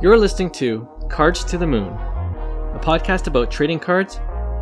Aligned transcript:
You're 0.00 0.16
listening 0.16 0.50
to 0.50 0.86
Cards 1.08 1.42
to 1.46 1.58
the 1.58 1.66
Moon, 1.66 1.88
a 1.88 2.80
podcast 2.80 3.26
about 3.26 3.50
trading 3.50 3.80
cards 3.80 4.20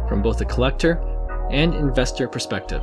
from 0.09 0.23
both 0.23 0.41
a 0.41 0.47
collector 0.47 0.99
and 1.51 1.75
investor 1.75 2.27
perspective. 2.27 2.81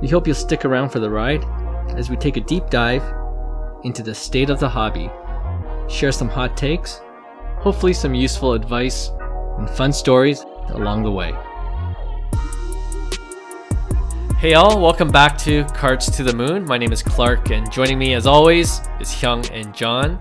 We 0.00 0.08
hope 0.08 0.26
you'll 0.26 0.34
stick 0.34 0.64
around 0.64 0.88
for 0.88 1.00
the 1.00 1.10
ride 1.10 1.44
as 1.98 2.08
we 2.08 2.16
take 2.16 2.38
a 2.38 2.40
deep 2.40 2.70
dive 2.70 3.02
into 3.82 4.02
the 4.02 4.14
state 4.14 4.48
of 4.48 4.58
the 4.58 4.66
hobby, 4.70 5.10
share 5.86 6.12
some 6.12 6.30
hot 6.30 6.56
takes, 6.56 7.02
hopefully, 7.58 7.92
some 7.92 8.14
useful 8.14 8.54
advice, 8.54 9.10
and 9.58 9.68
fun 9.68 9.92
stories 9.92 10.46
along 10.68 11.02
the 11.02 11.12
way. 11.12 11.34
Hey 14.38 14.54
all, 14.54 14.80
welcome 14.80 15.10
back 15.10 15.36
to 15.38 15.64
Cards 15.74 16.10
to 16.10 16.22
the 16.22 16.34
Moon. 16.34 16.64
My 16.64 16.78
name 16.78 16.92
is 16.92 17.02
Clark, 17.02 17.50
and 17.50 17.70
joining 17.70 17.98
me 17.98 18.14
as 18.14 18.26
always 18.26 18.80
is 18.98 19.10
Hyung 19.10 19.46
and 19.52 19.74
John. 19.74 20.18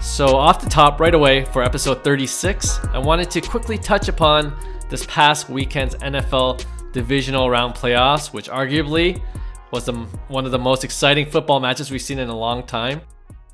So, 0.00 0.34
off 0.34 0.62
the 0.62 0.70
top, 0.70 0.98
right 0.98 1.14
away 1.14 1.44
for 1.44 1.62
episode 1.62 2.02
36, 2.02 2.80
I 2.86 2.98
wanted 2.98 3.30
to 3.32 3.42
quickly 3.42 3.76
touch 3.76 4.08
upon 4.08 4.56
this 4.88 5.04
past 5.04 5.50
weekend's 5.50 5.94
NFL 5.96 6.64
divisional 6.92 7.50
round 7.50 7.74
playoffs, 7.74 8.32
which 8.32 8.48
arguably 8.48 9.22
was 9.70 9.84
the, 9.84 9.92
one 10.28 10.46
of 10.46 10.52
the 10.52 10.58
most 10.58 10.84
exciting 10.84 11.26
football 11.30 11.60
matches 11.60 11.90
we've 11.90 12.00
seen 12.00 12.18
in 12.18 12.30
a 12.30 12.36
long 12.36 12.66
time. 12.66 13.02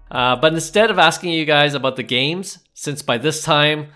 Uh, 0.08 0.36
but 0.36 0.54
instead 0.54 0.88
of 0.88 1.00
asking 1.00 1.32
you 1.32 1.44
guys 1.44 1.74
about 1.74 1.96
the 1.96 2.04
games, 2.04 2.60
since 2.74 3.02
by 3.02 3.18
this 3.18 3.42
time, 3.42 3.88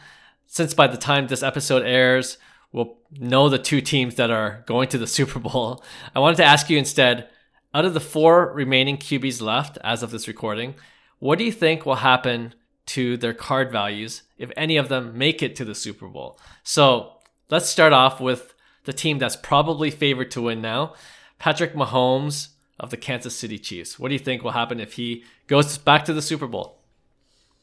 since 0.46 0.74
by 0.74 0.88
the 0.88 0.96
time 0.96 1.28
this 1.28 1.44
episode 1.44 1.84
airs, 1.84 2.36
we'll 2.72 2.98
know 3.12 3.48
the 3.48 3.58
two 3.58 3.80
teams 3.80 4.16
that 4.16 4.30
are 4.30 4.64
going 4.66 4.88
to 4.88 4.98
the 4.98 5.06
Super 5.18 5.38
Bowl, 5.38 5.84
I 6.16 6.18
wanted 6.18 6.38
to 6.38 6.44
ask 6.44 6.68
you 6.68 6.78
instead 6.78 7.28
out 7.72 7.84
of 7.84 7.94
the 7.94 8.00
four 8.00 8.52
remaining 8.52 8.96
QBs 8.96 9.40
left 9.40 9.78
as 9.84 10.02
of 10.02 10.10
this 10.10 10.26
recording, 10.26 10.74
what 11.20 11.38
do 11.38 11.44
you 11.44 11.52
think 11.52 11.86
will 11.86 11.96
happen 11.96 12.54
to 12.86 13.16
their 13.16 13.34
card 13.34 13.70
values 13.70 14.22
if 14.36 14.50
any 14.56 14.76
of 14.76 14.88
them 14.88 15.16
make 15.16 15.42
it 15.42 15.54
to 15.56 15.64
the 15.64 15.74
Super 15.74 16.08
Bowl? 16.08 16.38
So 16.64 17.12
let's 17.50 17.68
start 17.68 17.92
off 17.92 18.20
with 18.20 18.54
the 18.84 18.92
team 18.92 19.18
that's 19.18 19.36
probably 19.36 19.90
favored 19.90 20.30
to 20.32 20.42
win 20.42 20.60
now 20.60 20.94
Patrick 21.38 21.74
Mahomes 21.74 22.48
of 22.80 22.90
the 22.90 22.96
Kansas 22.96 23.36
City 23.36 23.58
Chiefs. 23.58 23.98
What 23.98 24.08
do 24.08 24.14
you 24.14 24.18
think 24.18 24.42
will 24.42 24.52
happen 24.52 24.80
if 24.80 24.94
he 24.94 25.24
goes 25.46 25.78
back 25.78 26.04
to 26.06 26.14
the 26.14 26.22
Super 26.22 26.46
Bowl? 26.46 26.78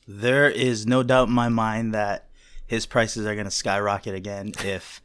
There 0.08 0.50
is 0.50 0.86
no 0.86 1.04
doubt 1.04 1.28
in 1.28 1.34
my 1.34 1.50
mind 1.50 1.94
that 1.94 2.30
his 2.68 2.86
prices 2.86 3.26
are 3.26 3.34
going 3.34 3.46
to 3.46 3.52
skyrocket 3.52 4.14
again 4.14 4.54
if 4.64 5.02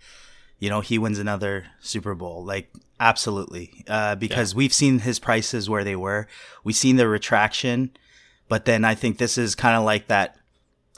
you 0.58 0.68
know 0.68 0.80
he 0.80 0.98
wins 0.98 1.18
another 1.18 1.66
Super 1.80 2.14
Bowl. 2.14 2.44
Like 2.44 2.72
absolutely, 3.00 3.84
uh, 3.88 4.14
because 4.16 4.52
yeah. 4.52 4.58
we've 4.58 4.74
seen 4.74 5.00
his 5.00 5.18
prices 5.18 5.70
where 5.70 5.84
they 5.84 5.96
were. 5.96 6.28
We've 6.62 6.76
seen 6.76 6.96
the 6.96 7.08
retraction 7.08 7.92
but 8.52 8.66
then 8.66 8.84
I 8.84 8.94
think 8.94 9.16
this 9.16 9.38
is 9.38 9.54
kind 9.54 9.78
of 9.78 9.82
like 9.82 10.08
that 10.08 10.36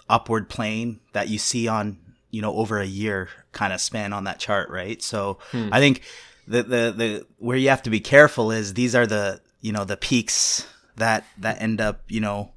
upward 0.09 0.49
plane 0.49 0.99
that 1.13 1.29
you 1.29 1.39
see 1.39 1.69
on, 1.69 1.99
you 2.33 2.43
know, 2.43 2.53
over 2.53 2.81
a 2.81 2.85
year 2.85 3.29
kind 3.53 3.73
of 3.73 3.81
span 3.81 4.13
on 4.13 4.25
that 4.25 4.41
chart, 4.41 4.71
right? 4.71 5.01
So 5.01 5.39
hmm. 5.53 5.69
I 5.71 5.79
think 5.79 6.01
the, 6.49 6.65
the, 6.65 6.95
the, 6.97 7.27
where 7.39 7.57
you 7.57 7.69
have 7.69 7.85
to 7.85 7.91
be 7.91 8.01
careful 8.01 8.51
is 8.51 8.75
these 8.75 8.97
are 8.97 9.07
the, 9.07 9.41
you 9.61 9.71
know, 9.71 9.85
the 9.85 9.97
peaks 9.97 10.67
that, 10.97 11.27
that 11.39 11.63
end 11.63 11.81
up, 11.81 12.03
you 12.09 12.21
know, 12.21 12.51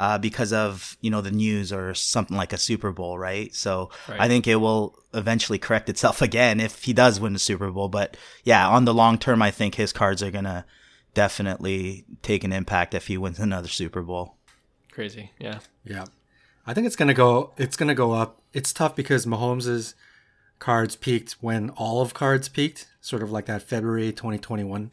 uh, 0.00 0.18
because 0.18 0.52
of 0.52 0.96
you 1.00 1.12
know 1.12 1.20
the 1.20 1.30
news 1.30 1.72
or 1.72 1.94
something 1.94 2.36
like 2.36 2.52
a 2.52 2.58
Super 2.58 2.90
Bowl, 2.90 3.18
right? 3.18 3.54
So 3.54 3.90
right. 4.08 4.18
I 4.18 4.26
think 4.26 4.48
it 4.48 4.56
will 4.56 4.98
eventually 5.14 5.58
correct 5.58 5.88
itself 5.88 6.22
again 6.28 6.58
if 6.58 6.82
he 6.82 6.92
does 6.92 7.20
win 7.20 7.34
the 7.34 7.38
Super 7.38 7.70
Bowl. 7.70 7.88
But 7.88 8.16
yeah, 8.42 8.66
on 8.68 8.84
the 8.84 8.94
long 8.94 9.16
term, 9.16 9.42
I 9.42 9.52
think 9.52 9.76
his 9.76 9.92
cards 9.92 10.24
are 10.24 10.32
gonna 10.32 10.64
definitely 11.14 12.04
take 12.22 12.44
an 12.44 12.52
impact 12.52 12.94
if 12.94 13.06
he 13.06 13.18
wins 13.18 13.38
another 13.38 13.68
Super 13.68 14.02
Bowl. 14.02 14.36
Crazy, 14.92 15.30
yeah. 15.38 15.60
Yeah. 15.84 16.04
I 16.66 16.74
think 16.74 16.86
it's 16.86 16.96
gonna 16.96 17.14
go 17.14 17.52
it's 17.56 17.76
gonna 17.76 17.94
go 17.94 18.12
up. 18.12 18.42
It's 18.52 18.72
tough 18.72 18.94
because 18.94 19.26
Mahomes's 19.26 19.94
cards 20.58 20.96
peaked 20.96 21.32
when 21.40 21.70
all 21.70 22.00
of 22.00 22.14
cards 22.14 22.48
peaked, 22.48 22.86
sort 23.00 23.22
of 23.22 23.30
like 23.30 23.46
that 23.46 23.62
February 23.62 24.12
2021 24.12 24.90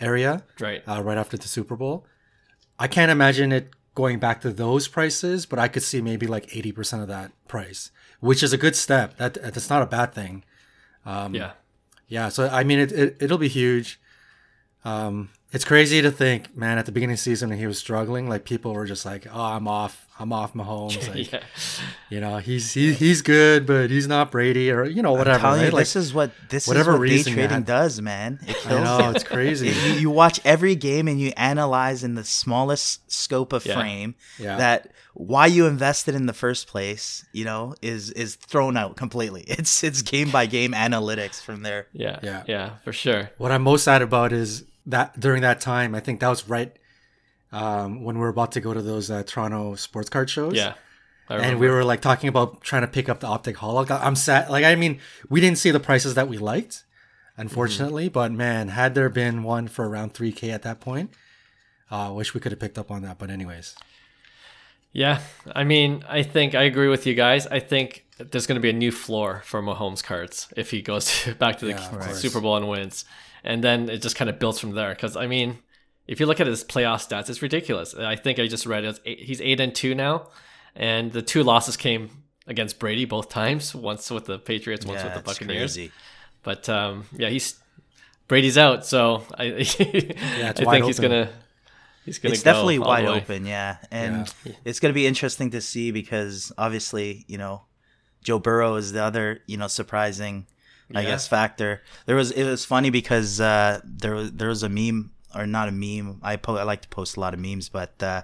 area. 0.00 0.44
Right. 0.58 0.82
Uh, 0.88 1.02
right 1.02 1.18
after 1.18 1.36
the 1.36 1.48
Super 1.48 1.76
Bowl. 1.76 2.06
I 2.78 2.88
can't 2.88 3.10
imagine 3.10 3.52
it 3.52 3.70
going 3.94 4.18
back 4.18 4.40
to 4.42 4.50
those 4.50 4.88
prices, 4.88 5.46
but 5.46 5.58
I 5.58 5.68
could 5.68 5.82
see 5.82 6.02
maybe 6.02 6.26
like 6.26 6.46
80% 6.48 7.02
of 7.02 7.08
that 7.08 7.32
price, 7.48 7.90
which 8.20 8.42
is 8.42 8.52
a 8.52 8.58
good 8.58 8.76
step. 8.76 9.16
That 9.16 9.34
that's 9.34 9.70
not 9.70 9.82
a 9.82 9.86
bad 9.86 10.12
thing. 10.12 10.44
Um, 11.04 11.34
yeah. 11.34 11.52
Yeah. 12.08 12.28
So 12.28 12.48
I 12.48 12.64
mean, 12.64 12.78
it, 12.78 12.92
it 12.92 13.16
it'll 13.20 13.38
be 13.38 13.48
huge. 13.48 14.00
Um, 14.84 15.30
it's 15.52 15.64
crazy 15.64 16.02
to 16.02 16.10
think, 16.10 16.56
man, 16.56 16.76
at 16.76 16.86
the 16.86 16.92
beginning 16.92 17.14
of 17.14 17.18
the 17.18 17.22
season 17.22 17.50
when 17.50 17.58
he 17.58 17.66
was 17.66 17.78
struggling, 17.78 18.28
like 18.28 18.44
people 18.44 18.72
were 18.72 18.84
just 18.84 19.06
like, 19.06 19.26
"Oh, 19.32 19.40
I'm 19.40 19.68
off, 19.68 20.08
I'm 20.18 20.32
off 20.32 20.54
Mahomes." 20.54 20.96
Like, 21.14 21.32
yeah. 21.32 21.40
You 22.10 22.20
know, 22.20 22.38
he's 22.38 22.72
he, 22.74 22.92
he's 22.92 23.22
good, 23.22 23.64
but 23.64 23.88
he's 23.90 24.08
not 24.08 24.32
Brady, 24.32 24.72
or 24.72 24.84
you 24.84 25.02
know, 25.02 25.12
whatever. 25.12 25.44
Right? 25.44 25.66
You, 25.66 25.70
like, 25.70 25.82
this 25.82 25.94
is 25.94 26.12
what 26.12 26.32
this 26.48 26.66
whatever 26.66 26.92
is 27.04 27.26
what 27.26 27.26
day 27.26 27.32
trading 27.32 27.62
does, 27.62 28.00
man. 28.00 28.40
It 28.42 28.56
kills. 28.56 28.66
I 28.66 28.84
know 28.98 29.10
it's 29.10 29.24
crazy. 29.24 29.68
you, 29.68 29.92
you, 30.00 30.10
watch 30.10 30.40
every 30.44 30.74
game 30.74 31.06
and 31.06 31.20
you 31.20 31.32
analyze 31.36 32.02
in 32.02 32.16
the 32.16 32.24
smallest 32.24 33.10
scope 33.10 33.52
of 33.52 33.64
yeah. 33.64 33.74
frame 33.78 34.14
yeah. 34.38 34.56
that 34.56 34.90
why 35.14 35.46
you 35.46 35.66
invested 35.66 36.14
in 36.14 36.26
the 36.26 36.34
first 36.34 36.66
place, 36.66 37.24
you 37.32 37.44
know, 37.44 37.74
is 37.80 38.10
is 38.10 38.34
thrown 38.34 38.76
out 38.76 38.96
completely. 38.96 39.44
It's 39.56 39.82
it's 39.84 40.02
game 40.02 40.30
by 40.30 40.46
game 40.46 40.72
analytics 40.72 41.40
from 41.40 41.62
there. 41.62 41.86
Yeah, 41.92 42.18
yeah, 42.22 42.42
yeah, 42.46 42.76
for 42.84 42.92
sure. 42.92 43.30
What 43.38 43.52
I'm 43.52 43.62
most 43.62 43.84
sad 43.84 44.02
about 44.02 44.32
is 44.32 44.64
that 44.86 45.18
during 45.18 45.42
that 45.42 45.60
time, 45.60 45.94
I 45.94 46.00
think 46.00 46.20
that 46.20 46.28
was 46.28 46.48
right 46.48 46.76
um, 47.52 48.02
when 48.02 48.16
we 48.16 48.22
were 48.22 48.28
about 48.28 48.52
to 48.52 48.60
go 48.60 48.72
to 48.72 48.82
those 48.82 49.10
uh, 49.10 49.22
Toronto 49.24 49.74
sports 49.74 50.08
card 50.08 50.30
shows. 50.30 50.54
Yeah. 50.54 50.74
And 51.28 51.58
we 51.58 51.68
were 51.68 51.82
like 51.82 52.00
talking 52.00 52.28
about 52.28 52.60
trying 52.60 52.82
to 52.82 52.88
pick 52.88 53.08
up 53.08 53.18
the 53.18 53.26
optic 53.26 53.56
holo. 53.56 53.84
I'm 53.90 54.14
sad. 54.14 54.48
Like, 54.48 54.64
I 54.64 54.76
mean, 54.76 55.00
we 55.28 55.40
didn't 55.40 55.58
see 55.58 55.72
the 55.72 55.80
prices 55.80 56.14
that 56.14 56.28
we 56.28 56.38
liked, 56.38 56.84
unfortunately. 57.36 58.04
Mm-hmm. 58.04 58.12
But 58.12 58.30
man, 58.30 58.68
had 58.68 58.94
there 58.94 59.08
been 59.08 59.42
one 59.42 59.66
for 59.66 59.88
around 59.88 60.14
3K 60.14 60.50
at 60.50 60.62
that 60.62 60.78
point, 60.78 61.10
I 61.90 62.06
uh, 62.06 62.12
wish 62.12 62.32
we 62.32 62.40
could 62.40 62.52
have 62.52 62.60
picked 62.60 62.78
up 62.78 62.92
on 62.92 63.02
that. 63.02 63.18
But, 63.18 63.30
anyways. 63.30 63.74
Yeah. 64.92 65.20
I 65.52 65.64
mean, 65.64 66.04
I 66.08 66.22
think 66.22 66.54
I 66.54 66.62
agree 66.62 66.88
with 66.88 67.08
you 67.08 67.14
guys. 67.14 67.48
I 67.48 67.58
think 67.58 68.06
there's 68.18 68.46
going 68.46 68.56
to 68.56 68.62
be 68.62 68.70
a 68.70 68.72
new 68.72 68.92
floor 68.92 69.42
for 69.44 69.60
Mahomes 69.60 70.04
cards 70.04 70.46
if 70.56 70.70
he 70.70 70.80
goes 70.80 71.22
to, 71.22 71.34
back 71.40 71.58
to 71.58 71.64
the 71.64 71.72
yeah, 71.72 72.12
Super 72.12 72.40
Bowl 72.40 72.56
and 72.56 72.68
wins 72.68 73.04
and 73.46 73.62
then 73.62 73.88
it 73.88 74.02
just 74.02 74.16
kind 74.16 74.28
of 74.28 74.38
builds 74.38 74.58
from 74.58 74.72
there. 74.72 74.90
Because 74.90 75.16
I 75.16 75.26
mean, 75.26 75.58
if 76.06 76.20
you 76.20 76.26
look 76.26 76.40
at 76.40 76.46
his 76.46 76.64
playoff 76.64 77.08
stats, 77.08 77.30
it's 77.30 77.40
ridiculous. 77.40 77.94
I 77.94 78.16
think 78.16 78.38
I 78.38 78.48
just 78.48 78.66
read 78.66 78.84
it. 78.84 79.00
Eight, 79.06 79.20
he's 79.20 79.40
eight 79.40 79.60
and 79.60 79.74
two 79.74 79.94
now, 79.94 80.28
and 80.74 81.12
the 81.12 81.22
two 81.22 81.42
losses 81.42 81.76
came 81.76 82.10
against 82.46 82.78
Brady 82.78 83.04
both 83.04 83.28
times. 83.28 83.74
Once 83.74 84.10
with 84.10 84.26
the 84.26 84.38
Patriots, 84.38 84.84
once 84.84 85.00
yeah, 85.00 85.06
with 85.06 85.14
the 85.14 85.22
Buccaneers. 85.22 85.74
Crazy. 85.74 85.92
But 86.42 86.68
um, 86.68 87.06
yeah, 87.12 87.28
he's 87.28 87.58
Brady's 88.28 88.58
out, 88.58 88.84
so 88.84 89.22
I, 89.38 89.44
yeah, 89.44 89.62
I 89.78 90.52
think 90.52 90.68
open. 90.68 90.82
he's 90.82 91.00
gonna. 91.00 91.30
He's 92.04 92.20
gonna 92.20 92.34
it's 92.34 92.44
definitely 92.44 92.78
wide 92.78 93.04
open, 93.04 93.46
yeah, 93.46 93.78
and 93.90 94.32
yeah. 94.44 94.52
it's 94.64 94.78
gonna 94.78 94.94
be 94.94 95.08
interesting 95.08 95.50
to 95.50 95.60
see 95.60 95.90
because 95.90 96.52
obviously, 96.56 97.24
you 97.26 97.36
know, 97.36 97.62
Joe 98.22 98.38
Burrow 98.38 98.76
is 98.76 98.92
the 98.92 99.02
other, 99.02 99.40
you 99.46 99.56
know, 99.56 99.66
surprising 99.66 100.46
I 100.94 101.00
yeah. 101.00 101.10
guess 101.10 101.26
factor. 101.26 101.82
There 102.06 102.16
was 102.16 102.30
it 102.30 102.44
was 102.44 102.64
funny 102.64 102.90
because 102.90 103.40
uh, 103.40 103.80
there 103.84 104.14
was 104.14 104.32
there 104.32 104.48
was 104.48 104.62
a 104.62 104.68
meme 104.68 105.10
or 105.34 105.46
not 105.46 105.68
a 105.68 105.72
meme. 105.72 106.20
I 106.22 106.36
po- 106.36 106.56
I 106.56 106.62
like 106.62 106.82
to 106.82 106.88
post 106.88 107.16
a 107.16 107.20
lot 107.20 107.34
of 107.34 107.40
memes, 107.40 107.68
but 107.68 108.00
uh, 108.02 108.22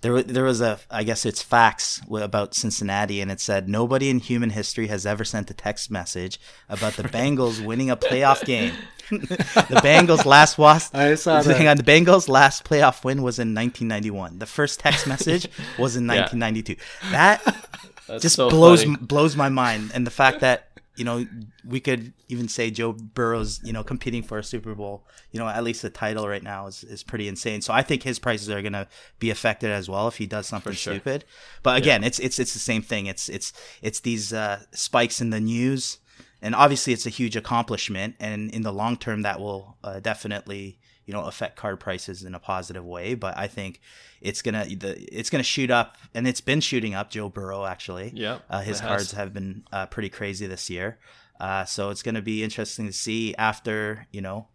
there 0.00 0.22
there 0.22 0.44
was 0.44 0.60
a 0.60 0.80
I 0.90 1.04
guess 1.04 1.24
it's 1.24 1.42
facts 1.42 2.00
about 2.10 2.54
Cincinnati, 2.54 3.20
and 3.20 3.30
it 3.30 3.40
said 3.40 3.68
nobody 3.68 4.10
in 4.10 4.18
human 4.18 4.50
history 4.50 4.88
has 4.88 5.06
ever 5.06 5.24
sent 5.24 5.50
a 5.50 5.54
text 5.54 5.90
message 5.90 6.40
about 6.68 6.94
the 6.94 7.02
Bengals 7.18 7.64
winning 7.64 7.90
a 7.90 7.96
playoff 7.96 8.44
game. 8.44 8.74
the 9.10 9.80
Bengals 9.84 10.24
last 10.24 10.58
was 10.58 10.92
I 10.94 11.14
saw 11.14 11.42
that. 11.42 11.56
Hang 11.56 11.68
on, 11.68 11.76
the 11.76 11.82
Bengals 11.82 12.28
last 12.28 12.64
playoff 12.64 13.04
win 13.04 13.22
was 13.22 13.38
in 13.38 13.54
1991. 13.54 14.38
The 14.38 14.46
first 14.46 14.80
text 14.80 15.06
message 15.06 15.44
was 15.78 15.96
in 15.96 16.06
1992. 16.06 16.76
Yeah. 17.04 17.10
That 17.10 17.68
That's 18.08 18.22
just 18.22 18.36
so 18.36 18.48
blows 18.50 18.84
funny. 18.84 18.96
blows 18.96 19.36
my 19.36 19.50
mind, 19.50 19.92
and 19.94 20.06
the 20.06 20.10
fact 20.10 20.40
that 20.40 20.71
you 20.96 21.04
know, 21.04 21.26
we 21.64 21.80
could 21.80 22.12
even 22.28 22.48
say 22.48 22.70
Joe 22.70 22.92
Burrow's, 22.92 23.60
you 23.64 23.72
know, 23.72 23.82
competing 23.82 24.22
for 24.22 24.38
a 24.38 24.44
Super 24.44 24.74
Bowl, 24.74 25.06
you 25.30 25.40
know, 25.40 25.48
at 25.48 25.64
least 25.64 25.80
the 25.80 25.90
title 25.90 26.28
right 26.28 26.42
now 26.42 26.66
is, 26.66 26.84
is 26.84 27.02
pretty 27.02 27.28
insane. 27.28 27.62
So 27.62 27.72
I 27.72 27.82
think 27.82 28.02
his 28.02 28.18
prices 28.18 28.50
are 28.50 28.60
going 28.60 28.74
to 28.74 28.86
be 29.18 29.30
affected 29.30 29.70
as 29.70 29.88
well 29.88 30.06
if 30.08 30.16
he 30.16 30.26
does 30.26 30.46
something 30.46 30.74
sure. 30.74 30.94
stupid. 30.94 31.24
But 31.62 31.78
again, 31.78 32.02
yeah. 32.02 32.08
it's 32.08 32.18
it's 32.18 32.38
it's 32.38 32.52
the 32.52 32.58
same 32.58 32.82
thing. 32.82 33.06
It's 33.06 33.28
it's 33.28 33.52
it's 33.80 34.00
these 34.00 34.32
uh, 34.34 34.64
spikes 34.72 35.20
in 35.22 35.30
the 35.30 35.40
news, 35.40 35.98
and 36.42 36.54
obviously 36.54 36.92
it's 36.92 37.06
a 37.06 37.10
huge 37.10 37.36
accomplishment, 37.36 38.16
and 38.20 38.50
in 38.50 38.62
the 38.62 38.72
long 38.72 38.98
term 38.98 39.22
that 39.22 39.40
will 39.40 39.78
uh, 39.82 40.00
definitely 40.00 40.78
you 41.06 41.12
know 41.12 41.24
affect 41.24 41.56
card 41.56 41.80
prices 41.80 42.22
in 42.22 42.34
a 42.34 42.38
positive 42.38 42.84
way. 42.84 43.14
But 43.14 43.36
I 43.36 43.46
think 43.46 43.80
it's 44.20 44.42
gonna 44.42 44.64
the, 44.64 44.98
it's 45.14 45.30
gonna 45.30 45.42
shoot 45.42 45.70
up, 45.70 45.96
and 46.14 46.26
it's 46.26 46.40
been 46.40 46.60
shooting 46.60 46.94
up. 46.94 47.10
Joe 47.10 47.28
Burrow 47.28 47.64
actually, 47.64 48.12
yeah, 48.14 48.38
uh, 48.48 48.60
his 48.60 48.80
cards 48.80 49.10
has. 49.10 49.12
have 49.12 49.32
been 49.32 49.64
uh, 49.72 49.86
pretty 49.86 50.08
crazy 50.08 50.46
this 50.46 50.70
year. 50.70 50.98
Uh, 51.40 51.64
so 51.64 51.90
it's 51.90 52.02
gonna 52.02 52.22
be 52.22 52.42
interesting 52.44 52.86
to 52.86 52.92
see 52.92 53.34
after 53.36 54.06
you 54.12 54.20
know 54.20 54.48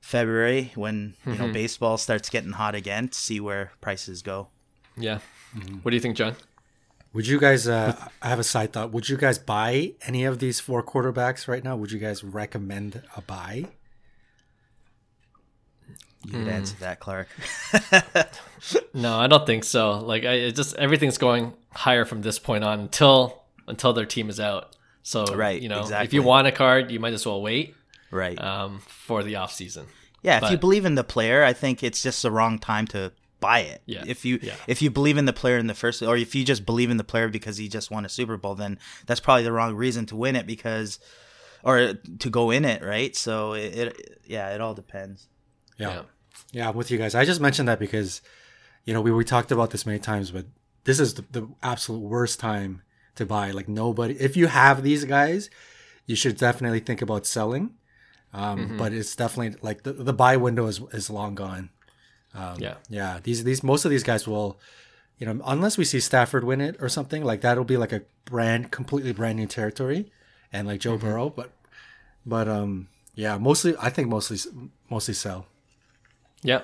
February 0.00 0.72
when 0.74 1.14
you 1.24 1.32
mm-hmm. 1.32 1.46
know 1.46 1.52
baseball 1.52 1.96
starts 1.96 2.28
getting 2.30 2.52
hot 2.52 2.74
again 2.74 3.08
to 3.08 3.18
see 3.18 3.40
where 3.40 3.72
prices 3.80 4.22
go. 4.22 4.48
Yeah. 4.96 5.20
What 5.82 5.90
do 5.90 5.96
you 5.96 6.00
think, 6.00 6.16
John? 6.16 6.36
Would 7.12 7.26
you 7.26 7.40
guys? 7.40 7.66
Uh, 7.66 7.96
I 8.22 8.28
have 8.28 8.38
a 8.38 8.44
side 8.44 8.72
thought. 8.72 8.92
Would 8.92 9.08
you 9.08 9.16
guys 9.16 9.38
buy 9.38 9.94
any 10.06 10.24
of 10.24 10.38
these 10.38 10.60
four 10.60 10.82
quarterbacks 10.82 11.48
right 11.48 11.64
now? 11.64 11.76
Would 11.76 11.92
you 11.92 11.98
guys 11.98 12.22
recommend 12.22 13.02
a 13.16 13.22
buy? 13.22 13.66
You 16.24 16.32
could 16.32 16.48
answer 16.48 16.74
Hmm. 16.76 16.80
that, 16.84 17.00
Clark. 17.00 17.28
No, 18.92 19.16
I 19.18 19.28
don't 19.28 19.46
think 19.46 19.62
so. 19.64 19.98
Like, 20.00 20.24
I 20.24 20.32
it 20.32 20.56
just 20.56 20.74
everything's 20.76 21.16
going 21.18 21.52
higher 21.72 22.04
from 22.04 22.22
this 22.22 22.38
point 22.38 22.64
on 22.64 22.80
until 22.80 23.42
until 23.68 23.92
their 23.92 24.06
team 24.06 24.28
is 24.30 24.40
out. 24.40 24.74
So, 25.02 25.24
Right, 25.26 25.60
you 25.62 25.68
know, 25.68 25.86
if 25.88 26.12
you 26.12 26.22
want 26.22 26.48
a 26.48 26.52
card, 26.52 26.90
you 26.90 26.98
might 27.00 27.12
as 27.14 27.24
well 27.24 27.40
wait 27.40 27.74
right. 28.10 28.38
um, 28.42 28.80
for 28.86 29.22
the 29.22 29.36
off 29.36 29.52
season. 29.52 29.86
yeah, 30.22 30.44
if 30.44 30.50
you 30.50 30.58
believe 30.58 30.84
in 30.84 30.96
the 30.96 31.04
player, 31.04 31.44
I 31.44 31.52
think 31.52 31.82
it's 31.82 32.02
just 32.02 32.20
the 32.22 32.30
wrong 32.30 32.58
time 32.58 32.86
to 32.88 33.12
buy 33.40 33.60
it. 33.60 33.80
Yeah, 33.86 34.02
If 34.06 34.24
you 34.24 34.38
yeah. 34.42 34.54
if 34.66 34.82
you 34.82 34.90
believe 34.90 35.16
in 35.16 35.24
the 35.24 35.32
player 35.32 35.56
in 35.56 35.68
the 35.68 35.74
first, 35.74 36.02
or 36.02 36.16
if 36.16 36.34
you 36.34 36.44
just 36.44 36.66
believe 36.66 36.90
in 36.90 36.96
the 36.96 37.04
player 37.04 37.28
because 37.28 37.56
he 37.58 37.68
just 37.68 37.90
won 37.90 38.04
a 38.04 38.08
Super 38.08 38.36
Bowl, 38.36 38.54
then 38.56 38.78
that's 39.06 39.20
probably 39.20 39.44
the 39.44 39.52
wrong 39.52 39.74
reason 39.76 40.04
to 40.06 40.16
win 40.16 40.34
it 40.36 40.46
because, 40.46 40.98
or 41.62 41.94
to 41.94 42.28
go 42.30 42.50
in 42.50 42.64
it, 42.64 42.82
right? 42.82 43.14
So 43.16 43.52
it, 43.52 43.74
it 43.78 44.20
yeah, 44.26 44.50
it 44.54 44.60
all 44.60 44.74
depends. 44.74 45.28
Yeah. 45.78 45.88
Yeah. 45.94 46.02
yeah, 46.52 46.68
I'm 46.68 46.76
with 46.76 46.90
you 46.90 46.98
guys. 46.98 47.14
I 47.14 47.24
just 47.24 47.40
mentioned 47.40 47.68
that 47.68 47.78
because, 47.78 48.20
you 48.84 48.92
know, 48.92 49.00
we 49.00 49.10
we 49.10 49.24
talked 49.24 49.52
about 49.52 49.70
this 49.70 49.86
many 49.86 49.98
times, 49.98 50.30
but 50.30 50.44
this 50.84 51.00
is 51.00 51.14
the, 51.14 51.24
the 51.30 51.48
absolute 51.62 52.00
worst 52.00 52.40
time 52.40 52.82
to 53.14 53.24
buy. 53.26 53.50
Like 53.52 53.68
nobody, 53.68 54.14
if 54.20 54.36
you 54.36 54.46
have 54.48 54.82
these 54.82 55.04
guys, 55.04 55.50
you 56.06 56.16
should 56.16 56.36
definitely 56.36 56.80
think 56.80 57.00
about 57.02 57.26
selling. 57.26 57.74
Um, 58.32 58.76
But 58.76 58.92
it's 58.92 59.16
definitely 59.16 59.58
like 59.62 59.82
the, 59.84 59.92
the 59.92 60.12
buy 60.12 60.36
window 60.36 60.66
is 60.66 60.80
is 60.92 61.08
long 61.10 61.34
gone. 61.34 61.70
yeah. 62.58 62.74
Yeah, 62.90 63.20
these 63.22 63.44
these 63.44 63.62
most 63.62 63.84
of 63.84 63.90
these 63.90 64.02
guys 64.04 64.26
will, 64.28 64.60
you 65.18 65.26
know, 65.26 65.42
unless 65.46 65.78
we 65.78 65.84
see 65.84 66.00
Stafford 66.00 66.44
win 66.44 66.60
it 66.60 66.76
or 66.80 66.88
something 66.88 67.24
like 67.24 67.40
that'll 67.40 67.64
be 67.64 67.76
like 67.78 67.92
a 67.92 68.02
brand 68.26 68.70
completely 68.70 69.12
brand 69.12 69.36
new 69.38 69.46
territory, 69.46 70.10
and 70.52 70.66
like 70.68 70.80
Joe 70.80 70.98
Burrow. 70.98 71.30
But 71.30 71.52
but 72.26 72.48
um 72.48 72.88
yeah, 73.14 73.38
mostly 73.38 73.74
I 73.80 73.90
think 73.90 74.08
mostly 74.08 74.38
mostly 74.90 75.14
sell. 75.14 75.46
Yeah. 76.42 76.62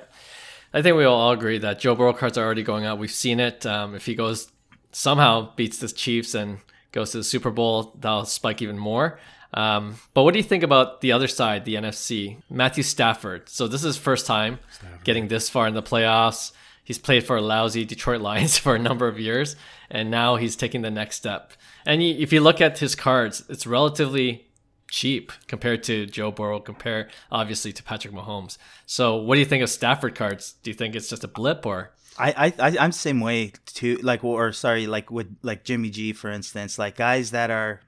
I 0.73 0.83
think 0.83 0.97
we 0.97 1.05
all 1.05 1.31
agree 1.31 1.59
that 1.59 1.79
Joe 1.79 1.95
Burrow 1.95 2.13
cards 2.13 2.37
are 2.37 2.45
already 2.45 2.63
going 2.63 2.85
out. 2.85 2.99
We've 2.99 3.11
seen 3.11 3.39
it. 3.39 3.65
Um, 3.65 3.95
if 3.95 4.07
he 4.07 4.15
goes 4.15 4.51
somehow 4.93 5.55
beats 5.55 5.79
the 5.79 5.89
Chiefs 5.89 6.35
and 6.35 6.59
goes 6.93 7.13
to 7.13 7.19
the 7.19 7.25
Super 7.25 7.51
Bowl, 7.51 7.97
that'll 8.01 8.25
spike 8.25 8.63
even 8.63 8.79
more. 8.79 9.19
Um, 9.53 9.97
but 10.15 10.25
what 10.25 10.33
do 10.33 10.39
you 10.39 10.45
think 10.45 10.65
about 10.65 11.01
the 11.01 11.13
other 11.13 11.29
side, 11.29 11.65
the 11.65 11.77
NFC? 11.77 12.39
Matthew 12.51 12.83
Stafford. 12.83 13.49
So 13.49 13.69
this 13.69 13.83
is 13.83 13.95
his 13.95 13.97
first 13.97 14.27
time 14.27 14.59
getting 15.05 15.29
this 15.29 15.49
far 15.49 15.69
in 15.69 15.75
the 15.75 15.83
playoffs. 15.83 16.53
He's 16.83 16.99
played 16.99 17.25
for 17.25 17.37
a 17.37 17.41
lousy 17.41 17.85
Detroit 17.85 18.21
Lions 18.21 18.59
for 18.65 18.75
a 18.75 18.81
number 18.81 19.07
of 19.07 19.19
years, 19.19 19.55
and 19.91 20.11
now 20.11 20.37
he's 20.37 20.57
taking 20.57 20.83
the 20.83 20.91
next 20.91 21.17
step. 21.17 21.53
And 21.87 22.03
if 22.03 22.33
you 22.33 22.41
look 22.41 22.61
at 22.61 22.79
his 22.79 22.95
cards, 22.95 23.45
it's 23.49 23.67
relatively 23.67 24.49
cheap 24.95 25.33
compared 25.49 25.83
to 25.83 26.07
Joe 26.07 26.31
Burrow, 26.31 26.61
compare 26.61 27.09
obviously 27.31 27.73
to 27.73 27.83
Patrick 27.83 28.15
Mahomes. 28.15 28.59
So, 28.87 29.17
what 29.17 29.35
do 29.35 29.41
you 29.41 29.45
think 29.45 29.65
of 29.65 29.69
Stafford 29.69 30.15
cards? 30.15 30.55
Do 30.63 30.71
you 30.71 30.75
think 30.75 30.95
it's 30.95 31.09
just 31.09 31.25
a 31.25 31.29
blip 31.29 31.67
or? 31.67 31.93
I, 32.17 32.53
I 32.59 32.77
I'm 32.79 32.91
the 32.91 32.97
same 32.97 33.19
way 33.19 33.53
too. 33.67 33.97
Like 33.97 34.23
or 34.23 34.53
sorry, 34.53 34.87
like 34.87 35.11
with 35.11 35.37
like 35.43 35.65
Jimmy 35.65 35.91
G 35.91 36.13
for 36.13 36.31
instance, 36.31 36.79
like 36.79 36.97
guys 36.97 37.33
that 37.33 37.51
are, 37.51 37.81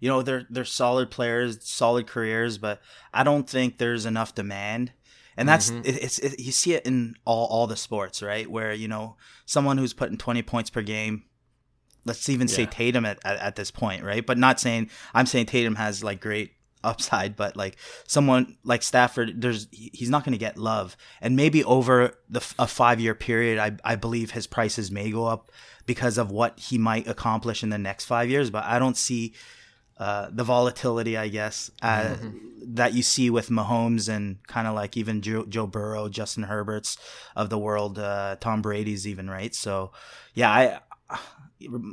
you 0.00 0.10
know, 0.10 0.20
they're 0.20 0.46
they're 0.50 0.66
solid 0.66 1.10
players, 1.10 1.66
solid 1.66 2.06
careers, 2.06 2.58
but 2.58 2.82
I 3.14 3.24
don't 3.24 3.48
think 3.48 3.78
there's 3.78 4.04
enough 4.04 4.34
demand. 4.34 4.92
And 5.38 5.48
that's 5.48 5.70
mm-hmm. 5.70 5.86
it, 5.86 6.02
it's 6.02 6.18
it, 6.18 6.38
you 6.38 6.52
see 6.52 6.74
it 6.74 6.84
in 6.84 7.14
all 7.24 7.46
all 7.46 7.66
the 7.66 7.76
sports, 7.76 8.22
right? 8.22 8.50
Where 8.50 8.74
you 8.74 8.86
know 8.86 9.16
someone 9.46 9.78
who's 9.78 9.94
putting 9.94 10.18
20 10.18 10.42
points 10.42 10.68
per 10.68 10.82
game. 10.82 11.24
Let's 12.04 12.28
even 12.28 12.48
say 12.48 12.66
Tatum 12.66 13.04
at, 13.04 13.18
at, 13.24 13.38
at 13.38 13.56
this 13.56 13.70
point, 13.70 14.02
right? 14.02 14.24
But 14.24 14.38
not 14.38 14.60
saying 14.60 14.90
I'm 15.14 15.26
saying 15.26 15.46
Tatum 15.46 15.74
has 15.76 16.02
like 16.02 16.20
great 16.20 16.52
upside, 16.82 17.36
but 17.36 17.56
like 17.56 17.76
someone 18.06 18.56
like 18.64 18.82
Stafford, 18.82 19.40
there's 19.40 19.68
he's 19.70 20.10
not 20.10 20.24
going 20.24 20.32
to 20.32 20.38
get 20.38 20.56
love, 20.56 20.96
and 21.20 21.36
maybe 21.36 21.62
over 21.64 22.14
the 22.28 22.40
a 22.58 22.66
five 22.66 23.00
year 23.00 23.14
period, 23.14 23.58
I 23.58 23.76
I 23.84 23.96
believe 23.96 24.30
his 24.30 24.46
prices 24.46 24.90
may 24.90 25.10
go 25.10 25.26
up 25.26 25.50
because 25.86 26.18
of 26.18 26.30
what 26.30 26.58
he 26.58 26.78
might 26.78 27.06
accomplish 27.06 27.62
in 27.62 27.70
the 27.70 27.78
next 27.78 28.04
five 28.04 28.30
years. 28.30 28.50
But 28.50 28.64
I 28.64 28.78
don't 28.78 28.96
see 28.96 29.34
uh, 30.00 30.30
the 30.32 30.44
volatility, 30.44 31.18
I 31.18 31.28
guess, 31.28 31.70
uh, 31.82 32.16
that 32.62 32.94
you 32.94 33.02
see 33.02 33.28
with 33.28 33.50
Mahomes 33.50 34.08
and 34.08 34.38
kind 34.46 34.66
of 34.66 34.74
like 34.74 34.96
even 34.96 35.20
Joe, 35.20 35.44
Joe 35.44 35.66
Burrow, 35.66 36.08
Justin 36.08 36.44
Herbert's 36.44 36.96
of 37.36 37.50
the 37.50 37.58
world, 37.58 37.98
uh, 37.98 38.36
Tom 38.40 38.62
Brady's 38.62 39.06
even 39.06 39.28
right. 39.28 39.54
So, 39.54 39.92
yeah, 40.32 40.50
I. 40.50 40.80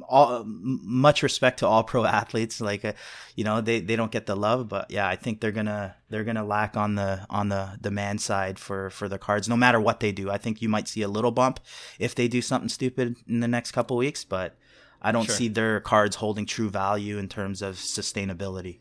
All, 0.08 0.44
much 0.46 1.24
respect 1.24 1.60
to 1.60 1.68
all 1.68 1.84
pro 1.84 2.06
athletes 2.06 2.62
like 2.62 2.86
uh, 2.86 2.94
you 3.36 3.44
know 3.44 3.60
they, 3.60 3.80
they 3.82 3.96
don't 3.98 4.12
get 4.12 4.26
the 4.26 4.36
love 4.36 4.70
but 4.70 4.90
yeah 4.90 5.08
i 5.08 5.16
think 5.18 5.42
they're 5.42 5.52
gonna 5.52 5.96
they're 6.10 6.24
gonna 6.24 6.46
lack 6.46 6.78
on 6.78 6.96
the 6.96 7.26
on 7.30 7.50
the 7.50 7.78
demand 7.82 8.22
side 8.22 8.60
for 8.60 8.90
for 8.90 9.10
the 9.10 9.18
cards 9.18 9.50
no 9.50 9.58
matter 9.58 9.80
what 9.80 10.00
they 10.00 10.12
do 10.14 10.30
i 10.32 10.38
think 10.38 10.62
you 10.62 10.70
might 10.70 10.88
see 10.88 11.02
a 11.02 11.08
little 11.10 11.32
bump 11.32 11.60
if 12.00 12.16
they 12.16 12.28
do 12.30 12.42
something 12.42 12.70
stupid 12.70 13.16
in 13.28 13.42
the 13.42 13.48
next 13.48 13.72
couple 13.72 13.98
weeks 13.98 14.24
but 14.24 14.56
i 15.02 15.12
don't 15.12 15.26
Sure. 15.26 15.36
see 15.36 15.48
their 15.50 15.80
cards 15.82 16.16
holding 16.18 16.46
true 16.46 16.70
value 16.70 17.18
in 17.18 17.28
terms 17.28 17.62
of 17.62 17.76
sustainability 17.76 18.80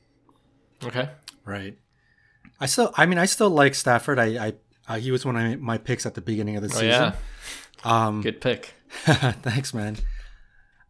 Okay. 0.84 1.08
Right. 1.44 1.78
I 2.60 2.66
still, 2.66 2.92
I 2.96 3.06
mean, 3.06 3.18
I 3.18 3.24
still 3.26 3.48
like 3.50 3.74
Stafford. 3.74 4.18
I, 4.18 4.46
I, 4.46 4.52
uh, 4.88 4.98
he 4.98 5.10
was 5.10 5.24
one 5.24 5.36
of 5.36 5.58
my 5.60 5.78
picks 5.78 6.04
at 6.06 6.14
the 6.14 6.20
beginning 6.20 6.56
of 6.56 6.62
the 6.62 6.68
Oh 6.68 6.72
season. 6.80 6.88
yeah. 6.88 7.12
Um, 7.82 8.20
Good 8.20 8.40
pick. 8.42 8.74
thanks, 8.90 9.72
man. 9.72 9.96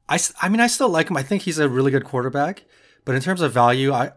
I, 0.08 0.19
I 0.41 0.49
mean, 0.49 0.61
I 0.61 0.67
still 0.67 0.88
like 0.88 1.11
him. 1.11 1.17
I 1.17 1.23
think 1.23 1.43
he's 1.43 1.58
a 1.58 1.69
really 1.69 1.91
good 1.91 2.05
quarterback. 2.05 2.64
But 3.05 3.14
in 3.14 3.23
terms 3.23 3.41
of 3.41 3.53
value, 3.53 3.93
I, 3.93 4.12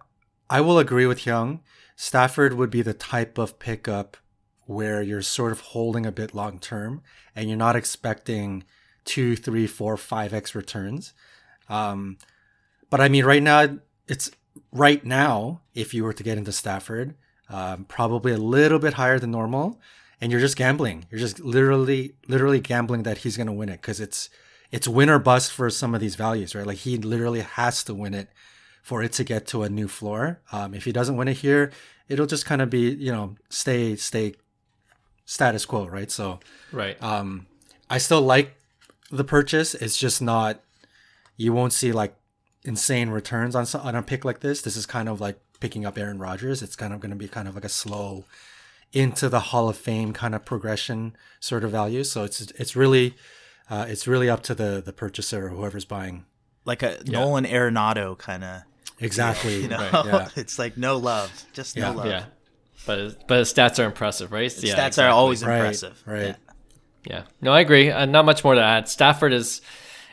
I 0.50 0.62
will 0.62 0.80
agree 0.80 1.06
with 1.06 1.20
Hyung. 1.20 1.60
Stafford 1.96 2.54
would 2.54 2.70
be 2.70 2.82
the 2.82 2.94
type 2.94 3.38
of 3.38 3.60
pickup 3.60 4.18
where 4.66 5.02
you're 5.02 5.22
sort 5.22 5.52
of 5.52 5.60
holding 5.60 6.06
a 6.06 6.12
bit 6.12 6.34
long 6.34 6.60
term 6.60 7.02
and 7.36 7.50
you're 7.50 7.58
not 7.58 7.76
expecting 7.76 8.64
two, 9.04 9.36
three, 9.36 9.68
four, 9.68 9.98
five 9.98 10.34
x 10.34 10.54
returns. 10.54 11.14
Um, 11.68 12.18
but 12.90 13.02
I 13.02 13.10
mean, 13.10 13.26
right 13.26 13.44
now, 13.44 13.80
it's 14.08 14.32
right 14.72 15.04
now. 15.04 15.62
If 15.74 15.94
you 15.94 16.04
were 16.04 16.14
to 16.14 16.24
get 16.24 16.38
into 16.38 16.52
Stafford, 16.52 17.16
um, 17.50 17.86
probably 17.86 18.32
a 18.32 18.38
little 18.38 18.80
bit 18.80 18.94
higher 18.94 19.20
than 19.20 19.32
normal, 19.32 19.80
and 20.22 20.32
you're 20.32 20.42
just 20.42 20.58
gambling. 20.58 21.06
You're 21.10 21.20
just 21.20 21.40
literally, 21.40 22.14
literally 22.28 22.60
gambling 22.60 23.04
that 23.04 23.20
he's 23.20 23.38
going 23.38 23.48
to 23.48 23.54
win 23.54 23.69
it 23.69 23.81
because 23.81 24.00
it's 24.00 24.30
it's 24.71 24.88
win 24.88 25.09
or 25.09 25.19
bust 25.19 25.52
for 25.52 25.69
some 25.69 25.95
of 25.95 26.02
these 26.02 26.16
values, 26.16 26.54
right? 26.56 26.66
Like 26.68 26.80
he 26.80 26.97
literally 26.97 27.42
has 27.42 27.83
to 27.85 27.94
win 27.94 28.14
it 28.14 28.30
for 28.83 29.02
it 29.04 29.11
to 29.14 29.23
get 29.23 29.47
to 29.47 29.64
a 29.64 29.69
new 29.69 29.88
floor. 29.88 30.42
Um, 30.52 30.73
if 30.73 30.85
he 30.85 30.92
doesn't 30.92 31.18
win 31.18 31.28
it 31.28 31.38
here, 31.38 31.71
it'll 32.07 32.26
just 32.26 32.45
kind 32.45 32.61
of 32.61 32.69
be, 32.69 32.92
you 32.92 33.11
know, 33.11 33.35
stay 33.49 33.95
stay 33.95 34.33
status 35.26 35.66
quo, 35.66 35.88
right? 35.88 36.09
So 36.11 36.40
Right. 36.71 37.02
um, 37.04 37.47
I 37.90 37.97
still 37.97 38.21
like 38.21 38.56
the 39.11 39.23
purchase. 39.23 39.76
It's 39.76 39.97
just 39.97 40.21
not. 40.21 40.61
You 41.38 41.54
won't 41.54 41.73
see 41.73 41.92
like 41.92 42.16
insane 42.64 43.09
returns 43.09 43.56
on 43.56 43.66
on 43.81 43.95
a 43.95 44.04
pick 44.04 44.26
like 44.26 44.42
this. 44.42 44.61
This 44.61 44.76
is 44.76 44.85
kind 44.85 45.07
of 45.09 45.21
like 45.21 45.40
picking 45.59 45.85
up 45.85 45.97
Aaron 45.97 46.19
Rodgers. 46.19 46.61
It's 46.61 46.76
kind 46.76 46.94
of 46.94 46.99
going 46.99 47.11
to 47.11 47.16
be 47.18 47.28
kind 47.28 47.47
of 47.47 47.56
like 47.56 47.66
a 47.66 47.69
slow 47.69 48.26
into 48.92 49.30
the 49.30 49.40
Hall 49.40 49.69
of 49.69 49.78
Fame 49.78 50.14
kind 50.14 50.33
of 50.35 50.45
progression 50.45 51.16
sort 51.40 51.64
of 51.64 51.71
value. 51.71 52.04
So 52.04 52.23
it's 52.23 52.42
it's 52.42 52.76
really 52.76 53.16
uh, 53.69 53.85
it's 53.88 54.07
really 54.07 54.30
up 54.30 54.42
to 54.44 54.56
the 54.56 54.81
the 54.85 54.94
purchaser 54.94 55.45
or 55.45 55.49
whoever's 55.49 55.85
buying. 55.85 56.26
like 56.66 56.83
a 56.83 56.97
nolan 57.06 57.45
arenado 57.45 58.18
kind 58.18 58.44
of 58.44 58.61
Exactly. 58.99 59.61
you 59.61 59.68
know 59.69 59.78
Right, 59.94 60.06
yeah. 60.06 60.28
it's 60.35 60.59
like 60.59 60.78
no 60.78 60.97
love 60.97 61.31
just 61.54 61.76
Yeah. 61.78 61.92
no 61.92 61.97
love 61.97 62.06
yeah. 62.07 62.26
But 62.85 63.28
but 63.28 63.40
his 63.40 63.54
stats 63.54 63.78
are 63.80 63.85
impressive, 63.85 64.31
right? 64.31 64.49
stats 64.49 64.64
yeah, 64.64 64.83
are 64.83 64.88
exactly. 64.88 65.04
always 65.06 65.44
Right. 65.45 65.56
impressive 65.57 66.02
Right. 66.06 66.26
Yeah. 66.26 66.35
Yeah. 67.06 67.23
No, 67.42 67.54
I 67.54 67.61
agree. 67.61 67.90
Uh, 67.92 68.06
not 68.06 68.26
much 68.26 68.44
more 68.44 68.56
to 68.56 68.61
add. 68.61 68.90
Stafford 68.90 69.31
is, 69.33 69.61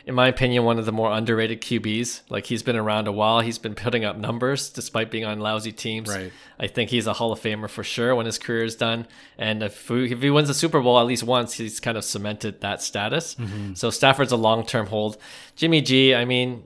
in 0.07 0.15
my 0.15 0.27
opinion, 0.29 0.63
one 0.63 0.79
of 0.79 0.85
the 0.85 0.91
more 0.93 1.11
underrated 1.11 1.61
QBs. 1.61 2.21
Like 2.29 2.45
he's 2.45 2.63
been 2.63 2.77
around 2.77 3.07
a 3.07 3.11
while. 3.11 3.41
He's 3.41 3.57
been 3.59 3.75
putting 3.75 4.05
up 4.05 4.17
numbers 4.17 4.69
despite 4.69 5.11
being 5.11 5.25
on 5.25 5.39
lousy 5.39 5.71
teams. 5.73 6.07
Right. 6.09 6.31
I 6.57 6.67
think 6.67 6.89
he's 6.89 7.05
a 7.07 7.13
Hall 7.13 7.31
of 7.33 7.39
Famer 7.41 7.69
for 7.69 7.83
sure 7.83 8.15
when 8.15 8.25
his 8.25 8.39
career 8.39 8.63
is 8.63 8.75
done. 8.75 9.05
And 9.37 9.61
if, 9.61 9.89
we, 9.89 10.11
if 10.11 10.21
he 10.21 10.29
wins 10.29 10.47
the 10.47 10.53
Super 10.53 10.79
Bowl 10.81 10.97
at 10.99 11.05
least 11.05 11.23
once, 11.23 11.53
he's 11.55 11.79
kind 11.81 11.97
of 11.97 12.05
cemented 12.05 12.61
that 12.61 12.81
status. 12.81 13.35
So 13.73 13.89
Stafford's 13.89 14.31
a 14.31 14.37
long 14.37 14.65
term 14.65 14.87
hold. 14.87 15.17
Jimmy 15.57 15.81
G, 15.81 16.15
I 16.15 16.23
mean, 16.25 16.63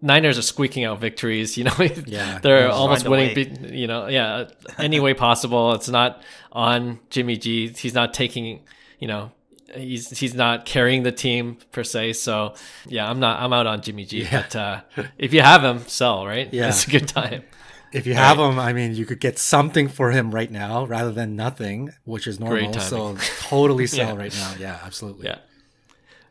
Niners 0.00 0.36
are 0.38 0.42
squeaking 0.42 0.84
out 0.84 0.98
victories. 0.98 1.56
You 1.58 1.64
know, 1.64 1.74
Yeah. 2.06 2.38
they're 2.42 2.70
almost 2.70 3.06
winning. 3.08 3.34
be- 3.34 3.76
You 3.76 3.86
know, 3.86 4.08
yeah, 4.08 4.48
any 4.78 4.98
way 4.98 5.14
possible. 5.28 5.74
It's 5.74 5.88
not 5.88 6.22
on 6.50 6.98
Jimmy 7.10 7.36
G. 7.36 7.68
He's 7.68 7.94
not 7.94 8.12
taking. 8.14 8.62
You 8.98 9.08
know, 9.08 9.32
he's 9.74 10.10
he's 10.18 10.34
not 10.34 10.64
carrying 10.66 11.02
the 11.02 11.12
team 11.12 11.58
per 11.72 11.84
se. 11.84 12.14
So 12.14 12.54
yeah, 12.86 13.08
I'm 13.08 13.20
not. 13.20 13.40
I'm 13.40 13.52
out 13.52 13.66
on 13.66 13.80
Jimmy 13.82 14.04
G. 14.04 14.22
Yeah. 14.22 14.42
But 14.42 14.56
uh, 14.56 14.80
if 15.18 15.32
you 15.32 15.40
have 15.42 15.62
him, 15.64 15.80
sell. 15.86 16.26
Right? 16.26 16.52
Yeah. 16.52 16.68
it's 16.68 16.86
a 16.86 16.90
good 16.90 17.08
time. 17.08 17.42
If 17.92 18.06
you 18.06 18.14
have 18.14 18.38
him, 18.38 18.58
I 18.58 18.72
mean, 18.72 18.94
you 18.94 19.04
could 19.04 19.20
get 19.20 19.38
something 19.38 19.86
for 19.88 20.10
him 20.12 20.30
right 20.34 20.50
now 20.50 20.86
rather 20.86 21.12
than 21.12 21.36
nothing, 21.36 21.92
which 22.04 22.26
is 22.26 22.40
normal. 22.40 22.72
So 22.80 23.16
totally 23.40 23.86
sell 23.98 24.14
Yeah. 24.14 24.16
right 24.16 24.32
now. 24.34 24.54
Yeah, 24.58 24.78
absolutely. 24.82 25.26
Yeah. 25.26 25.38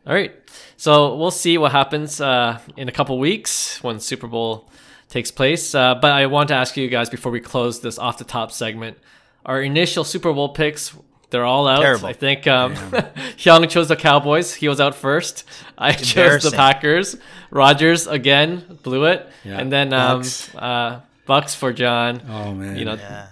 All 0.04 0.12
right. 0.12 0.32
So 0.76 1.14
we'll 1.14 1.30
see 1.30 1.58
what 1.58 1.70
happens 1.70 2.20
uh, 2.20 2.58
in 2.76 2.88
a 2.88 2.92
couple 2.92 3.16
weeks 3.20 3.80
when 3.84 4.00
Super 4.00 4.26
Bowl 4.26 4.68
takes 5.08 5.30
place. 5.30 5.72
Uh, 5.72 5.94
but 5.94 6.10
I 6.10 6.26
want 6.26 6.48
to 6.48 6.54
ask 6.54 6.76
you 6.76 6.88
guys 6.88 7.08
before 7.08 7.30
we 7.30 7.38
close 7.40 7.80
this 7.80 7.96
off 7.96 8.18
the 8.18 8.24
top 8.24 8.50
segment 8.50 8.98
our 9.46 9.60
initial 9.62 10.02
Super 10.04 10.32
Bowl 10.32 10.48
picks. 10.50 10.94
They're 11.32 11.44
all 11.44 11.66
out. 11.66 11.80
Terrible. 11.82 12.06
I 12.06 12.12
think 12.12 12.46
um, 12.46 12.74
Hyung 13.36 13.68
chose 13.68 13.88
the 13.88 13.96
Cowboys. 13.96 14.54
He 14.54 14.68
was 14.68 14.80
out 14.80 14.94
first. 14.94 15.42
I 15.76 15.92
chose 15.92 16.44
the 16.44 16.52
Packers. 16.52 17.16
Rodgers 17.50 18.06
again 18.06 18.78
blew 18.84 19.06
it, 19.06 19.26
Yeah. 19.42 19.58
and 19.58 19.72
then 19.72 19.92
um, 19.92 20.18
Bucks. 20.20 20.54
uh, 20.54 21.00
Bucks 21.26 21.54
for 21.56 21.72
John. 21.72 22.22
Oh 22.28 22.52
man. 22.54 22.76
You 22.76 22.84
know, 22.84 22.94
Yeah. 22.94 23.26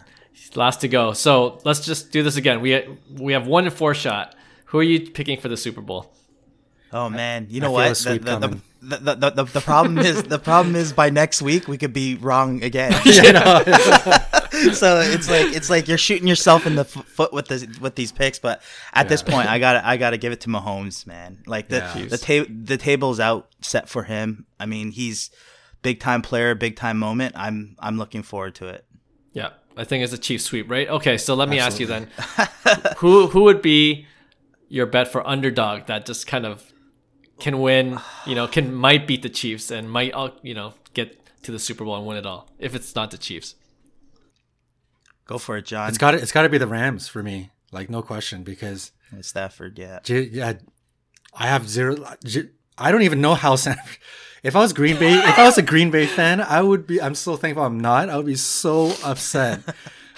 last 0.56 0.80
to 0.80 0.88
go. 0.88 1.12
So 1.12 1.60
let's 1.64 1.86
just 1.86 2.10
do 2.10 2.22
this 2.24 2.36
again. 2.36 2.60
We 2.60 2.82
we 3.16 3.32
have 3.34 3.46
one 3.46 3.64
in 3.66 3.70
four 3.70 3.94
shot. 3.94 4.34
Who 4.66 4.78
are 4.78 4.82
you 4.82 5.10
picking 5.10 5.38
for 5.40 5.48
the 5.48 5.56
Super 5.56 5.80
Bowl? 5.80 6.12
Oh 6.92 7.08
man, 7.08 7.46
you 7.50 7.60
I 7.60 7.62
know 7.62 7.66
feel 7.68 7.72
what? 7.74 7.86
a 7.86 7.88
The, 7.90 7.94
sweep 7.94 8.24
the, 8.24 8.38
the, 8.38 8.48
the, 8.48 8.96
the, 8.96 9.14
the, 9.14 9.30
the, 9.30 9.44
the 9.44 9.60
problem 9.60 9.98
is 9.98 10.22
the 10.24 10.38
problem 10.40 10.74
is 10.74 10.92
by 10.92 11.08
next 11.10 11.40
week 11.42 11.68
we 11.68 11.78
could 11.78 11.92
be 11.92 12.16
wrong 12.16 12.62
again. 12.64 12.92
you 13.04 13.32
know, 13.32 13.62
so 14.72 15.00
it's 15.00 15.28
like 15.30 15.54
it's 15.54 15.70
like 15.70 15.86
you're 15.88 15.98
shooting 15.98 16.26
yourself 16.26 16.66
in 16.66 16.74
the 16.74 16.82
f- 16.82 17.04
foot 17.06 17.32
with 17.32 17.48
this 17.48 17.66
with 17.78 17.94
these 17.94 18.12
picks. 18.12 18.38
But 18.38 18.62
at 18.92 19.08
this 19.08 19.22
point, 19.22 19.48
I 19.48 19.58
got 19.58 19.84
I 19.84 19.96
got 19.96 20.10
to 20.10 20.18
give 20.18 20.32
it 20.32 20.40
to 20.42 20.48
Mahomes, 20.48 21.06
man. 21.06 21.42
Like 21.46 21.68
the 21.68 21.76
Yeah. 21.78 22.04
the 22.06 22.18
ta- 22.18 22.52
the 22.64 22.76
table's 22.76 23.20
out 23.20 23.48
set 23.60 23.88
for 23.88 24.02
him. 24.04 24.46
I 24.58 24.66
mean, 24.66 24.90
he's 24.90 25.30
big 25.82 26.00
time 26.00 26.22
player, 26.22 26.54
big 26.54 26.76
time 26.76 26.98
moment. 26.98 27.34
I'm 27.36 27.76
I'm 27.78 27.96
looking 27.98 28.22
forward 28.22 28.54
to 28.56 28.68
it. 28.68 28.84
Yeah, 29.32 29.50
I 29.76 29.84
think 29.84 30.02
it's 30.04 30.12
a 30.12 30.18
Chiefs 30.18 30.44
sweep, 30.44 30.70
right? 30.70 30.88
Okay, 30.88 31.16
so 31.16 31.34
let 31.34 31.48
me 31.48 31.58
ask 31.60 31.78
you 31.78 31.86
then, 31.86 32.08
who 32.98 33.28
who 33.28 33.42
would 33.44 33.62
be 33.62 34.06
your 34.68 34.86
bet 34.86 35.08
for 35.08 35.26
underdog 35.26 35.86
that 35.86 36.06
just 36.06 36.26
kind 36.26 36.46
of 36.46 36.72
can 37.38 37.58
win, 37.60 37.98
you 38.26 38.34
know, 38.34 38.46
can 38.46 38.74
might 38.74 39.06
beat 39.06 39.22
the 39.22 39.28
Chiefs 39.28 39.70
and 39.70 39.90
might 39.90 40.12
uh, 40.14 40.30
you 40.42 40.54
know 40.54 40.74
get 40.94 41.16
to 41.44 41.52
the 41.52 41.58
Super 41.58 41.84
Bowl 41.84 41.96
and 41.96 42.04
win 42.06 42.16
it 42.16 42.26
all 42.26 42.50
if 42.58 42.74
it's 42.74 42.94
not 42.94 43.10
the 43.10 43.18
Chiefs. 43.18 43.54
Go 45.30 45.38
for 45.38 45.56
it, 45.56 45.64
John. 45.64 45.88
it's 45.88 45.96
got 45.96 46.14
it's 46.14 46.32
got 46.32 46.42
to 46.42 46.48
be 46.48 46.58
the 46.58 46.66
Rams 46.66 47.06
for 47.06 47.22
me, 47.22 47.50
like 47.70 47.88
no 47.88 48.02
question, 48.02 48.42
because 48.42 48.90
Stafford, 49.20 49.78
yeah. 49.78 50.00
J- 50.02 50.28
yeah, 50.32 50.54
I 51.32 51.46
have 51.46 51.68
zero. 51.68 51.94
J- 52.24 52.50
I 52.76 52.90
don't 52.90 53.02
even 53.02 53.20
know 53.20 53.36
how 53.36 53.54
San. 53.54 53.78
If 54.42 54.56
I 54.56 54.58
was 54.60 54.72
Green 54.72 54.98
Bay, 54.98 55.12
if 55.12 55.38
I 55.38 55.44
was 55.44 55.56
a 55.58 55.62
Green 55.62 55.90
Bay 55.92 56.06
fan, 56.06 56.40
I 56.40 56.62
would 56.62 56.84
be. 56.84 57.00
I'm 57.00 57.14
so 57.14 57.36
thankful 57.36 57.62
I'm 57.64 57.78
not. 57.78 58.08
I 58.08 58.16
would 58.16 58.26
be 58.26 58.34
so 58.34 58.92
upset. 59.04 59.60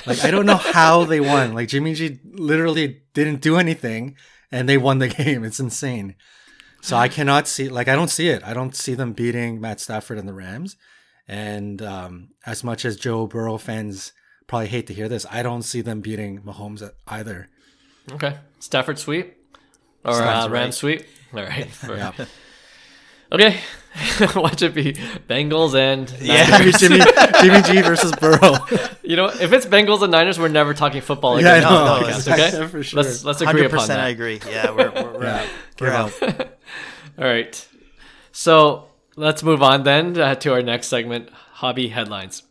Like 0.06 0.24
I 0.24 0.30
don't 0.30 0.46
know 0.46 0.56
how 0.56 1.04
they 1.04 1.20
won. 1.20 1.52
Like 1.52 1.68
Jimmy 1.68 1.92
G 1.94 2.18
literally 2.24 3.02
didn't 3.14 3.42
do 3.42 3.56
anything, 3.56 4.16
and 4.50 4.66
they 4.68 4.78
won 4.78 4.98
the 4.98 5.08
game. 5.08 5.44
It's 5.44 5.60
insane. 5.60 6.14
So 6.80 6.96
I 6.96 7.08
cannot 7.08 7.48
see. 7.48 7.68
Like 7.68 7.88
I 7.88 7.94
don't 7.94 8.08
see 8.08 8.28
it. 8.28 8.42
I 8.44 8.54
don't 8.54 8.74
see 8.74 8.94
them 8.94 9.12
beating 9.12 9.60
Matt 9.60 9.78
Stafford 9.78 10.18
and 10.18 10.26
the 10.26 10.32
Rams. 10.34 10.76
And 11.28 11.82
um, 11.82 12.30
as 12.46 12.64
much 12.64 12.84
as 12.84 12.96
Joe 12.96 13.26
Burrow 13.26 13.58
fans 13.58 14.12
probably 14.52 14.68
hate 14.68 14.86
to 14.88 14.92
hear 14.94 15.08
this, 15.08 15.24
I 15.30 15.42
don't 15.42 15.62
see 15.62 15.80
them 15.80 16.02
beating 16.02 16.42
Mahomes 16.42 16.86
either. 17.08 17.48
Okay, 18.12 18.36
Stafford 18.58 18.98
sweep 18.98 19.34
or 20.04 20.12
Sounds 20.12 20.46
uh, 20.46 20.50
right. 20.50 20.60
Rams 20.60 20.76
sweep. 20.76 21.06
All 21.34 21.42
right. 21.42 21.68
Yeah. 21.88 22.12
Okay, 23.32 23.60
watch 24.36 24.60
it 24.60 24.74
be 24.74 24.92
Bengals 24.92 25.74
and 25.74 26.10
Yeah. 26.20 26.46
Niners. 26.48 26.74
Jimmy, 26.80 27.00
Jimmy 27.40 27.62
G 27.62 27.80
versus 27.80 28.12
Burrow. 28.20 28.58
You 29.02 29.16
know, 29.16 29.28
if 29.30 29.54
it's 29.54 29.64
Bengals 29.64 30.02
and 30.02 30.12
Niners, 30.12 30.38
we're 30.38 30.48
never 30.48 30.74
talking 30.74 31.00
football 31.00 31.40
Yeah, 31.40 31.54
I 31.54 31.56
again. 31.56 31.62
know. 31.72 31.76
on 31.78 31.84
the 32.02 32.08
no, 32.08 32.12
podcast, 32.12 32.28
it's- 32.28 32.54
okay, 32.54 32.66
for 32.68 32.82
sure. 32.82 33.02
let's 33.02 33.24
let's 33.24 33.40
agree 33.40 33.62
Hundred 33.62 33.66
upon 33.68 33.78
percent, 33.78 33.96
that. 34.00 34.00
I 34.00 34.08
agree. 34.10 34.38
Yeah, 34.50 34.70
we're 34.72 34.90
we're, 34.90 35.12
we're 35.14 35.24
Yeah. 35.24 35.40
out. 35.40 36.12
We're 36.20 36.28
out. 36.28 36.58
All 37.18 37.24
right. 37.24 37.68
So 38.32 38.88
let's 39.16 39.42
move 39.42 39.62
on 39.62 39.84
then 39.84 40.20
uh, 40.20 40.34
to 40.34 40.52
our 40.52 40.60
next 40.62 40.88
segment 40.88 41.30
hobby 41.54 41.88
headlines. 41.88 42.42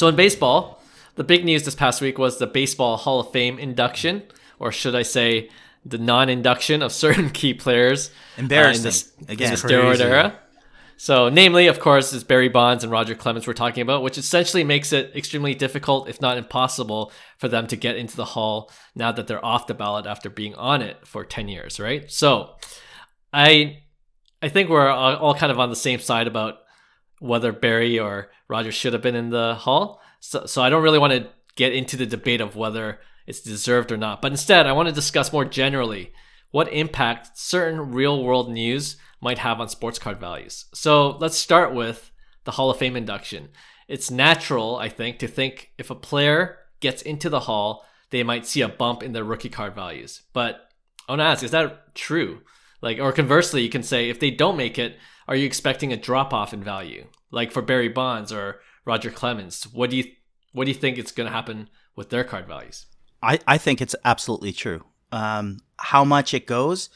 So, 0.00 0.08
in 0.08 0.16
baseball, 0.16 0.80
the 1.16 1.24
big 1.24 1.44
news 1.44 1.64
this 1.64 1.74
past 1.74 2.00
week 2.00 2.16
was 2.16 2.38
the 2.38 2.46
Baseball 2.46 2.96
Hall 2.96 3.20
of 3.20 3.32
Fame 3.32 3.58
induction, 3.58 4.22
or 4.58 4.72
should 4.72 4.94
I 4.94 5.02
say, 5.02 5.50
the 5.84 5.98
non 5.98 6.30
induction 6.30 6.80
of 6.80 6.90
certain 7.04 7.28
key 7.28 7.52
players. 7.52 8.10
uh, 8.38 8.78
in 8.78 8.82
this, 8.82 9.12
Again. 9.28 9.48
in 9.48 9.50
the 9.50 9.60
steroid 9.60 9.96
Crazy. 9.98 10.04
era. 10.04 10.38
So, 10.96 11.28
namely, 11.28 11.66
of 11.66 11.80
course, 11.80 12.14
is 12.14 12.24
Barry 12.24 12.48
Bonds 12.48 12.82
and 12.82 12.90
Roger 12.90 13.14
Clemens 13.14 13.46
we're 13.46 13.52
talking 13.52 13.82
about, 13.82 14.02
which 14.02 14.16
essentially 14.16 14.64
makes 14.64 14.90
it 14.94 15.14
extremely 15.14 15.54
difficult, 15.54 16.08
if 16.08 16.18
not 16.18 16.38
impossible, 16.38 17.12
for 17.36 17.48
them 17.48 17.66
to 17.66 17.76
get 17.76 17.96
into 17.96 18.16
the 18.16 18.24
hall 18.24 18.70
now 18.94 19.12
that 19.12 19.26
they're 19.26 19.44
off 19.44 19.66
the 19.66 19.74
ballot 19.74 20.06
after 20.06 20.30
being 20.30 20.54
on 20.54 20.80
it 20.80 21.06
for 21.06 21.26
10 21.26 21.48
years, 21.48 21.78
right? 21.78 22.10
So, 22.10 22.54
I 23.34 23.82
I 24.40 24.48
think 24.48 24.70
we're 24.70 24.88
all 24.88 25.34
kind 25.34 25.52
of 25.52 25.60
on 25.60 25.68
the 25.68 25.76
same 25.76 26.00
side 26.00 26.26
about 26.26 26.60
whether 27.20 27.52
Barry 27.52 27.98
or 27.98 28.30
Roger 28.48 28.72
should 28.72 28.92
have 28.92 29.02
been 29.02 29.14
in 29.14 29.30
the 29.30 29.54
hall. 29.54 30.00
So, 30.18 30.46
so 30.46 30.62
I 30.62 30.68
don't 30.68 30.82
really 30.82 30.98
want 30.98 31.12
to 31.12 31.28
get 31.54 31.72
into 31.72 31.96
the 31.96 32.06
debate 32.06 32.40
of 32.40 32.56
whether 32.56 32.98
it's 33.26 33.40
deserved 33.40 33.92
or 33.92 33.96
not. 33.96 34.20
But 34.20 34.32
instead, 34.32 34.66
I 34.66 34.72
want 34.72 34.88
to 34.88 34.94
discuss 34.94 35.32
more 35.32 35.44
generally 35.44 36.12
what 36.50 36.72
impact 36.72 37.38
certain 37.38 37.92
real 37.92 38.24
world 38.24 38.50
news 38.50 38.96
might 39.20 39.38
have 39.38 39.60
on 39.60 39.68
sports 39.68 39.98
card 39.98 40.18
values. 40.18 40.64
So 40.74 41.16
let's 41.18 41.36
start 41.36 41.74
with 41.74 42.10
the 42.44 42.52
Hall 42.52 42.70
of 42.70 42.78
Fame 42.78 42.96
induction. 42.96 43.50
It's 43.86 44.10
natural, 44.10 44.76
I 44.76 44.88
think, 44.88 45.18
to 45.18 45.28
think 45.28 45.72
if 45.78 45.90
a 45.90 45.94
player 45.94 46.58
gets 46.80 47.02
into 47.02 47.28
the 47.28 47.40
hall, 47.40 47.84
they 48.10 48.22
might 48.22 48.46
see 48.46 48.62
a 48.62 48.68
bump 48.68 49.02
in 49.02 49.12
their 49.12 49.24
rookie 49.24 49.48
card 49.48 49.74
values. 49.74 50.22
But 50.32 50.68
I 51.08 51.12
want 51.12 51.20
to 51.20 51.24
ask, 51.24 51.44
is 51.44 51.50
that 51.50 51.94
true? 51.94 52.40
Like, 52.82 52.98
or 52.98 53.12
conversely, 53.12 53.62
you 53.62 53.68
can 53.68 53.82
say 53.82 54.08
if 54.08 54.20
they 54.20 54.30
don't 54.30 54.56
make 54.56 54.78
it, 54.78 54.96
are 55.30 55.36
you 55.36 55.46
expecting 55.46 55.92
a 55.92 55.96
drop 55.96 56.34
off 56.34 56.52
in 56.52 56.62
value? 56.62 57.06
Like 57.30 57.52
for 57.52 57.62
Barry 57.62 57.88
Bonds 57.88 58.32
or 58.32 58.60
Roger 58.84 59.10
Clemens, 59.10 59.62
what 59.72 59.88
do 59.88 59.96
you 59.96 60.04
what 60.52 60.64
do 60.64 60.72
you 60.72 60.76
think 60.76 60.98
is 60.98 61.12
going 61.12 61.28
to 61.28 61.32
happen 61.32 61.70
with 61.94 62.10
their 62.10 62.24
card 62.24 62.48
values? 62.48 62.86
I, 63.22 63.38
I 63.46 63.56
think 63.56 63.80
it's 63.80 63.94
absolutely 64.04 64.52
true. 64.52 64.84
Um, 65.12 65.60
how 65.78 66.04
much 66.04 66.34
it 66.34 66.46
goes, 66.46 66.90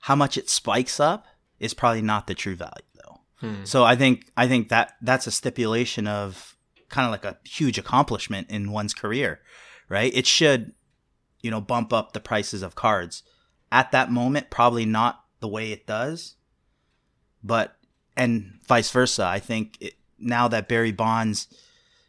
how 0.00 0.16
much 0.16 0.38
it 0.38 0.48
spikes 0.48 0.98
up 0.98 1.26
is 1.60 1.74
probably 1.74 2.00
not 2.00 2.26
the 2.26 2.34
true 2.34 2.54
value 2.54 2.72
though. 2.94 3.20
So 3.64 3.84
I 3.84 3.94
think 3.96 4.32
I 4.36 4.48
think 4.48 4.70
that 4.70 4.94
that's 5.02 5.26
a 5.26 5.30
stipulation 5.30 6.06
of 6.06 6.56
kind 6.88 7.04
of 7.04 7.10
like 7.10 7.26
a 7.26 7.38
huge 7.46 7.76
accomplishment 7.76 8.50
in 8.50 8.72
one's 8.72 8.94
career, 8.94 9.40
right? 9.90 10.12
It 10.14 10.26
should, 10.26 10.72
you 11.42 11.50
know, 11.50 11.60
bump 11.60 11.92
up 11.92 12.12
the 12.12 12.20
prices 12.20 12.62
of 12.62 12.74
cards. 12.74 13.22
At 13.70 13.92
that 13.92 14.10
moment, 14.10 14.48
probably 14.48 14.86
not 14.86 15.22
the 15.40 15.48
way 15.48 15.70
it 15.72 15.86
does, 15.86 16.36
but 17.48 17.76
and 18.16 18.60
vice 18.68 18.90
versa. 18.90 19.24
I 19.24 19.40
think 19.40 19.76
it, 19.80 19.94
now 20.18 20.46
that 20.48 20.68
Barry 20.68 20.92
Bonds, 20.92 21.48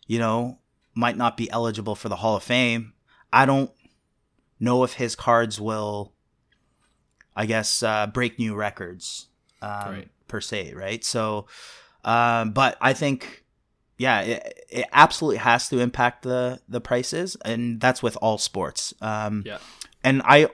you 0.06 0.20
know, 0.20 0.60
might 0.94 1.18
not 1.18 1.38
be 1.38 1.50
eligible 1.50 1.96
for 1.96 2.10
the 2.10 2.18
Hall 2.18 2.36
of 2.36 2.44
Fame, 2.44 2.94
I 3.34 3.46
don't 3.46 3.72
know 4.60 4.84
if 4.84 4.94
his 4.94 5.16
cards 5.16 5.60
will, 5.60 6.14
I 7.36 7.46
guess, 7.46 7.82
uh, 7.82 8.08
break 8.08 8.38
new 8.38 8.56
records 8.56 9.28
um, 9.62 9.94
Right. 9.94 10.12
per 10.28 10.42
se, 10.42 10.74
right? 10.74 11.04
So, 11.04 11.48
um, 12.04 12.52
but 12.52 12.78
I 12.82 12.94
think, 12.94 13.44
yeah, 13.98 14.22
it, 14.22 14.66
it 14.70 14.86
absolutely 14.92 15.38
has 15.38 15.70
to 15.70 15.80
impact 15.80 16.24
the 16.24 16.60
the 16.68 16.82
prices, 16.82 17.38
and 17.46 17.80
that's 17.80 18.02
with 18.04 18.18
all 18.22 18.38
sports. 18.38 18.94
Um, 19.02 19.44
Yeah. 19.46 19.60
and 20.04 20.22
I 20.26 20.48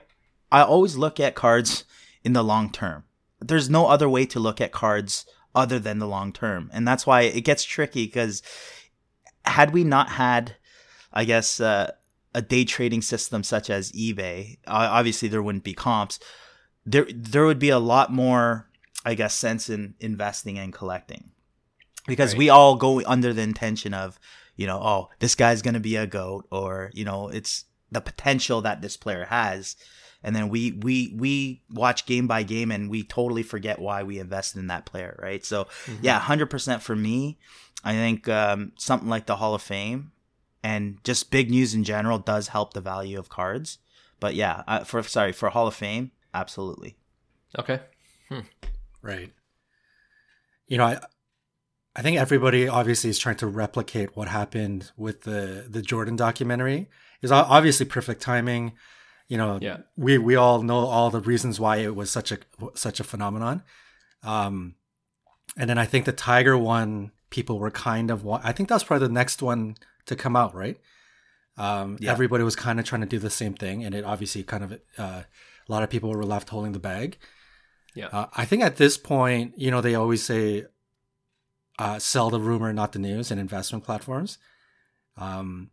I 0.52 0.62
always 0.62 0.96
look 0.96 1.18
at 1.18 1.34
cards 1.34 1.84
in 2.24 2.32
the 2.32 2.44
long 2.44 2.70
term. 2.70 3.04
There's 3.40 3.68
no 3.70 3.86
other 3.86 4.08
way 4.08 4.26
to 4.26 4.40
look 4.40 4.60
at 4.60 4.72
cards 4.72 5.26
other 5.54 5.78
than 5.78 5.98
the 5.98 6.06
long 6.06 6.32
term, 6.32 6.70
and 6.72 6.86
that's 6.86 7.06
why 7.06 7.22
it 7.22 7.42
gets 7.42 7.64
tricky 7.64 8.06
because 8.06 8.42
had 9.44 9.72
we 9.72 9.84
not 9.84 10.10
had, 10.10 10.56
I 11.12 11.24
guess, 11.24 11.60
uh, 11.60 11.92
a 12.34 12.42
day 12.42 12.64
trading 12.64 13.00
system 13.02 13.42
such 13.42 13.70
as 13.70 13.92
eBay, 13.92 14.58
obviously 14.66 15.28
there 15.28 15.42
wouldn't 15.42 15.64
be 15.64 15.72
comps. 15.74 16.18
There 16.84 17.06
there 17.14 17.46
would 17.46 17.58
be 17.58 17.70
a 17.70 17.78
lot 17.78 18.12
more, 18.12 18.68
I 19.04 19.14
guess, 19.14 19.34
sense 19.34 19.70
in 19.70 19.94
investing 20.00 20.58
and 20.58 20.72
collecting 20.72 21.30
because 22.06 22.32
Right. 22.32 22.38
we 22.38 22.48
all 22.50 22.76
go 22.76 23.02
under 23.06 23.32
the 23.32 23.42
intention 23.42 23.94
of, 23.94 24.18
you 24.56 24.66
know, 24.66 24.78
oh, 24.82 25.08
this 25.18 25.34
guy's 25.34 25.62
gonna 25.62 25.80
be 25.80 25.96
a 25.96 26.06
goat, 26.06 26.46
or 26.50 26.90
you 26.92 27.04
know, 27.04 27.28
it's 27.28 27.64
the 27.90 28.00
potential 28.00 28.60
that 28.62 28.82
this 28.82 28.96
player 28.96 29.26
has, 29.26 29.76
and 30.22 30.34
then 30.34 30.48
we 30.48 30.72
we 30.72 31.14
we 31.16 31.62
watch 31.70 32.06
game 32.06 32.26
by 32.26 32.42
game 32.42 32.70
and 32.70 32.90
we 32.90 33.02
totally 33.02 33.42
forget 33.42 33.78
why 33.78 34.02
we 34.02 34.18
invested 34.18 34.58
in 34.58 34.66
that 34.68 34.86
player, 34.86 35.18
right? 35.22 35.44
So 35.44 35.68
yeah, 36.02 36.18
hundred 36.18 36.50
percent 36.50 36.82
for 36.82 36.96
me. 36.96 37.38
I 37.84 37.92
think 37.92 38.28
um, 38.28 38.72
something 38.76 39.08
like 39.08 39.26
the 39.26 39.36
Hall 39.36 39.54
of 39.54 39.62
Fame 39.62 40.12
and 40.62 40.98
just 41.04 41.30
big 41.30 41.50
news 41.50 41.74
in 41.74 41.84
general 41.84 42.18
does 42.18 42.48
help 42.48 42.74
the 42.74 42.80
value 42.80 43.18
of 43.18 43.28
cards. 43.28 43.78
But 44.18 44.34
yeah, 44.34 44.64
uh, 44.66 44.84
for 44.84 45.02
sorry 45.02 45.32
for 45.32 45.50
Hall 45.50 45.66
of 45.66 45.74
Fame, 45.74 46.10
absolutely. 46.34 46.96
Okay. 47.58 47.80
Right. 49.02 49.32
You 50.66 50.78
know, 50.78 50.86
I 50.86 50.98
I 51.94 52.02
think 52.02 52.18
everybody 52.18 52.66
obviously 52.68 53.08
is 53.08 53.18
trying 53.18 53.36
to 53.36 53.46
replicate 53.46 54.16
what 54.16 54.28
happened 54.28 54.90
with 54.96 55.22
the 55.22 55.66
the 55.68 55.80
Jordan 55.80 56.16
documentary. 56.16 56.88
Is 57.22 57.30
obviously 57.30 57.86
perfect 57.86 58.20
timing. 58.20 58.72
You 59.28 59.36
know, 59.36 59.58
Yeah. 59.60 59.78
we 59.96 60.18
we 60.18 60.36
all 60.36 60.62
know 60.62 60.78
all 60.86 61.10
the 61.10 61.20
reasons 61.20 61.58
why 61.58 61.76
it 61.78 61.94
was 61.96 62.10
such 62.10 62.32
a 62.32 62.38
such 62.74 63.00
a 63.00 63.04
phenomenon. 63.04 63.62
Um, 64.22 64.74
and 65.56 65.68
then 65.70 65.78
I 65.78 65.84
think 65.86 66.04
the 66.04 66.12
Tiger 66.12 66.56
one, 66.56 67.12
people 67.30 67.58
were 67.58 67.70
kind 67.70 68.10
of. 68.10 68.26
I 68.26 68.52
think 68.52 68.68
that's 68.68 68.84
probably 68.84 69.06
the 69.08 69.12
next 69.14 69.42
one 69.42 69.76
to 70.06 70.16
come 70.16 70.36
out, 70.36 70.54
right? 70.54 70.78
Um, 71.56 71.96
Yeah. 72.00 72.12
Everybody 72.12 72.44
was 72.44 72.56
kind 72.56 72.78
of 72.78 72.84
trying 72.86 73.00
to 73.02 73.06
do 73.06 73.18
the 73.18 73.30
same 73.30 73.54
thing, 73.54 73.84
and 73.84 73.94
it 73.94 74.04
obviously 74.04 74.42
kind 74.42 74.64
of 74.64 74.72
uh, 74.98 75.22
a 75.68 75.72
lot 75.72 75.82
of 75.82 75.90
people 75.90 76.10
were 76.10 76.24
left 76.24 76.48
holding 76.50 76.72
the 76.72 76.78
bag. 76.78 77.18
Yeah. 77.94 78.08
Uh, 78.08 78.26
I 78.36 78.44
think 78.44 78.62
at 78.62 78.76
this 78.76 78.98
point, 78.98 79.58
you 79.58 79.70
know, 79.70 79.80
they 79.80 79.94
always 79.94 80.22
say, 80.22 80.66
uh, 81.78 81.98
"Sell 81.98 82.28
the 82.30 82.40
rumor, 82.40 82.72
not 82.72 82.92
the 82.92 82.98
news," 82.98 83.30
in 83.30 83.38
investment 83.38 83.84
platforms. 83.84 84.38
Um, 85.16 85.70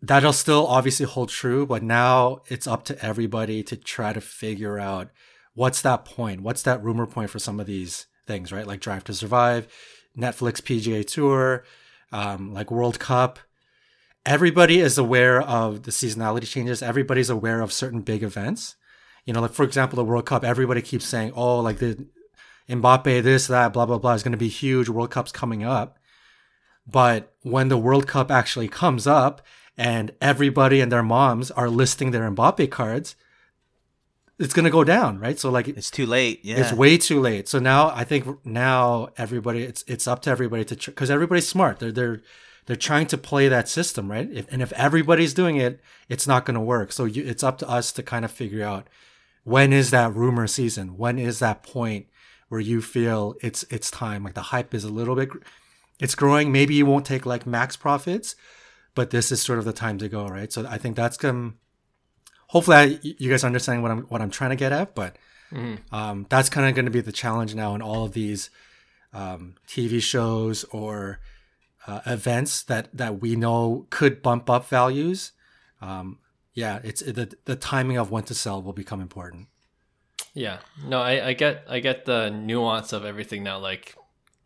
that'll 0.00 0.32
still 0.32 0.66
obviously 0.66 1.06
hold 1.06 1.28
true, 1.28 1.66
but 1.66 1.82
now 1.82 2.40
it's 2.48 2.66
up 2.66 2.84
to 2.84 3.04
everybody 3.04 3.62
to 3.64 3.76
try 3.76 4.12
to 4.12 4.20
figure 4.20 4.78
out 4.78 5.10
what's 5.54 5.82
that 5.82 6.04
point, 6.04 6.42
what's 6.42 6.62
that 6.62 6.82
rumor 6.82 7.06
point 7.06 7.30
for 7.30 7.38
some 7.38 7.58
of 7.58 7.66
these 7.66 8.06
things, 8.26 8.52
right? 8.52 8.66
Like 8.66 8.80
Drive 8.80 9.04
to 9.04 9.14
Survive, 9.14 9.66
Netflix 10.16 10.60
PGA 10.60 11.04
Tour, 11.04 11.64
um, 12.12 12.52
like 12.52 12.70
World 12.70 12.98
Cup. 12.98 13.38
Everybody 14.24 14.80
is 14.80 14.98
aware 14.98 15.40
of 15.40 15.84
the 15.84 15.90
seasonality 15.90 16.46
changes. 16.46 16.82
Everybody's 16.82 17.30
aware 17.30 17.60
of 17.60 17.72
certain 17.72 18.02
big 18.02 18.22
events. 18.22 18.76
You 19.24 19.32
know, 19.32 19.40
like 19.40 19.52
for 19.52 19.64
example, 19.64 19.96
the 19.96 20.04
World 20.04 20.26
Cup. 20.26 20.44
Everybody 20.44 20.82
keeps 20.82 21.06
saying, 21.06 21.32
"Oh, 21.34 21.60
like 21.60 21.78
the 21.78 22.06
Mbappe, 22.68 23.22
this, 23.22 23.46
that, 23.46 23.72
blah, 23.72 23.86
blah, 23.86 23.98
blah, 23.98 24.12
is 24.12 24.22
going 24.22 24.32
to 24.32 24.38
be 24.38 24.48
huge. 24.48 24.88
World 24.88 25.10
Cup's 25.10 25.32
coming 25.32 25.64
up." 25.64 25.98
But 26.86 27.34
when 27.42 27.68
the 27.68 27.78
World 27.78 28.06
Cup 28.06 28.30
actually 28.30 28.68
comes 28.68 29.06
up, 29.06 29.42
and 29.78 30.10
everybody 30.20 30.80
and 30.80 30.90
their 30.90 31.04
moms 31.04 31.50
are 31.52 31.70
listing 31.70 32.10
their 32.10 32.28
Mbappe 32.30 32.70
cards, 32.70 33.14
it's 34.38 34.52
going 34.52 34.64
to 34.64 34.70
go 34.70 34.84
down, 34.84 35.18
right? 35.18 35.38
So 35.38 35.50
like 35.50 35.68
It's 35.68 35.90
too 35.90 36.04
late. 36.04 36.40
Yeah. 36.42 36.56
it's 36.58 36.72
way 36.72 36.98
too 36.98 37.20
late. 37.20 37.48
So 37.48 37.58
now 37.58 37.90
I 37.94 38.04
think 38.04 38.44
now 38.44 39.08
everybody 39.16 39.62
it's 39.62 39.84
it's 39.86 40.06
up 40.06 40.20
to 40.22 40.30
everybody 40.30 40.64
to 40.66 40.76
because 40.76 41.10
everybody's 41.10 41.48
smart. 41.48 41.78
They're 41.78 41.92
they're 41.92 42.20
they're 42.66 42.76
trying 42.76 43.06
to 43.06 43.16
play 43.16 43.48
that 43.48 43.66
system, 43.66 44.10
right? 44.10 44.28
If, 44.30 44.52
and 44.52 44.60
if 44.60 44.72
everybody's 44.72 45.32
doing 45.32 45.56
it, 45.56 45.80
it's 46.10 46.26
not 46.26 46.44
going 46.44 46.54
to 46.56 46.60
work. 46.60 46.92
So 46.92 47.06
you, 47.06 47.24
it's 47.24 47.42
up 47.42 47.56
to 47.58 47.68
us 47.68 47.92
to 47.92 48.02
kind 48.02 48.26
of 48.26 48.30
figure 48.30 48.62
out 48.62 48.88
when 49.44 49.72
is 49.72 49.90
that 49.90 50.14
rumor 50.14 50.46
season? 50.46 50.98
When 50.98 51.18
is 51.18 51.38
that 51.38 51.62
point 51.62 52.06
where 52.48 52.60
you 52.60 52.82
feel 52.82 53.36
it's 53.40 53.64
it's 53.70 53.90
time? 53.90 54.22
Like 54.24 54.34
the 54.34 54.42
hype 54.42 54.74
is 54.74 54.84
a 54.84 54.90
little 54.90 55.14
bit, 55.14 55.30
it's 55.98 56.14
growing. 56.14 56.52
Maybe 56.52 56.74
you 56.74 56.84
won't 56.84 57.06
take 57.06 57.24
like 57.24 57.46
max 57.46 57.76
profits, 57.76 58.36
but 58.98 59.10
this 59.10 59.30
is 59.30 59.40
sort 59.40 59.60
of 59.60 59.64
the 59.64 59.72
time 59.72 59.96
to 59.98 60.08
go, 60.08 60.26
right? 60.26 60.52
So 60.52 60.66
I 60.68 60.76
think 60.76 60.96
that's 60.96 61.22
um. 61.22 61.58
Hopefully, 62.48 62.76
I, 62.76 62.98
you 63.02 63.30
guys 63.30 63.44
understand 63.44 63.80
what 63.80 63.92
I'm 63.92 64.02
what 64.08 64.20
I'm 64.20 64.30
trying 64.30 64.50
to 64.50 64.56
get 64.56 64.72
at, 64.72 64.96
but 64.96 65.14
um, 65.92 66.26
that's 66.28 66.50
kind 66.50 66.68
of 66.68 66.74
going 66.74 66.86
to 66.86 66.90
be 66.90 67.00
the 67.00 67.12
challenge 67.12 67.54
now 67.54 67.76
in 67.76 67.80
all 67.80 68.04
of 68.06 68.12
these 68.12 68.50
um, 69.12 69.54
TV 69.68 70.02
shows 70.02 70.64
or 70.72 71.20
uh, 71.86 72.00
events 72.06 72.64
that 72.64 72.88
that 72.92 73.20
we 73.20 73.36
know 73.36 73.86
could 73.90 74.20
bump 74.20 74.50
up 74.50 74.68
values. 74.68 75.30
Um, 75.80 76.18
yeah, 76.52 76.80
it's 76.82 77.00
the 77.00 77.32
the 77.44 77.54
timing 77.54 77.98
of 77.98 78.10
when 78.10 78.24
to 78.24 78.34
sell 78.34 78.60
will 78.60 78.72
become 78.72 79.00
important. 79.00 79.46
Yeah. 80.34 80.58
No, 80.84 81.00
I, 81.00 81.28
I 81.28 81.32
get 81.34 81.64
I 81.68 81.78
get 81.78 82.04
the 82.04 82.30
nuance 82.30 82.92
of 82.92 83.04
everything 83.04 83.44
now. 83.44 83.60
Like 83.60 83.94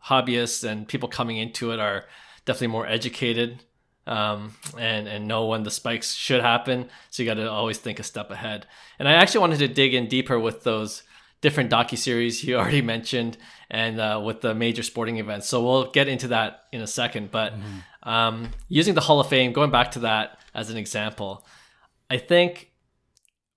hobbyists 0.05 0.63
and 0.63 0.87
people 0.87 1.09
coming 1.09 1.37
into 1.37 1.71
it 1.71 1.79
are 1.79 2.05
definitely 2.45 2.67
more 2.67 2.85
educated 2.85 3.63
um, 4.05 4.53
and 4.77 5.07
and 5.07 5.27
know 5.27 5.45
when 5.45 5.63
the 5.63 5.71
spikes 5.71 6.13
should 6.13 6.41
happen. 6.41 6.89
So 7.09 7.23
you 7.23 7.29
got 7.29 7.35
to 7.35 7.49
always 7.49 7.77
think 7.77 7.99
a 7.99 8.03
step 8.03 8.31
ahead. 8.31 8.67
And 8.99 9.07
I 9.07 9.13
actually 9.13 9.41
wanted 9.41 9.59
to 9.59 9.67
dig 9.67 9.93
in 9.93 10.07
deeper 10.07 10.39
with 10.39 10.63
those 10.63 11.03
different 11.41 11.69
docu 11.69 11.97
series 11.97 12.43
you 12.43 12.55
already 12.57 12.81
mentioned, 12.81 13.37
and 13.69 13.99
uh, 13.99 14.21
with 14.23 14.41
the 14.41 14.53
major 14.53 14.83
sporting 14.83 15.17
events. 15.17 15.47
So 15.47 15.63
we'll 15.63 15.91
get 15.91 16.07
into 16.07 16.29
that 16.29 16.65
in 16.71 16.81
a 16.81 16.87
second. 16.87 17.31
But 17.31 17.53
um, 18.03 18.49
using 18.67 18.93
the 18.93 19.01
Hall 19.01 19.19
of 19.19 19.27
Fame, 19.27 19.53
going 19.53 19.71
back 19.71 19.91
to 19.91 19.99
that 19.99 20.39
as 20.53 20.69
an 20.69 20.77
example, 20.77 21.45
I 22.09 22.17
think 22.17 22.71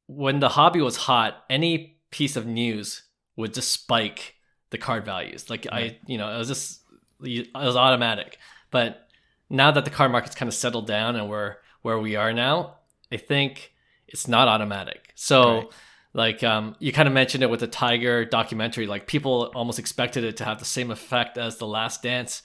when 0.07 0.41
the 0.41 0.51
hobby 0.51 0.81
was 0.81 0.97
hot, 0.97 1.45
any 1.51 1.99
piece 2.11 2.37
of 2.37 2.47
news 2.47 3.03
would 3.37 3.53
just 3.53 3.71
spike 3.71 4.35
the 4.71 4.79
card 4.79 5.05
values. 5.05 5.51
Like 5.51 5.67
I, 5.71 5.99
you 6.07 6.19
know, 6.19 6.35
it 6.35 6.39
was 6.39 6.49
just 6.49 6.81
it 7.23 7.49
was 7.55 7.77
automatic. 7.77 8.39
But 8.71 9.06
now 9.49 9.71
that 9.71 9.85
the 9.85 9.91
car 9.91 10.09
market's 10.09 10.35
kind 10.35 10.49
of 10.49 10.55
settled 10.55 10.87
down 10.87 11.17
and 11.17 11.29
we're 11.29 11.57
where 11.83 11.99
we 11.99 12.17
are 12.17 12.33
now, 12.33 12.77
I 13.13 13.17
think 13.17 13.73
it's 14.09 14.29
not 14.29 14.49
automatic. 14.49 15.13
So. 15.15 15.55
Right. 15.55 15.69
Like 16.15 16.43
um, 16.43 16.77
you 16.79 16.93
kind 16.95 17.07
of 17.07 17.13
mentioned 17.13 17.43
it 17.43 17.51
with 17.51 17.61
the 17.61 17.67
Tiger 17.67 18.25
documentary, 18.25 18.87
like 18.87 19.07
people 19.07 19.53
almost 19.55 19.79
expected 19.79 20.25
it 20.25 20.39
to 20.39 20.47
have 20.47 20.59
the 20.59 20.65
same 20.65 20.91
effect 20.91 21.37
as 21.37 21.59
the 21.59 21.67
Last 21.67 22.03
Dance 22.03 22.41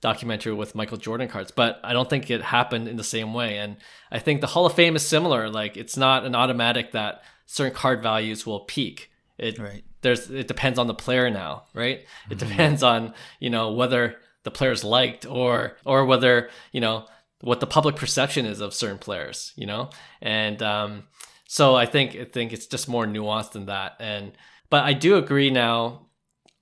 documentary 0.00 0.52
with 0.52 0.76
Michael 0.76 0.96
Jordan 0.96 1.26
cards, 1.26 1.50
but 1.50 1.80
I 1.82 1.92
don't 1.92 2.08
think 2.08 2.30
it 2.30 2.40
happened 2.40 2.86
in 2.86 2.96
the 2.96 3.02
same 3.02 3.34
way. 3.34 3.58
And 3.58 3.78
I 4.12 4.20
think 4.20 4.40
the 4.40 4.46
Hall 4.46 4.64
of 4.64 4.74
Fame 4.74 4.94
is 4.94 5.04
similar. 5.04 5.48
Like 5.50 5.76
it's 5.76 5.96
not 5.96 6.24
an 6.24 6.36
automatic 6.36 6.92
that 6.92 7.24
certain 7.46 7.74
card 7.74 8.00
values 8.00 8.46
will 8.46 8.60
peak. 8.60 9.10
It 9.38 9.58
Right. 9.58 9.82
there's 10.02 10.30
it 10.30 10.46
depends 10.46 10.78
on 10.78 10.86
the 10.86 10.94
player 10.94 11.28
now, 11.28 11.64
right? 11.74 12.06
It 12.30 12.38
depends 12.38 12.84
on 12.84 13.12
you 13.40 13.50
know 13.50 13.72
whether 13.72 14.18
the 14.46 14.50
player's 14.52 14.84
liked 14.84 15.26
or 15.26 15.76
or 15.84 16.06
whether 16.06 16.48
you 16.70 16.80
know 16.80 17.04
what 17.40 17.58
the 17.58 17.66
public 17.66 17.96
perception 17.96 18.46
is 18.46 18.60
of 18.60 18.72
certain 18.72 18.96
players, 18.96 19.52
you 19.56 19.66
know, 19.66 19.90
and 20.22 20.62
um, 20.62 21.02
so 21.48 21.74
I 21.74 21.84
think 21.84 22.14
I 22.14 22.24
think 22.24 22.52
it's 22.52 22.66
just 22.66 22.88
more 22.88 23.06
nuanced 23.06 23.52
than 23.52 23.66
that. 23.66 23.96
And 23.98 24.32
but 24.70 24.84
I 24.84 24.94
do 24.94 25.16
agree 25.16 25.50
now. 25.50 26.02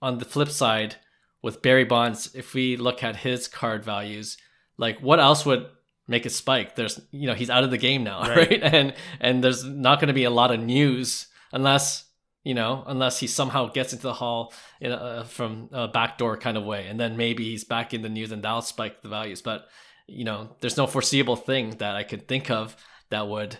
On 0.02 0.18
the 0.18 0.26
flip 0.26 0.50
side, 0.50 0.96
with 1.42 1.62
Barry 1.62 1.84
Bonds, 1.84 2.34
if 2.34 2.52
we 2.52 2.76
look 2.76 3.02
at 3.02 3.16
his 3.16 3.48
card 3.48 3.84
values, 3.84 4.36
like 4.76 5.00
what 5.00 5.20
else 5.20 5.46
would 5.46 5.66
make 6.08 6.26
it 6.26 6.30
spike? 6.30 6.74
There's 6.74 7.00
you 7.10 7.26
know 7.26 7.34
he's 7.34 7.50
out 7.50 7.64
of 7.64 7.70
the 7.70 7.78
game 7.78 8.02
now, 8.02 8.20
right? 8.28 8.50
Right. 8.50 8.62
And 8.62 8.94
and 9.20 9.44
there's 9.44 9.62
not 9.62 10.00
going 10.00 10.08
to 10.08 10.14
be 10.14 10.24
a 10.24 10.30
lot 10.30 10.50
of 10.50 10.60
news 10.60 11.26
unless 11.52 12.04
you 12.44 12.54
know 12.54 12.84
unless 12.86 13.18
he 13.18 13.26
somehow 13.26 13.68
gets 13.68 13.92
into 13.92 14.04
the 14.04 14.12
hall 14.12 14.52
in 14.80 14.92
a, 14.92 15.24
from 15.24 15.68
a 15.72 15.88
backdoor 15.88 16.36
kind 16.36 16.56
of 16.56 16.64
way, 16.64 16.86
and 16.86 17.00
then 17.00 17.16
maybe 17.16 17.44
he's 17.44 17.64
back 17.64 17.92
in 17.92 18.02
the 18.02 18.08
news 18.08 18.30
and 18.30 18.42
that'll 18.42 18.62
spike 18.62 19.02
the 19.02 19.08
values. 19.08 19.42
But 19.42 19.66
you 20.06 20.24
know, 20.24 20.50
there's 20.60 20.76
no 20.76 20.86
foreseeable 20.86 21.36
thing 21.36 21.78
that 21.78 21.96
I 21.96 22.02
could 22.02 22.28
think 22.28 22.50
of 22.50 22.76
that 23.10 23.26
would 23.26 23.58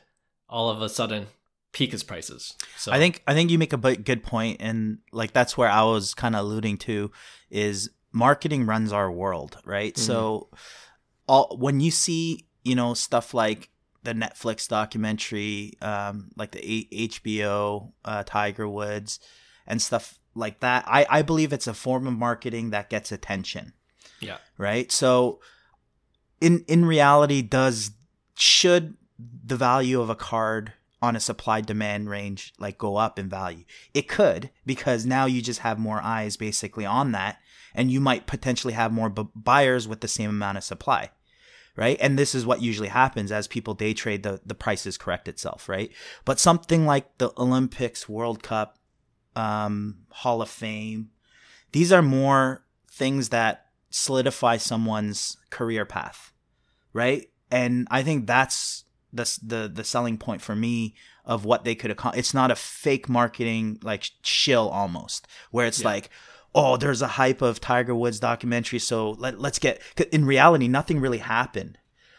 all 0.49 0.68
of 0.68 0.83
a 0.83 0.88
sudden 0.88 1.27
peak 1.73 1.92
his 1.92 2.03
prices. 2.03 2.55
So 2.77 2.92
I 2.92 2.99
think 2.99 3.23
I 3.27 3.35
think 3.35 3.51
you 3.51 3.59
make 3.59 3.73
a 3.73 3.97
good 3.97 4.23
point, 4.23 4.59
and 4.61 4.99
like 5.12 5.33
that's 5.33 5.59
where 5.59 5.68
I 5.68 5.83
was 5.83 6.14
kind 6.14 6.35
of 6.35 6.42
alluding 6.42 6.79
to 6.79 7.11
is 7.51 7.90
marketing 8.12 8.64
runs 8.64 8.92
our 8.92 9.11
world, 9.11 9.59
right? 9.64 9.99
So, 9.99 10.49
mm-hmm. 10.49 10.57
all 11.29 11.57
when 11.59 11.81
you 11.81 11.90
see 11.90 12.47
you 12.62 12.75
know 12.75 12.94
stuff 12.94 13.35
like 13.35 13.68
the 14.05 14.12
Netflix 14.12 14.69
documentary, 14.69 15.73
um, 15.81 16.31
like 16.37 16.53
the 16.53 16.61
A- 16.93 17.09
HBO 17.09 17.93
uh, 18.05 18.23
Tiger 18.25 18.69
Woods, 18.69 19.19
and 19.67 19.81
stuff 19.81 20.19
like 20.35 20.61
that, 20.61 20.85
I 20.87 21.07
I 21.09 21.23
believe 21.23 21.53
it's 21.53 21.67
a 21.67 21.75
form 21.75 22.07
of 22.07 22.14
marketing 22.14 22.71
that 22.71 22.90
gets 22.90 23.11
attention, 23.11 23.73
yeah, 24.21 24.38
right? 24.59 24.90
So, 24.93 25.40
in 26.40 26.64
in 26.69 26.85
reality, 26.85 27.43
does 27.43 27.93
should 28.37 28.97
the 29.19 29.57
value 29.57 30.01
of 30.01 30.11
a 30.11 30.14
card 30.14 30.73
on 31.01 31.17
a 31.17 31.21
supply 31.21 31.61
demand 31.61 32.09
range 32.11 32.53
like 32.59 32.79
go 32.79 32.97
up 32.97 33.19
in 33.19 33.29
value? 33.29 33.64
It 33.95 34.09
could 34.09 34.51
because 34.67 35.07
now 35.07 35.27
you 35.27 35.40
just 35.40 35.61
have 35.61 35.79
more 35.79 36.01
eyes 36.03 36.37
basically 36.37 36.85
on 36.85 37.12
that, 37.12 37.38
and 37.75 37.90
you 37.90 38.01
might 38.01 38.27
potentially 38.27 38.75
have 38.75 38.93
more 38.93 39.09
bu 39.09 39.29
buyers 39.35 39.88
with 39.88 40.01
the 40.01 40.09
same 40.09 40.31
amount 40.31 40.59
of 40.59 40.64
supply. 40.64 41.11
Right. 41.76 41.98
And 42.00 42.16
this 42.16 42.34
is 42.37 42.46
what 42.46 42.62
usually 42.62 42.88
happens 42.88 43.32
as 43.32 43.48
people 43.48 43.74
day 43.74 43.94
trade, 43.94 44.22
the, 44.22 44.40
the 44.46 44.54
prices 44.54 44.96
correct 44.96 45.26
itself. 45.26 45.68
Right. 45.68 45.90
But 46.24 46.38
something 46.38 46.87
like 46.87 47.18
the 47.18 47.32
Olympics, 47.37 48.08
World 48.08 48.42
Cup, 48.44 48.78
um, 49.34 49.98
Hall 50.10 50.40
of 50.40 50.48
Fame, 50.48 51.10
these 51.72 51.92
are 51.92 52.02
more 52.02 52.64
things 52.88 53.30
that 53.30 53.66
solidify 53.90 54.56
someone's 54.56 55.37
career 55.50 55.84
path, 55.84 56.32
right? 56.92 57.28
And 57.50 57.88
I 57.90 58.02
think 58.04 58.26
that's 58.28 58.84
the 59.12 59.38
the 59.42 59.70
the 59.72 59.84
selling 59.84 60.18
point 60.18 60.42
for 60.42 60.54
me 60.56 60.94
of 61.24 61.44
what 61.44 61.64
they 61.64 61.74
could 61.74 61.90
accomplish. 61.90 62.20
It's 62.20 62.34
not 62.34 62.50
a 62.50 62.56
fake 62.56 63.08
marketing 63.08 63.78
like 63.82 64.04
shill 64.22 64.68
almost, 64.68 65.26
where 65.50 65.66
it's 65.66 65.80
Yeah. 65.80 65.88
like, 65.88 66.10
oh, 66.55 66.77
there's 66.77 67.03
a 67.03 67.09
hype 67.09 67.43
of 67.43 67.61
Tiger 67.61 67.95
Woods 67.95 68.21
documentary, 68.21 68.79
so 68.79 69.11
let, 69.12 69.40
let's 69.40 69.59
get. 69.59 69.81
In 70.12 70.25
reality, 70.25 70.69
nothing 70.69 71.01
really 71.01 71.19
happened. 71.19 71.79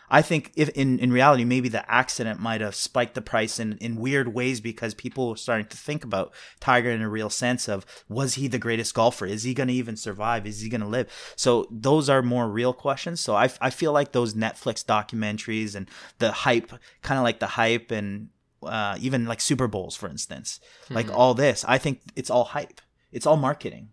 I 0.10 0.22
think 0.22 0.52
if 0.56 0.70
in, 0.70 1.00
in 1.00 1.12
reality, 1.12 1.46
maybe 1.46 1.70
the 1.70 1.90
accident 1.92 2.40
might 2.40 2.62
have 2.62 2.76
spiked 2.76 3.16
the 3.16 3.22
price 3.22 3.60
in, 3.60 3.78
in 3.80 3.96
weird 3.96 4.34
ways 4.34 4.62
because 4.62 4.94
people 4.94 5.30
were 5.30 5.36
starting 5.36 5.66
to 5.68 5.78
think 5.78 6.04
about 6.04 6.34
Tiger 6.60 6.92
in 6.92 7.02
a 7.02 7.10
real 7.10 7.30
sense 7.30 7.68
of 7.68 7.86
was 8.08 8.36
he 8.36 8.48
the 8.48 8.60
greatest 8.60 8.94
golfer? 8.94 9.26
Is 9.26 9.44
he 9.44 9.54
going 9.54 9.68
to 9.70 9.74
even 9.74 9.98
survive? 9.98 10.46
Is 10.46 10.62
he 10.62 10.70
going 10.70 10.82
to 10.82 10.88
live? 10.88 11.34
So 11.36 11.68
those 11.72 12.10
are 12.10 12.22
more 12.22 12.48
real 12.48 12.74
questions. 12.74 13.20
So 13.20 13.36
I, 13.36 13.50
I 13.60 13.70
feel 13.70 13.94
like 13.94 14.12
those 14.12 14.36
Netflix 14.36 14.86
documentaries 14.86 15.76
and 15.76 15.90
the 16.20 16.32
hype, 16.32 16.72
kind 17.02 17.18
of 17.18 17.24
like 17.24 17.40
the 17.40 17.48
hype 17.48 17.90
and 17.92 18.30
uh, 18.64 18.98
even 19.00 19.26
like 19.26 19.42
Super 19.42 19.68
Bowls, 19.68 19.96
for 19.96 20.08
instance, 20.08 20.60
like 20.90 21.12
all 21.12 21.34
this, 21.34 21.66
I 21.68 21.78
think 21.78 22.02
it's 22.16 22.30
all 22.30 22.46
hype. 22.46 22.82
It's 23.12 23.26
all 23.26 23.38
marketing, 23.38 23.90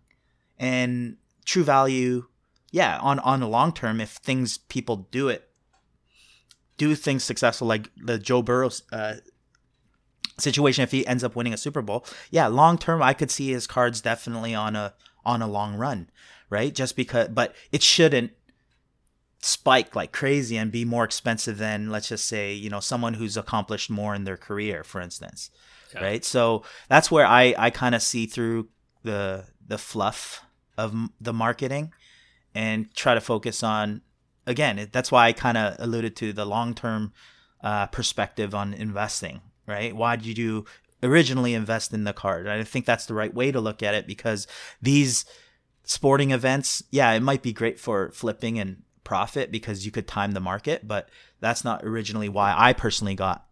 and 0.59 1.17
true 1.45 1.63
value. 1.63 2.27
Yeah, 2.71 2.97
on 2.99 3.19
on 3.19 3.39
the 3.39 3.47
long 3.47 3.71
term, 3.71 4.01
if 4.01 4.11
things 4.11 4.57
people 4.57 5.07
do 5.11 5.29
it, 5.29 5.49
do 6.77 6.95
things 6.95 7.23
successful, 7.23 7.67
like 7.67 7.89
the 7.95 8.17
Joe 8.17 8.41
Burrow 8.41 8.71
uh, 8.91 9.15
situation, 10.39 10.83
if 10.83 10.91
he 10.91 11.05
ends 11.05 11.23
up 11.23 11.35
winning 11.35 11.53
a 11.53 11.57
Super 11.57 11.81
Bowl, 11.81 12.05
yeah, 12.31 12.47
long 12.47 12.77
term, 12.77 13.03
I 13.03 13.13
could 13.13 13.29
see 13.29 13.51
his 13.51 13.67
cards 13.67 14.01
definitely 14.01 14.55
on 14.55 14.75
a 14.75 14.93
on 15.23 15.41
a 15.41 15.47
long 15.47 15.75
run, 15.75 16.09
right? 16.49 16.73
Just 16.73 16.95
because, 16.95 17.27
but 17.29 17.55
it 17.71 17.83
shouldn't 17.83 18.31
spike 19.45 19.93
like 19.93 20.13
crazy 20.13 20.55
and 20.55 20.71
be 20.71 20.85
more 20.85 21.03
expensive 21.03 21.57
than 21.57 21.89
let's 21.89 22.07
just 22.07 22.25
say 22.25 22.53
you 22.53 22.69
know 22.69 22.79
someone 22.79 23.15
who's 23.15 23.35
accomplished 23.35 23.89
more 23.89 24.15
in 24.15 24.23
their 24.23 24.37
career 24.37 24.85
for 24.85 25.01
instance 25.01 25.49
yeah. 25.93 26.01
right 26.01 26.23
so 26.23 26.63
that's 26.87 27.11
where 27.11 27.25
i 27.25 27.53
i 27.57 27.69
kind 27.69 27.93
of 27.93 28.01
see 28.01 28.25
through 28.25 28.69
the 29.03 29.43
the 29.67 29.77
fluff 29.77 30.43
of 30.77 30.93
the 31.19 31.33
marketing 31.33 31.93
and 32.55 32.93
try 32.93 33.13
to 33.13 33.21
focus 33.21 33.63
on 33.63 34.01
again 34.45 34.87
that's 34.91 35.11
why 35.11 35.27
i 35.27 35.33
kind 35.33 35.57
of 35.57 35.75
alluded 35.79 36.15
to 36.15 36.33
the 36.33 36.45
long 36.45 36.73
term 36.73 37.13
uh, 37.63 37.85
perspective 37.87 38.53
on 38.53 38.73
investing 38.73 39.41
right 39.67 39.95
why 39.95 40.15
did 40.15 40.37
you 40.37 40.65
originally 41.01 41.53
invest 41.53 41.93
in 41.93 42.03
the 42.03 42.13
card 42.13 42.47
i 42.47 42.63
think 42.63 42.85
that's 42.85 43.05
the 43.05 43.13
right 43.13 43.33
way 43.33 43.51
to 43.51 43.61
look 43.61 43.81
at 43.81 43.93
it 43.93 44.05
because 44.05 44.47
these 44.81 45.25
sporting 45.83 46.31
events 46.31 46.83
yeah 46.91 47.11
it 47.11 47.21
might 47.21 47.41
be 47.41 47.53
great 47.53 47.79
for 47.79 48.11
flipping 48.11 48.59
and 48.59 48.83
profit 49.03 49.51
because 49.51 49.85
you 49.85 49.91
could 49.91 50.07
time 50.07 50.31
the 50.31 50.39
market, 50.39 50.87
but 50.87 51.09
that's 51.39 51.63
not 51.63 51.83
originally 51.83 52.29
why 52.29 52.53
I 52.55 52.73
personally 52.73 53.15
got 53.15 53.45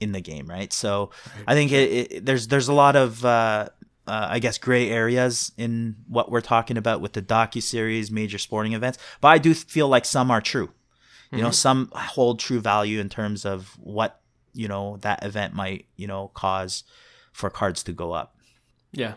in 0.00 0.12
the 0.12 0.20
game, 0.20 0.46
right? 0.46 0.72
So 0.72 1.10
right. 1.36 1.44
I 1.48 1.54
think 1.54 1.72
it, 1.72 2.12
it, 2.12 2.26
there's 2.26 2.48
there's 2.48 2.68
a 2.68 2.74
lot 2.74 2.96
of 2.96 3.24
uh, 3.24 3.68
uh, 4.06 4.28
I 4.30 4.38
guess 4.38 4.58
gray 4.58 4.90
areas 4.90 5.52
in 5.56 5.96
what 6.08 6.30
we're 6.30 6.40
talking 6.40 6.76
about 6.76 7.00
with 7.00 7.12
the 7.12 7.22
docu 7.22 7.62
series, 7.62 8.10
major 8.10 8.38
sporting 8.38 8.72
events, 8.72 8.98
but 9.20 9.28
I 9.28 9.38
do 9.38 9.54
feel 9.54 9.88
like 9.88 10.04
some 10.04 10.30
are 10.30 10.40
true. 10.40 10.70
You 11.30 11.38
mm-hmm. 11.38 11.46
know, 11.46 11.50
some 11.50 11.90
hold 11.92 12.38
true 12.38 12.60
value 12.60 13.00
in 13.00 13.08
terms 13.08 13.44
of 13.44 13.76
what 13.80 14.20
you 14.52 14.68
know 14.68 14.96
that 15.02 15.24
event 15.24 15.54
might 15.54 15.86
you 15.96 16.06
know 16.06 16.28
cause 16.34 16.84
for 17.32 17.50
cards 17.50 17.82
to 17.84 17.92
go 17.92 18.12
up. 18.12 18.36
Yeah, 18.92 19.14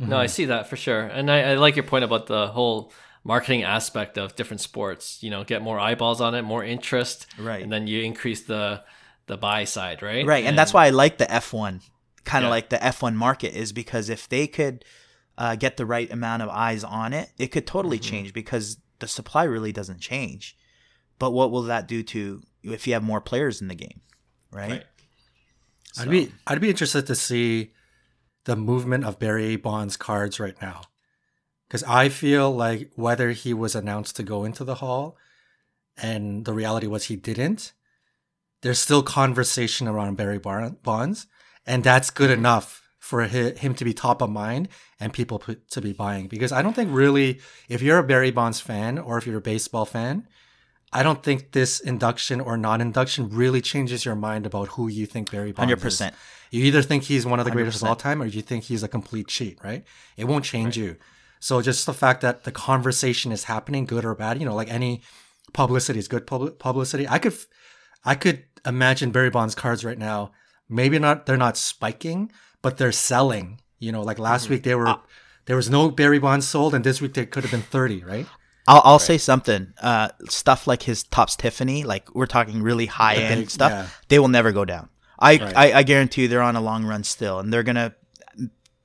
mm-hmm. 0.00 0.08
no, 0.08 0.16
I 0.16 0.26
see 0.26 0.46
that 0.46 0.68
for 0.68 0.76
sure, 0.76 1.02
and 1.02 1.30
I, 1.30 1.52
I 1.52 1.54
like 1.54 1.76
your 1.76 1.84
point 1.84 2.04
about 2.04 2.26
the 2.26 2.48
whole 2.48 2.92
marketing 3.22 3.62
aspect 3.62 4.16
of 4.16 4.34
different 4.36 4.60
sports. 4.62 5.22
You 5.22 5.30
know, 5.30 5.44
get 5.44 5.62
more 5.62 5.78
eyeballs 5.78 6.20
on 6.20 6.34
it, 6.34 6.42
more 6.42 6.64
interest, 6.64 7.26
right? 7.38 7.62
And 7.62 7.70
then 7.70 7.86
you 7.86 8.02
increase 8.02 8.42
the 8.42 8.82
the 9.26 9.36
buy 9.36 9.64
side, 9.64 10.02
right? 10.02 10.24
Right, 10.26 10.38
and, 10.38 10.48
and 10.48 10.58
that's 10.58 10.72
why 10.72 10.86
I 10.86 10.90
like 10.90 11.18
the 11.18 11.30
F 11.30 11.52
one, 11.52 11.82
kind 12.24 12.44
of 12.44 12.48
yeah. 12.48 12.52
like 12.52 12.70
the 12.70 12.82
F 12.82 13.02
one 13.02 13.16
market 13.16 13.54
is 13.54 13.72
because 13.72 14.08
if 14.08 14.28
they 14.28 14.46
could 14.46 14.84
uh, 15.38 15.56
get 15.56 15.76
the 15.76 15.86
right 15.86 16.10
amount 16.12 16.42
of 16.42 16.48
eyes 16.48 16.84
on 16.84 17.12
it, 17.12 17.30
it 17.38 17.48
could 17.48 17.66
totally 17.66 17.98
mm-hmm. 17.98 18.10
change 18.10 18.34
because 18.34 18.78
the 18.98 19.08
supply 19.08 19.44
really 19.44 19.72
doesn't 19.72 20.00
change. 20.00 20.56
But 21.18 21.32
what 21.32 21.50
will 21.50 21.62
that 21.64 21.88
do 21.88 22.02
to 22.02 22.42
if 22.62 22.86
you 22.86 22.92
have 22.94 23.02
more 23.02 23.20
players 23.20 23.60
in 23.60 23.68
the 23.68 23.74
game, 23.74 24.00
right? 24.52 24.70
right. 24.70 24.84
So. 25.92 26.02
I'd 26.02 26.10
be 26.10 26.32
I'd 26.46 26.60
be 26.60 26.70
interested 26.70 27.06
to 27.06 27.14
see 27.14 27.72
the 28.44 28.56
movement 28.56 29.04
of 29.04 29.18
Barry 29.18 29.56
Bonds 29.56 29.96
cards 29.96 30.40
right 30.40 30.60
now. 30.60 30.82
Because 31.68 31.84
I 31.84 32.08
feel 32.08 32.50
like 32.50 32.90
whether 32.96 33.30
he 33.30 33.54
was 33.54 33.74
announced 33.74 34.16
to 34.16 34.22
go 34.22 34.44
into 34.44 34.64
the 34.64 34.76
hall 34.76 35.16
and 35.96 36.44
the 36.44 36.52
reality 36.52 36.88
was 36.88 37.04
he 37.04 37.16
didn't, 37.16 37.72
there's 38.62 38.80
still 38.80 39.02
conversation 39.02 39.86
around 39.86 40.16
Barry 40.16 40.38
Bonds. 40.38 41.26
And 41.66 41.84
that's 41.84 42.10
good 42.10 42.30
enough 42.30 42.80
for 42.98 43.22
him 43.24 43.74
to 43.74 43.84
be 43.84 43.92
top 43.92 44.22
of 44.22 44.30
mind 44.30 44.68
and 45.00 45.12
people 45.12 45.42
to 45.70 45.80
be 45.80 45.92
buying. 45.92 46.28
Because 46.28 46.52
I 46.52 46.62
don't 46.62 46.74
think 46.74 46.90
really, 46.92 47.40
if 47.68 47.82
you're 47.82 47.98
a 47.98 48.04
Barry 48.04 48.30
Bonds 48.30 48.60
fan 48.60 48.98
or 48.98 49.18
if 49.18 49.26
you're 49.26 49.38
a 49.38 49.42
baseball 49.42 49.84
fan, 49.84 50.28
I 50.92 51.02
don't 51.02 51.22
think 51.22 51.52
this 51.52 51.80
induction 51.80 52.40
or 52.40 52.56
non-induction 52.56 53.30
really 53.30 53.60
changes 53.60 54.04
your 54.04 54.16
mind 54.16 54.44
about 54.44 54.68
who 54.68 54.88
you 54.88 55.06
think 55.06 55.30
Barry 55.30 55.52
Bonds 55.52 55.72
100%. 55.72 55.86
is. 55.86 56.12
You 56.50 56.64
either 56.64 56.82
think 56.82 57.04
he's 57.04 57.24
one 57.24 57.38
of 57.38 57.44
the 57.44 57.52
greatest 57.52 57.78
100%. 57.78 57.82
of 57.82 57.88
all 57.88 57.96
time 57.96 58.20
or 58.20 58.26
you 58.26 58.42
think 58.42 58.64
he's 58.64 58.82
a 58.82 58.88
complete 58.88 59.28
cheat, 59.28 59.58
right? 59.62 59.84
It 60.16 60.24
won't 60.24 60.44
change 60.44 60.76
right. 60.76 60.84
you. 60.84 60.96
So 61.38 61.62
just 61.62 61.86
the 61.86 61.94
fact 61.94 62.20
that 62.20 62.44
the 62.44 62.52
conversation 62.52 63.32
is 63.32 63.44
happening, 63.44 63.86
good 63.86 64.04
or 64.04 64.14
bad, 64.14 64.38
you 64.38 64.44
know, 64.44 64.54
like 64.54 64.70
any 64.70 65.00
publicity 65.52 65.98
is 65.98 66.08
good 66.08 66.26
pub- 66.26 66.58
publicity. 66.58 67.08
I 67.08 67.18
could, 67.18 67.34
I 68.04 68.14
could 68.14 68.44
imagine 68.66 69.10
Barry 69.10 69.30
Bonds 69.30 69.54
cards 69.54 69.84
right 69.84 69.98
now. 69.98 70.32
Maybe 70.70 70.98
not, 70.98 71.26
they're 71.26 71.36
not 71.36 71.56
spiking, 71.56 72.32
but 72.62 72.78
they're 72.78 72.92
selling. 72.92 73.60
You 73.78 73.92
know, 73.92 74.02
like 74.02 74.18
last 74.18 74.44
mm-hmm. 74.44 74.54
week 74.54 74.62
they 74.62 74.74
were, 74.74 74.88
uh, 74.88 74.98
there 75.46 75.56
was 75.56 75.68
no 75.68 75.90
Barry 75.90 76.18
Bonds 76.18 76.46
sold, 76.46 76.74
and 76.74 76.84
this 76.84 77.00
week 77.00 77.14
there 77.14 77.26
could 77.26 77.42
have 77.42 77.50
been 77.50 77.62
thirty, 77.62 78.04
right? 78.04 78.26
I'll, 78.66 78.82
I'll 78.84 78.92
right. 78.94 79.00
say 79.00 79.18
something. 79.18 79.72
Uh, 79.80 80.10
stuff 80.28 80.66
like 80.66 80.82
his 80.82 81.02
Topps 81.02 81.34
Tiffany, 81.34 81.82
like 81.82 82.14
we're 82.14 82.26
talking 82.26 82.62
really 82.62 82.86
high 82.86 83.16
end 83.16 83.50
stuff, 83.50 83.72
yeah. 83.72 83.86
they 84.08 84.18
will 84.18 84.28
never 84.28 84.52
go 84.52 84.64
down. 84.64 84.90
I, 85.18 85.36
right. 85.36 85.56
I, 85.56 85.72
I 85.78 85.82
guarantee 85.82 86.22
you 86.22 86.28
they're 86.28 86.42
on 86.42 86.56
a 86.56 86.60
long 86.60 86.84
run 86.84 87.04
still, 87.04 87.40
and 87.40 87.52
they're 87.52 87.62
gonna 87.62 87.94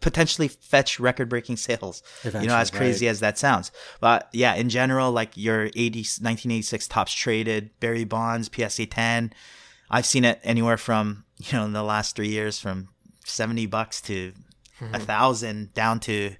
potentially 0.05 0.47
fetch 0.47 0.99
record 0.99 1.27
breaking 1.27 1.57
sales. 1.67 2.01
Eventually, 2.21 2.43
you 2.43 2.49
know, 2.49 2.57
as 2.57 2.71
crazy 2.71 3.05
right. 3.07 3.11
as 3.11 3.19
that 3.19 3.37
sounds. 3.37 3.71
But 3.99 4.29
yeah, 4.31 4.55
in 4.55 4.69
general, 4.69 5.11
like 5.11 5.35
your 5.35 5.65
80, 5.65 5.99
1986 5.99 6.87
Topps 6.87 7.13
traded, 7.13 7.71
Barry 7.79 8.05
Bonds, 8.05 8.49
PSA 8.53 8.85
10. 8.85 9.33
I've 9.89 10.05
seen 10.05 10.25
it 10.25 10.39
anywhere 10.43 10.77
from, 10.77 11.24
you 11.37 11.57
know, 11.57 11.65
in 11.65 11.73
the 11.73 11.83
last 11.83 12.15
three 12.15 12.29
years 12.29 12.59
from 12.59 12.89
70 13.25 13.65
bucks 13.65 14.01
to 14.01 14.33
a 14.79 14.83
mm-hmm. 14.83 15.03
thousand 15.03 15.73
down 15.73 15.99
to 16.01 16.35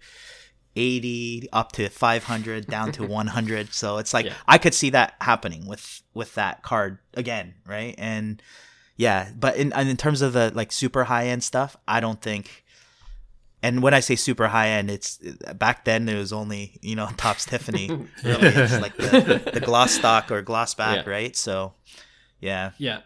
80 0.76 1.50
up 1.54 1.72
to 1.74 1.90
500 1.90 2.68
down 2.68 2.92
to 2.94 3.04
100 3.08 3.74
so 3.74 3.98
it's 3.98 4.14
like 4.14 4.26
yeah. 4.26 4.34
i 4.46 4.58
could 4.58 4.74
see 4.74 4.90
that 4.90 5.14
happening 5.22 5.66
with 5.66 6.02
with 6.14 6.36
that 6.36 6.64
card 6.64 6.98
again 7.14 7.54
right 7.66 7.96
and 7.98 8.44
yeah 8.98 9.32
but 9.40 9.56
in 9.56 9.72
in 9.72 9.96
terms 9.96 10.22
of 10.22 10.34
the 10.34 10.52
like 10.54 10.74
super 10.74 11.06
high 11.06 11.28
end 11.28 11.46
stuff 11.46 11.78
i 11.88 12.02
don't 12.02 12.22
think 12.22 12.66
and 13.66 13.82
when 13.82 13.96
I 13.96 14.00
say 14.00 14.16
super 14.16 14.48
high 14.48 14.70
end, 14.70 14.92
it's 14.92 15.18
back 15.56 15.86
then 15.86 16.08
it 16.08 16.16
was 16.16 16.32
only 16.32 16.78
you 16.84 16.96
know 16.96 17.10
Topps 17.18 17.46
Tiffany. 17.46 17.88
really, 18.24 18.48
it's 18.48 18.80
like 18.80 18.96
the, 18.96 19.42
the 19.54 19.60
gloss 19.60 19.92
stock 19.92 20.30
or 20.30 20.44
gloss 20.44 20.76
back, 20.76 21.08
yeah. 21.08 21.12
right? 21.12 21.36
So, 21.36 21.74
yeah, 22.40 22.72
yeah, 22.78 23.00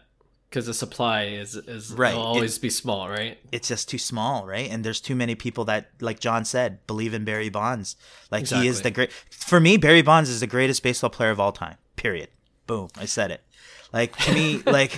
because 0.50 0.66
the 0.66 0.74
supply 0.74 1.26
is 1.26 1.54
is 1.54 1.92
right. 1.92 2.14
will 2.14 2.22
always 2.22 2.56
it, 2.56 2.60
be 2.60 2.70
small, 2.70 3.08
right? 3.08 3.38
It's 3.52 3.68
just 3.68 3.88
too 3.88 3.98
small, 3.98 4.46
right? 4.46 4.68
And 4.68 4.84
there's 4.84 5.00
too 5.00 5.14
many 5.14 5.36
people 5.36 5.64
that, 5.66 5.90
like 6.00 6.18
John 6.18 6.44
said, 6.44 6.84
believe 6.88 7.14
in 7.14 7.24
Barry 7.24 7.48
Bonds. 7.48 7.96
Like 8.30 8.42
exactly. 8.42 8.64
he 8.64 8.68
is 8.68 8.82
the 8.82 8.90
great. 8.90 9.12
For 9.30 9.60
me, 9.60 9.76
Barry 9.76 10.02
Bonds 10.02 10.28
is 10.28 10.40
the 10.40 10.48
greatest 10.48 10.82
baseball 10.82 11.10
player 11.10 11.30
of 11.30 11.38
all 11.38 11.52
time. 11.52 11.76
Period. 11.94 12.28
Boom. 12.66 12.88
I 12.96 13.04
said 13.04 13.30
it. 13.30 13.42
Like 13.92 14.16
to 14.16 14.34
me, 14.34 14.62
like 14.66 14.94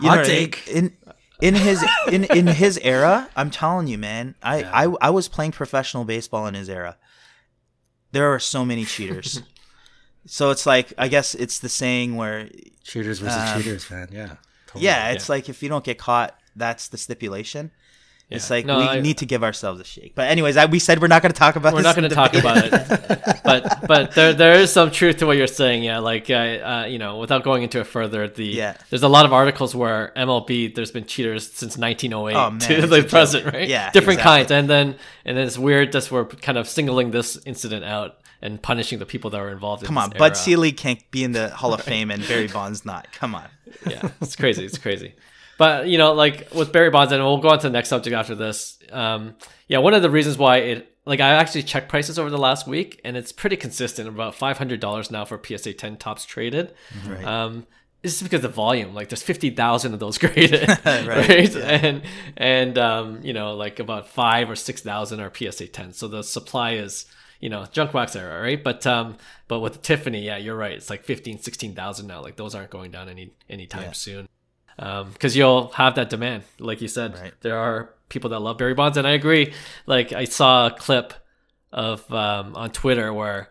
you 0.00 0.08
Hot 0.08 0.18
know, 0.18 0.24
take. 0.24 0.68
In, 0.68 0.96
in 1.40 1.56
his 1.56 1.84
in 2.10 2.24
in 2.24 2.46
his 2.46 2.78
era, 2.78 3.28
I'm 3.34 3.50
telling 3.50 3.88
you, 3.88 3.98
man, 3.98 4.36
I, 4.40 4.60
yeah. 4.60 4.70
I 4.72 4.94
I 5.00 5.10
was 5.10 5.26
playing 5.26 5.50
professional 5.50 6.04
baseball 6.04 6.46
in 6.46 6.54
his 6.54 6.68
era. 6.68 6.96
There 8.12 8.32
are 8.32 8.38
so 8.38 8.64
many 8.64 8.84
cheaters. 8.84 9.42
so 10.26 10.50
it's 10.50 10.64
like 10.64 10.92
I 10.96 11.08
guess 11.08 11.34
it's 11.34 11.58
the 11.58 11.68
saying 11.68 12.14
where 12.14 12.48
cheaters 12.84 13.18
versus 13.18 13.42
um, 13.42 13.60
cheaters, 13.60 13.90
man. 13.90 14.08
Yeah. 14.12 14.36
Totally. 14.72 14.86
Yeah, 14.86 15.10
it's 15.10 15.28
yeah. 15.28 15.34
like 15.34 15.48
if 15.48 15.62
you 15.62 15.68
don't 15.68 15.84
get 15.84 15.98
caught, 15.98 16.38
that's 16.56 16.88
the 16.88 16.98
stipulation. 16.98 17.70
Yeah. 18.28 18.36
It's 18.36 18.48
like 18.48 18.64
no, 18.64 18.78
we 18.78 18.84
I, 18.84 19.00
need 19.00 19.18
to 19.18 19.26
give 19.26 19.44
ourselves 19.44 19.78
a 19.78 19.84
shake. 19.84 20.14
But 20.14 20.30
anyways, 20.30 20.56
I, 20.56 20.64
we 20.64 20.78
said 20.78 21.02
we're 21.02 21.08
not 21.08 21.20
going 21.20 21.32
to 21.32 21.38
talk 21.38 21.56
about. 21.56 21.74
We're 21.74 21.82
not 21.82 21.94
going 21.94 22.08
to 22.08 22.14
talk 22.14 22.32
about 22.32 22.64
it. 22.64 22.70
but 23.44 23.86
but 23.86 24.12
there 24.12 24.32
there 24.32 24.54
is 24.54 24.72
some 24.72 24.90
truth 24.90 25.18
to 25.18 25.26
what 25.26 25.36
you're 25.36 25.46
saying. 25.46 25.82
Yeah, 25.82 25.98
like 25.98 26.30
uh, 26.30 26.34
uh, 26.34 26.86
you 26.88 26.98
know, 26.98 27.18
without 27.18 27.44
going 27.44 27.62
into 27.62 27.80
it 27.80 27.86
further, 27.86 28.28
the 28.28 28.46
yeah. 28.46 28.76
there's 28.88 29.02
a 29.02 29.08
lot 29.08 29.26
of 29.26 29.34
articles 29.34 29.74
where 29.74 30.12
MLB 30.16 30.74
there's 30.74 30.90
been 30.90 31.04
cheaters 31.04 31.52
since 31.52 31.76
1908 31.76 32.34
oh, 32.34 32.50
man, 32.50 32.60
to 32.60 32.86
the 32.86 33.02
present, 33.02 33.52
right? 33.52 33.68
Yeah, 33.68 33.90
different 33.90 34.20
exactly. 34.20 34.38
kinds, 34.38 34.50
and 34.50 34.70
then 34.70 34.96
and 35.26 35.36
then 35.36 35.46
it's 35.46 35.58
weird 35.58 35.92
that 35.92 36.10
we're 36.10 36.24
kind 36.24 36.56
of 36.56 36.66
singling 36.66 37.10
this 37.10 37.38
incident 37.44 37.84
out 37.84 38.21
and 38.42 38.60
punishing 38.60 38.98
the 38.98 39.06
people 39.06 39.30
that 39.30 39.40
were 39.40 39.50
involved. 39.50 39.84
Come 39.84 39.96
in 39.96 40.02
on, 40.02 40.10
Bud 40.10 40.36
Selig 40.36 40.76
can't 40.76 41.08
be 41.10 41.24
in 41.24 41.32
the 41.32 41.50
Hall 41.50 41.72
of 41.72 41.80
Fame 41.92 42.10
and 42.10 42.26
Barry 42.26 42.48
Bonds 42.48 42.84
not. 42.84 43.10
Come 43.12 43.34
on. 43.34 43.48
yeah, 43.88 44.10
it's 44.20 44.36
crazy. 44.36 44.64
It's 44.64 44.78
crazy. 44.78 45.14
But 45.58 45.86
you 45.88 45.98
know, 45.98 46.12
like 46.12 46.48
with 46.54 46.72
Barry 46.72 46.90
Bonds, 46.90 47.12
and 47.12 47.22
we'll 47.22 47.38
go 47.38 47.50
on 47.50 47.58
to 47.60 47.68
the 47.68 47.72
next 47.72 47.88
subject 47.88 48.14
after 48.14 48.34
this. 48.34 48.78
Um, 48.90 49.36
yeah, 49.68 49.78
one 49.78 49.94
of 49.94 50.02
the 50.02 50.10
reasons 50.10 50.36
why 50.36 50.58
it 50.58 50.96
like 51.04 51.20
I 51.20 51.30
actually 51.30 51.62
checked 51.64 51.88
prices 51.88 52.18
over 52.18 52.30
the 52.30 52.38
last 52.38 52.66
week, 52.66 53.00
and 53.04 53.16
it's 53.16 53.32
pretty 53.32 53.56
consistent, 53.56 54.08
about 54.08 54.34
five 54.34 54.58
hundred 54.58 54.80
dollars 54.80 55.10
now 55.10 55.24
for 55.24 55.40
PSA 55.42 55.74
ten 55.74 55.96
Topps 55.96 56.24
traded. 56.24 56.74
Right. 57.06 57.24
Um, 57.24 57.66
this 58.02 58.16
is 58.16 58.22
because 58.22 58.44
of 58.44 58.54
volume. 58.54 58.94
Like 58.94 59.08
there's 59.08 59.22
fifty 59.22 59.50
thousand 59.50 59.94
of 59.94 60.00
those 60.00 60.18
graded, 60.18 60.68
right? 60.84 61.06
right? 61.06 61.54
Yeah. 61.54 61.60
And 61.60 62.02
and 62.36 62.78
um, 62.78 63.20
you 63.22 63.32
know, 63.32 63.54
like 63.54 63.78
about 63.78 64.08
five 64.08 64.50
or 64.50 64.56
six 64.56 64.80
thousand 64.80 65.20
are 65.20 65.32
PSA 65.32 65.68
ten. 65.68 65.92
So 65.92 66.08
the 66.08 66.22
supply 66.22 66.72
is 66.72 67.06
you 67.42 67.50
know 67.50 67.66
junk 67.70 67.92
wax 67.92 68.16
era, 68.16 68.40
right? 68.40 68.62
But 68.62 68.86
um, 68.86 69.16
but 69.48 69.60
with 69.60 69.82
Tiffany, 69.82 70.22
yeah, 70.22 70.38
you're 70.38 70.56
right. 70.56 70.72
It's 70.72 70.88
like 70.88 71.04
15, 71.04 71.40
16,000 71.40 72.06
now. 72.06 72.22
Like 72.22 72.36
those 72.36 72.54
aren't 72.54 72.70
going 72.70 72.92
down 72.92 73.10
any 73.10 73.32
anytime 73.50 73.82
yeah. 73.82 73.92
soon. 73.92 74.28
because 74.76 75.34
um, 75.34 75.38
you'll 75.38 75.68
have 75.72 75.96
that 75.96 76.08
demand. 76.08 76.44
Like 76.58 76.80
you 76.80 76.88
said, 76.88 77.18
right. 77.18 77.34
there 77.42 77.58
are 77.58 77.92
people 78.08 78.30
that 78.30 78.38
love 78.38 78.58
Barry 78.58 78.74
Bonds, 78.74 78.96
and 78.96 79.06
I 79.06 79.10
agree. 79.10 79.52
Like 79.86 80.12
I 80.12 80.24
saw 80.24 80.68
a 80.68 80.70
clip 80.70 81.12
of 81.72 82.10
um, 82.12 82.54
on 82.54 82.70
Twitter 82.70 83.12
where 83.12 83.50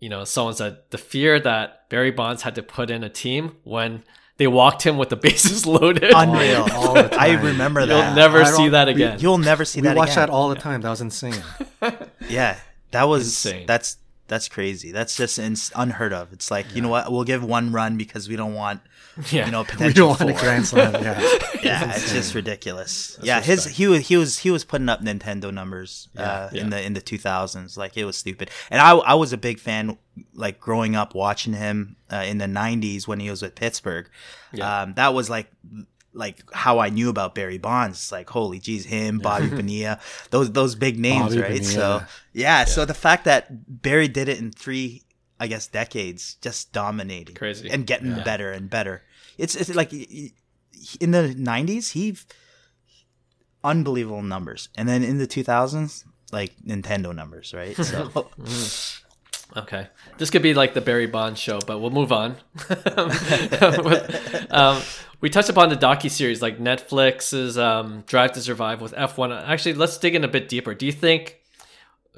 you 0.00 0.08
know 0.08 0.24
someone 0.24 0.54
said 0.54 0.78
the 0.90 0.98
fear 0.98 1.38
that 1.38 1.88
Barry 1.88 2.10
Bonds 2.10 2.42
had 2.42 2.56
to 2.56 2.64
put 2.64 2.90
in 2.90 3.04
a 3.04 3.08
team 3.08 3.56
when 3.62 4.02
they 4.38 4.48
walked 4.48 4.84
him 4.84 4.98
with 4.98 5.10
the 5.10 5.16
bases 5.28 5.68
loaded. 5.68 6.10
Unreal. 6.12 6.66
I 6.68 7.38
remember 7.40 7.86
that. 7.86 8.06
You'll 8.06 8.16
never 8.16 8.44
see 8.44 8.70
that 8.70 8.88
again. 8.88 9.20
You'll 9.20 9.38
never 9.38 9.64
see 9.64 9.80
we 9.80 9.86
that. 9.86 9.94
We 9.94 9.98
watch 9.98 10.10
again. 10.10 10.22
that 10.26 10.30
all 10.30 10.48
the 10.48 10.56
time. 10.56 10.80
That 10.80 10.90
was 10.90 11.00
insane. 11.00 11.40
yeah, 12.28 12.58
that 12.94 13.04
was 13.04 13.24
insane. 13.24 13.66
That's 13.66 13.98
that's 14.26 14.48
crazy. 14.48 14.90
That's 14.90 15.16
just 15.16 15.38
ins- 15.38 15.70
unheard 15.74 16.12
of. 16.12 16.32
It's 16.32 16.50
like 16.50 16.66
yeah. 16.68 16.76
you 16.76 16.82
know 16.82 16.88
what? 16.88 17.12
We'll 17.12 17.24
give 17.24 17.44
one 17.44 17.72
run 17.72 17.98
because 17.98 18.28
we 18.28 18.36
don't 18.36 18.54
want 18.54 18.80
yeah. 19.30 19.44
you 19.44 19.52
know 19.52 19.64
potential. 19.64 19.86
We 19.86 19.92
don't 19.92 20.20
want 20.20 20.30
a 20.30 20.40
grand 20.40 20.66
slam. 20.66 20.94
Yeah, 20.94 21.20
yeah, 21.62 21.90
it's, 21.90 22.04
it's 22.04 22.12
just 22.12 22.34
ridiculous. 22.34 23.16
That's 23.16 23.26
yeah, 23.26 23.40
his 23.42 23.66
he 23.66 23.86
was 23.86 24.08
he 24.08 24.16
was 24.16 24.38
he 24.38 24.50
was 24.50 24.64
putting 24.64 24.88
up 24.88 25.02
Nintendo 25.02 25.52
numbers 25.52 26.08
yeah, 26.14 26.22
uh, 26.22 26.50
yeah. 26.52 26.62
in 26.62 26.70
the 26.70 26.82
in 26.82 26.94
the 26.94 27.02
two 27.02 27.18
thousands. 27.18 27.76
Like 27.76 27.96
it 27.96 28.04
was 28.04 28.16
stupid. 28.16 28.50
And 28.70 28.80
I 28.80 28.92
I 28.92 29.14
was 29.14 29.32
a 29.32 29.38
big 29.38 29.58
fan 29.58 29.98
like 30.32 30.58
growing 30.58 30.96
up 30.96 31.14
watching 31.14 31.52
him 31.52 31.96
uh, 32.10 32.24
in 32.26 32.38
the 32.38 32.48
nineties 32.48 33.06
when 33.06 33.20
he 33.20 33.28
was 33.28 33.42
with 33.42 33.54
Pittsburgh. 33.54 34.08
Yeah. 34.52 34.82
Um, 34.82 34.94
that 34.94 35.12
was 35.12 35.28
like 35.28 35.50
like 36.14 36.42
how 36.52 36.78
I 36.78 36.88
knew 36.88 37.10
about 37.10 37.34
Barry 37.34 37.58
Bonds. 37.58 37.98
It's 37.98 38.12
like 38.12 38.30
holy 38.30 38.60
jeez, 38.60 38.84
him, 38.84 39.18
Bobby 39.18 39.48
Bonilla, 39.50 40.00
those 40.30 40.52
those 40.52 40.74
big 40.74 40.98
names, 40.98 41.34
Bobby 41.34 41.42
right? 41.42 41.60
Bonilla. 41.60 41.64
So 41.64 42.02
yeah, 42.32 42.60
yeah, 42.60 42.64
so 42.64 42.84
the 42.84 42.94
fact 42.94 43.24
that 43.24 43.82
Barry 43.82 44.08
did 44.08 44.28
it 44.28 44.38
in 44.38 44.52
three, 44.52 45.02
I 45.38 45.46
guess, 45.46 45.66
decades, 45.66 46.36
just 46.40 46.72
dominating, 46.72 47.34
crazy, 47.34 47.68
and 47.68 47.86
getting 47.86 48.16
yeah. 48.16 48.24
better 48.24 48.52
and 48.52 48.70
better. 48.70 49.02
It's 49.36 49.54
it's 49.54 49.74
like 49.74 49.92
in 49.92 51.10
the 51.10 51.34
'90s, 51.36 51.92
he 51.92 52.16
unbelievable 53.62 54.22
numbers, 54.22 54.68
and 54.76 54.88
then 54.88 55.02
in 55.02 55.18
the 55.18 55.26
2000s, 55.26 56.04
like 56.32 56.54
Nintendo 56.64 57.14
numbers, 57.14 57.52
right? 57.54 57.76
So. 57.76 58.30
Mm. 58.38 59.00
Okay, 59.56 59.86
this 60.18 60.30
could 60.30 60.42
be 60.42 60.52
like 60.52 60.74
the 60.74 60.80
Barry 60.80 61.06
Bonds 61.06 61.38
show, 61.38 61.60
but 61.60 61.78
we'll 61.78 61.90
move 61.90 62.10
on. 62.10 62.36
um, 64.50 64.82
we 65.20 65.30
touched 65.30 65.48
upon 65.48 65.68
the 65.68 65.76
docu 65.76 66.10
series, 66.10 66.42
like 66.42 66.58
Netflix's 66.58 67.56
um, 67.56 68.02
Drive 68.06 68.32
to 68.32 68.40
Survive 68.40 68.80
with 68.80 68.92
F1. 68.94 69.46
Actually, 69.46 69.74
let's 69.74 69.96
dig 69.96 70.16
in 70.16 70.24
a 70.24 70.28
bit 70.28 70.48
deeper. 70.48 70.74
Do 70.74 70.86
you 70.86 70.92
think, 70.92 71.38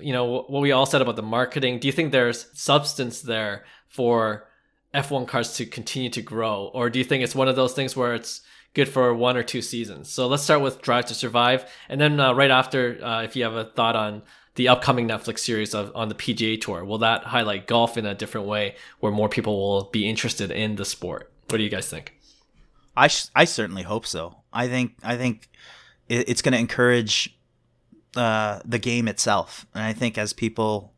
you 0.01 0.15
know, 0.15 0.25
what 0.25 0.63
we 0.63 0.73
all 0.73 0.87
said 0.87 1.03
about 1.03 1.17
the 1.17 1.23
marketing? 1.23 1.79
Do 1.79 1.89
you 1.89 1.93
think 1.93 2.11
there's 2.11 2.47
substance 2.55 3.21
there 3.21 3.65
for 3.87 4.49
F1 4.95 5.29
cars 5.29 5.55
to 5.57 5.67
continue 5.67 6.09
to 6.11 6.23
grow, 6.23 6.71
or 6.73 6.89
do 6.89 6.99
you 6.99 7.05
think 7.05 7.23
it's 7.23 7.35
one 7.35 7.49
of 7.49 7.57
those 7.57 7.75
things 7.75 7.95
where 7.95 8.15
it's 8.15 8.41
good 8.73 8.89
for 8.89 9.13
one 9.13 9.37
or 9.37 9.43
two 9.43 9.61
seasons? 9.61 10.11
So 10.11 10.27
let's 10.27 10.43
start 10.43 10.63
with 10.63 10.81
Drive 10.81 11.05
to 11.07 11.15
Survive, 11.15 11.71
and 11.91 12.01
then 12.01 12.19
uh, 12.19 12.33
right 12.33 12.51
after, 12.51 12.99
uh, 13.05 13.23
if 13.25 13.37
you 13.37 13.45
have 13.45 13.55
a 13.55 13.65
thought 13.65 13.95
on 13.95 14.23
the 14.57 14.69
upcoming 14.69 15.09
Netflix 15.09 15.41
series 15.41 15.75
of, 15.75 15.93
on 15.95 16.09
the 16.09 16.15
PGA 16.15 16.61
Tour? 16.61 16.85
Will 16.85 16.99
that 16.99 17.25
highlight 17.25 17.67
golf 17.67 17.97
in 17.97 18.05
a 18.05 18.15
different 18.15 18.47
way 18.47 18.75
where 19.01 19.13
more 19.13 19.29
people 19.29 19.57
will 19.59 19.85
be 19.85 20.09
interested 20.09 20.51
in 20.51 20.77
the 20.77 20.85
sport? 20.85 21.33
What 21.49 21.59
do 21.59 21.63
you 21.63 21.71
guys 21.71 21.89
think? 21.89 22.15
I, 22.97 23.09
sh- 23.09 23.29
I 23.35 23.45
certainly 23.45 23.83
hope 23.83 24.07
so. 24.07 24.43
I 24.53 24.69
think 24.69 24.95
I 25.03 25.17
think 25.17 25.51
it, 26.09 26.29
it's 26.29 26.43
going 26.43 26.55
to 26.55 26.59
encourage 26.59 27.39
uh, 28.17 28.61
the 28.65 28.79
game 28.79 29.07
itself, 29.07 29.67
and 29.75 29.85
I 29.85 29.93
think 29.93 30.17
as 30.17 30.33
people, 30.33 30.95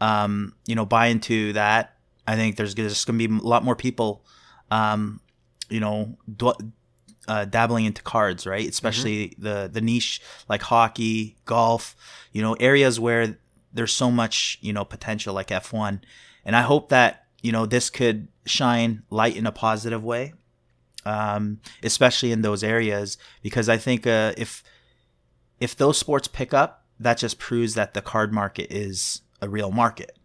um, 0.00 0.54
you 0.66 0.74
know, 0.74 0.86
buy 0.86 1.06
into 1.06 1.52
that, 1.52 1.96
I 2.26 2.36
think 2.36 2.56
there's 2.56 2.74
just 2.74 3.06
going 3.06 3.18
to 3.18 3.28
be 3.28 3.34
a 3.34 3.46
lot 3.46 3.64
more 3.64 3.76
people, 3.76 4.24
um, 4.70 5.20
you 5.68 5.80
know, 5.80 6.16
uh, 7.28 7.44
dabbling 7.44 7.84
into 7.84 8.02
cards, 8.02 8.46
right? 8.46 8.68
Especially 8.68 9.28
mm-hmm. 9.28 9.42
the 9.42 9.70
the 9.72 9.80
niche 9.80 10.20
like 10.48 10.62
hockey, 10.62 11.36
golf, 11.44 11.96
you 12.32 12.42
know, 12.42 12.54
areas 12.54 12.98
where 12.98 13.38
there's 13.72 13.94
so 13.94 14.10
much 14.10 14.58
you 14.60 14.72
know 14.72 14.84
potential 14.84 15.34
like 15.34 15.48
F1, 15.48 16.00
and 16.44 16.56
I 16.56 16.62
hope 16.62 16.88
that 16.88 17.26
you 17.42 17.52
know 17.52 17.66
this 17.66 17.90
could 17.90 18.28
shine 18.44 19.02
light 19.10 19.36
in 19.36 19.46
a 19.46 19.52
positive 19.52 20.02
way, 20.02 20.34
um, 21.04 21.60
especially 21.82 22.32
in 22.32 22.42
those 22.42 22.64
areas 22.64 23.18
because 23.42 23.68
I 23.68 23.76
think 23.76 24.06
uh, 24.06 24.32
if 24.36 24.62
if 25.60 25.76
those 25.76 25.98
sports 25.98 26.26
pick 26.26 26.52
up, 26.52 26.84
that 26.98 27.18
just 27.18 27.38
proves 27.38 27.74
that 27.74 27.94
the 27.94 28.02
card 28.02 28.32
market 28.32 28.72
is 28.72 29.22
a 29.40 29.48
real 29.48 29.72
market 29.72 30.16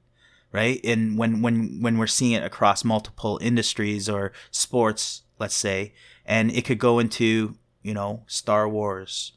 right 0.51 0.79
and 0.83 1.17
when 1.17 1.41
when 1.41 1.81
when 1.81 1.97
we're 1.97 2.07
seeing 2.07 2.31
it 2.31 2.43
across 2.43 2.83
multiple 2.83 3.37
industries 3.41 4.07
or 4.07 4.31
sports 4.51 5.23
let's 5.39 5.55
say 5.55 5.93
and 6.27 6.51
it 6.51 6.65
could 6.65 6.79
go 6.79 6.99
into 6.99 7.55
you 7.81 7.93
know 7.93 8.23
Star 8.27 8.67
Wars, 8.67 9.33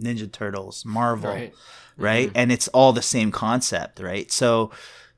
Ninja 0.00 0.30
Turtles, 0.30 0.84
Marvel, 0.84 1.30
right? 1.30 1.54
right? 1.96 2.28
Mm-hmm. 2.28 2.38
And 2.38 2.52
it's 2.52 2.68
all 2.68 2.92
the 2.92 3.02
same 3.02 3.32
concept, 3.32 4.00
right? 4.00 4.30
So 4.30 4.70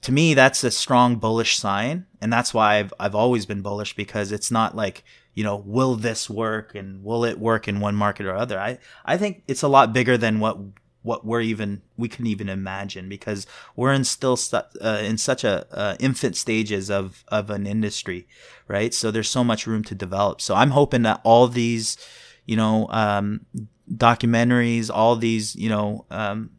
to 0.03 0.13
me, 0.13 0.35
that's 0.35 0.63
a 0.63 0.71
strong 0.71 1.17
bullish 1.17 1.59
sign, 1.59 2.07
and 2.21 2.33
that's 2.33 2.55
why 2.55 2.77
I've 2.77 2.95
I've 2.99 3.15
always 3.15 3.47
been 3.47 3.63
bullish 3.63 3.95
because 3.97 4.33
it's 4.33 4.51
not 4.51 4.77
like 4.77 5.05
you 5.35 5.45
know 5.45 5.57
will 5.57 5.97
this 5.97 6.31
work 6.31 6.75
and 6.75 7.03
will 7.03 7.25
it 7.25 7.39
work 7.39 7.67
in 7.69 7.81
one 7.81 7.97
market 7.97 8.27
or 8.27 8.35
other. 8.35 8.59
I 8.59 8.79
I 9.05 9.17
think 9.17 9.43
it's 9.49 9.63
a 9.63 9.69
lot 9.69 9.93
bigger 9.93 10.17
than 10.17 10.41
what 10.41 10.59
what 11.07 11.25
we're 11.25 11.41
even 11.41 11.83
we 11.97 12.09
can 12.09 12.27
even 12.27 12.49
imagine 12.49 13.09
because 13.09 13.47
we're 13.77 13.93
in 13.93 14.05
still 14.05 14.39
uh, 14.53 15.01
in 15.03 15.17
such 15.17 15.45
a 15.45 15.67
uh, 15.73 15.97
infant 16.01 16.37
stages 16.37 16.91
of 16.91 17.25
of 17.29 17.49
an 17.49 17.67
industry 17.67 18.27
right? 18.69 18.93
So 18.93 19.11
there's 19.11 19.31
so 19.31 19.45
much 19.45 19.67
room 19.67 19.85
to 19.85 19.95
develop. 19.95 20.41
So 20.41 20.55
i'm 20.55 20.71
hoping 20.71 21.03
that 21.03 21.21
all 21.25 21.49
these 21.49 21.97
you 22.45 22.57
know 22.57 22.89
um, 22.91 23.47
documentaries 23.91 24.91
all 24.93 25.17
these 25.17 25.55
you 25.57 25.69
know 25.69 26.05
um, 26.11 26.51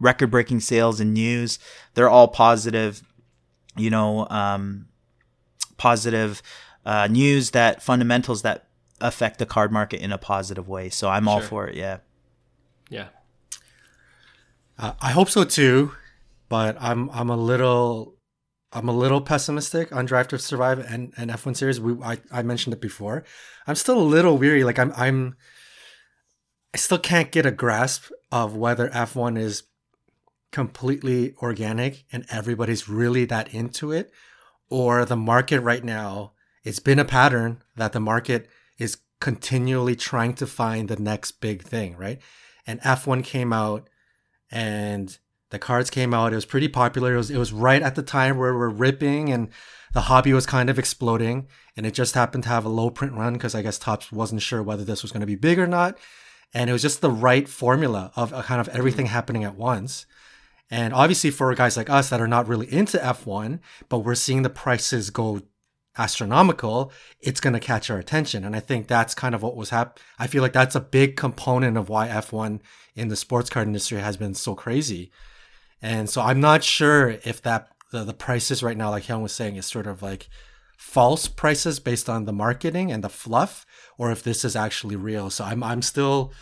record 0.00 0.30
breaking 0.30 0.60
sales 0.60 1.00
and 1.00 1.14
news 1.14 1.58
they're 1.94 2.08
all 2.08 2.28
positive 2.28 3.02
you 3.76 3.90
know 3.90 4.26
um, 4.28 4.86
positive 5.76 6.42
uh, 6.86 7.06
news 7.06 7.50
that 7.50 7.82
fundamentals 7.82 8.42
that 8.42 8.66
affect 9.00 9.38
the 9.38 9.46
card 9.46 9.72
market 9.72 10.00
in 10.00 10.12
a 10.12 10.18
positive 10.18 10.68
way. 10.68 10.88
So 10.88 11.08
i'm 11.08 11.28
all 11.28 11.40
for 11.40 11.66
it 11.68 11.74
yeah. 11.74 11.98
Yeah 12.88 13.08
uh, 14.78 14.92
I 15.00 15.10
hope 15.12 15.28
so 15.28 15.44
too, 15.44 15.92
but 16.48 16.76
I'm 16.80 17.10
I'm 17.10 17.30
a 17.30 17.36
little 17.36 18.16
I'm 18.72 18.88
a 18.88 18.92
little 18.92 19.20
pessimistic 19.20 19.94
on 19.94 20.04
Drive 20.04 20.28
to 20.28 20.38
Survive 20.38 20.78
and, 20.80 21.12
and 21.16 21.30
F1 21.30 21.56
series. 21.56 21.80
We 21.80 21.94
I, 22.02 22.18
I 22.32 22.42
mentioned 22.42 22.74
it 22.74 22.80
before. 22.80 23.24
I'm 23.66 23.76
still 23.76 23.98
a 23.98 24.02
little 24.02 24.36
weary. 24.38 24.64
Like 24.64 24.78
I'm 24.78 24.92
I'm 24.96 25.36
I 26.72 26.76
still 26.76 26.98
can't 26.98 27.30
get 27.30 27.46
a 27.46 27.52
grasp 27.52 28.10
of 28.32 28.56
whether 28.56 28.88
F1 28.88 29.38
is 29.38 29.64
completely 30.50 31.34
organic 31.42 32.04
and 32.12 32.24
everybody's 32.30 32.88
really 32.88 33.24
that 33.24 33.52
into 33.52 33.90
it 33.90 34.12
or 34.70 35.04
the 35.04 35.16
market 35.16 35.60
right 35.60 35.82
now 35.82 36.32
it's 36.64 36.80
been 36.80 36.98
a 36.98 37.04
pattern 37.04 37.62
that 37.76 37.92
the 37.92 38.00
market 38.00 38.48
is 38.78 38.98
continually 39.20 39.94
trying 39.94 40.34
to 40.34 40.46
find 40.46 40.88
the 40.88 40.96
next 40.96 41.32
big 41.40 41.62
thing, 41.62 41.96
right? 41.96 42.18
And 42.66 42.80
F1 42.80 43.22
came 43.22 43.52
out 43.52 43.88
and 44.54 45.18
the 45.50 45.58
cards 45.58 45.90
came 45.90 46.14
out. 46.14 46.32
It 46.32 46.36
was 46.36 46.46
pretty 46.46 46.68
popular. 46.68 47.14
It 47.14 47.18
was 47.18 47.30
it 47.30 47.36
was 47.38 47.52
right 47.52 47.82
at 47.82 47.96
the 47.96 48.02
time 48.02 48.38
where 48.38 48.54
we're 48.54 48.70
ripping 48.70 49.30
and 49.30 49.50
the 49.92 50.02
hobby 50.02 50.32
was 50.32 50.46
kind 50.46 50.70
of 50.70 50.78
exploding. 50.78 51.48
And 51.76 51.84
it 51.84 51.92
just 51.92 52.14
happened 52.14 52.44
to 52.44 52.48
have 52.48 52.64
a 52.64 52.70
low 52.70 52.88
print 52.88 53.14
run 53.14 53.34
because 53.34 53.54
I 53.54 53.62
guess 53.62 53.78
Topps 53.78 54.12
wasn't 54.12 54.42
sure 54.42 54.62
whether 54.62 54.84
this 54.84 55.02
was 55.02 55.12
going 55.12 55.20
to 55.20 55.26
be 55.26 55.34
big 55.34 55.58
or 55.58 55.66
not. 55.66 55.98
And 56.54 56.70
it 56.70 56.72
was 56.72 56.82
just 56.82 57.00
the 57.00 57.10
right 57.10 57.48
formula 57.48 58.12
of 58.14 58.32
uh, 58.32 58.42
kind 58.42 58.60
of 58.60 58.68
everything 58.68 59.06
happening 59.06 59.42
at 59.42 59.56
once. 59.56 60.06
And 60.70 60.94
obviously, 60.94 61.30
for 61.30 61.52
guys 61.54 61.76
like 61.76 61.90
us 61.90 62.08
that 62.08 62.20
are 62.20 62.28
not 62.28 62.48
really 62.48 62.72
into 62.72 62.96
F1, 62.96 63.58
but 63.88 63.98
we're 63.98 64.14
seeing 64.14 64.42
the 64.42 64.50
prices 64.50 65.10
go 65.10 65.42
astronomical, 65.96 66.92
it's 67.20 67.40
going 67.40 67.52
to 67.52 67.60
catch 67.60 67.90
our 67.90 67.98
attention. 67.98 68.44
And 68.44 68.56
I 68.56 68.60
think 68.60 68.86
that's 68.86 69.14
kind 69.14 69.34
of 69.34 69.42
what 69.42 69.56
was 69.56 69.70
happening. 69.70 70.04
I 70.18 70.26
feel 70.26 70.42
like 70.42 70.52
that's 70.52 70.74
a 70.74 70.80
big 70.80 71.16
component 71.16 71.76
of 71.76 71.88
why 71.88 72.08
F1 72.08 72.60
in 72.94 73.08
the 73.08 73.16
sports 73.16 73.50
card 73.50 73.66
industry 73.66 74.00
has 74.00 74.16
been 74.16 74.34
so 74.34 74.54
crazy. 74.54 75.10
And 75.80 76.08
so 76.08 76.22
I'm 76.22 76.40
not 76.40 76.64
sure 76.64 77.10
if 77.24 77.42
that 77.42 77.68
the, 77.92 78.04
the 78.04 78.14
prices 78.14 78.62
right 78.62 78.76
now, 78.76 78.90
like 78.90 79.04
Hyung 79.04 79.22
was 79.22 79.32
saying, 79.32 79.56
is 79.56 79.66
sort 79.66 79.86
of 79.86 80.02
like 80.02 80.28
false 80.76 81.28
prices 81.28 81.78
based 81.78 82.08
on 82.08 82.24
the 82.24 82.32
marketing 82.32 82.90
and 82.90 83.04
the 83.04 83.08
fluff, 83.08 83.64
or 83.96 84.10
if 84.10 84.22
this 84.22 84.44
is 84.44 84.56
actually 84.56 84.96
real. 84.96 85.30
So 85.30 85.44
I'm 85.44 85.62
I'm 85.62 85.82
still 85.82 86.32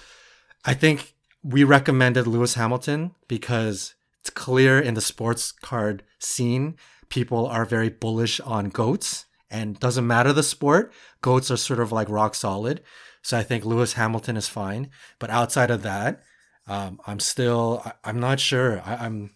I 0.65 0.75
think 0.75 1.15
we 1.43 1.65
recommended 1.65 2.27
Lewis 2.27 2.55
Hamilton 2.55 3.15
because 3.29 3.95
it's 4.21 4.31
clear 4.31 4.81
in 4.81 4.95
the 4.95 5.01
sports 5.01 5.53
card 5.53 6.05
scene, 6.19 6.77
people 7.09 7.47
are 7.47 7.65
very 7.65 7.89
bullish 7.89 8.41
on 8.41 8.69
goats 8.69 9.27
and 9.53 9.79
doesn't 9.79 10.07
matter 10.07 10.33
the 10.33 10.43
sport, 10.43 10.93
goats 11.21 11.51
are 11.51 11.57
sort 11.57 11.79
of 11.79 11.93
like 11.93 12.09
rock 12.09 12.35
solid. 12.35 12.83
So 13.21 13.39
I 13.39 13.43
think 13.45 13.65
Lewis 13.65 13.93
Hamilton 13.93 14.37
is 14.37 14.49
fine. 14.49 14.91
But 15.19 15.31
outside 15.31 15.71
of 15.71 15.83
that, 15.83 16.23
um, 16.67 17.01
I'm 17.07 17.21
still 17.21 17.83
I, 17.85 18.11
am 18.11 18.19
not 18.19 18.41
sure. 18.41 18.81
I, 18.85 18.95
am 18.95 19.01
I'm, 19.01 19.31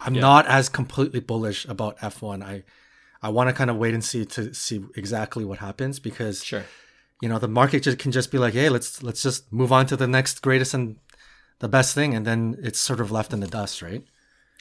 I'm 0.00 0.14
yeah. 0.14 0.20
not 0.20 0.46
as 0.46 0.68
completely 0.68 1.20
bullish 1.20 1.66
about 1.66 1.98
F1. 1.98 2.42
I 2.42 2.62
I 3.22 3.30
want 3.30 3.48
to 3.48 3.54
kind 3.54 3.70
of 3.70 3.76
wait 3.76 3.94
and 3.94 4.04
see 4.04 4.24
to 4.24 4.54
see 4.54 4.84
exactly 4.94 5.44
what 5.44 5.58
happens 5.58 5.98
because 5.98 6.44
sure. 6.44 6.64
you 7.20 7.28
know 7.28 7.38
the 7.38 7.48
market 7.48 7.82
just 7.82 7.98
can 7.98 8.12
just 8.12 8.30
be 8.30 8.38
like, 8.38 8.54
hey, 8.54 8.68
let's 8.68 9.02
let's 9.02 9.22
just 9.22 9.52
move 9.52 9.72
on 9.72 9.86
to 9.86 9.96
the 9.96 10.06
next 10.06 10.42
greatest 10.42 10.74
and 10.74 10.96
the 11.58 11.68
best 11.68 11.94
thing, 11.94 12.14
and 12.14 12.26
then 12.26 12.56
it's 12.62 12.78
sort 12.78 13.00
of 13.00 13.10
left 13.10 13.32
in 13.32 13.40
the 13.40 13.46
dust, 13.46 13.82
right? 13.82 14.04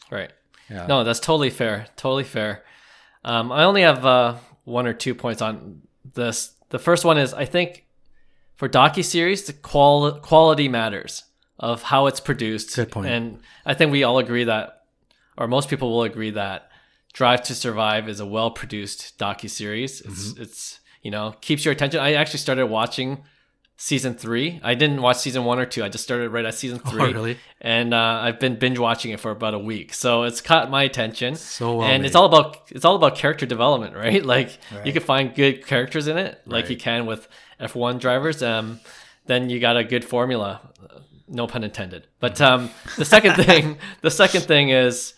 Right. 0.10 0.32
Yeah. 0.69 0.88
No, 0.88 1.04
that's 1.04 1.19
totally 1.19 1.49
fair. 1.49 1.88
Totally 1.97 2.23
fair. 2.23 2.63
Um, 3.25 3.51
I 3.51 3.65
only 3.65 3.82
have 3.82 4.06
uh, 4.06 4.36
one 4.65 4.86
or 4.86 4.93
two 4.93 5.15
points 5.15 5.41
on 5.41 5.82
this. 6.13 6.54
The 6.69 6.80
first 6.80 7.06
one 7.06 7.17
is 7.17 7.34
I 7.34 7.45
think 7.45 7.86
for 8.56 8.67
docu 8.67 9.04
series, 9.04 9.43
the 9.43 9.54
qual- 9.54 10.19
quality 10.19 10.67
matters 10.67 11.23
of 11.60 11.84
how 11.84 12.08
it's 12.08 12.19
produced. 12.19 12.75
Good 12.75 12.91
point. 12.91 13.08
And 13.08 13.39
I 13.65 13.73
think 13.73 13.91
we 13.91 14.04
all 14.04 14.17
agree 14.17 14.43
that, 14.43 14.84
or 15.38 15.47
most 15.47 15.69
people 15.69 15.91
will 15.91 16.04
agree 16.04 16.32
that 16.32 16.69
Drive 17.13 17.43
to 17.43 17.56
Survive 17.56 18.10
is 18.10 18.19
a 18.19 18.25
well 18.25 18.51
produced 18.51 19.17
docu 19.17 19.49
series. 19.49 20.01
It's 20.01 20.34
mm-hmm. 20.34 20.41
it's 20.41 20.80
you 21.01 21.12
know 21.12 21.36
keeps 21.41 21.63
your 21.63 21.71
attention. 21.71 22.01
I 22.01 22.13
actually 22.13 22.39
started 22.39 22.67
watching 22.67 23.23
season 23.77 24.13
three. 24.13 24.59
I 24.63 24.73
didn't 24.73 25.01
watch 25.01 25.17
season 25.17 25.43
one 25.43 25.59
or 25.59 25.65
two. 25.65 25.83
I 25.83 25.89
just 25.89 26.03
started 26.03 26.29
right 26.29 26.45
at 26.45 26.53
season 26.53 26.79
three. 26.88 27.01
Oh, 27.01 27.11
really? 27.11 27.38
And 27.61 27.93
uh, 27.93 28.19
I've 28.21 28.39
been 28.39 28.57
binge 28.57 28.79
watching 28.79 29.11
it 29.11 29.19
for 29.19 29.31
about 29.31 29.53
a 29.53 29.59
week, 29.59 29.93
so 29.93 30.23
it's 30.23 30.41
caught 30.41 30.69
my 30.69 30.83
attention. 30.83 31.35
So 31.35 31.77
well 31.77 31.88
and 31.88 32.01
made. 32.01 32.07
it's 32.07 32.15
all 32.15 32.25
about 32.25 32.71
it's 32.71 32.85
all 32.85 32.95
about 32.95 33.15
character 33.15 33.45
development, 33.45 33.95
right? 34.05 34.23
Like 34.25 34.57
right. 34.73 34.85
you 34.85 34.93
can 34.93 35.01
find 35.01 35.33
good 35.33 35.65
characters 35.65 36.07
in 36.07 36.17
it, 36.17 36.41
like 36.45 36.65
right. 36.65 36.71
you 36.71 36.77
can 36.77 37.05
with 37.05 37.27
F 37.59 37.75
one 37.75 37.97
drivers. 37.97 38.41
Um, 38.41 38.79
then 39.25 39.49
you 39.49 39.59
got 39.59 39.77
a 39.77 39.83
good 39.83 40.05
formula. 40.05 40.61
No 41.27 41.47
pun 41.47 41.63
intended. 41.63 42.07
But 42.19 42.39
um, 42.39 42.69
the 42.97 43.05
second 43.05 43.35
thing, 43.35 43.77
the 44.01 44.11
second 44.11 44.41
thing 44.41 44.69
is, 44.69 45.15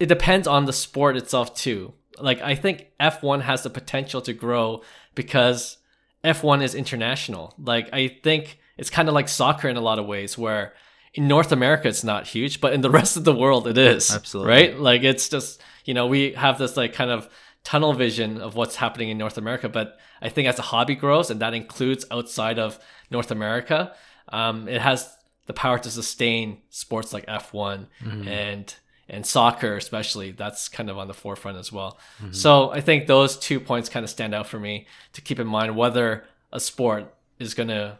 it 0.00 0.06
depends 0.06 0.48
on 0.48 0.64
the 0.64 0.72
sport 0.72 1.16
itself 1.16 1.54
too. 1.54 1.94
Like 2.18 2.42
I 2.42 2.56
think 2.56 2.88
F 3.00 3.22
one 3.22 3.40
has 3.40 3.62
the 3.62 3.70
potential 3.70 4.20
to 4.22 4.32
grow 4.32 4.82
because 5.14 5.78
F1 6.24 6.62
is 6.62 6.74
international. 6.74 7.54
Like 7.58 7.88
I 7.92 8.08
think 8.22 8.58
it's 8.76 8.90
kind 8.90 9.08
of 9.08 9.14
like 9.14 9.28
soccer 9.28 9.68
in 9.68 9.76
a 9.76 9.80
lot 9.80 9.98
of 9.98 10.06
ways 10.06 10.38
where 10.38 10.74
in 11.14 11.28
North 11.28 11.52
America 11.52 11.88
it's 11.88 12.04
not 12.04 12.26
huge, 12.26 12.60
but 12.60 12.72
in 12.72 12.80
the 12.80 12.90
rest 12.98 13.16
of 13.16 13.24
the 13.24 13.34
world 13.34 13.66
it 13.66 13.78
is. 13.78 14.12
Absolutely. 14.12 14.52
Right? 14.52 14.78
Like 14.78 15.02
it's 15.02 15.28
just, 15.28 15.60
you 15.84 15.94
know, 15.94 16.06
we 16.06 16.32
have 16.32 16.58
this 16.58 16.76
like 16.76 16.92
kind 16.92 17.10
of 17.10 17.28
tunnel 17.64 17.92
vision 17.92 18.40
of 18.40 18.56
what's 18.56 18.76
happening 18.76 19.08
in 19.08 19.18
North 19.18 19.38
America, 19.38 19.68
but 19.68 19.98
I 20.20 20.28
think 20.28 20.48
as 20.48 20.58
a 20.58 20.62
hobby 20.62 20.94
grows 20.94 21.30
and 21.30 21.40
that 21.40 21.54
includes 21.54 22.04
outside 22.10 22.58
of 22.58 22.78
North 23.10 23.30
America, 23.30 23.94
um, 24.28 24.68
it 24.68 24.80
has 24.80 25.16
the 25.46 25.52
power 25.52 25.78
to 25.78 25.90
sustain 25.90 26.58
sports 26.70 27.12
like 27.12 27.26
F1 27.26 27.86
mm-hmm. 28.02 28.28
and 28.28 28.74
and 29.08 29.26
soccer 29.26 29.76
especially 29.76 30.30
that's 30.30 30.68
kind 30.68 30.88
of 30.88 30.98
on 30.98 31.08
the 31.08 31.14
forefront 31.14 31.58
as 31.58 31.72
well. 31.72 31.98
Mm-hmm. 32.20 32.32
so 32.32 32.70
i 32.72 32.80
think 32.80 33.06
those 33.06 33.36
two 33.36 33.60
points 33.60 33.88
kind 33.88 34.04
of 34.04 34.10
stand 34.10 34.34
out 34.34 34.46
for 34.46 34.58
me 34.58 34.86
to 35.12 35.20
keep 35.20 35.38
in 35.38 35.46
mind 35.46 35.76
whether 35.76 36.24
a 36.52 36.60
sport 36.60 37.12
is 37.38 37.54
going 37.54 37.68
to 37.68 37.98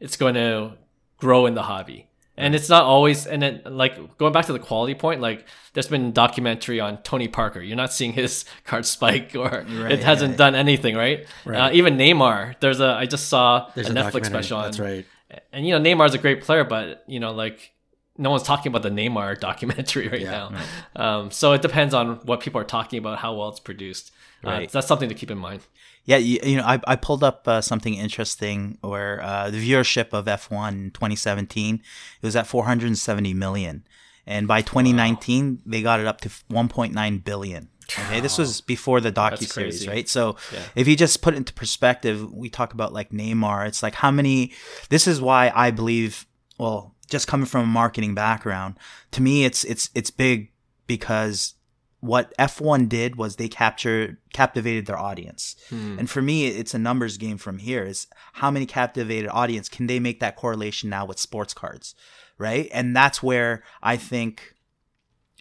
it's 0.00 0.16
going 0.16 0.34
to 0.34 0.72
grow 1.16 1.46
in 1.46 1.54
the 1.54 1.62
hobby. 1.62 2.08
And 2.38 2.54
it's 2.54 2.68
not 2.68 2.82
always 2.82 3.26
and 3.26 3.42
it 3.42 3.64
like 3.64 4.18
going 4.18 4.34
back 4.34 4.44
to 4.44 4.52
the 4.52 4.58
quality 4.58 4.94
point 4.94 5.22
like 5.22 5.46
there's 5.72 5.88
been 5.88 6.12
documentary 6.12 6.80
on 6.80 6.98
tony 6.98 7.28
parker. 7.28 7.62
You're 7.62 7.78
not 7.78 7.94
seeing 7.94 8.12
his 8.12 8.44
card 8.64 8.84
spike 8.84 9.34
or 9.34 9.64
right, 9.66 9.92
it 9.92 10.04
hasn't 10.04 10.36
done 10.36 10.54
anything 10.54 10.96
right, 10.96 11.26
right. 11.46 11.56
Uh, 11.56 11.70
even 11.72 11.96
neymar 11.96 12.60
there's 12.60 12.78
a 12.80 12.88
i 12.88 13.06
just 13.06 13.28
saw 13.28 13.70
there's 13.74 13.88
a, 13.88 13.92
a 13.92 13.94
netflix 13.94 14.26
special 14.26 14.58
on 14.58 14.64
that's 14.64 14.78
right. 14.78 15.06
and 15.50 15.66
you 15.66 15.72
know 15.72 15.82
neymar's 15.82 16.12
a 16.12 16.18
great 16.18 16.42
player 16.42 16.62
but 16.62 17.04
you 17.06 17.20
know 17.20 17.32
like 17.32 17.72
no 18.18 18.30
one's 18.30 18.42
talking 18.42 18.70
about 18.70 18.82
the 18.82 18.90
Neymar 18.90 19.40
documentary 19.40 20.08
right 20.08 20.20
yeah, 20.20 20.30
now. 20.30 20.50
Right. 20.50 20.66
Um, 20.96 21.30
so 21.30 21.52
it 21.52 21.62
depends 21.62 21.94
on 21.94 22.16
what 22.26 22.40
people 22.40 22.60
are 22.60 22.64
talking 22.64 22.98
about, 22.98 23.18
how 23.18 23.34
well 23.34 23.48
it's 23.48 23.60
produced. 23.60 24.12
Uh, 24.44 24.50
right. 24.50 24.68
Uh, 24.68 24.72
that's 24.72 24.86
something 24.86 25.08
to 25.08 25.14
keep 25.14 25.30
in 25.30 25.38
mind. 25.38 25.62
Yeah, 26.04 26.18
you, 26.18 26.38
you 26.44 26.56
know, 26.56 26.62
I, 26.62 26.80
I 26.86 26.96
pulled 26.96 27.24
up 27.24 27.48
uh, 27.48 27.60
something 27.60 27.94
interesting 27.94 28.78
where 28.80 29.20
uh, 29.22 29.50
the 29.50 29.58
viewership 29.58 30.12
of 30.12 30.26
F1 30.26 30.68
in 30.72 30.90
2017 30.92 31.74
it 31.74 31.82
was 32.22 32.36
at 32.36 32.46
470 32.46 33.34
million, 33.34 33.84
and 34.24 34.46
by 34.46 34.62
2019 34.62 35.50
wow. 35.50 35.58
they 35.66 35.82
got 35.82 35.98
it 35.98 36.06
up 36.06 36.20
to 36.20 36.28
1.9 36.28 37.24
billion. 37.24 37.68
Okay, 37.88 38.20
this 38.20 38.36
was 38.36 38.60
before 38.60 39.00
the 39.00 39.12
docu 39.12 39.46
series, 39.46 39.86
right? 39.86 40.08
So 40.08 40.36
yeah. 40.52 40.60
if 40.74 40.88
you 40.88 40.96
just 40.96 41.22
put 41.22 41.34
it 41.34 41.36
into 41.36 41.52
perspective, 41.52 42.32
we 42.32 42.48
talk 42.50 42.72
about 42.72 42.92
like 42.92 43.10
Neymar. 43.10 43.66
It's 43.68 43.82
like 43.82 43.94
how 43.94 44.10
many. 44.10 44.52
This 44.88 45.06
is 45.06 45.20
why 45.20 45.52
I 45.54 45.70
believe. 45.70 46.26
Well, 46.58 46.95
just 47.08 47.26
coming 47.26 47.46
from 47.46 47.62
a 47.62 47.66
marketing 47.66 48.14
background, 48.14 48.78
to 49.12 49.22
me, 49.22 49.44
it's 49.44 49.64
it's 49.64 49.90
it's 49.94 50.10
big 50.10 50.50
because 50.86 51.54
what 52.00 52.36
F1 52.38 52.88
did 52.88 53.16
was 53.16 53.36
they 53.36 53.48
captured 53.48 54.18
captivated 54.32 54.86
their 54.86 54.98
audience. 54.98 55.56
Hmm. 55.70 55.98
And 55.98 56.10
for 56.10 56.22
me, 56.22 56.46
it's 56.46 56.74
a 56.74 56.78
numbers 56.78 57.16
game 57.16 57.38
from 57.38 57.58
here 57.58 57.84
is 57.84 58.06
how 58.34 58.50
many 58.50 58.66
captivated 58.66 59.30
audience 59.32 59.68
can 59.68 59.86
they 59.86 59.98
make 59.98 60.20
that 60.20 60.36
correlation 60.36 60.90
now 60.90 61.04
with 61.06 61.18
sports 61.18 61.54
cards, 61.54 61.94
right? 62.38 62.68
And 62.72 62.94
that's 62.94 63.22
where 63.22 63.62
I 63.82 63.96
think 63.96 64.54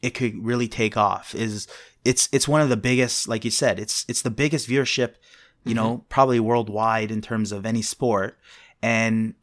it 0.02 0.12
could 0.12 0.46
really 0.46 0.68
take 0.68 0.98
off 0.98 1.34
is 1.36 1.68
it's 2.04 2.30
it's 2.32 2.48
one 2.48 2.62
of 2.62 2.70
the 2.70 2.78
biggest 2.78 3.28
like 3.28 3.46
you 3.46 3.52
said, 3.52 3.80
it's 3.80 4.06
it's 4.08 4.22
the 4.22 4.30
biggest 4.30 4.70
viewership, 4.70 5.16
you 5.64 5.74
mm-hmm. 5.74 5.76
know, 5.76 6.06
probably 6.10 6.40
worldwide 6.40 7.12
in 7.12 7.22
terms 7.22 7.52
of 7.52 7.66
any 7.66 7.82
sport 7.82 8.38
and 8.82 9.34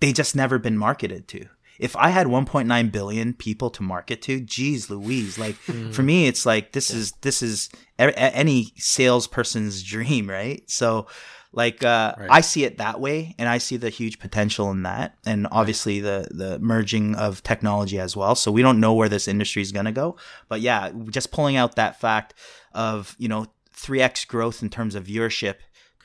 they 0.00 0.12
just 0.12 0.36
never 0.36 0.58
been 0.58 0.78
marketed 0.78 1.28
to. 1.28 1.46
If 1.78 1.94
I 1.96 2.08
had 2.08 2.26
1.9 2.26 2.92
billion 2.92 3.34
people 3.34 3.68
to 3.70 3.82
market 3.82 4.22
to, 4.22 4.40
geez, 4.40 4.88
Louise, 4.88 5.38
like 5.38 5.56
mm. 5.66 5.92
for 5.92 6.02
me, 6.02 6.26
it's 6.26 6.46
like 6.46 6.72
this 6.72 6.90
yeah. 6.90 6.96
is 6.96 7.12
this 7.20 7.42
is 7.42 7.68
a- 7.98 8.18
any 8.18 8.72
salesperson's 8.76 9.82
dream, 9.82 10.28
right? 10.30 10.68
So, 10.70 11.06
like 11.52 11.84
uh, 11.84 12.14
right. 12.18 12.30
I 12.30 12.40
see 12.40 12.64
it 12.64 12.78
that 12.78 12.98
way, 12.98 13.34
and 13.38 13.46
I 13.48 13.58
see 13.58 13.76
the 13.76 13.90
huge 13.90 14.18
potential 14.18 14.70
in 14.70 14.84
that, 14.84 15.16
and 15.26 15.46
obviously 15.50 16.00
the 16.00 16.28
the 16.30 16.58
merging 16.60 17.14
of 17.14 17.42
technology 17.42 17.98
as 17.98 18.16
well. 18.16 18.34
So 18.34 18.50
we 18.50 18.62
don't 18.62 18.80
know 18.80 18.94
where 18.94 19.10
this 19.10 19.28
industry 19.28 19.60
is 19.60 19.72
gonna 19.72 19.92
go, 19.92 20.16
but 20.48 20.62
yeah, 20.62 20.90
just 21.10 21.30
pulling 21.30 21.56
out 21.56 21.76
that 21.76 22.00
fact 22.00 22.32
of 22.72 23.14
you 23.18 23.28
know 23.28 23.46
3x 23.76 24.26
growth 24.26 24.62
in 24.62 24.70
terms 24.70 24.94
of 24.94 25.04
viewership 25.04 25.56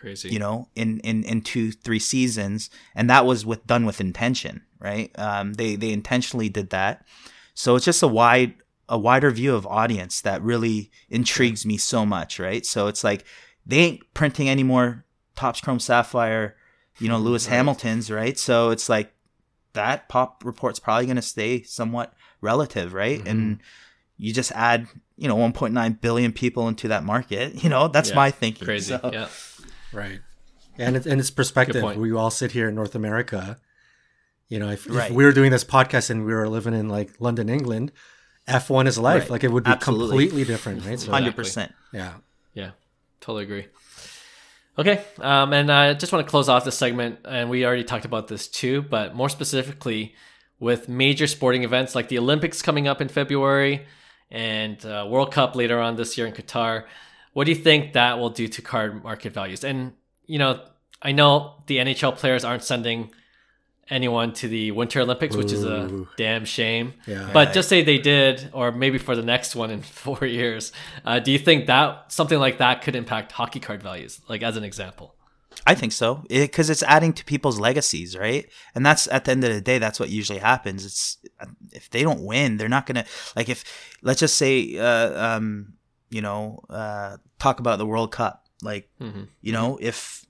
Crazy. 0.01 0.29
You 0.29 0.39
know, 0.39 0.67
in, 0.75 0.99
in, 1.01 1.23
in 1.23 1.41
two, 1.41 1.71
three 1.71 1.99
seasons. 1.99 2.71
And 2.95 3.07
that 3.11 3.23
was 3.23 3.45
with 3.45 3.67
done 3.67 3.85
with 3.85 4.01
intention, 4.01 4.63
right? 4.79 5.11
Um, 5.19 5.53
they, 5.53 5.75
they 5.75 5.91
intentionally 5.91 6.49
did 6.49 6.71
that. 6.71 7.05
So 7.53 7.75
it's 7.75 7.85
just 7.85 8.01
a 8.01 8.07
wide, 8.07 8.55
a 8.89 8.97
wider 8.97 9.29
view 9.29 9.53
of 9.53 9.67
audience 9.67 10.19
that 10.21 10.41
really 10.41 10.89
intrigues 11.09 11.67
me 11.67 11.77
so 11.77 12.03
much, 12.03 12.39
right? 12.39 12.65
So 12.65 12.87
it's 12.87 13.03
like 13.03 13.25
they 13.63 13.77
ain't 13.77 14.13
printing 14.15 14.49
any 14.49 14.63
more 14.63 15.05
Topps 15.35 15.61
Chrome 15.61 15.79
Sapphire, 15.79 16.55
you 16.97 17.07
know, 17.07 17.19
Lewis 17.19 17.45
right. 17.45 17.57
Hamilton's, 17.57 18.09
right? 18.09 18.39
So 18.39 18.71
it's 18.71 18.89
like 18.89 19.13
that 19.73 20.09
pop 20.09 20.43
report's 20.43 20.79
probably 20.79 21.05
going 21.05 21.15
to 21.17 21.21
stay 21.21 21.61
somewhat 21.61 22.13
relative, 22.41 22.93
right? 22.93 23.19
Mm-hmm. 23.19 23.29
And 23.29 23.59
you 24.17 24.33
just 24.33 24.51
add, 24.53 24.87
you 25.15 25.27
know, 25.27 25.35
1.9 25.35 26.01
billion 26.01 26.31
people 26.31 26.67
into 26.67 26.87
that 26.87 27.03
market. 27.03 27.53
You 27.63 27.69
know, 27.69 27.87
that's 27.87 28.09
yeah. 28.09 28.15
my 28.15 28.31
thinking. 28.31 28.65
Crazy. 28.65 28.97
So, 28.97 29.09
yeah. 29.13 29.27
Right. 29.93 30.19
And 30.77 30.95
it's, 30.95 31.05
and 31.05 31.19
it's 31.19 31.29
perspective. 31.29 31.83
We 31.97 32.13
all 32.13 32.31
sit 32.31 32.51
here 32.51 32.69
in 32.69 32.75
North 32.75 32.95
America. 32.95 33.57
You 34.47 34.59
know, 34.59 34.69
if, 34.69 34.89
right. 34.89 35.11
if, 35.11 35.15
we 35.15 35.23
were 35.23 35.31
doing 35.31 35.51
this 35.51 35.63
podcast 35.63 36.09
and 36.09 36.25
we 36.25 36.33
were 36.33 36.47
living 36.49 36.73
in 36.73 36.89
like 36.89 37.11
London, 37.19 37.49
England, 37.49 37.91
F1 38.47 38.87
is 38.87 38.97
life. 38.97 39.23
Right. 39.23 39.31
Like 39.31 39.43
it 39.43 39.51
would 39.51 39.63
be 39.63 39.71
Absolutely. 39.71 40.25
completely 40.25 40.43
different, 40.43 40.85
right? 40.85 40.99
So, 40.99 41.11
100%. 41.11 41.71
Yeah. 41.93 42.13
Yeah. 42.53 42.71
Totally 43.19 43.43
agree. 43.43 43.67
Okay. 44.77 45.03
Um, 45.19 45.53
and 45.53 45.71
I 45.71 45.93
just 45.93 46.11
want 46.11 46.25
to 46.25 46.29
close 46.29 46.49
off 46.49 46.65
this 46.65 46.77
segment. 46.77 47.19
And 47.25 47.49
we 47.49 47.65
already 47.65 47.83
talked 47.83 48.05
about 48.05 48.27
this 48.27 48.47
too, 48.47 48.81
but 48.81 49.15
more 49.15 49.29
specifically 49.29 50.15
with 50.59 50.87
major 50.87 51.27
sporting 51.27 51.63
events 51.63 51.95
like 51.95 52.07
the 52.07 52.17
Olympics 52.17 52.61
coming 52.61 52.87
up 52.87 53.01
in 53.01 53.07
February 53.07 53.85
and 54.29 54.83
uh, 54.85 55.05
World 55.09 55.31
Cup 55.33 55.55
later 55.55 55.79
on 55.79 55.95
this 55.95 56.17
year 56.17 56.27
in 56.27 56.33
Qatar. 56.33 56.85
What 57.33 57.45
do 57.45 57.51
you 57.51 57.57
think 57.57 57.93
that 57.93 58.19
will 58.19 58.29
do 58.29 58.47
to 58.47 58.61
card 58.61 59.03
market 59.03 59.33
values? 59.33 59.63
And 59.63 59.93
you 60.25 60.39
know, 60.39 60.61
I 61.01 61.11
know 61.11 61.63
the 61.67 61.77
NHL 61.77 62.17
players 62.17 62.43
aren't 62.43 62.63
sending 62.63 63.11
anyone 63.89 64.31
to 64.31 64.47
the 64.47 64.71
Winter 64.71 65.01
Olympics, 65.01 65.35
which 65.35 65.51
is 65.51 65.65
a 65.65 66.05
damn 66.17 66.45
shame. 66.45 66.93
Yeah. 67.05 67.29
But 67.33 67.53
just 67.53 67.67
say 67.67 67.83
they 67.83 67.97
did, 67.97 68.49
or 68.53 68.71
maybe 68.71 68.97
for 68.97 69.15
the 69.15 69.21
next 69.21 69.55
one 69.55 69.69
in 69.69 69.81
four 69.81 70.25
years. 70.25 70.71
Uh, 71.03 71.19
do 71.19 71.31
you 71.31 71.37
think 71.37 71.67
that 71.67 72.11
something 72.11 72.39
like 72.39 72.57
that 72.59 72.81
could 72.81 72.95
impact 72.95 73.33
hockey 73.33 73.59
card 73.59 73.83
values, 73.83 74.21
like 74.29 74.41
as 74.41 74.55
an 74.57 74.63
example? 74.63 75.15
I 75.67 75.75
think 75.75 75.91
so, 75.91 76.23
because 76.29 76.69
it, 76.69 76.73
it's 76.73 76.83
adding 76.83 77.13
to 77.13 77.25
people's 77.25 77.59
legacies, 77.59 78.17
right? 78.17 78.49
And 78.73 78.85
that's 78.85 79.07
at 79.09 79.25
the 79.25 79.31
end 79.31 79.43
of 79.43 79.53
the 79.53 79.61
day, 79.61 79.77
that's 79.77 79.99
what 79.99 80.09
usually 80.09 80.39
happens. 80.39 80.85
It's 80.85 81.17
if 81.71 81.89
they 81.89 82.03
don't 82.03 82.23
win, 82.23 82.57
they're 82.57 82.69
not 82.69 82.85
gonna 82.85 83.05
like 83.35 83.49
if 83.49 83.63
let's 84.01 84.21
just 84.21 84.37
say 84.37 84.77
uh, 84.77 85.37
um, 85.37 85.73
you 86.11 86.21
know, 86.21 86.63
uh, 86.69 87.17
talk 87.39 87.59
about 87.59 87.79
the 87.79 87.85
World 87.85 88.11
Cup. 88.11 88.45
Like, 88.61 88.89
mm-hmm. 89.01 89.23
you 89.41 89.53
know, 89.53 89.79
if 89.81 90.25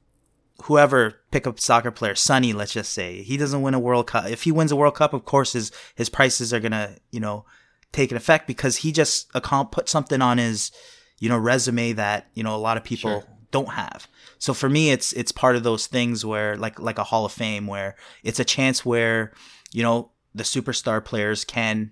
whoever 0.63 1.19
pick 1.31 1.45
up 1.47 1.59
soccer 1.59 1.91
player, 1.91 2.15
Sonny, 2.15 2.53
let's 2.53 2.71
just 2.71 2.93
say, 2.93 3.23
he 3.23 3.35
doesn't 3.35 3.61
win 3.61 3.73
a 3.73 3.79
World 3.79 4.07
Cup. 4.07 4.29
If 4.29 4.43
he 4.43 4.51
wins 4.51 4.71
a 4.71 4.75
World 4.75 4.95
Cup, 4.95 5.13
of 5.13 5.25
course 5.25 5.53
his 5.53 5.71
his 5.95 6.09
prices 6.09 6.53
are 6.53 6.59
gonna, 6.59 6.95
you 7.11 7.19
know, 7.19 7.45
take 7.91 8.11
an 8.11 8.17
effect 8.17 8.47
because 8.47 8.77
he 8.77 8.91
just 8.91 9.29
account 9.33 9.71
put 9.71 9.89
something 9.89 10.21
on 10.21 10.37
his, 10.37 10.71
you 11.19 11.27
know, 11.27 11.37
resume 11.37 11.93
that 11.93 12.27
you 12.35 12.43
know 12.43 12.55
a 12.55 12.57
lot 12.57 12.77
of 12.77 12.83
people 12.83 13.21
sure. 13.21 13.23
don't 13.49 13.71
have. 13.71 14.07
So 14.37 14.53
for 14.53 14.69
me, 14.69 14.91
it's 14.91 15.11
it's 15.13 15.31
part 15.31 15.55
of 15.55 15.63
those 15.63 15.87
things 15.87 16.23
where 16.23 16.55
like 16.55 16.79
like 16.79 16.99
a 16.99 17.03
Hall 17.03 17.25
of 17.25 17.31
Fame 17.31 17.65
where 17.67 17.95
it's 18.23 18.39
a 18.39 18.45
chance 18.45 18.85
where 18.85 19.33
you 19.71 19.81
know 19.81 20.11
the 20.33 20.43
superstar 20.43 21.03
players 21.03 21.43
can 21.43 21.91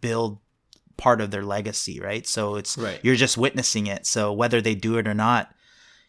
build 0.00 0.38
part 1.00 1.20
of 1.20 1.30
their 1.30 1.42
legacy, 1.42 1.98
right? 2.00 2.26
So 2.26 2.56
it's 2.56 2.76
Right. 2.76 3.00
you're 3.02 3.16
just 3.16 3.36
witnessing 3.38 3.86
it. 3.88 4.06
So 4.06 4.32
whether 4.32 4.60
they 4.60 4.74
do 4.74 4.98
it 4.98 5.08
or 5.08 5.14
not, 5.14 5.52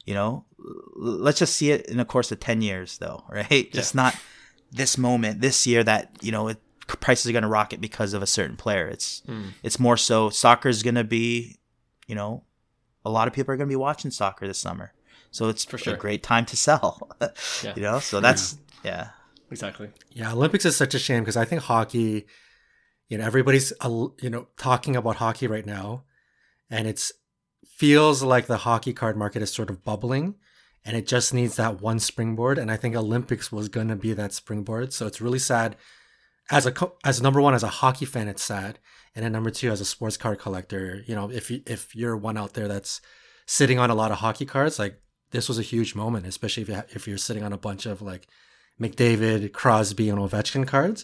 you 0.06 0.14
know, 0.14 0.46
l- 0.60 1.24
let's 1.26 1.40
just 1.40 1.56
see 1.56 1.72
it 1.72 1.86
in 1.88 1.98
the 1.98 2.06
course 2.06 2.32
of 2.32 2.40
10 2.40 2.62
years 2.62 2.98
though, 2.98 3.24
right? 3.30 3.72
Just 3.72 3.96
not 3.96 4.14
this 4.72 4.98
moment, 4.98 5.42
this 5.42 5.66
year 5.66 5.84
that, 5.84 6.12
you 6.22 6.32
know, 6.32 6.50
it, 6.50 6.58
prices 7.00 7.28
are 7.30 7.32
going 7.32 7.44
to 7.44 7.48
rocket 7.48 7.80
because 7.80 8.14
of 8.14 8.22
a 8.22 8.28
certain 8.28 8.58
player. 8.58 8.88
It's 8.88 9.22
Hmm. 9.26 9.50
it's 9.64 9.80
more 9.80 9.98
so 9.98 10.30
soccer 10.30 10.68
is 10.70 10.84
going 10.84 10.96
to 10.96 11.06
be, 11.06 11.58
you 12.08 12.16
know, 12.16 12.44
a 13.06 13.10
lot 13.10 13.28
of 13.30 13.34
people 13.34 13.54
are 13.54 13.58
going 13.58 13.70
to 13.70 13.72
be 13.72 13.78
watching 13.90 14.12
soccer 14.12 14.46
this 14.46 14.60
summer. 14.60 14.92
So 15.32 15.48
it's 15.48 15.64
For 15.64 15.78
sure. 15.78 15.94
a 15.94 15.98
great 15.98 16.22
time 16.24 16.46
to 16.48 16.58
sell. 16.58 17.10
Yeah. 17.64 17.74
You 17.76 17.82
know, 17.82 18.00
so 18.00 18.20
that's 18.20 18.58
yeah. 18.84 19.10
Exactly. 19.50 19.90
Yeah, 20.12 20.34
Olympics 20.34 20.66
is 20.66 20.76
such 20.76 20.94
a 20.96 21.00
shame 21.00 21.22
because 21.24 21.38
I 21.38 21.46
think 21.46 21.62
hockey, 21.64 22.26
you 23.12 23.18
know, 23.18 23.26
everybody's 23.26 23.74
uh, 23.82 24.08
you 24.22 24.30
know 24.30 24.48
talking 24.56 24.96
about 24.96 25.18
hockey 25.18 25.46
right 25.46 25.66
now, 25.66 26.06
and 26.70 26.88
it's 26.88 27.12
feels 27.68 28.24
like 28.24 28.48
the 28.48 28.60
hockey 28.60 28.94
card 28.94 29.18
market 29.18 29.42
is 29.42 29.52
sort 29.52 29.70
of 29.70 29.84
bubbling, 29.84 30.36
and 30.86 30.96
it 30.96 31.08
just 31.08 31.34
needs 31.34 31.58
that 31.58 31.82
one 31.82 32.00
springboard. 32.00 32.58
And 32.58 32.72
I 32.72 32.78
think 32.78 32.96
Olympics 32.96 33.52
was 33.52 33.68
gonna 33.68 33.98
be 33.98 34.14
that 34.14 34.32
springboard. 34.32 34.94
So 34.94 35.08
it's 35.08 35.20
really 35.20 35.40
sad. 35.40 35.76
As 36.50 36.66
a 36.66 36.74
as 37.04 37.22
number 37.22 37.42
one 37.42 37.54
as 37.54 37.64
a 37.64 37.68
hockey 37.68 38.06
fan, 38.06 38.30
it's 38.30 38.44
sad, 38.44 38.80
and 39.14 39.26
then 39.26 39.34
number 39.34 39.52
two 39.52 39.70
as 39.70 39.82
a 39.82 39.86
sports 39.86 40.16
card 40.16 40.40
collector, 40.40 41.04
you 41.06 41.14
know, 41.14 41.30
if 41.30 41.52
you 41.52 41.64
if 41.68 41.94
you're 41.94 42.16
one 42.16 42.38
out 42.38 42.54
there 42.54 42.70
that's 42.70 43.02
sitting 43.46 43.78
on 43.78 43.90
a 43.90 43.96
lot 43.96 44.12
of 44.12 44.20
hockey 44.20 44.46
cards, 44.46 44.80
like 44.80 45.02
this 45.32 45.50
was 45.50 45.60
a 45.60 45.64
huge 45.64 45.96
moment, 45.96 46.26
especially 46.26 46.64
if 46.64 46.70
you 46.70 46.76
ha- 46.76 46.86
if 46.96 47.10
you're 47.10 47.18
sitting 47.18 47.44
on 47.44 47.52
a 47.52 47.58
bunch 47.58 47.86
of 47.86 48.02
like 48.02 48.28
McDavid, 48.80 49.52
Crosby, 49.52 50.10
and 50.10 50.18
Ovechkin 50.18 50.66
cards, 50.66 51.04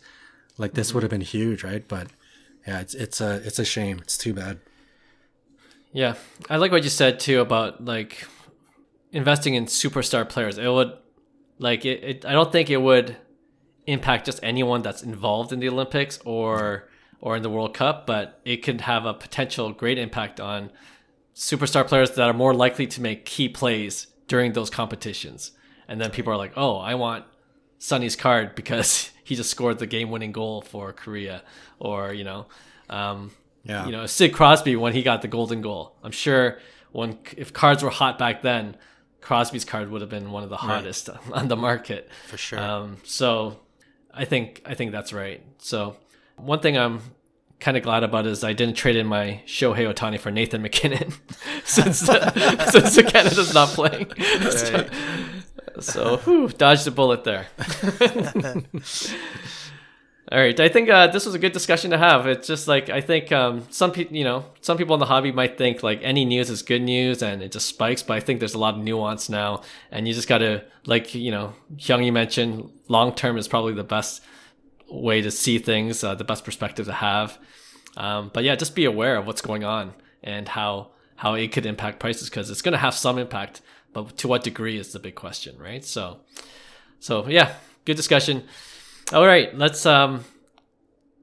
like 0.57 0.73
this 0.73 0.93
would 0.93 0.99
mm-hmm. 0.99 1.05
have 1.05 1.11
been 1.11 1.21
huge, 1.21 1.63
right? 1.63 1.87
But 1.87 2.07
yeah, 2.67 2.79
it's 2.79 2.93
it's 2.93 3.21
a 3.21 3.35
it's 3.45 3.59
a 3.59 3.65
shame. 3.65 3.99
It's 4.01 4.17
too 4.17 4.33
bad. 4.33 4.59
Yeah, 5.93 6.15
I 6.49 6.57
like 6.57 6.71
what 6.71 6.83
you 6.83 6.89
said 6.89 7.19
too 7.19 7.39
about 7.39 7.83
like 7.83 8.27
investing 9.11 9.55
in 9.55 9.65
superstar 9.65 10.27
players. 10.27 10.57
It 10.57 10.67
would 10.67 10.93
like 11.59 11.85
it, 11.85 12.03
it. 12.03 12.25
I 12.25 12.33
don't 12.33 12.51
think 12.51 12.69
it 12.69 12.81
would 12.81 13.17
impact 13.85 14.25
just 14.25 14.39
anyone 14.43 14.81
that's 14.81 15.01
involved 15.01 15.53
in 15.53 15.59
the 15.59 15.69
Olympics 15.69 16.19
or 16.25 16.89
or 17.21 17.35
in 17.35 17.43
the 17.43 17.49
World 17.49 17.73
Cup, 17.73 18.05
but 18.05 18.39
it 18.45 18.57
could 18.57 18.81
have 18.81 19.05
a 19.05 19.13
potential 19.13 19.71
great 19.71 19.97
impact 19.97 20.39
on 20.39 20.71
superstar 21.35 21.87
players 21.87 22.11
that 22.11 22.27
are 22.27 22.33
more 22.33 22.53
likely 22.53 22.85
to 22.87 23.01
make 23.01 23.25
key 23.25 23.49
plays 23.49 24.07
during 24.27 24.53
those 24.53 24.69
competitions. 24.69 25.51
And 25.87 26.01
then 26.01 26.11
people 26.11 26.33
are 26.33 26.37
like, 26.37 26.53
"Oh, 26.57 26.77
I 26.77 26.95
want 26.95 27.25
Sonny's 27.79 28.15
card 28.15 28.55
because 28.55 29.11
he 29.23 29.35
just 29.35 29.49
scored 29.49 29.79
the 29.79 29.87
game-winning 29.87 30.31
goal 30.31 30.61
for 30.61 30.93
Korea," 30.93 31.43
or 31.79 32.13
you 32.13 32.23
know, 32.23 32.45
um, 32.89 33.31
Yeah. 33.63 33.85
you 33.85 33.91
know, 33.91 34.05
Sid 34.05 34.33
Crosby 34.33 34.75
when 34.75 34.93
he 34.93 35.03
got 35.03 35.21
the 35.21 35.27
golden 35.27 35.61
goal. 35.61 35.95
I'm 36.03 36.11
sure 36.11 36.59
when 36.91 37.17
if 37.35 37.53
cards 37.53 37.83
were 37.83 37.89
hot 37.89 38.17
back 38.17 38.41
then, 38.41 38.75
Crosby's 39.21 39.65
card 39.65 39.89
would 39.91 40.01
have 40.01 40.09
been 40.09 40.31
one 40.31 40.43
of 40.43 40.49
the 40.49 40.57
hottest 40.57 41.09
on 41.33 41.47
the 41.49 41.57
market 41.57 42.09
For 42.27 42.37
sure. 42.37 42.59
Um, 42.59 42.97
so 43.03 43.59
I 44.13 44.25
think 44.25 44.61
I 44.65 44.73
think 44.73 44.91
that's 44.91 45.11
right. 45.13 45.43
So 45.59 45.97
one 46.37 46.59
thing 46.61 46.77
I'm 46.77 47.01
kind 47.59 47.75
of 47.75 47.81
glad 47.83 48.03
about 48.03 48.25
is 48.27 48.43
I 48.43 48.53
didn't 48.53 48.75
trade 48.75 48.95
in 48.95 49.07
my 49.07 49.41
Shohei 49.47 49.91
Ohtani 49.91 50.19
for 50.19 50.29
Nathan 50.31 50.61
MacKinnon 50.61 51.11
since 51.65 51.99
since 51.99 53.01
Canada's 53.11 53.53
not 53.53 53.69
playing. 53.69 54.07
So, 54.51 54.87
so 55.79 56.17
whew, 56.17 56.49
dodged 56.49 56.87
a 56.87 56.91
bullet 56.91 57.23
there. 57.23 57.47
All 60.29 60.39
right, 60.39 60.59
I 60.59 60.67
think 60.67 60.89
uh, 60.89 61.07
this 61.07 61.25
was 61.25 61.35
a 61.35 61.39
good 61.39 61.53
discussion 61.53 61.91
to 61.91 61.97
have. 61.97 62.27
It's 62.27 62.47
just 62.47 62.67
like 62.67 62.89
I 62.89 62.99
think 62.99 63.31
um, 63.31 63.65
some 63.69 63.93
people, 63.93 64.17
you 64.17 64.25
know, 64.25 64.43
some 64.59 64.77
people 64.77 64.93
in 64.93 64.99
the 64.99 65.05
hobby 65.05 65.31
might 65.31 65.57
think 65.57 65.83
like 65.83 66.01
any 66.03 66.25
news 66.25 66.49
is 66.49 66.61
good 66.63 66.81
news 66.81 67.21
and 67.21 67.41
it 67.41 67.53
just 67.53 67.67
spikes, 67.67 68.03
but 68.03 68.17
I 68.17 68.19
think 68.19 68.39
there's 68.39 68.53
a 68.53 68.59
lot 68.59 68.73
of 68.73 68.81
nuance 68.81 69.29
now, 69.29 69.61
and 69.89 70.05
you 70.05 70.13
just 70.13 70.27
got 70.27 70.39
to 70.39 70.65
like 70.85 71.15
you 71.15 71.31
know, 71.31 71.53
Hyung, 71.77 72.05
you 72.05 72.11
mentioned 72.11 72.69
long 72.89 73.15
term 73.15 73.37
is 73.37 73.47
probably 73.47 73.73
the 73.73 73.85
best 73.85 74.21
way 74.89 75.21
to 75.21 75.31
see 75.31 75.59
things, 75.59 76.03
uh, 76.03 76.15
the 76.15 76.25
best 76.25 76.43
perspective 76.43 76.87
to 76.87 76.93
have. 76.93 77.37
Um, 77.95 78.29
but 78.33 78.43
yeah, 78.43 78.55
just 78.55 78.75
be 78.75 78.83
aware 78.83 79.15
of 79.15 79.27
what's 79.27 79.41
going 79.41 79.63
on 79.63 79.93
and 80.21 80.49
how 80.49 80.91
how 81.15 81.33
it 81.33 81.51
could 81.51 81.65
impact 81.65 81.99
prices 81.99 82.29
because 82.29 82.49
it's 82.49 82.61
going 82.61 82.73
to 82.73 82.77
have 82.77 82.93
some 82.93 83.17
impact, 83.17 83.61
but 84.03 84.17
to 84.17 84.27
what 84.27 84.43
degree 84.43 84.77
is 84.77 84.91
the 84.91 84.99
big 84.99 85.15
question, 85.15 85.57
right? 85.57 85.83
So, 85.83 86.21
so 86.99 87.27
yeah, 87.27 87.55
good 87.85 87.97
discussion. 87.97 88.43
All 89.13 89.25
right, 89.25 89.55
let's 89.57 89.85
um, 89.85 90.25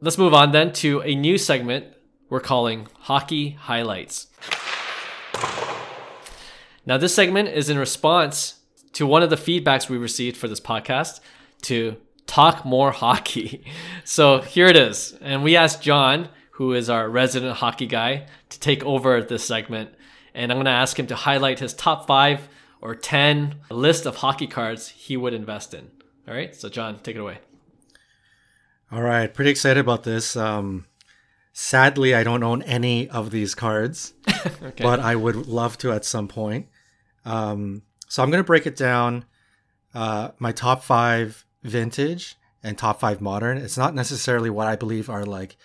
let's 0.00 0.18
move 0.18 0.34
on 0.34 0.52
then 0.52 0.72
to 0.74 1.00
a 1.02 1.14
new 1.14 1.38
segment 1.38 1.86
we're 2.28 2.40
calling 2.40 2.88
Hockey 3.00 3.50
Highlights. 3.50 4.26
Now, 6.86 6.98
this 6.98 7.14
segment 7.14 7.48
is 7.48 7.70
in 7.70 7.78
response 7.78 8.60
to 8.94 9.06
one 9.06 9.22
of 9.22 9.30
the 9.30 9.36
feedbacks 9.36 9.88
we 9.88 9.96
received 9.96 10.36
for 10.36 10.48
this 10.48 10.60
podcast 10.60 11.20
to 11.62 11.96
talk 12.26 12.64
more 12.64 12.90
hockey. 13.04 13.64
So 14.04 14.40
here 14.40 14.66
it 14.66 14.76
is. 14.76 15.16
And 15.20 15.42
we 15.42 15.56
asked 15.56 15.82
John, 15.82 16.28
who 16.52 16.74
is 16.74 16.90
our 16.90 17.08
resident 17.08 17.56
hockey 17.56 17.86
guy, 17.86 18.26
to 18.50 18.60
take 18.60 18.84
over 18.84 19.22
this 19.22 19.44
segment. 19.44 19.90
And 20.34 20.50
I'm 20.50 20.56
going 20.56 20.66
to 20.66 20.70
ask 20.70 20.98
him 20.98 21.06
to 21.08 21.14
highlight 21.14 21.58
his 21.58 21.74
top 21.74 22.06
five 22.06 22.48
or 22.84 22.94
10 22.94 23.56
list 23.70 24.06
of 24.06 24.16
hockey 24.16 24.46
cards 24.46 24.88
he 24.90 25.16
would 25.16 25.34
invest 25.34 25.74
in. 25.74 25.90
All 26.28 26.34
right. 26.34 26.54
So, 26.54 26.68
John, 26.68 27.00
take 27.00 27.16
it 27.16 27.20
away. 27.20 27.38
All 28.92 29.02
right, 29.02 29.32
pretty 29.32 29.50
excited 29.50 29.80
about 29.80 30.04
this. 30.04 30.36
Um, 30.36 30.84
sadly, 31.52 32.14
I 32.14 32.22
don't 32.22 32.44
own 32.44 32.62
any 32.62 33.08
of 33.08 33.30
these 33.32 33.54
cards, 33.54 34.12
Okay. 34.62 34.84
but 34.84 35.00
I 35.00 35.16
would 35.16 35.46
love 35.48 35.76
to 35.78 35.90
at 35.90 36.04
some 36.04 36.28
point. 36.28 36.68
Um, 37.24 37.82
so 38.06 38.22
I'm 38.22 38.30
going 38.30 38.42
to 38.42 38.46
break 38.46 38.66
it 38.66 38.76
down. 38.76 39.24
Uh, 39.94 40.30
my 40.38 40.52
top 40.52 40.84
five 40.84 41.44
vintage 41.62 42.36
and 42.62 42.76
top 42.78 43.00
five 43.00 43.20
modern. 43.20 43.56
It's 43.58 43.78
not 43.78 43.94
necessarily 43.94 44.50
what 44.50 44.66
I 44.68 44.76
believe 44.76 45.08
are 45.08 45.24
like 45.24 45.56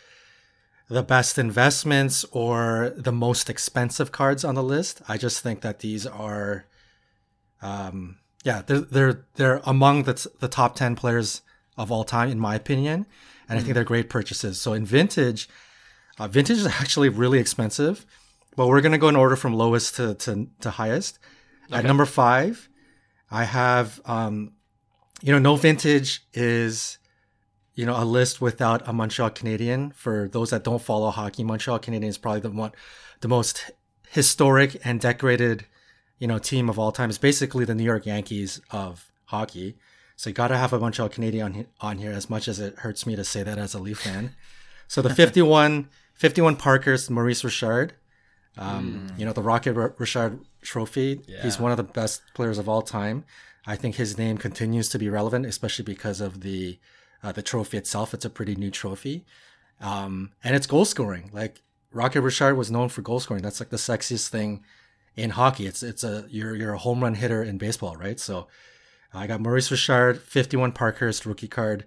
the 0.87 1.03
best 1.03 1.37
investments 1.37 2.25
or 2.31 2.93
the 2.95 3.11
most 3.11 3.49
expensive 3.49 4.11
cards 4.11 4.43
on 4.43 4.55
the 4.55 4.63
list. 4.63 5.01
I 5.07 5.17
just 5.17 5.41
think 5.41 5.61
that 5.61 5.79
these 5.79 6.07
are, 6.07 6.65
um, 7.61 8.17
yeah, 8.43 8.61
they're 8.65 8.79
they're 8.81 9.25
they're 9.35 9.61
among 9.65 10.03
the 10.03 10.13
t- 10.13 10.29
the 10.39 10.47
top 10.47 10.75
ten 10.75 10.95
players 10.95 11.41
of 11.77 11.91
all 11.91 12.03
time 12.03 12.29
in 12.29 12.39
my 12.39 12.55
opinion, 12.55 13.05
and 13.47 13.59
I 13.59 13.61
think 13.61 13.73
they're 13.73 13.83
great 13.83 14.09
purchases. 14.09 14.59
So 14.59 14.73
in 14.73 14.85
vintage, 14.85 15.49
uh, 16.17 16.27
vintage 16.27 16.57
is 16.57 16.65
actually 16.67 17.09
really 17.09 17.39
expensive, 17.39 18.05
but 18.55 18.67
we're 18.67 18.81
gonna 18.81 18.97
go 18.97 19.09
in 19.09 19.15
order 19.15 19.35
from 19.35 19.53
lowest 19.53 19.95
to 19.95 20.15
to, 20.15 20.47
to 20.61 20.69
highest. 20.71 21.19
At 21.71 21.85
number 21.85 22.05
five, 22.05 22.67
I 23.29 23.43
have, 23.43 24.01
um, 24.05 24.53
you 25.21 25.31
know, 25.31 25.39
no 25.39 25.55
vintage 25.55 26.23
is, 26.33 26.97
you 27.75 27.85
know, 27.85 28.01
a 28.01 28.03
list 28.03 28.41
without 28.41 28.87
a 28.87 28.93
Montreal 28.93 29.29
Canadian. 29.29 29.91
For 29.91 30.27
those 30.31 30.49
that 30.49 30.63
don't 30.63 30.81
follow 30.81 31.11
hockey, 31.11 31.43
Montreal 31.43 31.79
Canadian 31.79 32.09
is 32.09 32.17
probably 32.17 32.41
the 32.41 32.49
one, 32.49 32.71
the 33.21 33.27
most 33.27 33.69
historic 34.09 34.77
and 34.83 34.99
decorated, 34.99 35.65
you 36.19 36.27
know, 36.27 36.37
team 36.37 36.69
of 36.69 36.77
all 36.77 36.91
time. 36.91 37.09
It's 37.09 37.17
basically 37.17 37.65
the 37.65 37.73
New 37.75 37.83
York 37.83 38.05
Yankees 38.05 38.61
of 38.71 39.11
hockey. 39.25 39.75
So 40.15 40.29
you 40.29 40.33
got 40.33 40.49
to 40.49 40.57
have 40.57 40.73
a 40.73 40.79
Montreal 40.79 41.09
Canadian 41.09 41.45
on, 41.45 41.53
he- 41.53 41.65
on 41.81 41.97
here, 41.97 42.11
as 42.11 42.29
much 42.29 42.47
as 42.47 42.59
it 42.59 42.75
hurts 42.79 43.05
me 43.05 43.15
to 43.15 43.23
say 43.23 43.41
that 43.43 43.57
as 43.57 43.73
a 43.73 43.79
Leaf 43.79 43.99
fan. 44.01 44.35
So 44.87 45.01
the 45.01 45.13
51, 45.13 45.87
51 46.15 46.55
Parkhurst, 46.57 47.09
Maurice 47.09 47.43
Richard. 47.43 47.93
Um, 48.57 49.07
You 49.17 49.25
know, 49.25 49.31
the 49.33 49.41
Rocket 49.41 49.77
R- 49.77 49.95
Richard 49.97 50.39
Trophy. 50.61 51.21
He's 51.43 51.59
one 51.59 51.71
of 51.71 51.77
the 51.77 51.83
best 51.83 52.21
players 52.33 52.57
of 52.57 52.67
all 52.67 52.81
time. 52.81 53.23
I 53.65 53.75
think 53.77 53.95
his 53.95 54.17
name 54.17 54.37
continues 54.37 54.89
to 54.89 54.99
be 54.99 55.07
relevant, 55.09 55.45
especially 55.45 55.85
because 55.85 56.19
of 56.21 56.41
the 56.41 56.79
uh, 57.23 57.31
the 57.31 57.41
trophy 57.41 57.77
itself. 57.77 58.13
It's 58.13 58.25
a 58.25 58.29
pretty 58.29 58.55
new 58.55 58.71
trophy, 58.71 59.25
um, 59.81 60.31
and 60.43 60.55
it's 60.55 60.65
goal 60.67 60.85
scoring. 60.85 61.29
Like 61.33 61.61
Rocket 61.91 62.21
Richard 62.21 62.55
was 62.55 62.71
known 62.71 62.89
for 62.89 63.01
goal 63.01 63.19
scoring. 63.19 63.43
That's 63.43 63.59
like 63.59 63.69
the 63.69 63.77
sexiest 63.77 64.29
thing 64.29 64.63
in 65.21 65.31
hockey. 65.31 65.67
It's 65.67 65.83
it's 65.83 66.03
a 66.03 66.25
you're 66.29 66.55
you're 66.55 66.73
a 66.73 66.77
home 66.77 67.01
run 67.01 67.15
hitter 67.15 67.43
in 67.43 67.57
baseball, 67.57 67.95
right? 67.95 68.19
So 68.19 68.47
I 69.13 69.27
got 69.27 69.41
Maurice 69.41 69.71
Richard, 69.71 70.21
51 70.21 70.71
Parkhurst 70.73 71.25
rookie 71.25 71.47
card 71.47 71.85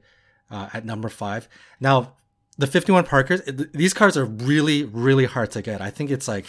uh, 0.51 0.69
at 0.73 0.85
number 0.85 1.09
five. 1.09 1.49
Now, 1.81 2.15
the 2.59 2.67
51 2.67 3.05
Parkhurst, 3.05 3.45
th- 3.47 3.71
these 3.73 3.95
cards 3.95 4.17
are 4.17 4.25
really, 4.25 4.85
really 4.85 5.27
hard 5.27 5.51
to 5.53 5.63
get. 5.63 5.81
I 5.81 5.91
think 5.91 6.11
it's 6.11 6.27
like, 6.27 6.47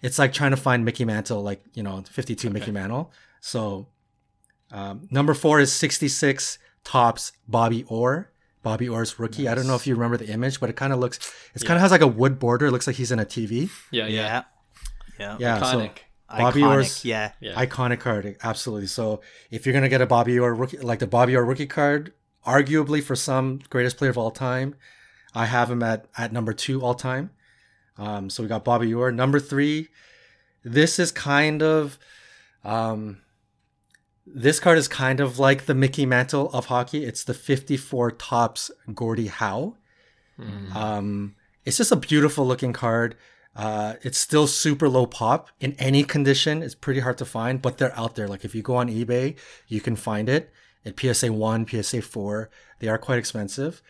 it's 0.00 0.18
like 0.18 0.32
trying 0.32 0.52
to 0.52 0.56
find 0.56 0.84
Mickey 0.84 1.04
Mantle, 1.04 1.42
like, 1.42 1.62
you 1.74 1.82
know, 1.82 2.02
52 2.10 2.48
Mickey 2.50 2.70
Mantle. 2.70 3.12
So, 3.40 3.88
um, 4.72 5.08
number 5.10 5.34
four 5.34 5.60
is 5.60 5.72
66 5.72 6.58
Topps 6.84 7.32
Bobby 7.46 7.84
Orr. 7.88 8.30
Bobby 8.62 8.88
Orr's 8.88 9.18
rookie. 9.18 9.46
I 9.46 9.54
don't 9.54 9.66
know 9.66 9.76
if 9.76 9.86
you 9.86 9.94
remember 9.94 10.16
the 10.16 10.28
image, 10.28 10.58
but 10.58 10.68
it 10.68 10.76
kind 10.76 10.92
of 10.92 10.98
looks, 10.98 11.18
it 11.54 11.64
kind 11.64 11.76
of 11.76 11.82
has 11.82 11.90
like 11.90 12.00
a 12.00 12.06
wood 12.06 12.38
border. 12.38 12.66
It 12.66 12.72
looks 12.72 12.86
like 12.86 12.96
he's 12.96 13.12
in 13.12 13.18
a 13.18 13.24
TV. 13.24 13.70
yeah, 13.90 14.06
yeah. 14.06 14.08
yeah. 14.08 14.42
Yeah. 15.18 15.36
Yeah. 15.38 15.62
So, 15.62 15.78
Iconic. 15.78 15.98
Bobby 16.28 16.60
Iconic, 16.60 16.68
Orr's 16.68 17.04
yeah. 17.04 17.32
Yeah. 17.40 17.54
iconic 17.54 18.00
card, 18.00 18.36
absolutely. 18.42 18.86
So 18.86 19.20
if 19.50 19.64
you're 19.64 19.72
gonna 19.72 19.88
get 19.88 20.00
a 20.00 20.06
Bobby 20.06 20.38
Orr 20.38 20.54
rookie, 20.54 20.78
like 20.78 20.98
the 20.98 21.06
Bobby 21.06 21.34
Orr 21.34 21.44
rookie 21.44 21.66
card, 21.66 22.12
arguably 22.46 23.02
for 23.02 23.16
some 23.16 23.60
greatest 23.70 23.96
player 23.96 24.10
of 24.10 24.18
all 24.18 24.30
time, 24.30 24.74
I 25.34 25.46
have 25.46 25.70
him 25.70 25.82
at 25.82 26.06
at 26.16 26.32
number 26.32 26.52
two 26.52 26.82
all 26.82 26.94
time. 26.94 27.30
Um, 27.96 28.30
so 28.30 28.42
we 28.42 28.48
got 28.48 28.64
Bobby 28.64 28.92
Orr. 28.94 29.10
Number 29.10 29.40
three, 29.40 29.88
this 30.62 30.98
is 30.98 31.10
kind 31.10 31.62
of, 31.62 31.98
um, 32.64 33.18
this 34.24 34.60
card 34.60 34.78
is 34.78 34.86
kind 34.86 35.20
of 35.20 35.38
like 35.38 35.66
the 35.66 35.74
Mickey 35.74 36.06
Mantle 36.06 36.50
of 36.50 36.66
hockey. 36.66 37.04
It's 37.04 37.24
the 37.24 37.34
54 37.34 38.12
Topps 38.12 38.70
Gordie 38.94 39.26
Howe. 39.26 39.76
Mm. 40.38 40.74
Um, 40.76 41.34
it's 41.64 41.76
just 41.78 41.90
a 41.90 41.96
beautiful 41.96 42.46
looking 42.46 42.72
card. 42.72 43.16
Uh, 43.56 43.94
it's 44.02 44.18
still 44.18 44.46
super 44.46 44.88
low 44.88 45.06
pop 45.06 45.48
in 45.60 45.74
any 45.78 46.04
condition. 46.04 46.62
It's 46.62 46.74
pretty 46.76 47.00
hard 47.00 47.18
to 47.18 47.24
find, 47.24 47.60
but 47.60 47.78
they're 47.78 47.98
out 47.98 48.14
there. 48.14 48.28
Like 48.28 48.44
if 48.44 48.54
you 48.54 48.62
go 48.62 48.76
on 48.76 48.88
eBay, 48.88 49.36
you 49.66 49.80
can 49.80 49.96
find 49.96 50.28
it 50.28 50.52
at 50.84 50.98
PSA 50.98 51.32
one, 51.32 51.66
PSA 51.66 52.02
four. 52.02 52.50
They 52.78 52.88
are 52.88 52.98
quite 52.98 53.18
expensive. 53.18 53.82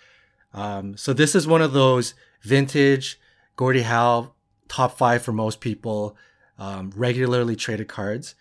Um, 0.55 0.97
so 0.97 1.13
this 1.13 1.35
is 1.35 1.47
one 1.47 1.61
of 1.61 1.73
those 1.75 2.15
vintage 2.43 3.21
Gordie 3.57 3.83
Howe 3.83 4.33
top 4.69 4.97
five 4.97 5.23
for 5.23 5.33
most 5.33 5.61
people, 5.61 6.17
um, 6.59 6.93
regularly 6.95 7.57
traded 7.57 7.89
cards. 7.89 8.35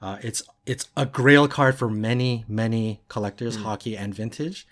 Uh, 0.00 0.18
it's 0.22 0.42
it's 0.66 0.88
a 0.96 1.06
grail 1.06 1.46
card 1.46 1.76
for 1.76 1.88
many 1.88 2.44
many 2.48 3.02
collectors, 3.08 3.56
hockey 3.56 3.96
and 3.96 4.14
vintage. 4.14 4.66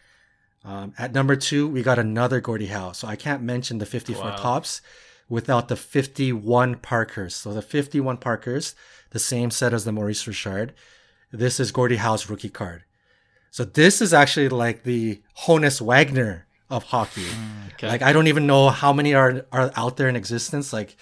Um, 0.65 0.93
at 0.99 1.13
number 1.13 1.37
two, 1.37 1.69
we 1.69 1.83
got 1.83 1.99
another 1.99 2.41
Gordie 2.41 2.67
Howe. 2.67 2.93
So 2.93 3.07
I 3.09 3.17
can't 3.17 3.43
mention 3.43 3.79
the 3.79 3.87
54 3.87 4.25
Wow. 4.25 4.37
Topps 4.37 4.83
without 5.31 5.69
the 5.69 5.77
51 5.77 6.75
Parkhurst. 6.77 7.41
So 7.41 7.55
the 7.55 7.63
51 7.63 8.19
Parkhurst, 8.19 8.77
the 9.11 9.19
same 9.19 9.51
set 9.51 9.73
as 9.73 9.85
the 9.87 9.93
Maurice 9.93 10.27
Richard. 10.27 10.75
This 11.33 11.59
is 11.59 11.73
Gordie 11.73 11.97
Howe's 11.97 12.29
rookie 12.29 12.51
card. 12.51 12.85
So 13.51 13.65
this 13.65 14.03
is 14.03 14.13
actually 14.13 14.49
like 14.49 14.83
the 14.83 15.23
Honus 15.47 15.81
Wagner 15.81 16.47
of 16.69 16.85
hockey. 16.85 17.25
Mm, 17.25 17.73
okay. 17.75 17.89
Like 17.89 18.03
I 18.03 18.13
don't 18.13 18.27
even 18.27 18.47
know 18.47 18.69
how 18.69 18.93
many 18.93 19.15
are 19.15 19.47
are 19.51 19.73
out 19.77 19.97
there 19.97 20.09
in 20.09 20.17
existence. 20.17 20.73
Like 20.73 20.97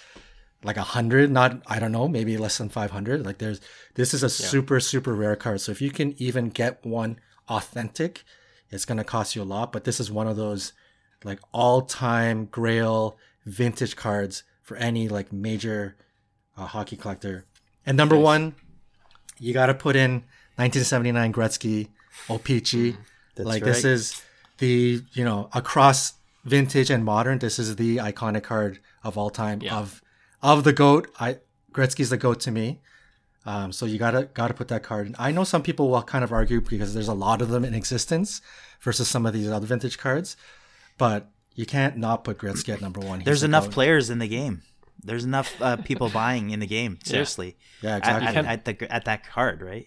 like 0.63 0.77
a 0.77 0.81
hundred, 0.81 1.31
not 1.31 1.61
I 1.67 1.79
don't 1.79 1.91
know, 1.91 2.07
maybe 2.07 2.37
less 2.37 2.57
than 2.57 2.69
five 2.69 2.91
hundred. 2.91 3.25
Like 3.25 3.37
there's 3.37 3.61
this 3.95 4.13
is 4.13 4.23
a 4.23 4.29
super 4.29 4.79
super 4.79 5.13
rare 5.13 5.35
card. 5.35 5.61
So 5.61 5.71
if 5.71 5.81
you 5.81 5.91
can 5.91 6.15
even 6.17 6.49
get 6.49 6.83
one 6.85 7.19
authentic, 7.47 8.23
it's 8.71 8.85
gonna 8.85 9.03
cost 9.03 9.35
you 9.35 9.41
a 9.41 9.43
lot. 9.43 9.71
But 9.71 9.83
this 9.83 9.99
is 9.99 10.11
one 10.11 10.27
of 10.27 10.35
those 10.35 10.73
like 11.23 11.39
all 11.51 11.81
time 11.83 12.45
Grail 12.45 13.17
vintage 13.45 13.95
cards 13.95 14.43
for 14.61 14.77
any 14.77 15.07
like 15.09 15.31
major 15.33 15.95
uh, 16.57 16.65
hockey 16.65 16.95
collector. 16.95 17.45
And 17.85 17.97
number 17.97 18.17
one, 18.17 18.55
you 19.39 19.53
got 19.53 19.67
to 19.67 19.73
put 19.73 19.95
in 19.95 20.23
1979 20.57 21.33
Gretzky. 21.33 21.87
That's 23.35 23.47
like 23.47 23.63
this 23.63 23.83
is 23.85 24.21
the 24.57 25.01
you 25.13 25.23
know 25.23 25.49
across 25.53 26.13
vintage 26.45 26.89
and 26.89 27.05
modern. 27.05 27.39
This 27.39 27.57
is 27.59 27.75
the 27.77 27.97
iconic 27.97 28.43
card 28.43 28.79
of 29.03 29.17
all 29.17 29.29
time 29.29 29.61
Yeah. 29.61 29.77
of 29.77 30.01
of 30.41 30.63
the 30.63 30.73
goat. 30.73 31.09
I 31.19 31.37
Gretzky's 31.71 32.09
the 32.09 32.17
goat 32.17 32.39
to 32.41 32.51
me. 32.51 32.81
Um, 33.45 33.71
so 33.71 33.85
you 33.85 33.97
gotta 33.97 34.29
gotta 34.33 34.53
put 34.53 34.67
that 34.67 34.83
card. 34.83 35.07
in. 35.07 35.15
I 35.17 35.31
know 35.31 35.43
some 35.45 35.63
people 35.63 35.89
will 35.89 36.03
kind 36.03 36.23
of 36.23 36.31
argue 36.31 36.59
because 36.61 36.93
there's 36.93 37.07
a 37.07 37.13
lot 37.13 37.41
of 37.41 37.49
them 37.49 37.63
in 37.63 37.73
existence 37.73 38.41
versus 38.81 39.07
some 39.07 39.25
of 39.25 39.33
these 39.33 39.49
other 39.49 39.65
vintage 39.65 39.97
cards, 39.97 40.35
but 40.97 41.29
you 41.59 41.65
can't 41.65 41.97
not 41.97 42.23
put 42.23 42.37
Gretzky 42.37 42.73
at 42.73 42.79
number 42.79 43.01
one. 43.01 43.19
He's 43.19 43.25
There's 43.25 43.41
the 43.41 43.47
enough 43.47 43.65
GOAT. 43.65 43.73
players 43.73 44.09
in 44.09 44.19
the 44.19 44.29
game. 44.29 44.61
There's 45.03 45.25
enough 45.25 45.53
uh, 45.61 45.75
people 45.75 46.07
buying 46.21 46.51
in 46.51 46.61
the 46.61 46.67
game. 46.67 46.99
Seriously. 47.03 47.57
Yeah, 47.81 47.97
At, 47.97 47.97
exactly. 47.99 48.37
at, 48.37 48.45
at 48.45 48.65
the 48.65 48.93
at 48.93 49.05
that 49.05 49.27
card, 49.27 49.61
right? 49.61 49.85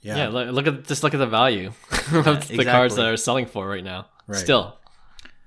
yeah, 0.00 0.16
yeah, 0.16 0.28
look, 0.28 0.50
look 0.52 0.66
at 0.66 0.84
just 0.88 1.04
look 1.04 1.14
at 1.14 1.18
the 1.18 1.28
value 1.28 1.68
of 1.92 2.10
the 2.10 2.30
exactly. 2.32 2.64
cards 2.64 2.96
that 2.96 3.06
are 3.06 3.16
selling 3.16 3.46
for 3.46 3.68
right 3.68 3.84
now. 3.84 4.08
Right. 4.26 4.36
Still, 4.40 4.76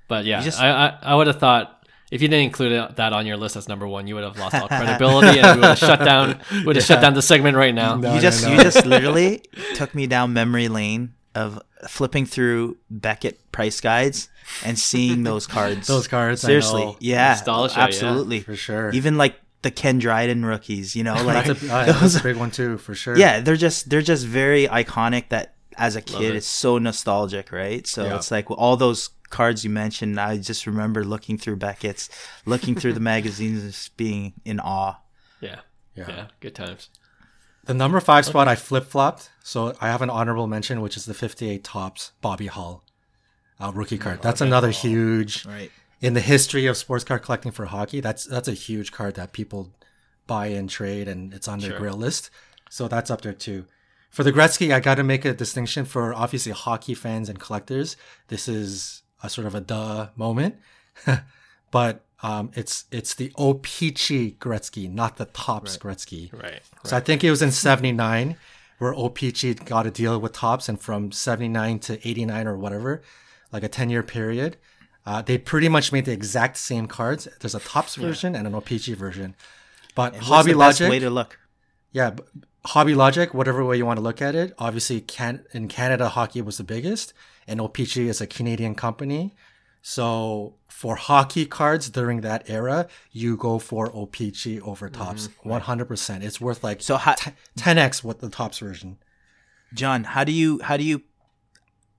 but 0.07 0.23
yeah, 0.23 0.41
just- 0.41 0.61
I, 0.61 0.69
I 0.69 0.97
I 1.11 1.15
would 1.15 1.27
have 1.27 1.39
thought 1.41 1.85
if 2.09 2.21
you 2.21 2.29
didn't 2.29 2.45
include 2.45 2.71
it- 2.71 2.95
that 2.95 3.11
on 3.11 3.25
your 3.25 3.35
list 3.35 3.57
as 3.57 3.67
number 3.67 3.85
one, 3.85 4.07
you 4.07 4.15
would 4.15 4.23
have 4.23 4.37
lost 4.39 4.55
all 4.55 4.67
credibility 4.79 5.39
and 5.39 5.55
we 5.59 5.67
would 5.67 5.77
have 5.77 5.77
shut 5.77 5.99
down 6.05 6.39
would 6.65 6.77
have 6.77 6.85
shut 6.85 7.01
down 7.01 7.15
the 7.15 7.21
segment 7.21 7.57
right 7.57 7.75
now. 7.75 7.95
No, 7.97 8.09
you 8.11 8.15
no, 8.15 8.21
just 8.21 8.45
no. 8.45 8.53
you 8.53 8.61
just 8.63 8.85
literally 8.85 9.43
took 9.75 9.93
me 9.93 10.07
down 10.07 10.31
memory 10.31 10.69
lane 10.69 11.15
of 11.33 11.61
flipping 11.89 12.25
through 12.25 12.77
Beckett 12.89 13.51
price 13.51 13.81
guides 13.81 14.29
and 14.63 14.77
seeing 14.77 15.23
those 15.29 15.47
cards. 15.47 15.87
Those 15.87 16.07
cards, 16.07 16.43
I 16.43 16.47
Seriously, 16.47 16.85
know. 16.85 16.97
yeah, 16.99 17.29
Nostalgia, 17.29 17.73
yeah, 17.77 17.83
absolutely, 17.83 18.39
for 18.41 18.55
sure. 18.55 18.91
Even 18.91 19.17
like 19.17 19.35
the 19.61 19.71
Ken 19.71 19.97
Dryden 19.99 20.45
rookies, 20.45 20.95
you 20.95 21.03
know, 21.03 21.13
like 21.23 21.47
oh, 21.47 21.53
that's 21.53 21.63
a, 21.63 21.65
oh, 21.73 21.79
yeah, 21.85 21.91
that's 21.93 22.19
a 22.19 22.23
big 22.23 22.37
one 22.37 22.51
too, 22.51 22.77
for 22.77 22.93
sure. 22.95 23.17
yeah, 23.17 23.39
they're 23.39 23.55
just 23.55 23.89
they're 23.89 24.01
just 24.01 24.25
very 24.25 24.67
iconic. 24.67 25.29
That 25.29 25.55
as 25.77 25.95
a 25.95 26.01
kid, 26.01 26.33
it. 26.33 26.35
it's 26.37 26.47
so 26.47 26.77
nostalgic, 26.77 27.51
right? 27.51 27.85
So 27.85 28.05
Yeah. 28.05 28.15
it's 28.15 28.31
like 28.31 28.49
all 28.51 28.77
those 28.77 29.09
cards 29.29 29.63
you 29.63 29.69
mentioned. 29.69 30.19
I 30.19 30.37
just 30.37 30.65
remember 30.67 31.03
looking 31.03 31.37
through 31.37 31.57
Beckett's, 31.57 32.09
looking 32.45 32.75
through 32.75 32.93
the 32.93 32.99
magazines, 33.01 33.61
and 33.63 33.71
just 33.73 33.97
being 33.97 34.33
in 34.45 34.59
awe. 34.61 34.95
Yeah, 35.41 35.59
Yeah. 35.95 36.05
yeah, 36.07 36.25
good 36.39 36.55
times. 36.55 36.89
The 37.65 37.73
number 37.73 37.99
five 37.99 38.25
spot 38.25 38.47
I 38.47 38.53
flip 38.55 38.85
flopped, 38.85 39.31
so 39.43 39.75
I 39.81 39.87
have 39.87 40.01
an 40.03 40.09
honorable 40.11 40.45
mention, 40.47 40.79
which 40.81 40.95
is 40.95 41.05
the 41.05 41.15
58 41.15 41.63
Topps 41.63 42.11
Bobby 42.21 42.45
Hull 42.45 42.84
uh, 43.59 43.71
rookie 43.73 43.97
card. 43.97 44.21
That's 44.21 44.41
another 44.41 44.71
huge 44.71 45.45
Right. 45.45 45.71
in 46.01 46.13
the 46.13 46.21
history 46.21 46.65
of 46.67 46.77
sports 46.77 47.03
card 47.03 47.21
collecting 47.23 47.51
for 47.51 47.65
hockey. 47.65 47.99
That's 48.01 48.25
that's 48.25 48.47
a 48.47 48.53
huge 48.53 48.91
card 48.91 49.15
that 49.15 49.31
people 49.33 49.71
buy 50.27 50.47
and 50.47 50.69
trade, 50.69 51.07
and 51.07 51.33
it's 51.33 51.47
on 51.47 51.59
their 51.59 51.71
Sure. 51.71 51.79
grail 51.79 51.95
list. 51.95 52.29
So 52.69 52.87
that's 52.87 53.09
up 53.11 53.21
there 53.21 53.33
too. 53.33 53.65
For 54.09 54.23
the 54.23 54.31
Gretzky, 54.31 54.73
I 54.73 54.79
got 54.79 54.95
to 54.95 55.03
make 55.03 55.25
a 55.25 55.33
distinction 55.33 55.85
for 55.85 56.13
obviously 56.13 56.51
hockey 56.53 56.93
fans 56.93 57.27
and 57.29 57.39
collectors. 57.39 57.97
This 58.29 58.47
is 58.47 59.03
a 59.21 59.29
sort 59.29 59.45
of 59.45 59.53
a 59.55 59.61
duh 59.61 60.07
moment, 60.15 60.55
but 61.71 62.03
um, 62.23 62.51
it's 62.53 62.85
it's 62.91 63.13
the 63.13 63.31
O-Pee-Chee 63.35 64.37
Gretzky, 64.39 64.89
not 64.91 65.17
the 65.17 65.25
Topps 65.25 65.77
Gretzky. 65.77 66.31
Right. 66.33 66.61
So 66.85 66.95
I 66.97 66.99
think 66.99 67.23
it 67.23 67.29
was 67.29 67.41
in 67.41 67.51
79 67.51 68.37
where 68.77 68.93
O-Pee-Chee 68.93 69.53
got 69.55 69.85
a 69.85 69.91
deal 69.91 70.19
with 70.19 70.33
Topps 70.33 70.67
and 70.67 70.79
from 70.81 71.11
79 71.11 71.79
to 71.79 72.07
89 72.07 72.47
or 72.47 72.57
whatever, 72.57 73.01
like 73.55 73.63
a 73.63 73.69
10 73.69 73.89
year 73.89 74.03
period, 74.03 74.57
uh, 75.05 75.21
they 75.21 75.37
pretty 75.37 75.69
much 75.69 75.91
made 75.93 76.03
the 76.03 76.11
exact 76.11 76.57
same 76.57 76.87
cards. 76.87 77.27
There's 77.39 77.55
a 77.55 77.59
Topps 77.59 77.95
version 77.95 78.35
and 78.35 78.45
an 78.45 78.53
O-Pee-Chee 78.53 78.95
version. 78.95 79.33
But 79.95 80.15
Hobby 80.17 80.51
the 80.51 80.59
best 80.59 80.81
Logic, 80.81 80.89
way 80.89 80.99
to 80.99 81.09
look? 81.09 81.39
yeah, 81.93 82.11
Hobby 82.65 82.95
Logic, 82.95 83.33
whatever 83.33 83.63
way 83.63 83.77
you 83.77 83.85
want 83.85 83.97
to 83.97 84.03
look 84.03 84.21
at 84.21 84.35
it, 84.35 84.53
obviously 84.59 84.99
can 84.99 85.45
in 85.53 85.69
Canada 85.69 86.09
hockey 86.09 86.41
was 86.41 86.57
the 86.57 86.65
biggest 86.65 87.13
and 87.47 87.61
O-Pee-Chee 87.61 88.09
is 88.09 88.19
a 88.19 88.27
Canadian 88.27 88.75
company. 88.75 89.33
So 89.81 90.55
for 90.67 90.97
hockey 90.97 91.45
cards 91.45 91.89
during 91.89 92.21
that 92.21 92.49
era, 92.49 92.87
you 93.11 93.37
go 93.37 93.59
for 93.59 93.95
O-Pee-Chee 93.95 94.59
over 94.61 94.89
Topps, 94.89 95.29
100%. 95.45 96.23
It's 96.23 96.41
worth 96.41 96.61
like 96.61 96.81
So 96.81 96.97
how, 96.97 97.15
10x 97.57 98.03
what 98.03 98.19
the 98.19 98.29
Topps 98.29 98.59
version. 98.59 98.97
John, 99.73 100.03
how 100.03 100.23
do 100.23 100.31
you 100.31 100.59
how 100.63 100.77
do 100.77 100.83
you 100.83 101.03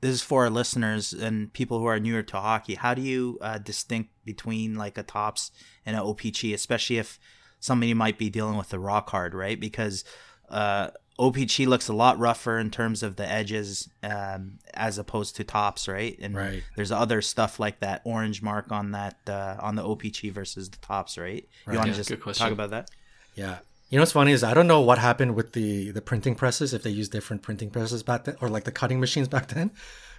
this 0.06 0.14
is 0.16 0.22
for 0.22 0.44
our 0.44 0.50
listeners 0.50 1.12
and 1.12 1.52
people 1.52 1.78
who 1.78 1.86
are 1.86 1.98
newer 2.00 2.22
to 2.22 2.36
hockey. 2.38 2.74
How 2.74 2.94
do 2.94 3.02
you 3.02 3.38
uh, 3.40 3.58
distinct 3.58 4.10
between 4.24 4.74
like 4.76 4.96
a 4.98 5.02
Topps 5.02 5.50
and 5.84 5.96
an 5.96 6.02
OPC, 6.02 6.54
especially 6.54 6.98
if 6.98 7.18
somebody 7.60 7.94
might 7.94 8.18
be 8.18 8.30
dealing 8.30 8.56
with 8.56 8.68
the 8.70 8.78
raw 8.78 9.00
card, 9.00 9.34
right? 9.34 9.58
Because 9.58 10.04
uh, 10.48 10.90
OPC 11.18 11.66
looks 11.66 11.88
a 11.88 11.92
lot 11.94 12.18
rougher 12.18 12.58
in 12.58 12.70
terms 12.70 13.02
of 13.02 13.16
the 13.16 13.26
edges 13.28 13.88
um, 14.02 14.58
as 14.74 14.98
opposed 14.98 15.36
to 15.36 15.44
Topps, 15.44 15.88
right? 15.88 16.16
And 16.20 16.34
Right. 16.36 16.62
there's 16.76 16.92
other 16.92 17.22
stuff 17.22 17.58
like 17.58 17.80
that 17.80 18.02
orange 18.04 18.42
mark 18.42 18.70
on 18.70 18.92
that 18.92 19.16
uh, 19.26 19.56
on 19.60 19.74
the 19.74 19.82
OPC 19.82 20.30
versus 20.30 20.70
the 20.70 20.78
Topps, 20.78 21.18
right? 21.18 21.48
right. 21.66 21.72
You 21.72 21.78
want 21.78 21.90
to 21.92 21.96
Yeah, 21.96 22.02
just 22.16 22.38
talk 22.38 22.52
about 22.52 22.70
that? 22.70 22.90
Yeah. 23.34 23.58
You 23.88 23.98
know 23.98 24.02
what's 24.02 24.12
funny 24.12 24.32
is 24.32 24.42
I 24.42 24.52
don't 24.52 24.66
know 24.66 24.80
what 24.80 24.98
happened 24.98 25.36
with 25.36 25.52
the 25.52 25.90
the 25.92 26.02
printing 26.02 26.34
presses 26.34 26.74
if 26.74 26.82
they 26.82 26.90
used 26.90 27.12
different 27.12 27.42
printing 27.42 27.70
presses 27.70 28.02
back 28.02 28.24
then 28.24 28.36
or 28.40 28.48
like 28.48 28.64
the 28.64 28.72
cutting 28.72 28.98
machines 28.98 29.28
back 29.28 29.48
then. 29.48 29.70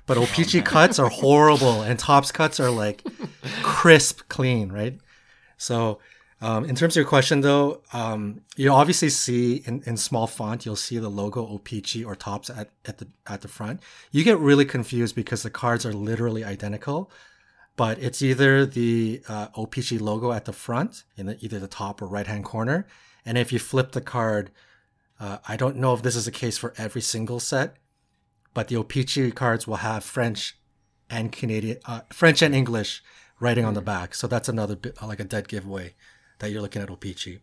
But 0.05 0.17
OPC 0.17 0.63
cuts 0.63 0.99
are 0.99 1.09
horrible 1.23 1.81
and 1.81 1.99
Topps 1.99 2.31
cuts 2.31 2.59
are 2.59 2.71
like 2.71 3.03
crisp 3.61 4.21
clean, 4.29 4.71
right? 4.71 4.97
So 5.57 5.99
um, 6.39 6.63
in 6.63 6.75
terms 6.75 6.95
of 6.95 7.01
your 7.01 7.09
question 7.09 7.41
though, 7.41 7.81
um, 7.91 8.41
you 8.55 8.71
obviously 8.71 9.09
see 9.09 9.63
in, 9.65 9.83
in 9.85 9.97
small 9.97 10.27
font 10.27 10.65
you'll 10.65 10.77
see 10.77 10.97
the 10.97 11.09
logo 11.09 11.45
OPC 11.45 12.05
or 12.05 12.15
Topps 12.15 12.49
at, 12.49 12.69
at 12.85 12.99
the 12.99 13.07
at 13.27 13.41
the 13.41 13.49
front. 13.49 13.81
You 14.11 14.23
get 14.23 14.39
really 14.39 14.65
confused 14.65 15.13
because 15.13 15.43
the 15.43 15.49
cards 15.49 15.85
are 15.85 15.93
literally 15.93 16.45
identical 16.45 17.11
but 17.77 17.99
it's 17.99 18.21
either 18.21 18.65
the 18.65 19.21
uh, 19.29 19.47
OPC 19.49 20.01
logo 20.01 20.31
at 20.31 20.45
the 20.45 20.51
front 20.51 21.03
in 21.15 21.27
the, 21.27 21.37
either 21.41 21.59
the 21.59 21.67
top 21.67 22.01
or 22.01 22.07
right 22.07 22.27
hand 22.27 22.43
corner. 22.43 22.87
And 23.27 23.37
if 23.37 23.51
you 23.51 23.59
flip 23.59 23.91
the 23.91 23.99
card, 24.01 24.51
uh, 25.19 25.39
I 25.47 25.57
don't 25.57 25.75
know 25.75 25.93
if 25.93 26.01
this 26.01 26.15
is 26.15 26.23
the 26.25 26.31
case 26.31 26.57
for 26.57 26.73
every 26.77 27.01
single 27.01 27.41
set, 27.41 27.75
but 28.53 28.69
the 28.69 28.77
O-Pee-Chee 28.77 29.31
cards 29.31 29.67
will 29.67 29.77
have 29.77 30.03
French 30.05 30.57
and 31.09 31.29
Canadian, 31.31 31.77
uh, 31.85 32.01
French 32.13 32.41
and 32.41 32.55
English 32.55 33.03
writing 33.41 33.65
on 33.65 33.73
the 33.73 33.81
back. 33.81 34.15
So 34.15 34.27
that's 34.27 34.47
another 34.47 34.77
bit 34.77 35.01
like 35.01 35.19
a 35.19 35.25
dead 35.25 35.49
giveaway 35.49 35.93
that 36.39 36.51
you're 36.51 36.61
looking 36.61 36.81
at 36.81 36.87
OPC. 36.87 37.41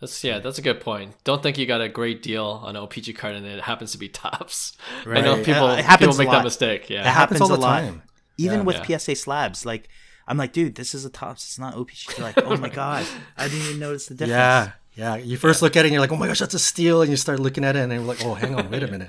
That's 0.00 0.22
yeah, 0.24 0.38
that's 0.38 0.58
a 0.58 0.62
good 0.62 0.80
point. 0.80 1.16
Don't 1.24 1.42
think 1.42 1.58
you 1.58 1.66
got 1.66 1.80
a 1.82 1.88
great 1.88 2.22
deal 2.22 2.46
on 2.64 2.74
an 2.76 2.82
OPC 2.82 3.14
card 3.14 3.34
and 3.34 3.44
it 3.44 3.60
happens 3.62 3.92
to 3.92 3.98
be 3.98 4.08
Topps. 4.20 4.76
I 5.04 5.20
know 5.20 5.36
Right. 5.36 5.44
people, 5.44 5.64
Uh, 5.66 5.76
it 5.76 5.84
happens 5.84 6.16
people 6.16 6.24
make 6.24 6.30
that 6.32 6.44
mistake. 6.44 6.88
Yeah. 6.88 7.00
It 7.00 7.12
happens, 7.12 7.40
all 7.42 7.52
a 7.52 7.56
the 7.56 7.60
lot. 7.60 7.80
time. 7.80 8.02
Even 8.38 8.60
Yeah. 8.60 8.64
with 8.64 8.76
Yeah. 8.88 8.98
PSA 8.98 9.16
slabs, 9.16 9.66
like 9.66 9.88
I'm 10.28 10.36
like, 10.36 10.52
dude, 10.52 10.74
this 10.74 10.94
is 10.94 11.04
a 11.04 11.10
Topps. 11.10 11.42
It's 11.44 11.58
not 11.58 11.74
OPC. 11.74 12.14
They're 12.14 12.24
like, 12.26 12.38
oh 12.38 12.56
my 12.58 12.68
god, 12.82 13.06
I 13.36 13.48
didn't 13.48 13.66
even 13.66 13.78
notice 13.80 14.06
the 14.06 14.14
difference. 14.14 14.30
Yeah, 14.30 14.70
yeah. 14.94 15.16
You 15.16 15.36
first 15.38 15.62
look 15.62 15.74
at 15.76 15.80
it 15.84 15.88
and 15.88 15.92
you're 15.94 16.00
like, 16.02 16.12
oh 16.12 16.16
my 16.16 16.26
gosh, 16.28 16.38
that's 16.38 16.54
a 16.54 16.58
steal, 16.58 17.00
and 17.02 17.10
you 17.10 17.16
start 17.16 17.40
looking 17.40 17.64
at 17.64 17.74
it 17.74 17.80
and 17.80 17.92
you're 17.92 18.02
like, 18.02 18.24
oh, 18.24 18.34
hang 18.34 18.54
on, 18.54 18.70
wait 18.70 18.82
a 18.82 18.86
minute. 18.90 19.08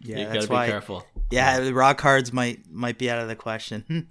yeah, 0.00 0.18
you 0.18 0.24
that's 0.24 0.34
gotta 0.34 0.48
be 0.48 0.52
why. 0.54 0.66
careful. 0.66 1.06
Yeah, 1.30 1.60
the 1.60 1.74
raw 1.74 1.94
cards 1.94 2.32
might 2.32 2.60
might 2.70 2.96
be 2.98 3.10
out 3.10 3.18
of 3.20 3.28
the 3.28 3.36
question. 3.36 4.08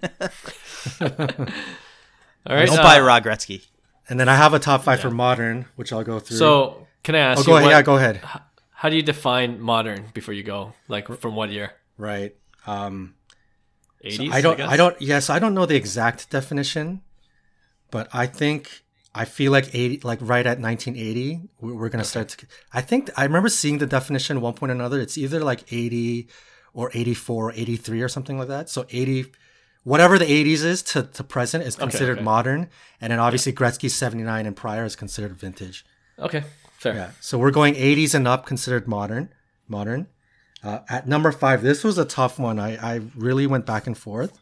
All 1.00 2.54
right. 2.56 2.66
Don't 2.66 2.78
uh, 2.78 2.82
buy 2.82 3.00
raw 3.00 3.20
Gretzky. 3.20 3.66
And 4.08 4.20
then 4.20 4.28
I 4.28 4.36
have 4.36 4.52
a 4.54 4.58
top 4.58 4.82
five 4.84 5.00
for 5.00 5.10
modern, 5.10 5.66
which 5.76 5.92
I'll 5.92 6.04
go 6.04 6.20
through. 6.20 6.36
So 6.36 6.86
can 7.02 7.14
I 7.14 7.18
ask 7.20 7.38
oh, 7.38 7.42
you? 7.42 7.46
go 7.46 7.52
ahead. 7.56 7.64
what- 7.64 7.70
Yeah, 7.70 7.82
go 7.82 7.96
ahead. 7.96 8.20
How 8.70 8.90
do 8.90 8.96
you 8.96 9.02
define 9.02 9.60
modern 9.60 10.04
before 10.12 10.34
you 10.34 10.42
go? 10.42 10.74
Like 10.88 11.08
from 11.18 11.34
what 11.36 11.48
year? 11.50 11.72
Right. 11.96 12.36
Um, 12.66 13.14
80s. 14.04 14.32
I 14.32 14.40
don't. 14.40 14.56
guess? 14.56 14.70
I, 14.70 14.76
don't. 14.76 15.00
Yes, 15.00 15.30
I 15.30 15.38
don't 15.38 15.54
know 15.54 15.66
the 15.66 15.76
exact 15.76 16.30
definition, 16.30 17.02
but 17.90 18.08
I 18.12 18.26
think 18.26 18.82
I 19.14 19.24
feel 19.24 19.52
like 19.52 19.74
eighty, 19.74 20.00
like 20.02 20.18
right 20.22 20.46
at 20.46 20.58
1980, 20.60 21.40
we- 21.60 21.72
we're 21.72 21.88
gonna 21.88 22.04
start 22.04 22.28
to. 22.30 22.46
I 22.72 22.80
think 22.80 23.10
I 23.16 23.24
remember 23.24 23.48
seeing 23.48 23.78
the 23.78 23.86
definition 23.86 24.40
one 24.40 24.54
point 24.54 24.70
or 24.70 24.74
another. 24.74 25.00
It's 25.00 25.16
either 25.16 25.40
like 25.40 25.72
80 25.72 26.28
or 26.72 26.90
84, 26.92 27.50
or 27.50 27.52
83 27.52 28.02
or 28.02 28.08
something 28.08 28.36
like 28.36 28.48
that. 28.48 28.68
So 28.68 28.84
80, 28.90 29.26
whatever 29.84 30.18
the 30.18 30.24
80s 30.24 30.64
is 30.64 30.82
to, 30.82 31.04
to 31.04 31.22
present 31.22 31.62
is 31.64 31.76
considered 31.76 32.18
okay. 32.18 32.24
modern, 32.24 32.68
and 33.00 33.12
then 33.12 33.20
obviously 33.20 33.52
Gretzky 33.52 33.88
79 33.88 34.44
and 34.46 34.56
prior 34.56 34.84
is 34.84 34.96
considered 34.96 35.36
vintage. 35.36 35.84
Okay. 36.18 36.42
Fair. 36.78 36.94
Yeah. 36.94 37.10
So 37.20 37.38
we're 37.38 37.52
going 37.52 37.74
80s 37.74 38.14
and 38.14 38.26
up, 38.26 38.44
considered 38.44 38.88
modern. 38.88 39.32
Modern. 39.68 40.08
Uh, 40.64 40.80
at 40.88 41.06
number 41.06 41.30
five, 41.30 41.62
this 41.62 41.84
was 41.84 41.98
a 41.98 42.06
tough 42.06 42.38
one. 42.38 42.58
I, 42.58 42.94
I 42.94 43.00
really 43.14 43.46
went 43.46 43.66
back 43.66 43.86
and 43.86 43.96
forth, 43.96 44.38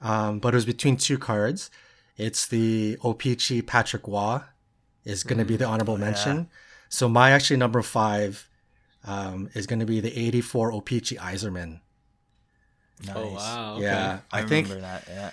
um, 0.00 0.40
but 0.40 0.52
it 0.52 0.56
was 0.56 0.64
between 0.64 0.96
two 0.96 1.16
cards. 1.16 1.70
It's 2.16 2.48
the 2.48 2.98
O-Pee-Chee 3.04 3.62
Patrick 3.62 4.08
Roy 4.08 4.40
is 5.04 5.22
going 5.22 5.38
to 5.38 5.44
be 5.44 5.56
the 5.56 5.64
honorable 5.64 5.96
mention. 5.96 6.48
So 6.88 7.08
my 7.08 7.30
actually 7.30 7.58
number 7.58 7.80
five 7.82 8.48
um, 9.04 9.48
is 9.54 9.68
going 9.68 9.78
to 9.78 9.86
be 9.86 10.00
the 10.00 10.18
84 10.18 10.72
O-Pee-Chee 10.72 11.16
Yzerman. 11.16 11.80
Nice. 13.06 13.16
Oh 13.16 13.32
wow. 13.32 13.74
Okay. 13.76 13.84
Yeah, 13.84 14.18
I, 14.32 14.40
I, 14.40 14.44
think 14.44 14.68
remember 14.68 14.82
that. 14.82 15.04
Yeah. 15.08 15.30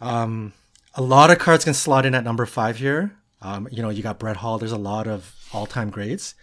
um, 0.00 0.54
a 0.94 1.02
lot 1.02 1.30
of 1.30 1.38
cards 1.38 1.64
can 1.64 1.74
slot 1.74 2.06
in 2.06 2.14
at 2.14 2.24
number 2.24 2.46
five 2.46 2.78
here. 2.78 3.14
Um, 3.42 3.68
you 3.70 3.82
know, 3.82 3.90
you 3.90 4.02
got 4.02 4.18
Brett 4.18 4.38
Hull. 4.38 4.56
There's 4.56 4.72
a 4.72 4.78
lot 4.78 5.06
of 5.06 5.34
all-time 5.52 5.90
greats, 5.90 6.34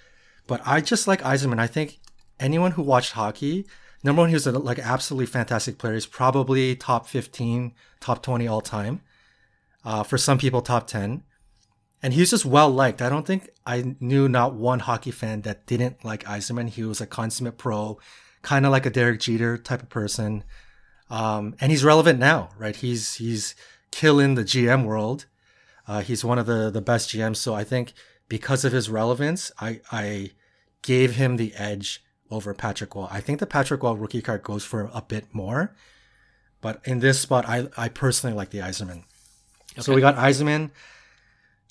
but 0.45 0.61
I 0.63 0.81
just 0.81 1.07
like 1.07 1.23
Yzerman. 1.23 1.59
I 1.59 1.65
think 1.65 1.97
anyone 2.41 2.71
who 2.71 2.81
watched 2.81 3.13
hockey, 3.13 3.65
number 4.03 4.21
one, 4.21 4.29
he 4.29 4.35
was 4.35 4.47
a, 4.47 4.51
like 4.51 4.79
absolutely 4.79 5.27
fantastic 5.27 5.77
player. 5.77 5.93
He's 5.93 6.05
probably 6.05 6.75
top 6.75 7.07
15, 7.07 7.73
top 7.99 8.23
20 8.23 8.47
all 8.47 8.61
time. 8.61 9.01
Uh, 9.83 10.03
for 10.03 10.17
some 10.17 10.37
people, 10.37 10.61
top 10.61 10.87
10. 10.87 11.23
And 12.03 12.13
he's 12.13 12.31
just 12.31 12.45
well 12.45 12.69
liked. 12.69 13.01
I 13.01 13.09
don't 13.09 13.27
think 13.27 13.49
I 13.65 13.95
knew 13.99 14.27
not 14.27 14.55
one 14.55 14.79
hockey 14.79 15.11
fan 15.11 15.41
that 15.41 15.67
didn't 15.67 16.03
like 16.03 16.23
Yzerman. 16.23 16.69
He 16.69 16.83
was 16.83 16.99
a 16.99 17.05
consummate 17.05 17.57
pro, 17.57 17.99
kind 18.41 18.65
of 18.65 18.71
like 18.71 18.87
a 18.87 18.89
Derek 18.89 19.19
Jeter 19.19 19.57
type 19.57 19.83
of 19.83 19.89
person. 19.89 20.43
Um, 21.11 21.55
and 21.61 21.71
he's 21.71 21.83
relevant 21.83 22.17
now, 22.17 22.49
right? 22.57 22.75
He's 22.75 23.15
he's 23.15 23.53
killing 23.91 24.33
the 24.33 24.43
GM 24.43 24.85
world. 24.85 25.27
Uh, 25.87 26.01
he's 26.01 26.25
one 26.25 26.39
of 26.39 26.47
the 26.47 26.71
the 26.71 26.81
best 26.81 27.09
GMs. 27.09 27.37
So 27.37 27.53
I 27.53 27.63
think 27.63 27.93
because 28.29 28.65
of 28.65 28.71
his 28.71 28.89
relevance, 28.89 29.51
I 29.59 29.81
I 29.91 30.31
gave 30.81 31.15
him 31.15 31.37
the 31.37 31.53
edge 31.55 32.03
over 32.31 32.53
Patrick 32.53 32.95
Roy. 32.95 33.07
I 33.11 33.21
think 33.21 33.39
the 33.39 33.45
Patrick 33.45 33.83
Roy 33.83 33.93
rookie 33.93 34.21
card 34.21 34.43
goes 34.43 34.63
for 34.63 34.89
a 34.93 35.01
bit 35.01 35.25
more, 35.33 35.75
but 36.61 36.81
in 36.85 36.99
this 36.99 37.19
spot, 37.19 37.47
I 37.47 37.67
I 37.77 37.89
personally 37.89 38.35
like 38.35 38.49
the 38.49 38.59
Yzerman. 38.59 39.03
So 39.79 39.93
we 39.93 40.01
got 40.01 40.15
Yzerman. 40.15 40.71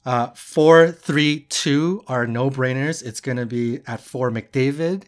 Uh, 0.05 0.29
four, 0.29 0.91
three, 0.91 1.41
two 1.51 2.03
are 2.07 2.27
no 2.27 2.51
brainers. 2.51 3.05
It's 3.05 3.21
gonna 3.21 3.47
be 3.47 3.81
at 3.87 4.01
four 4.01 4.31
McDavid, 4.31 5.05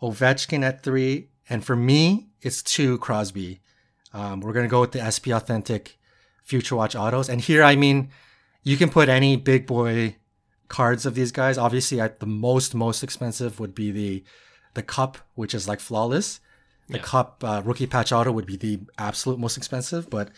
Ovechkin 0.00 0.62
at 0.62 0.82
three, 0.82 1.28
and 1.48 1.64
for 1.64 1.76
me, 1.76 2.28
it's 2.40 2.62
two 2.62 2.98
Crosby. 2.98 3.60
Um, 4.12 4.40
we're 4.40 4.52
gonna 4.52 4.68
go 4.68 4.80
with 4.80 4.92
the 4.92 5.04
SP 5.04 5.28
Authentic 5.32 5.98
Future 6.42 6.76
Watch 6.76 6.96
autos, 6.96 7.28
and 7.28 7.40
here 7.40 7.62
I 7.62 7.76
mean, 7.76 8.10
you 8.62 8.76
can 8.76 8.90
put 8.90 9.08
any 9.08 9.36
big 9.36 9.66
boy 9.66 10.16
cards 10.68 11.04
of 11.04 11.14
these 11.14 11.32
guys. 11.32 11.58
Obviously, 11.58 12.00
at 12.00 12.20
the 12.20 12.26
most 12.26 12.74
most 12.74 13.02
expensive 13.02 13.60
would 13.60 13.74
be 13.74 13.90
the 13.90 14.24
the 14.74 14.82
Cup, 14.82 15.18
which 15.34 15.54
is 15.54 15.66
like 15.68 15.80
flawless. 15.80 16.40
The 16.88 16.98
Yeah. 16.98 17.02
Cup 17.04 17.44
uh, 17.44 17.62
rookie 17.64 17.86
patch 17.86 18.12
auto 18.12 18.32
would 18.32 18.46
be 18.46 18.56
the 18.56 18.80
absolute 18.98 19.38
most 19.38 19.56
expensive, 19.56 20.10
but 20.10 20.30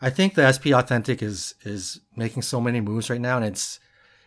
I 0.00 0.10
think 0.10 0.34
the 0.34 0.50
SP 0.50 0.74
Authentic 0.74 1.22
is 1.22 1.54
is 1.64 2.00
making 2.16 2.42
so 2.42 2.60
many 2.60 2.80
moves 2.80 3.08
right 3.08 3.20
now, 3.20 3.36
and 3.36 3.46
it's 3.46 3.78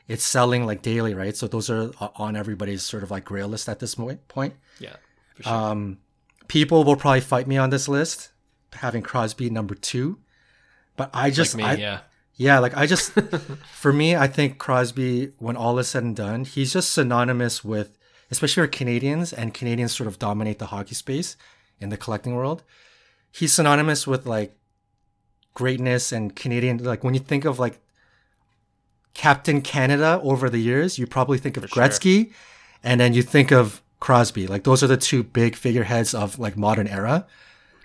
it's 0.08 0.24
selling 0.24 0.66
like 0.66 0.82
daily, 0.82 1.14
right? 1.14 1.36
So 1.36 1.48
those 1.48 1.70
are 1.70 1.92
on 2.16 2.36
everybody's 2.36 2.84
sort 2.84 3.04
of 3.04 3.12
like 3.12 3.26
grail 3.26 3.48
list 3.48 3.68
at 3.68 3.80
this 3.80 3.96
point. 3.96 4.54
Yeah. 4.80 4.96
For 5.36 5.44
sure. 5.44 5.54
Um, 5.54 5.98
people 6.48 6.84
will 6.84 6.96
probably 6.96 7.22
fight 7.22 7.48
me 7.48 7.58
on 7.58 7.72
this 7.72 7.88
list, 7.88 8.32
having 8.74 9.02
Crosby 9.02 9.50
number 9.50 9.76
two, 9.76 10.20
but 10.96 11.10
I 11.14 11.30
just 11.30 11.56
like 11.56 11.58
me. 11.58 11.64
I, 11.64 11.74
yeah. 11.74 12.00
yeah, 12.36 12.60
like 12.60 12.78
I 12.78 12.86
just, 12.86 13.12
for 13.74 13.92
me, 13.92 14.16
I 14.16 14.28
think 14.28 14.60
Crosby, 14.60 15.34
when 15.40 15.58
all 15.58 15.78
is 15.80 15.88
said 15.90 16.04
and 16.04 16.16
done, 16.16 16.46
he's 16.46 16.72
just 16.72 16.94
synonymous 16.94 17.64
with, 17.66 17.98
especially 18.32 18.64
for 18.64 18.68
Canadians, 18.68 19.34
and 19.34 19.54
Canadians 19.54 19.96
sort 19.96 20.08
of 20.08 20.20
dominate 20.20 20.60
the 20.60 20.68
hockey 20.68 20.96
space 20.96 21.38
in 21.80 21.90
the 21.90 21.98
collecting 21.98 22.36
world. 22.36 22.64
He's 23.32 23.54
synonymous 23.54 24.08
with 24.08 24.26
like 24.26 24.56
greatness 25.54 26.12
and 26.12 26.36
Canadian. 26.36 26.78
Like 26.78 27.04
when 27.04 27.14
you 27.14 27.20
think 27.20 27.46
of 27.46 27.60
like 27.60 27.80
Captain 29.14 29.62
Canada 29.62 30.20
over 30.24 30.50
the 30.50 30.60
years, 30.60 30.98
you 30.98 31.08
probably 31.08 31.38
think 31.38 31.58
of 31.58 31.64
For 31.64 31.70
sure. 31.70 31.84
Gretzky, 31.84 32.32
and 32.84 33.00
then 33.00 33.14
you 33.14 33.22
think 33.22 33.52
of 33.52 33.82
Crosby. 34.00 34.48
Like 34.48 34.64
those 34.64 34.84
are 34.84 34.88
the 34.88 34.98
two 34.98 35.24
big 35.24 35.56
figureheads 35.56 36.14
of 36.14 36.38
like 36.40 36.56
modern 36.56 36.88
era. 36.88 37.26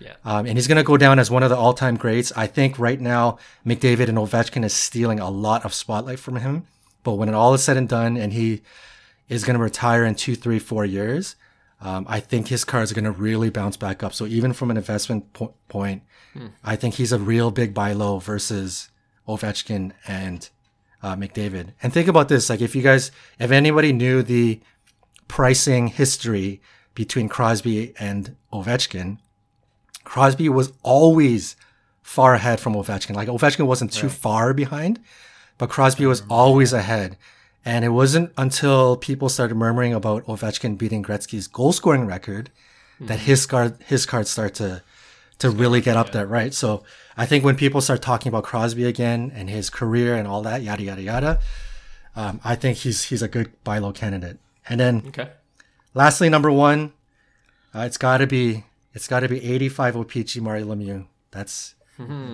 Yeah. 0.01 0.15
Um, 0.25 0.47
and 0.47 0.57
he's 0.57 0.67
going 0.67 0.79
to 0.79 0.83
go 0.83 0.97
down 0.97 1.19
as 1.19 1.31
one 1.31 1.43
of 1.43 1.51
the 1.51 1.57
all-time 1.57 1.97
greats. 1.97 2.33
I 2.35 2.47
think 2.47 2.79
right 2.79 2.99
now 2.99 3.39
McDavid 3.67 4.09
and 4.09 4.17
Ovechkin 4.17 4.65
is 4.65 4.73
stealing 4.73 5.21
a 5.21 5.29
lot 5.29 5.65
of 5.65 5.75
spotlight 5.75 6.19
from 6.19 6.37
him. 6.37 6.67
But 7.05 7.15
when 7.15 7.29
it 7.29 7.35
all 7.35 7.53
is 7.55 7.63
said 7.63 7.77
and 7.77 7.89
done, 7.89 8.17
and 8.17 8.33
he 8.33 8.63
is 9.31 9.45
going 9.45 9.57
to 9.57 9.63
retire 9.63 10.05
in 10.05 10.15
two, 10.15 10.35
three, 10.35 10.59
four 10.59 10.85
years, 10.85 11.37
um, 11.81 12.05
I 12.09 12.21
think 12.21 12.49
his 12.49 12.65
cards 12.65 12.93
are 12.93 12.95
going 12.95 13.07
to 13.07 13.11
really 13.11 13.49
bounce 13.49 13.79
back 13.79 14.03
up. 14.03 14.13
So 14.13 14.27
even 14.27 14.53
from 14.53 14.71
an 14.71 14.77
investment 14.77 15.33
po- 15.33 15.55
point, 15.69 16.03
I 16.63 16.77
think 16.77 16.95
he's 16.95 17.13
a 17.13 17.19
real 17.19 17.51
big 17.51 17.73
buy 17.73 17.93
low 17.93 18.19
versus 18.19 18.91
Ovechkin 19.27 19.93
and 20.07 20.49
uh, 21.03 21.17
McDavid. 21.17 21.73
And 21.83 21.93
think 21.93 22.07
about 22.09 22.29
this: 22.29 22.51
like 22.51 22.61
if 22.61 22.77
you 22.77 22.83
guys, 22.83 23.11
if 23.39 23.51
anybody 23.51 23.93
knew 23.93 24.23
the 24.23 24.61
pricing 25.27 25.87
history 25.89 26.61
between 26.95 27.29
Crosby 27.29 27.95
and 27.99 28.37
Ovechkin, 28.53 29.19
Crosby 30.05 30.49
was 30.49 30.73
always 30.83 31.57
far 32.03 32.35
ahead 32.35 32.61
from 32.61 32.75
Ovechkin. 32.75 33.15
Like 33.15 33.29
Ovechkin 33.29 33.67
wasn't 33.67 33.93
too 33.93 34.09
far 34.09 34.53
behind, 34.55 35.01
but 35.59 35.71
Crosby 35.71 36.07
was 36.07 36.23
always 36.29 36.73
ahead. 36.73 37.17
And 37.65 37.85
it 37.85 37.91
wasn't 37.91 38.33
until 38.39 38.97
people 38.97 39.29
started 39.29 39.55
murmuring 39.55 39.93
about 39.93 40.25
Ovechkin 40.27 40.79
beating 40.79 41.03
Gretzky's 41.03 41.47
goal 41.47 41.73
scoring 41.73 42.07
record 42.07 42.51
that 43.01 43.21
his 43.21 43.47
card 43.47 43.77
his 43.87 44.07
cards 44.07 44.31
start 44.31 44.55
to 44.55 44.83
to 45.39 45.51
really 45.51 45.81
get 45.81 45.97
up 45.97 46.13
there, 46.13 46.27
right? 46.27 46.53
So 46.55 46.83
I 47.17 47.27
think 47.27 47.45
when 47.45 47.57
people 47.57 47.81
start 47.81 48.03
talking 48.03 48.29
about 48.29 48.45
Crosby 48.45 48.85
again 48.85 49.33
and 49.35 49.49
his 49.49 49.71
career 49.71 50.15
and 50.17 50.27
all 50.29 50.43
that, 50.43 50.63
yada 50.63 50.83
yada 50.83 51.03
yada, 51.03 51.41
um, 52.17 52.41
I 52.45 52.57
think 52.57 52.79
he's 52.79 53.05
he's 53.05 53.23
a 53.23 53.29
good 53.29 53.51
buy 53.65 53.79
low 53.79 53.93
candidate. 53.93 54.39
And 54.69 54.79
then 54.81 55.03
Okay. 55.09 55.29
Lastly, 55.95 56.29
number 56.29 56.51
one, 56.53 56.93
uh, 57.75 57.81
it's 57.81 57.99
got 57.99 58.19
to 58.19 58.27
be 58.27 58.65
it's 58.95 59.09
got 59.09 59.21
to 59.21 59.29
be 59.29 59.43
85 59.43 59.95
OPC 59.97 60.41
Mario 60.41 60.67
Lemieux. 60.67 61.07
That's 61.31 61.75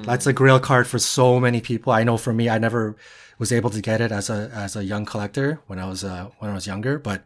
that's 0.02 0.26
a 0.28 0.32
grail 0.32 0.60
card 0.60 0.86
for 0.86 0.98
so 1.00 1.40
many 1.40 1.60
people. 1.60 1.92
I 1.92 2.04
know 2.04 2.16
for 2.16 2.32
me, 2.32 2.48
I 2.48 2.58
never 2.58 2.96
was 3.38 3.52
able 3.52 3.70
to 3.70 3.80
get 3.80 4.00
it 4.00 4.12
as 4.12 4.30
a 4.30 4.50
as 4.54 4.76
a 4.76 4.84
young 4.84 5.04
collector 5.04 5.60
when 5.66 5.78
I 5.78 5.86
was 5.86 6.02
uh, 6.04 6.30
when 6.38 6.50
I 6.50 6.54
was 6.54 6.66
younger, 6.66 6.98
but 6.98 7.24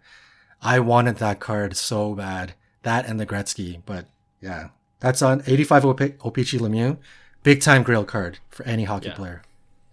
I 0.62 0.78
wanted 0.80 1.16
that 1.16 1.40
card 1.40 1.76
so 1.76 2.14
bad. 2.14 2.54
That 2.82 3.06
and 3.06 3.20
the 3.20 3.26
Gretzky, 3.26 3.82
but 3.84 4.06
yeah, 4.40 4.68
that's 5.00 5.20
on 5.22 5.42
85 5.46 5.84
OP- 5.84 5.98
OPC 6.00 6.58
Lemieux, 6.58 6.96
big 7.42 7.60
time 7.60 7.82
grail 7.82 8.04
card 8.04 8.38
for 8.48 8.64
any 8.64 8.84
hockey 8.84 9.08
Yeah. 9.08 9.14
player. 9.14 9.42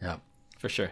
Yeah. 0.01 0.15
For 0.57 0.69
sure. 0.69 0.91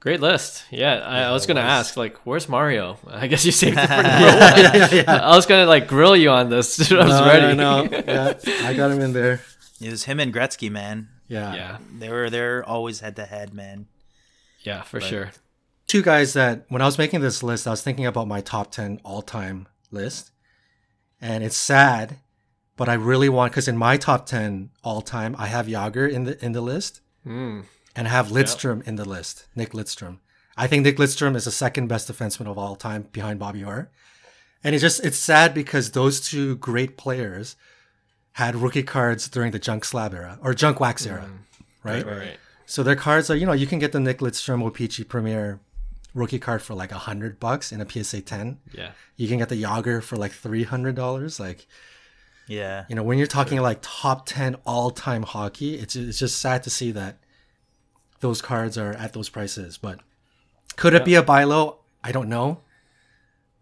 Great 0.00 0.20
list. 0.20 0.64
Yeah, 0.70 0.94
I, 1.00 1.22
I 1.22 1.32
was 1.32 1.44
gonna 1.44 1.60
ask, 1.60 1.96
like, 1.96 2.18
where's 2.24 2.48
Mario? 2.48 2.98
I 3.08 3.26
guess 3.26 3.44
you 3.44 3.50
saved 3.50 3.76
it 3.76 3.86
for 3.88 4.02
now. 5.12 5.32
I 5.32 5.34
was 5.34 5.44
gonna 5.46 5.66
like 5.66 5.88
grill 5.88 6.16
you 6.16 6.30
on 6.30 6.50
this. 6.50 6.92
I 6.92 7.04
was 7.04 7.20
ready. 7.20 7.56
No, 7.56 7.82
yeah, 7.82 8.34
I 8.62 8.74
got 8.74 8.92
him 8.92 9.00
in 9.00 9.12
there. 9.12 9.40
It 9.80 9.90
was 9.90 10.04
him 10.04 10.20
and 10.20 10.32
Gretzky, 10.32 10.70
man. 10.70 11.08
Yeah. 11.26 11.52
yeah, 11.54 11.78
They 11.98 12.08
were 12.10 12.30
they're 12.30 12.64
always 12.64 13.00
head 13.00 13.16
to 13.16 13.24
head, 13.26 13.52
man. 13.52 13.86
Yeah, 14.68 14.82
for 14.82 15.00
sure. 15.00 15.30
two 15.86 16.02
guys 16.02 16.28
that 16.34 16.54
when 16.68 16.82
I 16.82 16.86
was 16.90 16.98
making 16.98 17.20
this 17.20 17.42
list, 17.42 17.66
I 17.66 17.70
was 17.70 17.82
thinking 17.82 18.06
about 18.06 18.28
my 18.28 18.40
top 18.40 18.66
10 18.70 19.00
all 19.04 19.22
time 19.22 19.66
list. 19.90 20.30
And 21.20 21.42
it's 21.42 21.56
sad, 21.56 22.06
but 22.76 22.88
I 22.88 22.94
really 22.94 23.28
want, 23.28 23.52
because 23.52 23.68
in 23.72 23.76
my 23.76 23.96
top 23.96 24.26
10 24.26 24.70
all 24.84 25.00
time, 25.02 25.34
I 25.38 25.46
have 25.46 25.66
Jagr 25.66 26.06
in 26.16 26.24
the, 26.24 26.34
in 26.44 26.52
the 26.52 26.60
list 26.72 27.00
Mm. 27.26 27.64
and 27.96 28.06
I 28.08 28.10
have 28.10 28.28
Lidstrom 28.28 28.86
in 28.86 28.94
the 28.96 29.04
list, 29.16 29.46
Nick 29.56 29.72
Lidstrom. 29.72 30.18
I 30.56 30.66
think 30.68 30.84
Nick 30.84 30.96
Lidstrom 30.98 31.34
is 31.36 31.44
the 31.44 31.50
second 31.50 31.88
best 31.88 32.10
defenseman 32.10 32.46
of 32.50 32.56
all 32.58 32.76
time 32.76 33.02
behind 33.12 33.38
Bobby 33.38 33.62
Orr. 33.64 33.90
And 34.64 34.74
it's 34.74 34.82
just, 34.82 35.04
it's 35.04 35.18
sad 35.18 35.52
because 35.54 35.90
those 35.90 36.20
two 36.20 36.56
great 36.56 36.96
players 36.96 37.56
had 38.32 38.54
rookie 38.56 38.82
cards 38.84 39.28
during 39.28 39.50
the 39.52 39.58
junk 39.58 39.84
slab 39.84 40.14
era 40.14 40.38
or 40.42 40.54
junk 40.54 40.78
wax 40.80 41.06
era, 41.06 41.28
right? 41.82 42.04
Right, 42.06 42.16
right. 42.24 42.36
So 42.70 42.82
their 42.82 42.96
cards 42.96 43.30
are, 43.30 43.34
you 43.34 43.46
know, 43.46 43.54
you 43.54 43.66
can 43.66 43.78
get 43.78 43.92
the 43.92 43.98
Nick 43.98 44.18
Lidstrom 44.18 44.62
OPC 44.62 45.08
Premier 45.08 45.58
rookie 46.12 46.38
card 46.38 46.60
for 46.60 46.74
like 46.74 46.92
a 46.92 46.98
hundred 46.98 47.40
bucks 47.40 47.72
in 47.72 47.80
a 47.80 47.88
PSA 47.88 48.20
10. 48.20 48.58
Yeah. 48.74 48.90
You 49.16 49.26
can 49.26 49.38
get 49.38 49.48
the 49.48 49.62
Jagr 49.62 50.02
for 50.02 50.16
like 50.16 50.32
$300. 50.32 51.40
Like, 51.40 51.66
Yeah. 52.46 52.84
you 52.90 52.94
know, 52.94 53.02
when 53.02 53.16
you're 53.16 53.26
talking 53.26 53.58
like 53.62 53.78
top 53.80 54.26
10 54.26 54.56
all 54.66 54.90
time 54.90 55.22
hockey, 55.22 55.76
it's, 55.76 55.96
it's 55.96 56.18
just 56.18 56.38
sad 56.40 56.62
to 56.64 56.70
see 56.70 56.90
that 56.92 57.16
those 58.20 58.42
cards 58.42 58.76
are 58.76 58.92
at 58.92 59.14
those 59.14 59.30
prices. 59.30 59.78
But 59.78 60.00
could 60.76 60.92
it 60.92 61.06
be 61.06 61.14
a 61.14 61.22
buy 61.22 61.44
low? 61.44 61.78
I 62.04 62.12
don't 62.12 62.28
know. 62.28 62.60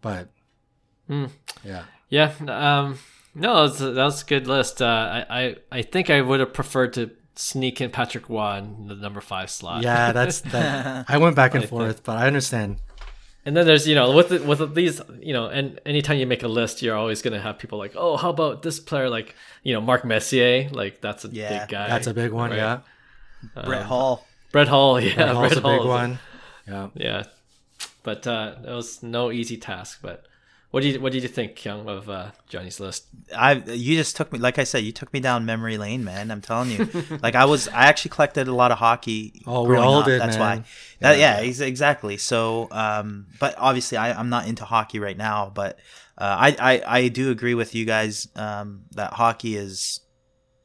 But 0.01 0.27
yeah. 1.63 1.83
Yeah. 2.09 2.33
Um, 2.45 2.99
no, 3.33 3.67
that's 3.69 3.79
was, 3.79 3.95
that 3.95 4.21
a 4.21 4.25
good 4.25 4.47
list. 4.47 4.81
Uh, 4.81 4.85
I, 5.29 5.43
I, 5.43 5.55
I 5.71 5.81
think 5.81 6.09
I 6.09 6.19
would 6.19 6.41
have 6.41 6.53
preferred 6.53 6.91
to 6.93 7.11
sneak 7.37 7.79
in 7.81 7.89
Patrick 7.91 8.27
Roy 8.29 8.57
in 8.57 8.87
the 8.87 8.95
number 8.95 9.21
five 9.21 9.49
slot. 9.49 9.83
Yeah, 9.83 10.11
that's 10.11 10.41
that. 10.51 11.05
I 11.07 11.17
went 11.17 11.35
back 11.35 11.53
and 11.55 11.63
forth, 11.67 12.03
but 12.03 12.17
I 12.17 12.27
understand. 12.27 12.77
And 13.45 13.55
then 13.55 13.65
there's, 13.65 13.87
you 13.87 13.95
know, 13.95 14.11
with 14.11 14.27
the, 14.29 14.43
with 14.43 14.75
these, 14.75 14.99
you 15.21 15.31
know, 15.31 15.47
and 15.47 15.79
anytime 15.85 16.17
you 16.17 16.27
make 16.27 16.43
a 16.43 16.49
list, 16.49 16.81
you're 16.81 16.97
always 16.97 17.21
going 17.21 17.31
to 17.33 17.39
have 17.39 17.57
people 17.57 17.77
like, 17.77 17.93
oh, 17.95 18.17
how 18.17 18.29
about 18.29 18.61
this 18.61 18.77
player, 18.79 19.09
like, 19.09 19.35
you 19.63 19.73
know, 19.73 19.79
Mark 19.79 20.03
Messier, 20.03 20.67
like 20.71 20.99
that's 20.99 21.23
a 21.23 21.29
Yeah, 21.29 21.59
big 21.59 21.69
guy. 21.69 21.87
That's 21.87 22.07
a 22.07 22.13
big 22.13 22.33
one. 22.33 22.49
right? 22.49 22.57
Yeah. 22.57 22.79
Brett 23.63 23.85
Hull. 23.85 24.25
Brett 24.51 24.67
Hull, 24.67 24.99
yeah, 25.01 25.15
Brett 25.15 25.27
Hull's 25.29 25.39
Brett 25.39 25.51
a 25.51 25.55
big 25.55 25.63
Hall. 25.81 25.87
one. 25.87 26.19
Yeah. 26.67 26.87
Yeah, 26.95 27.23
but 28.03 28.27
uh, 28.27 28.55
it 28.65 28.71
was 28.71 29.01
no 29.01 29.31
easy 29.31 29.55
task. 29.55 29.99
But 30.01 30.25
what 30.71 30.83
do 30.83 30.89
you 30.89 30.99
what 30.99 31.13
did 31.13 31.23
you 31.23 31.29
think, 31.29 31.55
Hyung, 31.55 31.87
of 31.87 32.09
uh, 32.09 32.31
Johnny's 32.49 32.79
list? 32.79 33.07
I 33.35 33.53
you 33.53 33.95
just 33.95 34.17
took 34.17 34.33
me 34.33 34.39
like 34.39 34.59
I 34.59 34.65
said, 34.65 34.83
you 34.83 34.91
took 34.91 35.13
me 35.13 35.21
down 35.21 35.45
memory 35.45 35.77
lane, 35.77 36.03
man. 36.03 36.29
I'm 36.29 36.41
telling 36.41 36.71
you. 36.71 37.17
like 37.23 37.35
I 37.35 37.45
was 37.45 37.69
I 37.69 37.85
actually 37.85 38.09
collected 38.09 38.49
a 38.49 38.53
lot 38.53 38.71
of 38.73 38.77
hockey. 38.77 39.41
Oh, 39.47 39.63
we 39.63 39.77
all 39.77 39.99
up. 39.99 40.05
did, 40.05 40.19
That's 40.19 40.37
man. 40.37 40.59
why. 40.59 40.65
That, 40.99 41.19
yeah, 41.19 41.37
ex- 41.37 41.61
exactly. 41.61 42.17
So 42.17 42.67
um 42.71 43.27
but 43.39 43.55
obviously 43.57 43.97
I, 43.97 44.11
I'm 44.19 44.29
not 44.29 44.45
into 44.47 44.65
hockey 44.65 44.99
right 44.99 45.17
now, 45.17 45.51
but 45.55 45.79
uh, 46.17 46.35
I, 46.37 46.55
I 46.59 46.99
I 46.99 47.07
do 47.07 47.31
agree 47.31 47.53
with 47.53 47.73
you 47.73 47.85
guys 47.85 48.27
um 48.35 48.83
that 48.91 49.13
hockey 49.13 49.55
is 49.55 50.01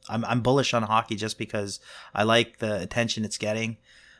I'm 0.09 0.25
I'm 0.25 0.41
bullish 0.41 0.73
on 0.73 0.83
hockey 0.83 1.15
just 1.15 1.37
because 1.37 1.79
I 2.13 2.23
like 2.23 2.57
the 2.57 2.81
attention 2.81 3.23
it's 3.23 3.37
getting. 3.37 3.77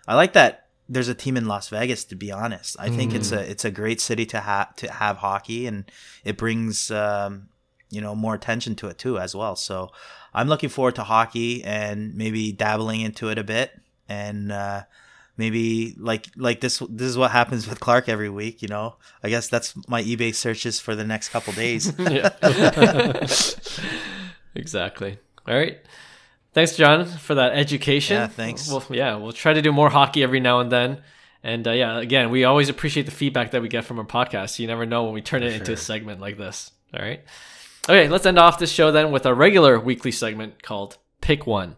I 0.08 0.16
like 0.16 0.34
that 0.34 0.63
there's 0.90 1.08
a 1.08 1.16
team 1.16 1.38
in 1.38 1.48
Las 1.48 1.70
Vegas 1.70 2.04
to 2.06 2.16
be 2.16 2.32
honest. 2.32 2.76
I 2.80 2.90
think 2.90 3.16
it's 3.16 3.32
a 3.32 3.40
it's 3.40 3.66
a 3.66 3.72
great 3.72 4.02
city 4.02 4.26
to 4.28 4.42
have 4.42 4.76
to 4.78 4.92
have 4.92 5.18
hockey 5.18 5.68
and 5.68 5.86
it 6.24 6.38
brings 6.38 6.92
um 6.92 7.50
you 7.90 8.02
know 8.02 8.16
more 8.16 8.36
attention 8.36 8.76
to 8.76 8.88
it 8.88 8.98
too 8.98 9.20
as 9.20 9.36
well. 9.36 9.56
So 9.56 9.92
I'm 10.34 10.48
looking 10.48 10.70
forward 10.70 10.96
to 10.96 11.04
hockey 11.04 11.64
and 11.64 12.16
maybe 12.16 12.52
dabbling 12.52 13.02
into 13.02 13.30
it 13.30 13.38
a 13.38 13.44
bit 13.44 13.72
and 14.10 14.52
uh 14.52 14.84
maybe 15.38 15.96
like 15.98 16.28
like 16.36 16.62
this 16.62 16.80
this 16.90 17.08
is 17.08 17.18
what 17.18 17.32
happens 17.32 17.68
with 17.68 17.80
Clark 17.80 18.10
every 18.10 18.30
week, 18.30 18.62
you 18.62 18.68
know. 18.68 18.96
I 19.24 19.30
guess 19.30 19.48
that's 19.48 19.74
my 19.88 20.04
eBay 20.04 20.36
searches 20.36 20.80
for 20.80 20.96
the 20.96 21.04
next 21.04 21.30
couple 21.30 21.54
days. 21.54 21.92
exactly. 24.56 25.18
All 25.48 25.56
right. 25.56 25.80
Thanks, 26.54 26.76
John, 26.76 27.06
for 27.06 27.36
that 27.36 27.54
education. 27.54 28.16
Yeah, 28.16 28.28
thanks. 28.28 28.70
Well, 28.70 28.86
yeah, 28.92 29.16
we'll 29.16 29.34
try 29.34 29.54
to 29.54 29.62
do 29.62 29.72
more 29.72 29.90
hockey 29.90 30.22
every 30.22 30.40
now 30.40 30.60
and 30.60 30.72
then. 30.72 31.02
And 31.44 31.68
uh, 31.68 31.72
yeah, 31.72 32.00
again, 32.00 32.30
we 32.30 32.44
always 32.46 32.70
appreciate 32.70 33.06
the 33.06 33.12
feedback 33.12 33.52
that 33.52 33.62
we 33.62 33.68
get 33.68 33.86
from 33.86 34.00
our 34.00 34.06
podcast. 34.06 34.60
You 34.60 34.68
never 34.68 34.86
know 34.86 35.04
when 35.04 35.14
we 35.14 35.22
turn 35.22 35.44
it 35.44 35.54
into 35.54 35.74
a 35.74 35.78
segment 35.78 36.22
like 36.22 36.38
this. 36.38 36.72
All 36.94 37.04
right. 37.04 37.22
Okay, 37.90 38.08
let's 38.08 38.26
end 38.26 38.40
off 38.40 38.60
this 38.60 38.72
show 38.72 38.92
then 38.92 39.12
with 39.12 39.26
our 39.26 39.34
regular 39.34 39.80
weekly 39.80 40.12
segment 40.12 40.64
called 40.64 40.98
Pick 41.20 41.46
One. 41.46 41.76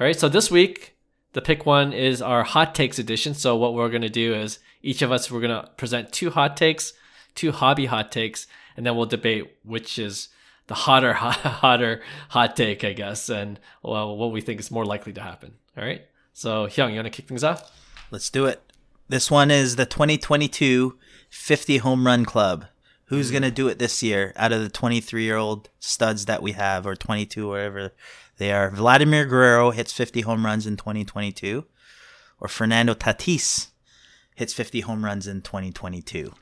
All 0.00 0.06
right, 0.06 0.18
so 0.18 0.28
this 0.28 0.50
week, 0.50 0.96
the 1.32 1.42
Pick 1.42 1.66
One 1.66 1.92
is 1.92 2.22
our 2.22 2.44
hot 2.44 2.74
takes 2.74 2.98
edition. 2.98 3.34
So, 3.34 3.56
what 3.56 3.74
we're 3.74 3.90
going 3.90 4.02
to 4.02 4.08
do 4.08 4.32
is 4.32 4.60
each 4.80 5.02
of 5.02 5.12
us, 5.12 5.30
we're 5.30 5.40
going 5.40 5.62
to 5.62 5.68
present 5.76 6.12
two 6.12 6.30
hot 6.30 6.56
takes, 6.56 6.92
two 7.34 7.52
hobby 7.52 7.86
hot 7.86 8.10
takes, 8.12 8.46
and 8.76 8.86
then 8.86 8.96
we'll 8.96 9.06
debate 9.06 9.56
which 9.64 9.98
is 9.98 10.28
the 10.68 10.74
hotter, 10.74 11.12
hotter 11.14 12.00
hot 12.28 12.56
take, 12.56 12.84
I 12.84 12.92
guess, 12.92 13.28
and 13.28 13.58
well, 13.82 14.16
what 14.16 14.30
we 14.30 14.40
think 14.40 14.60
is 14.60 14.70
more 14.70 14.84
likely 14.84 15.12
to 15.14 15.20
happen. 15.20 15.54
All 15.76 15.84
right. 15.84 16.02
So, 16.32 16.66
Hyung, 16.66 16.90
you 16.90 16.96
want 16.96 17.06
to 17.06 17.10
kick 17.10 17.26
things 17.26 17.42
off? 17.42 17.72
Let's 18.10 18.30
do 18.30 18.46
it. 18.46 18.62
This 19.08 19.30
one 19.30 19.50
is 19.50 19.76
the 19.76 19.86
2022 19.86 20.96
50 21.30 21.78
home 21.78 22.06
run 22.06 22.24
club. 22.24 22.66
Who's 23.06 23.28
hmm. 23.28 23.32
going 23.32 23.42
to 23.42 23.50
do 23.50 23.68
it 23.68 23.78
this 23.78 24.02
year 24.02 24.32
out 24.36 24.52
of 24.52 24.62
the 24.62 24.68
23 24.68 25.24
year 25.24 25.36
old 25.36 25.68
studs 25.80 26.26
that 26.26 26.42
we 26.42 26.52
have, 26.52 26.86
or 26.86 26.94
22, 26.94 27.48
wherever 27.48 27.92
they 28.36 28.52
are? 28.52 28.70
Vladimir 28.70 29.24
Guerrero 29.24 29.70
hits 29.70 29.92
50 29.92 30.20
home 30.22 30.44
runs 30.44 30.66
in 30.66 30.76
2022, 30.76 31.64
or 32.40 32.48
Fernando 32.48 32.94
Tatis 32.94 33.68
hits 34.34 34.52
50 34.52 34.80
home 34.80 35.04
runs 35.04 35.26
in 35.26 35.42
2022. 35.42 36.32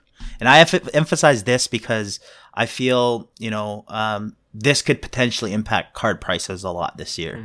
And 0.41 0.49
I 0.49 0.61
em- 0.61 0.89
emphasize 0.93 1.45
this 1.45 1.66
because 1.66 2.20
I 2.57 2.66
feel, 2.66 3.28
you 3.38 3.50
know, 3.50 3.84
um, 3.88 4.36
this 4.54 4.80
could 4.80 5.02
potentially 5.02 5.52
impact 5.52 5.92
card 5.94 6.20
prices 6.20 6.64
a 6.64 6.70
lot 6.70 6.96
this 6.96 7.18
year, 7.18 7.42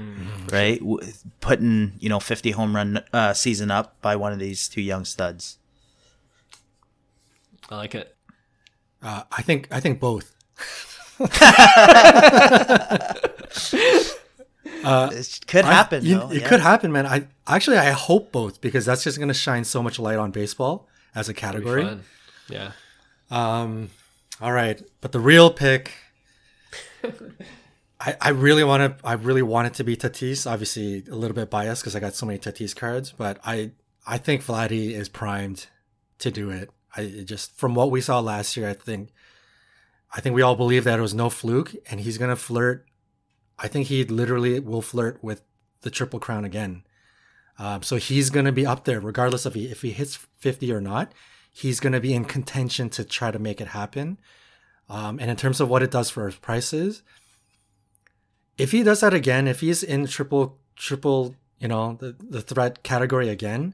right? 0.49 0.79
W- 0.79 0.99
Putting, 1.41 1.93
you 1.99 2.07
know, 2.07 2.19
50 2.21 2.51
home 2.51 2.73
run 2.75 3.03
uh, 3.11 3.33
season 3.33 3.69
up 3.71 3.99
by 4.01 4.15
one 4.15 4.31
of 4.31 4.39
these 4.39 4.69
two 4.69 4.81
young 4.81 5.03
studs. 5.03 5.57
I 7.69 7.75
like 7.75 7.95
it. 7.95 8.15
Uh, 9.03 9.23
I 9.31 9.41
think 9.41 9.67
I 9.71 9.79
think 9.79 9.99
both. 9.99 10.35
It 14.83 15.39
could 15.47 15.65
happen. 15.65 16.03
I- 16.03 16.07
you- 16.07 16.17
though, 16.19 16.31
it 16.31 16.41
yeah. 16.41 16.49
could 16.49 16.59
happen, 16.59 16.91
man. 16.91 17.05
I 17.05 17.27
actually 17.47 17.77
I 17.77 17.91
hope 17.91 18.31
both 18.31 18.61
because 18.61 18.85
that's 18.85 19.03
just 19.03 19.17
going 19.17 19.27
to 19.27 19.33
shine 19.33 19.63
so 19.63 19.83
much 19.83 19.99
light 19.99 20.17
on 20.17 20.31
baseball 20.31 20.87
as 21.13 21.29
a 21.29 21.33
category. 21.33 21.99
Yeah. 22.49 22.71
Um, 23.29 23.89
all 24.41 24.51
right, 24.51 24.81
but 25.01 25.11
the 25.11 25.19
real 25.19 25.51
pick, 25.51 25.91
I 27.99 28.17
I 28.19 28.29
really 28.29 28.63
want 28.63 28.99
to 28.99 29.07
I 29.07 29.13
really 29.13 29.43
want 29.43 29.67
it 29.67 29.75
to 29.75 29.83
be 29.83 29.95
Tatis. 29.95 30.49
Obviously, 30.49 31.03
a 31.09 31.15
little 31.15 31.35
bit 31.35 31.51
biased 31.51 31.83
because 31.83 31.95
I 31.95 31.99
got 31.99 32.15
so 32.15 32.25
many 32.25 32.39
Tatis 32.39 32.75
cards, 32.75 33.11
but 33.11 33.39
I 33.45 33.71
I 34.07 34.17
think 34.17 34.43
Vladdy 34.43 34.91
is 34.91 35.09
primed 35.09 35.67
to 36.19 36.31
do 36.31 36.49
it. 36.49 36.71
I 36.97 37.01
it 37.01 37.25
just 37.25 37.55
from 37.55 37.75
what 37.75 37.91
we 37.91 38.01
saw 38.01 38.19
last 38.19 38.57
year, 38.57 38.67
I 38.67 38.73
think 38.73 39.09
I 40.13 40.21
think 40.21 40.35
we 40.35 40.41
all 40.41 40.55
believe 40.55 40.85
that 40.85 40.97
it 40.97 41.03
was 41.03 41.13
no 41.13 41.29
fluke, 41.29 41.75
and 41.89 41.99
he's 41.99 42.17
gonna 42.17 42.35
flirt. 42.35 42.85
I 43.59 43.67
think 43.67 43.87
he 43.87 44.03
literally 44.05 44.59
will 44.59 44.81
flirt 44.81 45.23
with 45.23 45.43
the 45.81 45.91
triple 45.91 46.19
crown 46.19 46.45
again. 46.45 46.83
Um, 47.59 47.83
so 47.83 47.97
he's 47.97 48.31
gonna 48.31 48.51
be 48.51 48.65
up 48.65 48.85
there, 48.85 48.99
regardless 48.99 49.45
of 49.45 49.53
he, 49.53 49.67
if 49.67 49.83
he 49.83 49.91
hits 49.91 50.15
fifty 50.39 50.73
or 50.73 50.81
not 50.81 51.13
he's 51.51 51.79
going 51.79 51.93
to 51.93 51.99
be 51.99 52.13
in 52.13 52.25
contention 52.25 52.89
to 52.89 53.03
try 53.03 53.29
to 53.29 53.39
make 53.39 53.61
it 53.61 53.67
happen. 53.67 54.17
Um, 54.89 55.19
and 55.19 55.29
in 55.29 55.37
terms 55.37 55.59
of 55.59 55.69
what 55.69 55.83
it 55.83 55.91
does 55.91 56.09
for 56.09 56.31
prices, 56.31 57.03
if 58.57 58.71
he 58.71 58.83
does 58.83 59.01
that 59.01 59.13
again, 59.13 59.47
if 59.47 59.59
he's 59.59 59.83
in 59.83 60.05
triple 60.07 60.57
triple, 60.75 61.35
you 61.59 61.67
know, 61.67 61.97
the, 61.99 62.15
the 62.19 62.41
threat 62.41 62.83
category 62.83 63.29
again, 63.29 63.73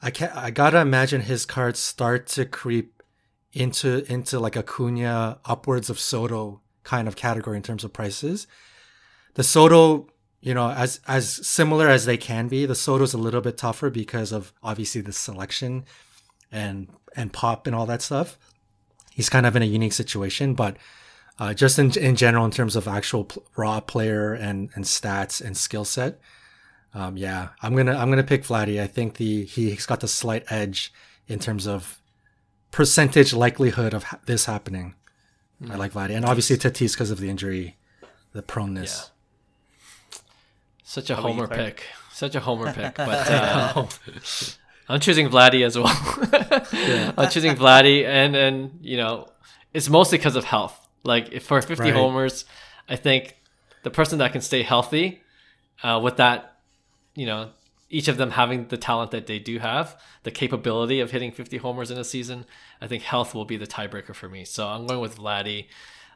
I 0.00 0.10
can 0.10 0.30
I 0.34 0.50
gotta 0.50 0.80
imagine 0.80 1.22
his 1.22 1.46
cards 1.46 1.80
start 1.80 2.26
to 2.28 2.44
creep 2.44 3.02
into 3.52 4.10
into 4.10 4.38
like 4.40 4.54
Acuña 4.54 5.38
upwards 5.44 5.90
of 5.90 6.00
Soto 6.00 6.60
kind 6.82 7.08
of 7.08 7.16
category 7.16 7.56
in 7.56 7.62
terms 7.62 7.84
of 7.84 7.92
prices. 7.92 8.46
The 9.34 9.44
Soto, 9.44 10.08
you 10.40 10.54
know, 10.54 10.70
as 10.70 11.00
as 11.06 11.46
similar 11.46 11.88
as 11.88 12.04
they 12.04 12.16
can 12.16 12.48
be, 12.48 12.66
the 12.66 12.74
Soto's 12.74 13.14
a 13.14 13.18
little 13.18 13.40
bit 13.40 13.58
tougher 13.58 13.90
because 13.90 14.32
of 14.32 14.52
obviously 14.62 15.00
the 15.00 15.12
selection 15.12 15.84
and 16.50 16.88
and 17.16 17.32
pop 17.32 17.66
and 17.66 17.74
all 17.74 17.86
that 17.86 18.02
stuff. 18.02 18.38
He's 19.12 19.28
kind 19.28 19.46
of 19.46 19.54
in 19.56 19.62
a 19.62 19.66
unique 19.66 19.92
situation, 19.92 20.54
but 20.54 20.76
uh, 21.38 21.54
just 21.54 21.78
in 21.78 21.90
in 21.98 22.16
general, 22.16 22.44
in 22.44 22.50
terms 22.50 22.76
of 22.76 22.86
actual 22.88 23.24
pl- 23.24 23.44
raw 23.56 23.80
player 23.80 24.32
and 24.34 24.70
and 24.74 24.84
stats 24.84 25.44
and 25.44 25.56
skill 25.56 25.84
set, 25.84 26.20
um, 26.94 27.16
yeah, 27.16 27.48
I'm 27.62 27.74
gonna 27.76 27.96
I'm 27.96 28.10
gonna 28.10 28.22
pick 28.22 28.44
Vladdy. 28.44 28.80
I 28.80 28.86
think 28.86 29.14
the 29.16 29.44
he's 29.44 29.86
got 29.86 30.00
the 30.00 30.08
slight 30.08 30.44
edge 30.50 30.92
in 31.26 31.38
terms 31.38 31.66
of 31.66 32.00
percentage 32.70 33.32
likelihood 33.32 33.94
of 33.94 34.04
ha- 34.04 34.20
this 34.26 34.46
happening. 34.46 34.94
I 35.70 35.76
like 35.76 35.92
Vladdy, 35.92 36.14
and 36.14 36.24
obviously 36.24 36.56
Tatis 36.56 36.92
because 36.92 37.10
of 37.10 37.20
the 37.20 37.30
injury, 37.30 37.76
the 38.32 38.42
proneness. 38.42 39.10
Such 40.82 41.10
a 41.10 41.14
about 41.14 41.22
you, 41.22 41.34
homer 41.34 41.46
Clark? 41.46 41.60
pick. 41.60 41.84
Such 42.12 42.34
a 42.34 42.40
homer 42.40 42.72
pick. 42.72 42.94
But 42.94 43.08
uh, 43.30 43.86
I'm 44.88 45.00
choosing 45.00 45.28
Vladdy 45.28 45.64
as 45.64 45.78
well. 45.78 46.68
yeah. 46.72 47.12
I'm 47.18 47.30
choosing 47.30 47.54
Vladdy, 47.54 48.04
and 48.04 48.36
and 48.36 48.78
you 48.82 48.96
know, 48.96 49.28
it's 49.72 49.88
mostly 49.88 50.18
because 50.18 50.36
of 50.36 50.44
health. 50.44 50.80
Like 51.02 51.40
for 51.42 51.60
50 51.60 51.82
right. 51.82 51.92
homers, 51.92 52.44
I 52.88 52.96
think 52.96 53.36
the 53.82 53.90
person 53.90 54.18
that 54.18 54.32
can 54.32 54.40
stay 54.40 54.62
healthy, 54.62 55.20
uh, 55.82 56.00
with 56.02 56.16
that, 56.16 56.56
you 57.14 57.26
know, 57.26 57.50
each 57.90 58.08
of 58.08 58.16
them 58.16 58.30
having 58.32 58.68
the 58.68 58.78
talent 58.78 59.10
that 59.10 59.26
they 59.26 59.38
do 59.38 59.58
have, 59.58 60.00
the 60.22 60.30
capability 60.30 61.00
of 61.00 61.10
hitting 61.10 61.30
50 61.30 61.58
homers 61.58 61.90
in 61.90 61.98
a 61.98 62.04
season, 62.04 62.46
I 62.80 62.86
think 62.86 63.02
health 63.02 63.34
will 63.34 63.44
be 63.44 63.58
the 63.58 63.66
tiebreaker 63.66 64.14
for 64.14 64.28
me. 64.28 64.44
So 64.44 64.66
I'm 64.66 64.86
going 64.86 65.00
with 65.00 65.18
Vladdy. 65.18 65.66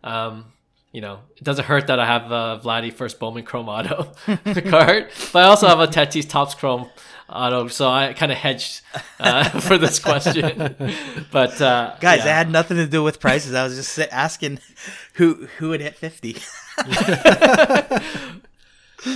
Um, 0.02 0.46
you 0.92 1.00
know, 1.00 1.20
it 1.36 1.44
doesn't 1.44 1.66
hurt 1.66 1.88
that 1.88 2.00
I 2.00 2.06
have 2.06 2.30
a 2.30 2.60
Vladdy 2.62 2.92
first 2.92 3.18
Bowman 3.18 3.44
Chrome 3.44 3.68
Auto 3.68 4.04
card, 4.70 5.10
but 5.32 5.44
I 5.44 5.48
also 5.48 5.66
have 5.68 5.80
a 5.80 5.86
Tatis 5.86 6.28
Topps 6.28 6.54
Chrome 6.54 6.88
Auto, 7.28 7.68
so 7.68 7.88
I 7.88 8.14
kind 8.14 8.32
of 8.32 8.38
hedged 8.38 8.80
uh, 9.20 9.48
for 9.60 9.76
this 9.76 9.98
question. 9.98 10.74
but 11.30 11.60
uh, 11.60 11.94
guys, 12.00 12.20
yeah. 12.20 12.30
it 12.30 12.34
had 12.34 12.50
nothing 12.50 12.78
to 12.78 12.86
do 12.86 13.02
with 13.02 13.20
prices. 13.20 13.54
I 13.54 13.64
was 13.64 13.76
just 13.76 13.98
asking 14.10 14.60
who 15.14 15.46
who 15.58 15.68
would 15.70 15.80
hit 15.80 15.96
fifty. 15.96 16.36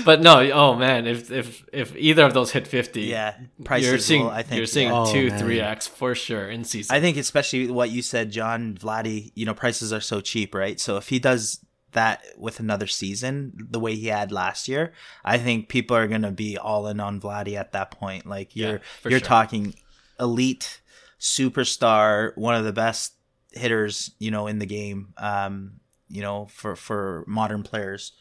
But 0.04 0.20
no, 0.20 0.48
oh 0.52 0.74
man, 0.74 1.06
if 1.06 1.30
if 1.30 1.64
if 1.72 1.96
either 1.96 2.24
of 2.24 2.34
those 2.34 2.52
hit 2.52 2.66
fifty, 2.66 3.02
yeah, 3.02 3.36
prices 3.64 3.88
you're 3.88 3.98
seeing 3.98 4.22
will, 4.22 4.30
I 4.30 4.42
think 4.42 4.58
you're 4.58 4.66
seeing 4.66 4.88
yeah. 4.88 5.06
two, 5.10 5.30
oh, 5.32 5.38
three 5.38 5.60
x 5.60 5.86
for 5.86 6.14
sure 6.14 6.48
in 6.48 6.64
season. 6.64 6.94
I 6.94 7.00
think 7.00 7.16
especially 7.16 7.70
what 7.70 7.90
you 7.90 8.02
said, 8.02 8.30
John 8.30 8.74
Vladdy. 8.74 9.32
You 9.34 9.46
know, 9.46 9.54
prices 9.54 9.92
are 9.92 10.00
so 10.00 10.20
cheap, 10.20 10.54
right? 10.54 10.78
So 10.78 10.96
if 10.96 11.08
he 11.08 11.18
does 11.18 11.64
that 11.92 12.24
with 12.38 12.60
another 12.60 12.86
season, 12.86 13.52
the 13.70 13.80
way 13.80 13.94
he 13.94 14.06
had 14.06 14.30
last 14.30 14.68
year, 14.68 14.92
I 15.24 15.38
think 15.38 15.68
people 15.68 15.96
are 15.96 16.06
gonna 16.06 16.32
be 16.32 16.56
all 16.56 16.86
in 16.86 17.00
on 17.00 17.20
Vladdy 17.20 17.56
at 17.56 17.72
that 17.72 17.90
point. 17.90 18.26
Like 18.26 18.54
you're 18.54 18.74
yeah, 18.74 18.78
you're 19.10 19.18
sure. 19.18 19.26
talking 19.26 19.74
elite 20.20 20.80
superstar, 21.18 22.36
one 22.36 22.54
of 22.54 22.64
the 22.64 22.72
best 22.72 23.14
hitters, 23.50 24.12
you 24.18 24.30
know, 24.30 24.46
in 24.46 24.58
the 24.58 24.66
game. 24.66 25.12
Um, 25.16 25.80
you 26.08 26.20
know, 26.20 26.46
for 26.52 26.76
for 26.76 27.24
modern 27.26 27.62
players. 27.62 28.12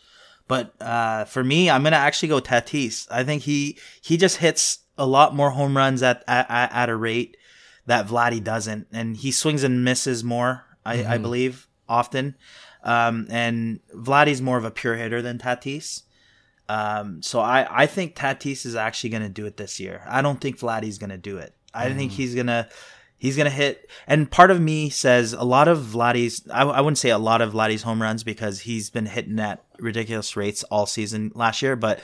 But 0.51 0.73
uh, 0.81 1.23
for 1.23 1.45
me, 1.45 1.69
I'm 1.69 1.81
gonna 1.81 1.95
actually 1.95 2.27
go 2.27 2.41
Tatis. 2.41 3.07
I 3.09 3.23
think 3.23 3.43
he 3.43 3.77
he 4.01 4.17
just 4.17 4.35
hits 4.35 4.79
a 4.97 5.05
lot 5.05 5.33
more 5.33 5.51
home 5.51 5.77
runs 5.77 6.03
at 6.03 6.25
at, 6.27 6.45
at 6.49 6.89
a 6.89 6.95
rate 6.97 7.37
that 7.85 8.05
Vladdy 8.05 8.43
doesn't, 8.43 8.87
and 8.91 9.15
he 9.15 9.31
swings 9.31 9.63
and 9.63 9.85
misses 9.85 10.25
more. 10.25 10.65
I, 10.85 10.97
mm-hmm. 10.97 11.09
I 11.09 11.17
believe 11.19 11.69
often, 11.87 12.35
um, 12.83 13.27
and 13.29 13.79
Vladdy's 13.95 14.41
more 14.41 14.57
of 14.57 14.65
a 14.65 14.71
pure 14.71 14.97
hitter 14.97 15.21
than 15.21 15.37
Tatis. 15.37 16.01
Um, 16.67 17.21
so 17.21 17.39
I 17.39 17.83
I 17.83 17.85
think 17.85 18.17
Tatis 18.17 18.65
is 18.65 18.75
actually 18.75 19.11
gonna 19.11 19.29
do 19.29 19.45
it 19.45 19.55
this 19.55 19.79
year. 19.79 20.03
I 20.05 20.21
don't 20.21 20.41
think 20.41 20.59
Vladdy's 20.59 20.97
gonna 20.97 21.17
do 21.17 21.37
it. 21.37 21.55
I 21.73 21.87
mm. 21.87 21.95
think 21.95 22.11
he's 22.11 22.35
gonna 22.35 22.67
He's 23.21 23.37
gonna 23.37 23.51
hit, 23.51 23.87
and 24.07 24.31
part 24.31 24.49
of 24.49 24.59
me 24.59 24.89
says 24.89 25.33
a 25.33 25.43
lot 25.43 25.67
of 25.67 25.77
Vladdy's. 25.77 26.41
I, 26.49 26.63
I 26.63 26.81
wouldn't 26.81 26.97
say 26.97 27.11
a 27.11 27.19
lot 27.19 27.39
of 27.39 27.53
Vladdy's 27.53 27.83
home 27.83 28.01
runs 28.01 28.23
because 28.23 28.61
he's 28.61 28.89
been 28.89 29.05
hitting 29.05 29.39
at 29.39 29.63
ridiculous 29.77 30.35
rates 30.35 30.63
all 30.71 30.87
season 30.87 31.31
last 31.35 31.61
year, 31.61 31.75
but 31.75 31.99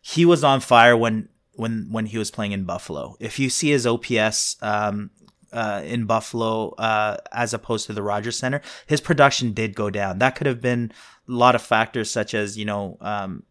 he 0.00 0.24
was 0.24 0.44
on 0.44 0.60
fire 0.60 0.96
when 0.96 1.28
when 1.54 1.88
when 1.90 2.06
he 2.06 2.18
was 2.18 2.30
playing 2.30 2.52
in 2.52 2.62
Buffalo. 2.62 3.16
If 3.18 3.40
you 3.40 3.50
see 3.50 3.70
his 3.70 3.84
OPS 3.84 4.58
um, 4.62 5.10
uh, 5.52 5.82
in 5.84 6.04
Buffalo 6.04 6.70
uh, 6.78 7.16
as 7.32 7.52
opposed 7.52 7.86
to 7.86 7.92
the 7.92 8.04
Rogers 8.04 8.38
Center, 8.38 8.60
his 8.86 9.00
production 9.00 9.52
did 9.52 9.74
go 9.74 9.90
down. 9.90 10.20
That 10.20 10.36
could 10.36 10.46
have 10.46 10.60
been 10.60 10.92
a 11.28 11.32
lot 11.32 11.56
of 11.56 11.62
factors, 11.62 12.12
such 12.12 12.32
as 12.32 12.56
you 12.56 12.64
know 12.64 12.96
um, 13.00 13.42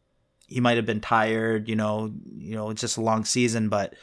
he 0.47 0.61
might 0.61 0.77
have 0.77 0.85
been 0.85 1.01
tired, 1.01 1.67
you 1.67 1.75
know, 1.75 2.13
you 2.37 2.55
know, 2.55 2.69
it's 2.69 2.79
just 2.79 2.95
a 2.95 3.01
long 3.01 3.25
season. 3.25 3.67
But 3.67 3.93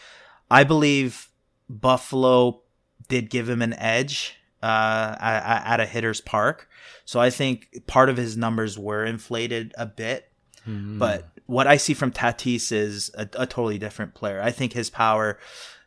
I 0.51 0.65
believe 0.65 1.31
Buffalo 1.71 2.61
did 3.09 3.31
give 3.31 3.49
him 3.49 3.63
an 3.63 3.75
edge 3.75 4.37
uh, 4.63 5.17
at, 5.21 5.67
at, 5.67 5.81
a 5.81 5.87
hitter's 5.87 6.21
park. 6.21 6.69
So 7.05 7.21
I 7.21 7.31
think 7.31 7.87
part 7.87 8.09
of 8.09 8.17
his 8.17 8.37
numbers 8.37 8.79
were 8.79 9.05
inflated 9.05 9.75
a 9.79 9.87
bit. 9.87 10.31
Mm-hmm. 10.67 10.99
But 10.99 11.29
what 11.47 11.67
I 11.67 11.77
see 11.77 11.95
from 11.95 12.11
Tatis 12.11 12.73
is 12.73 13.11
a, 13.15 13.23
a, 13.35 13.47
totally 13.47 13.79
different 13.79 14.15
player. 14.15 14.41
I 14.43 14.51
think 14.51 14.73
his 14.73 14.91
power. 14.91 15.39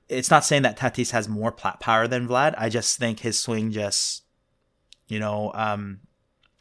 It's 0.08 0.32
not 0.32 0.46
saying 0.46 0.64
that 0.64 0.78
Tatis 0.78 1.12
has 1.12 1.28
more 1.28 1.52
power 1.52 2.08
than 2.08 2.28
Vlad. 2.28 2.56
I 2.58 2.70
just 2.70 2.98
think 2.98 3.20
his 3.20 3.38
swing 3.38 3.72
just, 3.72 4.24
you 5.08 5.20
know, 5.20 5.52
um, 5.54 6.00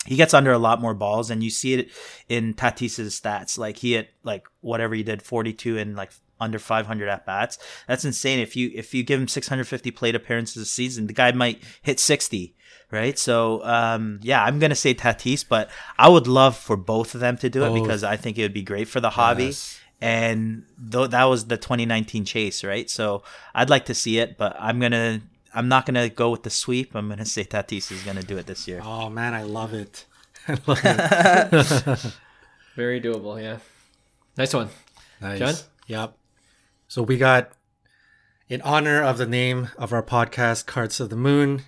he 0.05 0.17
gets 0.17 0.35
under 0.35 0.53
a 0.53 0.59
lot 0.59 0.81
more 0.81 0.95
balls, 0.95 1.31
and 1.31 1.43
you 1.43 1.51
see 1.51 1.75
it 1.75 1.91
in 2.29 2.55
Tatis's 2.55 3.19
stats. 3.19 3.57
Like 3.57 3.79
he 3.79 3.93
hit 3.93 4.11
like 4.23 4.47
whatever 4.61 4.95
he 4.95 5.03
did, 5.03 5.23
forty 5.23 5.53
two 5.53 5.79
and 5.79 5.97
like 5.97 6.11
under 6.41 6.59
500 6.59 7.09
at 7.09 7.27
bats. 7.27 7.59
That's 7.87 8.05
insane. 8.05 8.39
If 8.39 8.57
you 8.57 8.71
if 8.75 8.95
you 8.95 9.03
give 9.03 9.21
him 9.21 9.29
650 9.29 9.91
plate 9.91 10.15
appearances 10.15 10.63
a 10.63 10.67
season, 10.67 11.07
the 11.07 11.13
guy 11.13 11.33
might 11.33 11.63
hit 11.83 12.01
60, 12.01 12.55
right? 12.91 13.19
So 13.19 13.65
um, 13.65 14.21
yeah, 14.23 14.45
I'm 14.45 14.59
gonna 14.59 14.75
say 14.75 14.95
Tatis, 14.95 15.45
but 15.49 15.71
I 15.99 16.09
would 16.09 16.27
love 16.27 16.57
for 16.57 16.77
both 16.77 17.15
of 17.15 17.21
them 17.21 17.37
to 17.39 17.51
do 17.51 17.65
it 17.65 17.75
because 17.81 18.05
I 18.05 18.17
think 18.17 18.39
it 18.39 18.43
would 18.43 18.55
be 18.55 18.63
great 18.63 18.89
for 18.89 19.01
the 19.01 19.11
hobby. 19.11 19.47
Yes. 19.47 19.81
And 20.01 20.65
th- 20.93 21.11
that 21.11 21.25
was 21.25 21.47
the 21.47 21.57
2019 21.57 22.25
chase, 22.25 22.63
right? 22.63 22.89
So 22.89 23.25
I'd 23.53 23.69
like 23.69 23.87
to 23.87 23.95
see 23.95 24.19
it, 24.19 24.39
but 24.39 24.57
I'm 24.59 24.79
gonna 24.79 25.23
I'm 25.55 25.69
not 25.69 25.87
gonna 25.87 26.09
go 26.09 26.31
with 26.31 26.45
the 26.45 26.51
sweep. 26.51 26.95
I'm 26.95 27.09
gonna 27.09 27.25
say 27.25 27.45
Tatis 27.45 27.91
is 27.91 28.03
gonna 28.05 28.23
do 28.23 28.39
it 28.39 28.47
this 28.47 28.69
year. 28.69 28.81
Oh 28.85 29.11
man, 29.11 29.35
I 29.35 29.43
love 29.43 29.75
it. 29.75 30.05
I 30.49 30.57
love 30.67 30.81
it. 30.85 32.13
Very 32.77 33.01
doable, 33.01 33.43
yeah. 33.43 33.59
Nice 34.37 34.55
one. 34.55 34.69
Nice. 35.21 35.39
John? 35.41 35.55
Yep. 35.89 36.17
So 36.89 37.03
we 37.03 37.19
got, 37.19 37.53
in 38.49 38.63
honor 38.63 39.03
of 39.03 39.19
the 39.19 39.27
name 39.27 39.69
of 39.77 39.93
our 39.93 40.03
podcast, 40.03 40.65
Cards 40.65 41.01
of 41.01 41.11
the 41.11 41.17
Moon, 41.17 41.65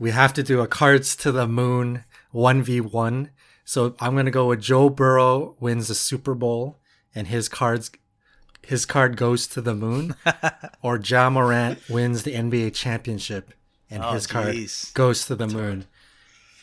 we 0.00 0.10
have 0.10 0.34
to 0.34 0.42
do 0.42 0.60
a 0.60 0.66
Cards 0.66 1.14
to 1.16 1.30
the 1.30 1.46
Moon 1.46 2.02
1v1. 2.34 3.30
So 3.64 3.94
I'm 4.00 4.14
going 4.14 4.24
to 4.24 4.32
go 4.32 4.48
with 4.48 4.60
Joe 4.60 4.90
Burrow 4.90 5.54
wins 5.60 5.86
the 5.86 5.94
Super 5.94 6.34
Bowl 6.34 6.80
and 7.14 7.28
his 7.28 7.48
cards 7.48 7.92
his 8.66 8.84
card 8.84 9.16
goes 9.16 9.46
to 9.46 9.62
the 9.62 9.74
moon 9.74 10.14
or 10.82 10.98
Ja 10.98 11.30
Morant 11.30 11.78
wins 11.88 12.24
the 12.24 12.34
NBA 12.34 12.74
championship 12.74 13.54
and 13.88 14.02
oh, 14.02 14.10
his 14.10 14.26
card 14.26 14.56
goes 14.92 15.24
to 15.26 15.36
the 15.36 15.46
moon. 15.46 15.86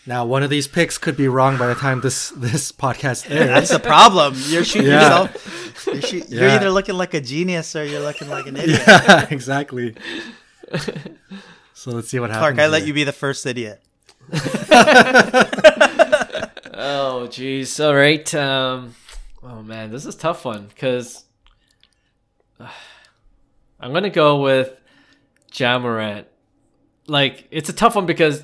Now, 0.07 0.23
one 0.25 0.43
of 0.43 0.51
these 0.51 0.67
picks 0.67 0.99
could 0.99 1.17
be 1.17 1.27
wrong 1.27 1.57
by 1.57 1.65
the 1.67 1.73
time 1.75 2.01
this 2.01 2.29
this 2.29 2.71
podcast 2.71 3.29
airs. 3.31 3.47
That's 3.47 3.71
the 3.71 3.79
problem. 3.79 4.35
You're 4.47 4.63
shooting 4.63 4.91
yeah. 4.91 5.01
yourself. 5.01 5.87
You're, 5.87 6.01
shoot, 6.01 6.29
yeah. 6.29 6.41
you're, 6.41 6.49
either 6.49 6.69
looking 6.69 6.95
like 6.95 7.15
a 7.15 7.21
genius 7.21 7.75
or 7.75 7.83
you're 7.83 8.01
looking 8.01 8.29
like 8.29 8.45
an 8.45 8.57
idiot. 8.57 8.81
Yeah, 8.87 9.27
exactly. 9.31 9.95
so 11.73 11.91
let's 11.91 12.09
see 12.09 12.19
what 12.19 12.29
happens. 12.29 12.55
Clark, 12.55 12.59
I 12.59 12.67
let 12.67 12.85
you 12.85 12.93
be 12.93 13.03
the 13.03 13.11
first 13.11 13.45
idiot. 13.47 13.81
oh, 14.31 14.37
jeez. 17.31 17.83
All 17.83 17.95
right. 17.95 18.35
Um, 18.35 18.93
oh 19.41 19.63
man, 19.63 19.91
this 19.91 20.05
is 20.05 20.15
tough 20.15 20.45
one 20.45 20.67
because 20.67 21.25
uh, 22.59 22.69
I'm 23.79 23.91
gonna 23.91 24.11
go 24.11 24.41
with 24.41 24.71
Ja 25.51 25.79
Morant. 25.79 26.27
Like, 27.07 27.47
it's 27.51 27.69
a 27.69 27.73
tough 27.73 27.95
one 27.95 28.05
because 28.07 28.43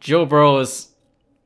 Joe 0.00 0.26
Burrow 0.26 0.58
is 0.58 0.88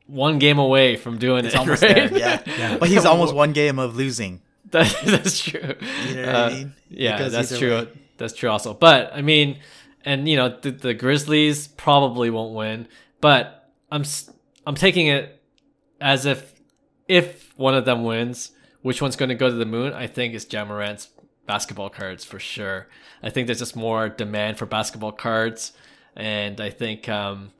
one 0.06 0.38
game 0.38 0.58
away 0.58 0.96
from 0.96 1.18
doing 1.18 1.44
he's 1.44 1.54
it. 1.54 1.58
Almost 1.58 1.82
right? 1.82 2.10
there, 2.10 2.18
yeah. 2.18 2.42
yeah. 2.58 2.78
But 2.78 2.88
he's 2.88 3.04
almost 3.04 3.34
one 3.34 3.52
game 3.52 3.78
of 3.78 3.96
losing. 3.96 4.42
That, 4.70 4.94
that's 5.04 5.40
true. 5.40 5.74
You 6.06 6.14
know 6.14 6.32
uh, 6.32 6.46
I 6.46 6.50
mean? 6.50 6.74
Yeah, 6.88 7.16
because 7.16 7.32
that's 7.32 7.58
true. 7.58 7.74
Way. 7.74 7.88
That's 8.18 8.34
true 8.34 8.50
also. 8.50 8.72
But 8.72 9.10
I 9.12 9.20
mean, 9.20 9.58
and 10.04 10.28
you 10.28 10.36
know, 10.36 10.60
the, 10.60 10.70
the, 10.70 10.94
Grizzlies 10.94 11.66
probably 11.66 12.30
won't 12.30 12.54
win, 12.54 12.86
but 13.20 13.68
I'm 13.90 14.04
I'm 14.64 14.76
taking 14.76 15.08
it 15.08 15.42
as 16.00 16.24
if 16.24 16.54
if 17.08 17.52
one 17.58 17.74
of 17.74 17.84
them 17.84 18.04
wins, 18.04 18.52
which 18.82 19.02
one's 19.02 19.16
going 19.16 19.30
to 19.30 19.34
go 19.34 19.50
to 19.50 19.56
the 19.56 19.66
moon? 19.66 19.92
I 19.92 20.06
think 20.06 20.34
is 20.34 20.46
Ja 20.48 20.64
Morant's 20.64 21.08
basketball 21.46 21.90
cards 21.90 22.24
for 22.24 22.38
sure. 22.38 22.86
I 23.24 23.30
think 23.30 23.48
there's 23.48 23.58
just 23.58 23.74
more 23.74 24.08
demand 24.08 24.56
for 24.56 24.66
basketball 24.66 25.12
cards, 25.12 25.72
and 26.14 26.60
I 26.60 26.70
think 26.70 27.08
um, 27.08 27.50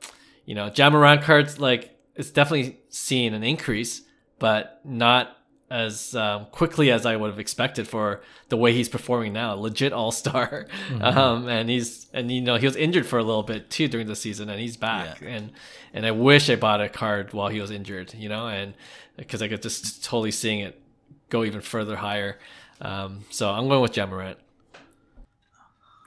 you 0.45 0.55
know, 0.55 0.71
Ja 0.75 0.89
Morant 0.89 1.21
cards 1.21 1.59
like 1.59 1.97
it's 2.15 2.31
definitely 2.31 2.79
seen 2.89 3.33
an 3.33 3.43
increase, 3.43 4.01
but 4.39 4.81
not 4.83 5.37
as 5.69 6.13
um, 6.15 6.45
quickly 6.51 6.91
as 6.91 7.05
I 7.05 7.15
would 7.15 7.29
have 7.29 7.39
expected 7.39 7.87
for 7.87 8.21
the 8.49 8.57
way 8.57 8.73
he's 8.73 8.89
performing 8.89 9.31
now. 9.31 9.53
Legit 9.53 9.93
all 9.93 10.11
star, 10.11 10.67
mm-hmm. 10.89 11.01
um, 11.17 11.47
and 11.47 11.69
he's 11.69 12.07
and 12.13 12.29
you 12.31 12.41
know 12.41 12.57
he 12.57 12.65
was 12.65 12.75
injured 12.75 13.05
for 13.05 13.17
a 13.17 13.23
little 13.23 13.43
bit 13.43 13.69
too 13.69 13.87
during 13.87 14.07
the 14.07 14.15
season, 14.15 14.49
and 14.49 14.59
he's 14.59 14.77
back. 14.77 15.21
Yeah. 15.21 15.29
And 15.29 15.51
and 15.93 16.05
I 16.05 16.11
wish 16.11 16.49
I 16.49 16.57
bought 16.57 16.81
a 16.81 16.89
card 16.89 17.33
while 17.33 17.47
he 17.47 17.61
was 17.61 17.71
injured, 17.71 18.13
you 18.13 18.27
know, 18.27 18.47
and 18.47 18.73
because 19.15 19.41
I 19.41 19.47
could 19.47 19.61
just 19.61 20.03
totally 20.03 20.31
seeing 20.31 20.59
it 20.59 20.81
go 21.29 21.43
even 21.43 21.61
further 21.61 21.95
higher. 21.95 22.37
Um, 22.81 23.25
so 23.29 23.49
I'm 23.49 23.67
going 23.67 23.81
with 23.81 23.95
Ja 23.95 24.05
Morant. 24.05 24.37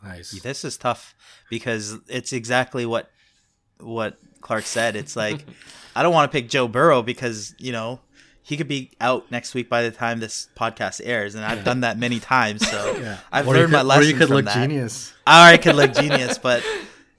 Nice. 0.03 0.33
This 0.43 0.65
is 0.65 0.77
tough 0.77 1.15
because 1.49 1.97
it's 2.09 2.33
exactly 2.33 2.85
what 2.85 3.11
what 3.85 4.19
Clark 4.41 4.65
said. 4.65 4.97
It's 4.97 5.17
like 5.17 5.45
I 5.95 6.03
don't 6.03 6.13
want 6.13 6.31
to 6.31 6.37
pick 6.37 6.49
Joe 6.49 6.69
Burrow 6.69 7.03
because 7.03 7.55
you 7.59 7.73
know 7.73 8.01
he 8.43 8.57
could 8.57 8.69
be 8.69 8.91
out 9.01 9.31
next 9.31 9.55
week 9.55 9.71
by 9.71 9.83
the 9.83 9.91
time 9.91 10.21
this 10.21 10.49
podcast 10.57 11.01
airs, 11.03 11.35
and 11.35 11.45
I've 11.45 11.65
done 11.65 11.81
that 11.81 11.99
many 11.99 12.21
times. 12.21 12.69
So 12.69 12.97
Yeah. 13.01 13.19
I've 13.33 13.49
Or 13.49 13.55
learned 13.55 13.73
my 13.73 13.79
could- 13.79 13.87
lesson 13.87 14.03
Or 14.03 14.07
you 14.07 14.17
could 14.17 14.29
from 14.29 14.37
look 14.37 14.45
that. 14.47 14.55
genius. 14.69 15.13
Or 15.27 15.33
I 15.33 15.57
could 15.57 15.77
look 15.77 15.95
genius, 15.95 16.37
but 16.39 16.63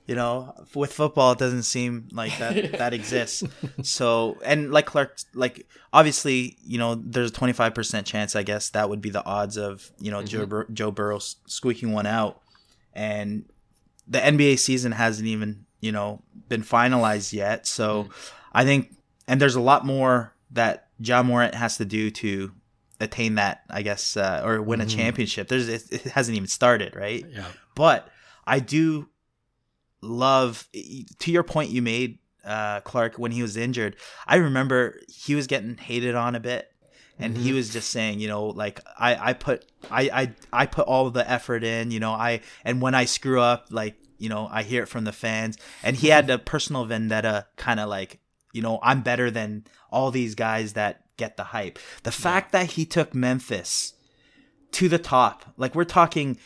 you 0.05 0.13
know, 0.13 0.53
with 0.75 0.93
football, 0.93 1.31
it 1.31 1.39
doesn't 1.39 1.63
seem 1.63 2.09
like 2.11 2.37
that 2.37 2.73
that 2.77 2.93
exists. 2.93 3.43
So, 3.81 4.37
and 4.45 4.71
like 4.71 4.85
Clark, 4.85 5.17
like 5.33 5.65
obviously, 5.91 6.57
you 6.63 6.77
know, 6.77 6.93
there's 6.93 7.31
a 7.31 7.33
25 7.33 7.73
percent 7.73 8.05
chance, 8.05 8.35
I 8.35 8.43
guess, 8.43 8.69
that 8.69 8.87
would 8.87 9.01
be 9.01 9.09
the 9.09 9.25
odds 9.25 9.57
of 9.57 9.91
you 9.99 10.11
know 10.11 10.21
Joe 10.21 10.41
mm-hmm. 10.41 10.49
Bur- 10.49 10.67
Joe 10.71 10.91
Burrow 10.91 11.17
squeaking 11.17 11.91
one 11.91 12.05
out, 12.05 12.39
and 12.93 13.45
the 14.07 14.19
NBA 14.19 14.59
season 14.59 14.91
hasn't 14.91 15.27
even 15.27 15.65
you 15.81 15.91
know 15.91 16.21
been 16.49 16.63
finalized 16.63 17.33
yet. 17.33 17.67
So, 17.67 18.09
I 18.53 18.63
think, 18.63 18.95
and 19.27 19.41
there's 19.41 19.55
a 19.55 19.61
lot 19.61 19.85
more 19.85 20.33
that 20.51 20.87
Ja 20.99 21.23
Morant 21.23 21.55
has 21.55 21.77
to 21.77 21.85
do 21.85 22.09
to 22.11 22.51
attain 22.99 23.35
that, 23.35 23.63
I 23.69 23.81
guess, 23.81 24.15
uh, 24.15 24.41
or 24.45 24.61
win 24.61 24.81
a 24.81 24.85
championship. 24.85 25.47
There's 25.47 25.67
it, 25.67 25.91
it 25.91 26.01
hasn't 26.03 26.35
even 26.35 26.47
started, 26.47 26.95
right? 26.95 27.25
Yeah. 27.29 27.47
but 27.75 28.07
I 28.47 28.59
do 28.59 29.09
love 30.01 30.67
to 31.19 31.31
your 31.31 31.43
point 31.43 31.71
you 31.71 31.81
made 31.81 32.19
uh, 32.43 32.81
Clark 32.81 33.15
when 33.17 33.31
he 33.31 33.41
was 33.41 33.57
injured. 33.57 33.95
I 34.27 34.35
remember 34.37 34.99
he 35.09 35.35
was 35.35 35.47
getting 35.47 35.77
hated 35.77 36.15
on 36.15 36.35
a 36.35 36.39
bit, 36.39 36.71
and 37.17 37.37
he 37.37 37.53
was 37.53 37.69
just 37.69 37.89
saying, 37.89 38.19
you 38.19 38.27
know, 38.27 38.45
like 38.47 38.79
I 38.97 39.29
I 39.29 39.33
put 39.33 39.65
I 39.89 40.01
I 40.13 40.33
I 40.53 40.65
put 40.65 40.87
all 40.87 41.09
the 41.09 41.29
effort 41.29 41.63
in, 41.63 41.91
you 41.91 41.99
know, 41.99 42.11
I 42.11 42.41
and 42.63 42.81
when 42.81 42.93
I 42.93 43.05
screw 43.05 43.41
up, 43.41 43.67
like 43.71 43.95
you 44.17 44.29
know, 44.29 44.47
I 44.51 44.63
hear 44.63 44.83
it 44.83 44.87
from 44.89 45.03
the 45.03 45.11
fans, 45.11 45.57
and 45.83 45.95
he 45.95 46.07
had 46.09 46.29
a 46.29 46.37
personal 46.39 46.85
vendetta, 46.85 47.47
kind 47.57 47.79
of 47.79 47.89
like 47.89 48.19
you 48.53 48.61
know, 48.61 48.79
I'm 48.81 49.01
better 49.01 49.29
than 49.29 49.65
all 49.91 50.11
these 50.11 50.33
guys 50.33 50.73
that 50.73 51.01
get 51.17 51.35
the 51.35 51.43
hype. 51.43 51.77
The 52.03 52.11
fact 52.11 52.53
that 52.53 52.71
he 52.71 52.85
took 52.85 53.13
Memphis 53.13 53.93
to 54.71 54.87
the 54.87 54.97
top, 54.97 55.53
like 55.57 55.75
we're 55.75 55.83
talking 55.83 56.37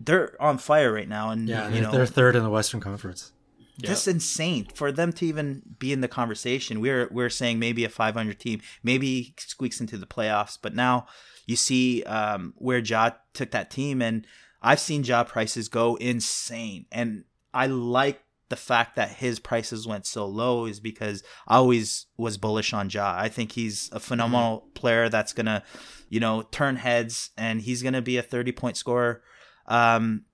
they're 0.00 0.40
on 0.40 0.58
fire 0.58 0.92
right 0.92 1.08
now, 1.08 1.30
and 1.30 1.48
Yeah. 1.48 1.66
you 1.68 1.74
They're, 1.74 1.82
know 1.82 1.90
they're 1.92 2.06
third 2.06 2.36
in 2.36 2.42
the 2.42 2.50
Western 2.50 2.80
Conference. 2.80 3.32
that's 3.78 4.06
insane 4.06 4.66
for 4.74 4.92
them 4.92 5.12
to 5.14 5.26
even 5.26 5.62
be 5.78 5.92
in 5.92 6.00
the 6.00 6.08
conversation. 6.08 6.80
We're 6.80 7.08
we're 7.10 7.30
saying 7.30 7.58
maybe 7.58 7.84
a 7.84 7.88
500 7.88 8.38
team, 8.38 8.60
maybe 8.82 9.34
squeaks 9.38 9.80
into 9.80 9.96
the 9.96 10.06
playoffs, 10.06 10.56
but 10.60 10.74
now 10.74 11.06
you 11.46 11.56
see 11.56 12.02
um, 12.04 12.54
where 12.56 12.78
Ja 12.78 13.10
took 13.32 13.50
that 13.50 13.70
team, 13.70 14.00
and 14.02 14.26
I've 14.64 14.80
seen 14.80 15.04
Ja 15.04 15.24
prices 15.24 15.68
go 15.68 15.96
insane, 15.96 16.86
and 16.90 17.24
I 17.52 17.66
like 17.66 18.20
the 18.48 18.56
fact 18.56 18.96
that 18.96 19.10
his 19.10 19.38
prices 19.38 19.86
went 19.86 20.06
so 20.06 20.26
low 20.26 20.66
is 20.66 20.80
because 20.80 21.22
I 21.46 21.56
always 21.56 22.06
was 22.16 22.36
bullish 22.36 22.72
on 22.72 22.90
Ja. 22.90 23.14
I 23.16 23.28
think 23.28 23.52
he's 23.52 23.88
a 23.92 24.00
phenomenal 24.00 24.68
player 24.74 25.08
that's 25.08 25.32
gonna, 25.32 25.62
you 26.08 26.20
know, 26.20 26.42
turn 26.42 26.76
heads, 26.76 27.30
and 27.36 27.60
he's 27.62 27.82
gonna 27.82 28.02
be 28.02 28.16
a 28.16 28.22
30 28.22 28.52
point 28.52 28.76
scorer. 28.76 29.22
Um, 29.66 30.24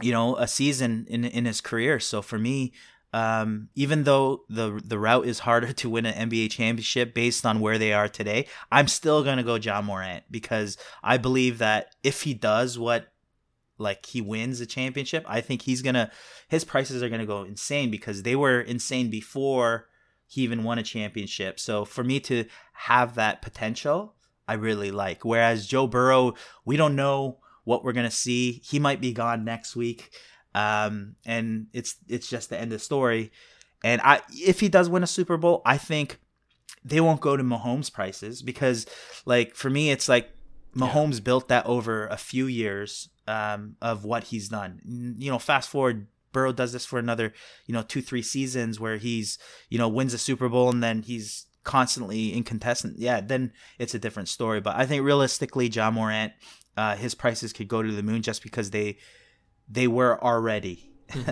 you 0.00 0.12
know 0.12 0.36
a 0.36 0.48
season 0.48 1.06
in 1.08 1.24
in 1.24 1.44
his 1.44 1.60
career. 1.60 2.00
So 2.00 2.22
for 2.22 2.38
me, 2.38 2.72
um, 3.12 3.68
even 3.74 4.04
though 4.04 4.44
the 4.48 4.80
the 4.84 4.98
route 4.98 5.26
is 5.26 5.40
harder 5.40 5.72
to 5.80 5.90
win 5.90 6.06
an 6.06 6.30
NBA 6.30 6.50
championship 6.50 7.14
based 7.14 7.44
on 7.44 7.60
where 7.60 7.78
they 7.78 7.92
are 7.92 8.08
today, 8.08 8.46
I'm 8.70 8.88
still 8.88 9.22
gonna 9.22 9.42
go 9.42 9.56
Ja 9.56 9.82
Morant 9.82 10.24
because 10.30 10.78
I 11.02 11.18
believe 11.18 11.58
that 11.58 11.94
if 12.02 12.22
he 12.22 12.34
does 12.34 12.78
what 12.78 13.11
like 13.82 14.06
he 14.06 14.20
wins 14.20 14.60
a 14.60 14.66
championship, 14.66 15.24
I 15.28 15.40
think 15.40 15.62
he's 15.62 15.82
gonna 15.82 16.10
his 16.48 16.64
prices 16.64 17.02
are 17.02 17.08
gonna 17.08 17.26
go 17.26 17.42
insane 17.42 17.90
because 17.90 18.22
they 18.22 18.36
were 18.36 18.60
insane 18.60 19.10
before 19.10 19.88
he 20.26 20.42
even 20.42 20.64
won 20.64 20.78
a 20.78 20.82
championship. 20.82 21.60
So 21.60 21.84
for 21.84 22.02
me 22.02 22.20
to 22.20 22.46
have 22.72 23.16
that 23.16 23.42
potential, 23.42 24.14
I 24.48 24.54
really 24.54 24.90
like. 24.90 25.24
Whereas 25.24 25.66
Joe 25.66 25.86
Burrow, 25.86 26.34
we 26.64 26.76
don't 26.76 26.96
know 26.96 27.38
what 27.64 27.84
we're 27.84 27.92
gonna 27.92 28.10
see. 28.10 28.62
He 28.64 28.78
might 28.78 29.00
be 29.00 29.12
gone 29.12 29.44
next 29.44 29.76
week, 29.76 30.14
um, 30.54 31.16
and 31.26 31.66
it's 31.72 31.96
it's 32.08 32.28
just 32.28 32.48
the 32.48 32.56
end 32.56 32.72
of 32.72 32.78
the 32.78 32.84
story. 32.84 33.32
And 33.84 34.00
I, 34.02 34.20
if 34.30 34.60
he 34.60 34.68
does 34.68 34.88
win 34.88 35.02
a 35.02 35.08
Super 35.08 35.36
Bowl, 35.36 35.60
I 35.66 35.76
think 35.76 36.18
they 36.84 37.00
won't 37.00 37.20
go 37.20 37.36
to 37.36 37.42
Mahomes 37.42 37.92
prices 37.92 38.42
because, 38.42 38.86
like, 39.24 39.54
for 39.54 39.70
me, 39.70 39.90
it's 39.90 40.08
like 40.08 40.30
Mahomes 40.76 41.22
built 41.22 41.48
that 41.48 41.66
over 41.66 42.06
a 42.06 42.16
few 42.16 42.46
years 42.46 43.08
um, 43.26 43.76
of 43.80 44.04
what 44.04 44.24
he's 44.24 44.48
done. 44.48 44.80
You 44.84 45.30
know, 45.30 45.38
fast 45.38 45.68
forward, 45.68 46.06
Burrow 46.32 46.52
does 46.52 46.72
this 46.72 46.86
for 46.86 46.98
another, 46.98 47.32
you 47.66 47.74
know, 47.74 47.82
two 47.82 48.02
three 48.02 48.22
seasons 48.22 48.80
where 48.80 48.96
he's, 48.96 49.38
you 49.68 49.78
know, 49.78 49.88
wins 49.88 50.14
a 50.14 50.18
Super 50.18 50.48
Bowl 50.48 50.70
and 50.70 50.82
then 50.82 51.02
he's 51.02 51.46
constantly 51.64 52.30
in 52.30 52.38
incontestant. 52.38 52.98
Yeah, 52.98 53.20
then 53.20 53.52
it's 53.78 53.94
a 53.94 53.98
different 53.98 54.28
story. 54.28 54.60
But 54.60 54.76
I 54.76 54.86
think 54.86 55.04
realistically, 55.04 55.68
Ja 55.68 55.90
Morant, 55.90 56.32
uh, 56.76 56.96
his 56.96 57.14
prices 57.14 57.52
could 57.52 57.68
go 57.68 57.82
to 57.82 57.92
the 57.92 58.02
moon 58.02 58.22
just 58.22 58.42
because 58.42 58.70
they 58.70 58.98
they 59.68 59.86
were 59.86 60.22
already. 60.22 60.88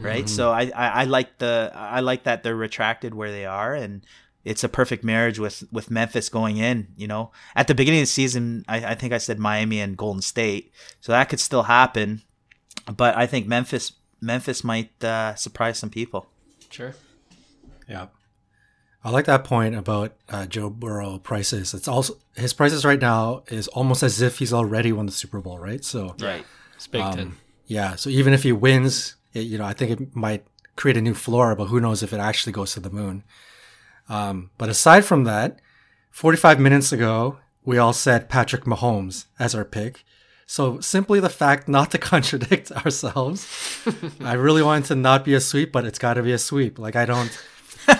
right 0.00 0.26
so 0.26 0.50
I, 0.50 0.70
I 0.74 0.88
i 0.88 1.04
like 1.04 1.36
the 1.36 1.70
i 1.74 2.00
like 2.00 2.24
that 2.24 2.42
they're 2.42 2.56
retracted 2.56 3.14
where 3.14 3.30
they 3.30 3.44
are 3.44 3.74
and 3.74 4.02
it's 4.50 4.64
a 4.64 4.68
perfect 4.68 5.02
marriage 5.04 5.38
with 5.38 5.56
with 5.70 5.90
memphis 5.90 6.28
going 6.38 6.56
in 6.56 6.76
you 6.96 7.06
know 7.12 7.30
at 7.54 7.66
the 7.68 7.74
beginning 7.74 8.00
of 8.00 8.08
the 8.08 8.12
season 8.20 8.64
i, 8.74 8.78
I 8.92 8.94
think 8.94 9.12
i 9.12 9.18
said 9.18 9.38
miami 9.38 9.78
and 9.84 9.96
golden 9.96 10.22
state 10.22 10.64
so 11.00 11.12
that 11.12 11.28
could 11.28 11.40
still 11.40 11.64
happen 11.64 12.22
but 13.02 13.16
i 13.16 13.26
think 13.26 13.46
memphis 13.46 13.92
memphis 14.20 14.64
might 14.64 14.92
uh, 15.04 15.34
surprise 15.34 15.78
some 15.78 15.90
people 15.90 16.22
Sure. 16.70 16.94
Yeah. 17.88 18.06
I 19.04 19.10
like 19.10 19.24
that 19.26 19.44
point 19.44 19.74
about 19.74 20.12
uh, 20.28 20.46
Joe 20.46 20.68
Burrow 20.68 21.18
prices. 21.18 21.72
It's 21.72 21.88
also 21.88 22.14
his 22.36 22.52
prices 22.52 22.84
right 22.84 23.00
now 23.00 23.44
is 23.48 23.68
almost 23.68 24.02
as 24.02 24.20
if 24.20 24.38
he's 24.38 24.52
already 24.52 24.92
won 24.92 25.06
the 25.06 25.12
Super 25.12 25.40
Bowl, 25.40 25.58
right? 25.58 25.84
So 25.84 26.14
right 26.20 26.44
It's 26.74 26.86
baked 26.86 27.16
in. 27.16 27.36
yeah, 27.66 27.94
so 27.96 28.10
even 28.10 28.32
if 28.32 28.42
he 28.42 28.52
wins, 28.52 29.14
it, 29.32 29.40
you 29.46 29.56
know, 29.56 29.64
I 29.64 29.72
think 29.72 30.00
it 30.00 30.16
might 30.16 30.44
create 30.76 30.96
a 30.96 31.00
new 31.00 31.14
floor, 31.14 31.54
but 31.54 31.66
who 31.66 31.80
knows 31.80 32.02
if 32.02 32.12
it 32.12 32.20
actually 32.20 32.52
goes 32.52 32.72
to 32.74 32.80
the 32.80 32.90
moon. 32.90 33.24
Um, 34.08 34.50
but 34.58 34.68
aside 34.68 35.04
from 35.04 35.24
that, 35.24 35.60
45 36.10 36.58
minutes 36.58 36.92
ago, 36.92 37.38
we 37.64 37.78
all 37.78 37.92
said 37.92 38.28
Patrick 38.28 38.64
Mahomes 38.64 39.26
as 39.38 39.54
our 39.54 39.64
pick. 39.64 40.04
So 40.46 40.80
simply 40.80 41.20
the 41.20 41.28
fact 41.28 41.68
not 41.68 41.90
to 41.90 41.98
contradict 42.12 42.72
ourselves, 42.72 43.46
I 44.20 44.32
really 44.32 44.62
wanted 44.62 44.84
it 44.84 44.88
to 44.88 44.94
not 44.94 45.24
be 45.24 45.34
a 45.34 45.40
sweep, 45.40 45.72
but 45.72 45.84
it's 45.84 45.98
got 45.98 46.14
to 46.14 46.22
be 46.22 46.32
a 46.32 46.38
sweep. 46.38 46.78
Like 46.78 46.96
I 46.96 47.04
don't, 47.04 47.30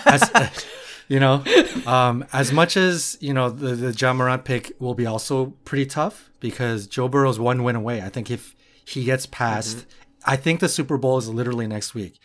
as, 0.05 0.31
you 1.07 1.19
know, 1.19 1.43
um, 1.85 2.25
as 2.33 2.51
much 2.51 2.75
as 2.75 3.17
you 3.21 3.33
know 3.33 3.51
the 3.51 3.75
the 3.75 3.91
Ja 3.91 4.13
Morant 4.13 4.45
pick 4.45 4.71
will 4.79 4.95
be 4.95 5.05
also 5.05 5.53
pretty 5.63 5.85
tough 5.85 6.31
because 6.39 6.87
Joe 6.87 7.07
Burrow's 7.07 7.39
one 7.39 7.63
win 7.63 7.75
away. 7.75 8.01
I 8.01 8.09
think 8.09 8.31
if 8.31 8.55
he 8.83 9.03
gets 9.03 9.27
past, 9.27 9.85
I 10.25 10.35
think 10.35 10.59
the 10.59 10.69
Super 10.69 10.97
Bowl 10.97 11.19
is 11.19 11.29
literally 11.29 11.67
next 11.67 11.93
week. 11.93 12.19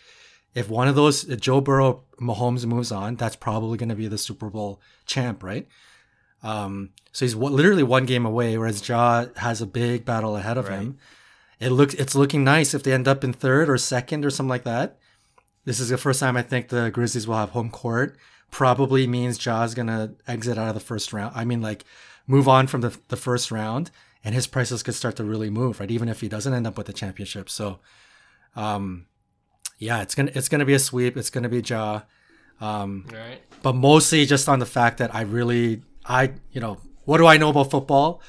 If 0.55 0.69
one 0.69 0.87
of 0.87 0.95
those 0.95 1.23
Joe 1.23 1.61
Burrow 1.61 2.03
Mahomes 2.19 2.65
moves 2.65 2.91
on, 2.91 3.17
that's 3.17 3.35
probably 3.35 3.77
going 3.77 3.89
to 3.89 3.95
be 3.95 4.07
the 4.07 4.17
Super 4.17 4.49
Bowl 4.49 4.81
champ, 5.05 5.43
right? 5.43 5.67
Um, 6.41 6.91
so 7.11 7.25
he's 7.25 7.35
one, 7.35 7.53
literally 7.53 7.83
one 7.83 8.05
game 8.05 8.25
away, 8.25 8.57
whereas 8.57 8.87
Ja 8.87 9.25
has 9.37 9.61
a 9.61 9.65
big 9.65 10.05
battle 10.05 10.37
ahead 10.37 10.57
of 10.57 10.69
him. 10.69 10.97
It 11.59 11.69
looks 11.69 11.93
it's 11.95 12.15
looking 12.15 12.43
nice 12.43 12.73
if 12.73 12.83
they 12.83 12.93
end 12.93 13.07
up 13.07 13.23
in 13.23 13.33
third 13.33 13.69
or 13.69 13.77
second 13.77 14.25
or 14.25 14.29
something 14.29 14.49
like 14.49 14.63
that. 14.63 14.97
This 15.63 15.79
is 15.79 15.89
the 15.89 15.97
first 15.97 16.19
time 16.19 16.37
I 16.37 16.41
think 16.41 16.67
the 16.69 16.91
Grizzlies 16.91 17.27
will 17.27 17.37
have 17.37 17.49
home 17.51 17.69
court. 17.71 18.17
Probably 18.51 19.07
means 19.07 19.37
Ja's 19.37 19.73
gonna 19.73 20.13
exit 20.27 20.57
out 20.57 20.69
of 20.69 20.73
the 20.75 20.79
first 20.79 21.11
round. 21.13 21.33
I 21.35 21.45
mean, 21.45 21.61
like 21.61 21.83
move 22.27 22.47
on 22.47 22.67
from 22.67 22.81
the 22.81 22.97
the 23.07 23.17
first 23.17 23.51
round, 23.51 23.89
and 24.23 24.35
his 24.35 24.47
prices 24.47 24.83
could 24.83 24.95
start 24.95 25.15
to 25.15 25.23
really 25.23 25.49
move, 25.49 25.79
right? 25.79 25.91
Even 25.91 26.09
if 26.09 26.21
he 26.21 26.27
doesn't 26.27 26.53
end 26.53 26.67
up 26.67 26.77
with 26.77 26.87
the 26.87 26.93
championship. 26.93 27.49
So, 27.49 27.79
um, 28.55 29.07
yeah, 29.77 30.01
it's 30.01 30.15
gonna 30.15 30.31
it's 30.33 30.49
gonna 30.49 30.65
be 30.65 30.73
a 30.73 30.79
sweep. 30.79 31.17
It's 31.17 31.29
gonna 31.29 31.49
be 31.49 31.61
Ja. 31.61 32.01
Um, 32.61 33.05
All 33.11 33.17
right. 33.17 33.41
but 33.63 33.73
mostly 33.75 34.25
just 34.25 34.47
on 34.47 34.59
the 34.59 34.65
fact 34.65 34.99
that 34.99 35.13
I 35.13 35.21
really, 35.21 35.81
I, 36.05 36.31
you 36.53 36.61
know, 36.61 36.77
what 37.03 37.17
do 37.17 37.25
I 37.27 37.35
know 37.37 37.49
about 37.49 37.69
football? 37.69 38.21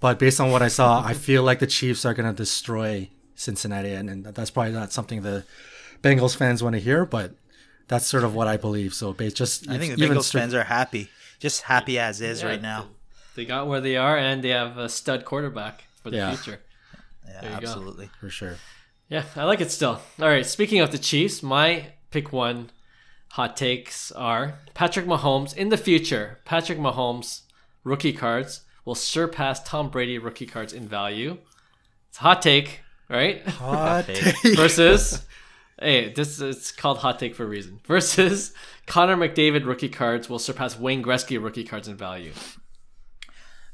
But 0.00 0.18
based 0.18 0.40
on 0.40 0.50
what 0.50 0.62
I 0.62 0.68
saw, 0.68 1.02
I 1.04 1.12
feel 1.12 1.42
like 1.42 1.58
the 1.58 1.66
Chiefs 1.66 2.06
are 2.06 2.14
going 2.14 2.26
to 2.28 2.32
destroy 2.34 3.10
Cincinnati, 3.34 3.90
and, 3.92 4.08
and 4.08 4.24
that's 4.24 4.50
probably 4.50 4.72
not 4.72 4.90
something 4.92 5.20
the 5.22 5.44
Bengals 6.02 6.34
fans 6.36 6.62
want 6.62 6.74
to 6.76 6.80
hear, 6.80 7.04
but 7.04 7.32
that's 7.88 8.06
sort 8.06 8.24
of 8.24 8.34
what 8.34 8.48
I 8.48 8.56
believe. 8.56 8.94
So, 8.94 9.12
based 9.12 9.36
just 9.36 9.68
i 9.68 9.76
think 9.76 9.96
the 9.98 10.06
bengals 10.06 10.24
strict- 10.24 10.42
fans 10.42 10.54
are 10.54 10.64
happy 10.64 11.10
just 11.38 11.62
happy 11.62 11.98
as 11.98 12.20
is 12.20 12.40
Yeah, 12.42 12.48
right 12.48 12.62
now 12.62 12.86
They 13.34 13.44
got 13.44 13.66
where 13.66 13.80
they 13.82 13.96
are, 13.96 14.16
and 14.16 14.42
they 14.42 14.50
have 14.50 14.78
a 14.78 14.88
stud 14.88 15.24
quarterback 15.26 15.84
for 16.02 16.10
the 16.10 16.16
Yeah. 16.18 16.34
future. 16.34 16.60
yeah 17.26 17.40
There 17.42 17.50
you 17.52 17.60
go. 17.60 17.66
absolutely 17.66 18.10
for 18.20 18.30
sure. 18.30 18.56
Yeah, 19.08 19.24
I 19.36 19.44
like 19.44 19.60
it 19.60 19.70
still. 19.70 20.00
All 20.20 20.28
right, 20.28 20.44
speaking 20.44 20.80
of 20.80 20.92
the 20.92 20.98
Chiefs, 20.98 21.42
my 21.42 21.92
pick 22.10 22.32
one 22.32 22.70
hot 23.30 23.56
takes 23.56 24.12
are 24.12 24.58
Patrick 24.74 25.06
Mahomes 25.06 25.56
in 25.56 25.70
the 25.70 25.76
future. 25.76 26.40
Patrick 26.44 26.78
Mahomes 26.78 27.42
rookie 27.84 28.12
cards 28.12 28.62
will 28.84 28.94
surpass 28.94 29.62
Tom 29.62 29.90
Brady 29.90 30.18
rookie 30.18 30.46
cards 30.46 30.72
in 30.72 30.86
value. 30.88 31.38
It's 32.10 32.18
a 32.18 32.22
hot 32.22 32.42
take, 32.42 32.80
right? 33.08 33.46
Hot 33.48 34.04
take. 34.06 34.36
take. 34.42 34.56
Versus 34.56 35.24
Hey, 35.80 36.12
this 36.12 36.40
it's 36.40 36.72
called 36.72 36.98
hot 36.98 37.18
take 37.20 37.34
for 37.36 37.44
a 37.44 37.48
reason. 37.48 37.80
Versus 37.86 38.52
Connor 38.86 39.16
McDavid 39.16 39.64
rookie 39.64 39.88
cards 39.88 40.28
will 40.28 40.38
surpass 40.40 40.78
Wayne 40.78 41.02
Gretzky 41.02 41.42
rookie 41.42 41.64
cards 41.64 41.86
in 41.88 41.96
value. 41.96 42.32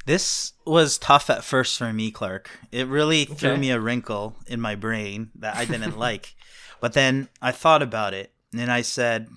This 0.06 0.52
was 0.66 0.98
tough 0.98 1.30
at 1.30 1.44
first 1.44 1.78
for 1.78 1.92
me, 1.92 2.10
Clark. 2.10 2.50
It 2.70 2.86
really 2.86 3.24
threw 3.24 3.56
me 3.56 3.70
a 3.70 3.80
wrinkle 3.80 4.36
in 4.46 4.60
my 4.60 4.74
brain 4.74 5.30
that 5.36 5.56
I 5.56 5.64
didn't 5.64 5.98
like. 5.98 6.34
But 6.80 6.92
then 6.92 7.28
I 7.40 7.52
thought 7.52 7.82
about 7.82 8.12
it 8.12 8.32
and 8.52 8.70
I 8.70 8.82
said, 8.82 9.28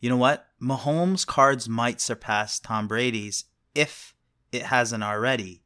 you 0.00 0.08
know 0.08 0.16
what? 0.16 0.46
Mahomes' 0.62 1.26
cards 1.26 1.68
might 1.68 2.00
surpass 2.00 2.60
Tom 2.60 2.86
Brady's 2.86 3.46
if 3.74 4.14
it 4.52 4.62
hasn't 4.62 5.02
already. 5.02 5.62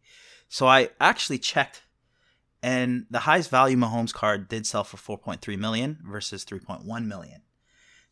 So 0.49 0.67
I 0.67 0.91
actually 1.01 1.39
checked 1.39 1.83
and 2.63 3.07
the 3.11 3.21
highest 3.21 3.51
value 3.51 3.77
Mahomes 3.77 4.15
card 4.15 4.49
did 4.49 4.67
sell 4.67 4.85
for 4.85 5.19
4.3 5.19 5.59
million 5.59 5.99
versus 6.05 6.45
3.1 6.45 7.07
million. 7.07 7.43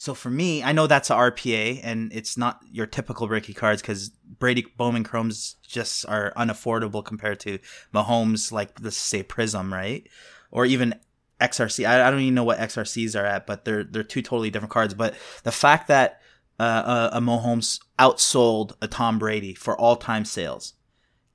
So 0.01 0.15
for 0.15 0.31
me, 0.31 0.63
I 0.63 0.73
know 0.73 0.87
that's 0.87 1.11
a 1.11 1.15
RPA 1.15 1.81
and 1.83 2.11
it's 2.15 2.39
not 2.39 2.63
your 2.73 2.87
typical 2.87 3.29
rookie 3.29 3.53
cards 3.53 3.83
because 3.83 4.09
Brady 4.09 4.65
Bowman 4.79 5.05
Chromes 5.05 5.57
just 5.61 6.09
are 6.09 6.33
unaffordable 6.39 7.05
compared 7.05 7.39
to 7.41 7.59
Mahomes, 7.93 8.51
like 8.51 8.71
let's 8.81 8.97
say 8.97 9.23
Prizm, 9.23 9.71
right? 9.71 10.09
Or 10.51 10.65
even 10.65 10.95
XRC. 11.39 11.87
I, 11.87 12.09
I 12.09 12.11
don't 12.11 12.21
even 12.21 12.35
know 12.35 12.45
what 12.45 12.59
XRCs 12.59 13.15
are 13.15 13.27
at, 13.27 13.47
but 13.47 13.67
they're 13.67 13.85
they're 13.85 14.03
two 14.03 14.23
totally 14.23 14.49
different 14.49 14.73
cards. 14.73 14.95
But 14.95 15.17
the 15.43 15.53
fact 15.53 15.89
that 15.89 16.23
uh, 16.59 17.11
a, 17.13 17.19
a 17.19 17.21
Mahomes 17.21 17.79
outsold 17.99 18.73
a 18.81 18.89
Tom 18.89 19.19
Brady 19.19 19.53
for 19.53 19.79
all 19.79 19.97
time 19.97 20.25
sales 20.25 20.73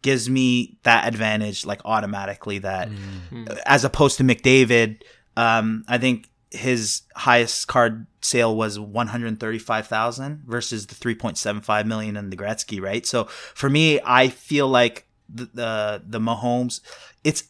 gives 0.01 0.28
me 0.28 0.80
that 0.82 1.07
advantage 1.07 1.68
like 1.68 1.82
automatically 1.86 2.57
that 2.57 2.89
mm-hmm. 2.89 3.45
as 3.68 3.86
opposed 3.86 4.18
to 4.18 4.24
McDavid 4.24 5.03
um, 5.38 5.84
I 5.88 5.97
think 5.97 6.30
his 6.51 7.01
highest 7.15 7.67
card 7.67 8.07
sale 8.21 8.55
was 8.55 8.79
135,000 8.79 10.43
versus 10.45 10.87
the 10.87 10.95
3.75 10.95 11.85
million 11.85 12.17
in 12.17 12.29
the 12.29 12.37
Gretzky, 12.37 12.81
right? 12.81 13.05
So 13.05 13.25
for 13.25 13.69
me, 13.69 13.99
I 14.03 14.29
feel 14.29 14.67
like 14.67 15.07
the 15.27 15.45
the, 15.53 16.03
the 16.05 16.19
Mahomes, 16.19 16.81
it's 17.23 17.45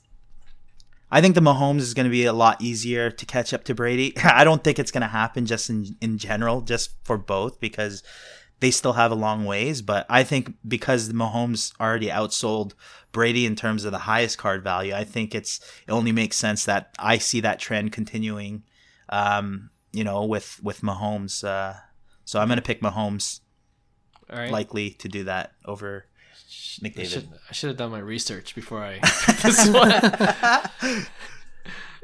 I 1.12 1.22
think 1.22 1.36
the 1.36 1.42
Mahomes 1.42 1.80
is 1.80 1.94
going 1.94 2.06
to 2.06 2.12
be 2.12 2.26
a 2.26 2.34
lot 2.34 2.62
easier 2.62 3.12
to 3.12 3.26
catch 3.26 3.54
up 3.54 3.64
to 3.66 3.76
Brady. 3.76 4.14
I 4.24 4.44
don't 4.44 4.64
think 4.64 4.80
it's 4.80 4.92
going 4.92 5.02
to 5.02 5.08
happen 5.08 5.46
just 5.46 5.70
in 5.70 5.96
in 6.02 6.18
general, 6.18 6.62
just 6.62 6.92
for 7.04 7.18
both 7.18 7.60
because 7.60 8.04
they 8.60 8.72
still 8.72 8.94
have 8.94 9.12
a 9.12 9.16
long 9.16 9.46
ways. 9.46 9.82
But 9.82 10.06
I 10.10 10.24
think 10.24 10.54
because 10.68 11.08
the 11.08 11.14
Mahomes 11.14 11.74
already 11.80 12.08
outsold 12.08 12.74
Brady 13.12 13.46
in 13.46 13.56
terms 13.56 13.86
of 13.86 13.92
the 13.92 14.00
highest 14.00 14.38
card 14.38 14.64
value, 14.64 14.94
I 14.94 15.04
think 15.04 15.36
it's 15.36 15.60
it 15.88 15.92
only 15.92 16.12
makes 16.12 16.38
sense 16.38 16.66
that 16.66 16.96
I 17.00 17.18
see 17.18 17.40
that 17.42 17.60
trend 17.60 17.92
continuing. 17.92 18.64
Um, 19.10 19.70
you 19.92 20.04
know, 20.04 20.26
with 20.26 20.60
with 20.64 20.82
Mahomes. 20.82 21.44
Uh, 21.44 21.76
so 22.26 22.40
I'm 22.40 22.48
going 22.48 22.58
to 22.58 22.64
pick 22.64 22.82
Mahomes. 22.82 23.42
Likely 24.30 24.90
to 24.90 25.08
do 25.08 25.26
that 25.26 25.54
over 25.66 26.06
McDavid. 26.82 27.00
I 27.00 27.04
should, 27.04 27.30
I 27.50 27.54
should 27.54 27.68
have 27.70 27.78
done 27.78 27.92
my 27.92 28.00
research 28.00 28.56
before 28.56 28.84
I 28.84 29.00
this 29.44 29.68
one. 29.70 29.92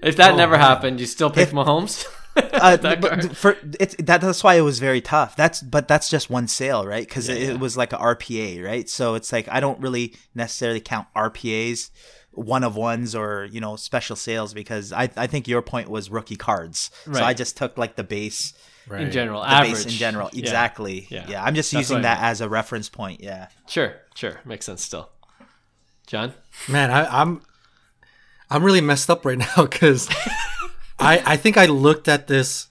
if 0.03 0.15
that 0.17 0.33
oh, 0.33 0.37
never 0.37 0.51
man. 0.51 0.61
happened, 0.61 0.99
you 0.99 1.07
still 1.07 1.31
pick 1.31 1.47
if, 1.47 1.53
Mahomes. 1.53 2.05
uh, 2.35 2.77
that 2.77 3.35
for 3.35 3.57
it's 3.79 3.95
that, 3.95 4.21
that's 4.21 4.43
why 4.43 4.55
it 4.55 4.61
was 4.61 4.79
very 4.79 5.01
tough. 5.01 5.35
That's 5.35 5.61
but 5.61 5.87
that's 5.87 6.09
just 6.09 6.29
one 6.29 6.47
sale, 6.47 6.85
right? 6.85 7.07
Because 7.07 7.27
yeah, 7.27 7.35
it, 7.35 7.41
yeah. 7.41 7.49
it, 7.51 7.59
was 7.59 7.75
like 7.75 7.93
a 7.93 7.97
RPA, 7.97 8.63
right? 8.63 8.89
So 8.89 9.15
it's 9.15 9.31
like 9.33 9.47
I 9.49 9.59
don't 9.59 9.79
really 9.79 10.15
necessarily 10.33 10.79
count 10.79 11.07
RPAs, 11.15 11.89
one 12.31 12.63
of 12.63 12.75
ones, 12.75 13.15
or 13.15 13.47
you 13.51 13.59
know 13.59 13.75
special 13.75 14.15
sales 14.15 14.53
because 14.53 14.91
I 14.91 15.09
I 15.15 15.27
think 15.27 15.47
your 15.47 15.61
point 15.61 15.89
was 15.89 16.09
rookie 16.09 16.35
cards. 16.35 16.91
Right. 17.05 17.17
So 17.17 17.23
I 17.23 17.33
just 17.33 17.57
took 17.57 17.77
like 17.77 17.95
the 17.95 18.03
base. 18.03 18.53
Right. 18.87 19.01
In 19.01 19.11
general, 19.11 19.41
the 19.41 19.49
average. 19.49 19.73
Base 19.73 19.85
in 19.85 19.91
general, 19.91 20.29
exactly. 20.33 21.07
Yeah, 21.09 21.25
yeah. 21.29 21.43
I'm 21.43 21.53
just 21.53 21.71
that's 21.71 21.89
using 21.89 22.01
that 22.01 22.21
as 22.21 22.41
a 22.41 22.49
reference 22.49 22.89
point. 22.89 23.21
Yeah. 23.21 23.47
Sure, 23.67 23.95
sure, 24.15 24.41
makes 24.43 24.65
sense. 24.65 24.83
Still, 24.83 25.09
John. 26.07 26.33
Man, 26.67 26.89
I, 26.89 27.21
I'm 27.21 27.41
I'm 28.51 28.63
really 28.63 28.81
messed 28.81 29.09
up 29.09 29.25
right 29.25 29.37
now 29.57 29.63
because 29.63 30.09
I, 30.99 31.23
I 31.25 31.37
think 31.37 31.57
I 31.57 31.65
looked 31.67 32.07
at 32.07 32.27
this 32.27 32.67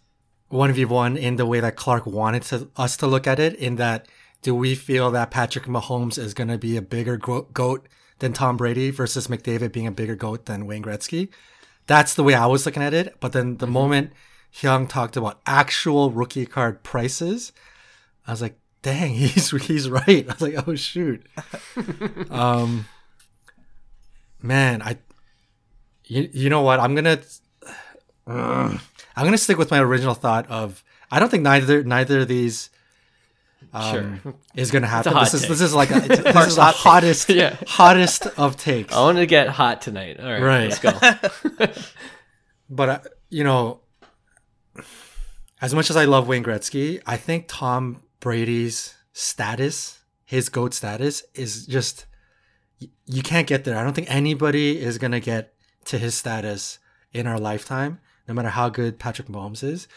1v1 0.52 1.18
in 1.18 1.36
the 1.36 1.46
way 1.46 1.60
that 1.60 1.76
Clark 1.76 2.06
wanted 2.06 2.42
to, 2.42 2.68
us 2.76 2.96
to 2.98 3.06
look 3.06 3.26
at 3.26 3.38
it, 3.38 3.54
in 3.54 3.76
that 3.76 4.06
do 4.42 4.54
we 4.54 4.74
feel 4.74 5.10
that 5.10 5.30
Patrick 5.30 5.64
Mahomes 5.64 6.18
is 6.18 6.34
going 6.34 6.48
to 6.48 6.58
be 6.58 6.76
a 6.76 6.82
bigger 6.82 7.16
goat 7.16 7.88
than 8.20 8.32
Tom 8.32 8.56
Brady 8.56 8.90
versus 8.90 9.26
McDavid 9.26 9.72
being 9.72 9.86
a 9.86 9.92
bigger 9.92 10.14
goat 10.14 10.46
than 10.46 10.66
Wayne 10.66 10.82
Gretzky? 10.82 11.28
That's 11.86 12.14
the 12.14 12.22
way 12.22 12.34
I 12.34 12.46
was 12.46 12.64
looking 12.64 12.82
at 12.82 12.94
it. 12.94 13.16
But 13.20 13.32
then 13.32 13.56
the 13.56 13.66
mm-hmm. 13.66 13.72
moment 13.72 14.12
Hyung 14.54 14.88
talked 14.88 15.16
about 15.16 15.40
actual 15.46 16.10
rookie 16.10 16.46
card 16.46 16.82
prices, 16.82 17.52
I 18.26 18.30
was 18.30 18.42
like, 18.42 18.58
dang, 18.82 19.14
he's 19.14 19.50
he's 19.50 19.90
right. 19.90 20.28
I 20.28 20.32
was 20.32 20.40
like, 20.40 20.68
oh 20.68 20.74
shoot. 20.74 21.26
um, 22.30 22.86
man, 24.42 24.82
I, 24.82 24.98
you, 26.04 26.28
you 26.32 26.50
know 26.50 26.62
what? 26.62 26.80
I'm 26.80 26.94
gonna 26.94 27.20
I'm 28.26 28.78
gonna 29.16 29.38
stick 29.38 29.58
with 29.58 29.70
my 29.70 29.80
original 29.80 30.14
thought 30.14 30.48
of 30.48 30.84
I 31.10 31.18
don't 31.18 31.28
think 31.28 31.42
neither 31.42 31.82
neither 31.82 32.20
of 32.20 32.28
these 32.28 32.70
um, 33.72 34.20
sure. 34.22 34.34
is 34.54 34.70
gonna 34.70 34.86
happen. 34.86 35.14
This 35.14 35.34
is 35.34 35.48
this 35.48 35.60
is 35.60 35.74
like 35.74 35.90
a, 35.90 36.00
this 36.00 36.46
is 36.48 36.56
the 36.56 36.64
hottest 36.64 37.28
yeah. 37.30 37.56
hottest 37.66 38.26
of 38.38 38.56
takes. 38.56 38.94
I 38.94 39.00
want 39.00 39.18
to 39.18 39.26
get 39.26 39.48
hot 39.48 39.82
tonight. 39.82 40.18
All 40.20 40.30
right, 40.30 40.42
right. 40.42 40.68
let's 40.68 40.78
go. 40.78 41.72
but 42.70 42.88
uh, 42.88 42.98
you 43.28 43.44
know, 43.44 43.80
as 45.60 45.74
much 45.74 45.90
as 45.90 45.96
I 45.96 46.04
love 46.04 46.28
Wayne 46.28 46.44
Gretzky, 46.44 47.02
I 47.06 47.16
think 47.16 47.46
Tom 47.48 48.02
Brady's 48.20 48.94
status, 49.12 50.00
his 50.24 50.48
goat 50.48 50.74
status, 50.74 51.24
is 51.34 51.66
just 51.66 52.06
you 53.06 53.22
can't 53.22 53.46
get 53.46 53.64
there. 53.64 53.76
I 53.76 53.84
don't 53.84 53.94
think 53.94 54.10
anybody 54.10 54.80
is 54.80 54.98
gonna 54.98 55.20
get 55.20 55.54
to 55.86 55.98
his 55.98 56.14
status 56.14 56.78
in 57.12 57.26
our 57.26 57.38
lifetime 57.38 57.98
no 58.30 58.34
matter 58.34 58.48
how 58.48 58.68
good 58.68 58.98
Patrick 58.98 59.26
Mahomes 59.26 59.64
is. 59.64 59.88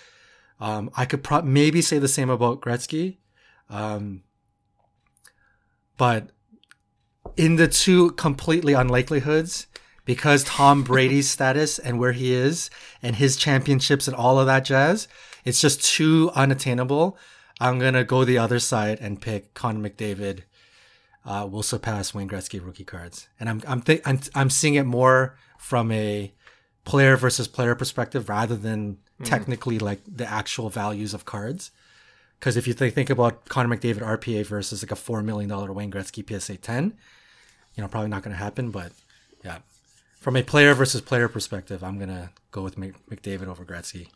Um, 0.60 0.90
I 0.98 1.06
could 1.06 1.24
pro- 1.24 1.44
maybe 1.44 1.84
say 1.84 2.00
the 2.00 2.08
same 2.08 2.32
about 2.32 2.62
Gretzky. 2.62 3.18
Um, 3.70 4.24
but 5.98 6.30
in 7.38 7.56
the 7.56 7.68
two 7.68 8.12
completely 8.12 8.74
unlikelihoods, 8.74 9.68
because 10.06 10.44
Tom 10.44 10.84
Brady's 10.86 11.30
status 11.30 11.80
and 11.80 12.00
where 12.00 12.12
he 12.12 12.34
is 12.34 12.70
and 13.02 13.16
his 13.16 13.36
championships 13.36 14.08
and 14.08 14.16
all 14.16 14.40
of 14.40 14.46
that 14.48 14.66
jazz, 14.66 15.08
it's 15.46 15.62
just 15.62 15.84
too 15.84 16.32
unattainable. 16.36 17.18
I'm 17.60 17.80
gonna 17.80 18.04
go 18.04 18.24
the 18.24 18.38
other 18.38 18.60
side 18.60 19.00
and 19.00 19.22
pick 19.22 19.54
Connor 19.54 19.90
McDavid. 19.90 20.42
Uh, 21.26 21.48
will 21.50 21.64
surpass 21.64 22.14
Wayne 22.14 22.28
Gretzky 22.28 22.64
rookie 22.64 22.84
cards, 22.84 23.30
and 23.40 23.48
I'm 23.48 23.62
I'm, 23.66 23.82
th- 23.82 24.02
I'm 24.04 24.20
I'm 24.36 24.50
seeing 24.50 24.76
it 24.76 24.84
more 24.84 25.38
from 25.58 25.90
a 25.90 26.34
player 26.84 27.16
versus 27.16 27.48
player 27.48 27.76
perspective 27.76 28.28
rather 28.28 28.58
than 28.58 28.98
mm. 29.22 29.26
technically 29.26 29.80
like 29.80 30.02
the 30.06 30.30
actual 30.30 30.70
values 30.70 31.14
of 31.14 31.24
cards. 31.24 31.72
Because 32.44 32.58
if 32.58 32.68
you 32.68 32.74
th- 32.74 32.94
think 32.94 33.10
about 33.10 33.48
Connor 33.48 33.74
McDavid 33.74 34.02
RPA 34.02 34.46
versus 34.46 34.84
like 34.84 34.92
a 34.92 34.98
four 34.98 35.24
million 35.24 35.50
dollar 35.50 35.72
Wayne 35.72 35.90
Gretzky 35.90 36.28
PSA 36.28 36.58
ten, 36.58 36.94
you 37.74 37.82
know 37.82 37.88
probably 37.88 38.10
not 38.10 38.22
going 38.22 38.36
to 38.36 38.38
happen. 38.38 38.70
But 38.70 38.92
yeah, 39.46 39.60
from 40.20 40.36
a 40.36 40.44
player 40.44 40.74
versus 40.74 41.00
player 41.00 41.30
perspective, 41.30 41.86
I'm 41.86 41.98
gonna 41.98 42.32
go 42.52 42.62
with 42.62 42.76
McDavid 42.76 43.48
over 43.48 43.64
Gretzky. 43.64 44.10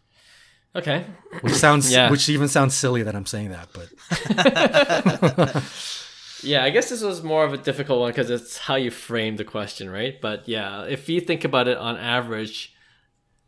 Okay. 0.76 1.06
Which 1.40 1.54
sounds 1.54 1.90
yeah. 1.94 2.12
which 2.12 2.28
even 2.28 2.50
sounds 2.50 2.76
silly 2.76 3.02
that 3.02 3.16
I'm 3.16 3.26
saying 3.26 3.52
that, 3.52 3.70
but 3.72 5.64
Yeah, 6.44 6.66
I 6.66 6.70
guess 6.70 6.90
this 6.90 7.02
was 7.02 7.24
more 7.24 7.46
of 7.46 7.54
a 7.54 7.58
difficult 7.58 8.02
one 8.02 8.12
because 8.12 8.30
it's 8.30 8.58
how 8.58 8.76
you 8.76 8.92
frame 8.92 9.38
the 9.38 9.46
question, 9.46 9.90
right? 9.90 10.20
But 10.20 10.50
yeah, 10.50 10.84
if 10.84 11.08
you 11.08 11.22
think 11.22 11.46
about 11.46 11.70
it 11.70 11.78
on 11.78 11.96
average, 11.96 12.76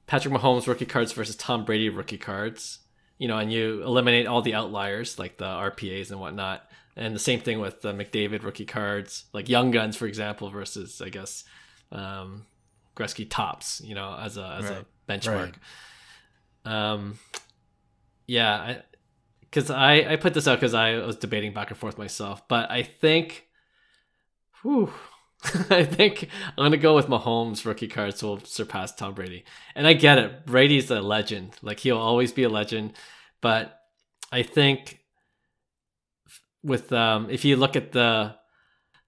Patrick 0.08 0.34
Mahomes 0.34 0.68
rookie 0.68 0.86
cards 0.86 1.12
versus 1.12 1.36
Tom 1.36 1.66
Brady 1.66 1.90
rookie 1.90 2.18
cards, 2.18 2.80
you 3.20 3.28
know, 3.28 3.38
and 3.38 3.54
you 3.54 3.84
eliminate 3.84 4.26
all 4.26 4.42
the 4.42 4.56
outliers 4.56 5.20
like 5.20 5.38
the 5.38 5.46
RPAs 5.46 6.10
and 6.10 6.20
whatnot. 6.20 6.64
And 6.96 7.14
the 7.14 7.20
same 7.20 7.40
thing 7.40 7.60
with 7.60 7.82
the 7.82 7.94
McDavid 7.94 8.44
rookie 8.44 8.66
cards, 8.66 9.26
like 9.32 9.48
Young 9.48 9.72
Guns, 9.72 9.96
for 9.96 10.08
example, 10.08 10.50
versus 10.50 11.02
I 11.02 11.10
guess 11.10 11.44
um, 11.92 12.46
Gretzky 12.96 13.30
Topps, 13.30 13.82
you 13.86 13.94
know, 13.94 14.18
as 14.20 14.38
a 14.38 14.58
as 14.60 14.66
right. 14.66 14.78
a 14.80 15.12
benchmark. 15.12 15.54
Right. 16.66 16.92
Um, 16.92 17.20
yeah, 18.28 18.54
I, 18.56 18.82
because 19.42 19.70
I, 19.72 20.14
I 20.14 20.16
put 20.16 20.34
this 20.34 20.48
out 20.48 20.60
because 20.60 20.74
I 20.74 20.98
was 20.98 21.16
debating 21.16 21.54
back 21.54 21.70
and 21.70 21.78
forth 21.78 21.98
myself, 21.98 22.48
but 22.48 22.70
I 22.70 22.84
think, 22.84 23.48
whew, 24.62 24.94
I 25.70 25.84
think 25.86 26.28
I'm 26.58 26.66
gonna 26.66 26.78
go 26.78 26.96
with 26.96 27.08
Mahomes 27.08 27.66
rookie 27.66 27.88
cards 27.88 28.22
will 28.22 28.40
surpass 28.42 28.94
Tom 28.94 29.14
Brady, 29.14 29.46
and 29.76 29.88
I 29.88 29.94
get 29.94 30.18
it. 30.18 30.46
Brady's 30.46 30.92
a 30.92 31.02
legend, 31.02 31.56
like 31.62 31.80
he'll 31.80 31.98
always 31.98 32.32
be 32.32 32.44
a 32.44 32.50
legend, 32.50 32.94
but 33.42 33.80
I 34.32 34.44
think 34.44 35.00
with 36.64 36.92
um, 36.92 37.30
if 37.30 37.46
you 37.46 37.56
look 37.56 37.76
at 37.76 37.94
the 37.94 38.36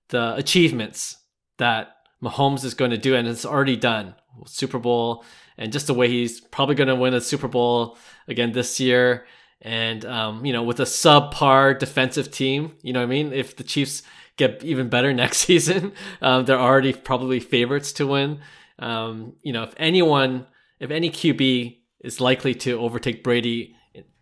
the 0.09 0.35
achievements 0.35 1.17
that 1.57 1.95
Mahomes 2.23 2.63
is 2.63 2.73
going 2.73 2.91
to 2.91 2.97
do, 2.97 3.15
and 3.15 3.27
it's 3.27 3.45
already 3.45 3.75
done. 3.75 4.15
Super 4.45 4.79
Bowl, 4.79 5.25
and 5.57 5.73
just 5.73 5.87
the 5.87 5.93
way 5.93 6.07
he's 6.07 6.39
probably 6.39 6.75
going 6.75 6.87
to 6.87 6.95
win 6.95 7.13
a 7.13 7.21
Super 7.21 7.47
Bowl 7.47 7.97
again 8.27 8.51
this 8.51 8.79
year. 8.79 9.25
And 9.61 10.05
um, 10.05 10.45
you 10.45 10.53
know, 10.53 10.63
with 10.63 10.79
a 10.79 10.85
subpar 10.85 11.77
defensive 11.77 12.31
team, 12.31 12.73
you 12.81 12.93
know 12.93 12.99
what 12.99 13.05
I 13.05 13.09
mean. 13.09 13.33
If 13.33 13.57
the 13.57 13.63
Chiefs 13.63 14.03
get 14.47 14.63
even 14.63 14.89
better 14.89 15.13
next 15.23 15.39
season, 15.39 15.93
um, 16.21 16.45
they're 16.45 16.59
already 16.59 16.93
probably 16.93 17.39
favorites 17.39 17.91
to 17.93 18.07
win. 18.07 18.39
Um, 18.79 19.33
you 19.41 19.53
know, 19.53 19.63
if 19.63 19.73
anyone, 19.77 20.47
if 20.79 20.91
any 20.91 21.09
QB 21.09 21.77
is 22.01 22.19
likely 22.19 22.55
to 22.55 22.79
overtake 22.79 23.23
Brady 23.23 23.75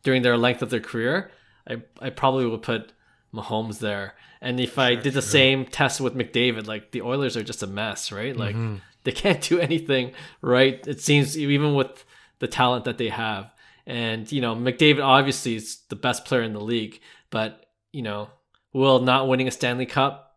during 0.04 0.22
their 0.22 0.38
length 0.38 0.62
of 0.62 0.70
their 0.70 0.80
career, 0.80 1.32
I 1.68 1.78
I 2.00 2.10
probably 2.10 2.46
would 2.46 2.62
put 2.62 2.94
Mahomes 3.34 3.80
there. 3.80 4.16
And 4.42 4.60
if 4.60 4.76
sure, 4.76 4.84
I 4.84 4.96
did 4.96 5.14
the 5.14 5.22
sure. 5.22 5.32
same 5.40 5.66
test 5.66 6.02
with 6.02 6.16
McDavid, 6.16 6.68
like 6.68 6.92
the 6.92 7.02
Oilers 7.02 7.36
are 7.36 7.44
just 7.44 7.64
a 7.64 7.68
mess, 7.68 8.12
right? 8.12 8.36
Like 8.36 8.56
mm-hmm. 8.56 8.78
they 9.04 9.12
can't 9.24 9.42
do 9.42 9.60
anything 9.60 10.14
right. 10.42 10.86
It 10.88 11.02
seems 11.02 11.38
even 11.38 11.76
with 11.76 12.06
the 12.40 12.48
talent 12.48 12.86
that 12.86 12.98
they 12.98 13.10
have. 13.10 13.52
And 13.86 14.32
you 14.32 14.42
know, 14.42 14.56
McDavid 14.56 15.04
obviously 15.04 15.56
is 15.56 15.80
the 15.90 15.96
best 15.96 16.26
player 16.26 16.44
in 16.44 16.54
the 16.54 16.62
league, 16.62 17.00
but 17.30 17.66
you 17.92 18.02
know, 18.02 18.30
will 18.74 19.00
not 19.00 19.28
winning 19.28 19.48
a 19.48 19.52
Stanley 19.52 19.86
Cup 19.86 20.36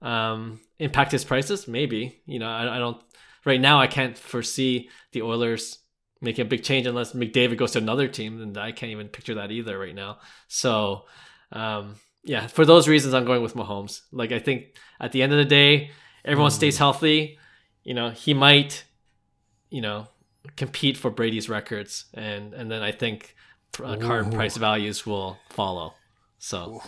um, 0.00 0.60
impact 0.78 1.12
his 1.12 1.24
prices? 1.24 1.66
Maybe. 1.68 2.20
You 2.26 2.38
know, 2.38 2.48
I, 2.48 2.76
I 2.76 2.78
don't. 2.78 3.00
Right 3.44 3.60
now, 3.60 3.80
I 3.80 3.88
can't 3.88 4.16
foresee 4.16 4.88
the 5.10 5.22
Oilers 5.22 5.78
making 6.20 6.46
a 6.46 6.48
big 6.48 6.62
change 6.62 6.86
unless 6.86 7.12
McDavid 7.12 7.56
goes 7.56 7.72
to 7.72 7.78
another 7.78 8.06
team, 8.06 8.40
and 8.40 8.56
I 8.56 8.72
can't 8.72 8.92
even 8.92 9.08
picture 9.08 9.34
that 9.34 9.50
either 9.50 9.78
right 9.78 9.94
now. 9.94 10.18
So, 10.46 11.06
um, 11.50 11.96
yeah, 12.22 12.46
for 12.46 12.64
those 12.64 12.86
reasons, 12.86 13.12
I'm 13.12 13.24
going 13.24 13.42
with 13.42 13.54
Mahomes. 13.54 14.02
Like 14.12 14.30
I 14.32 14.38
think 14.38 14.76
at 15.00 15.12
the 15.12 15.22
end 15.22 15.32
of 15.32 15.38
the 15.38 15.44
day, 15.44 15.90
everyone 16.24 16.52
mm. 16.52 16.54
stays 16.54 16.78
healthy. 16.78 17.38
You 17.82 17.94
know, 17.94 18.10
he 18.10 18.32
might, 18.32 18.84
you 19.70 19.80
know, 19.80 20.06
compete 20.56 20.96
for 20.96 21.10
Brady's 21.10 21.48
records, 21.48 22.06
and 22.14 22.54
and 22.54 22.70
then 22.70 22.82
I 22.82 22.92
think 22.92 23.34
uh, 23.82 23.96
card 23.96 24.32
price 24.32 24.56
values 24.56 25.04
will 25.04 25.38
follow. 25.50 25.94
So, 26.38 26.82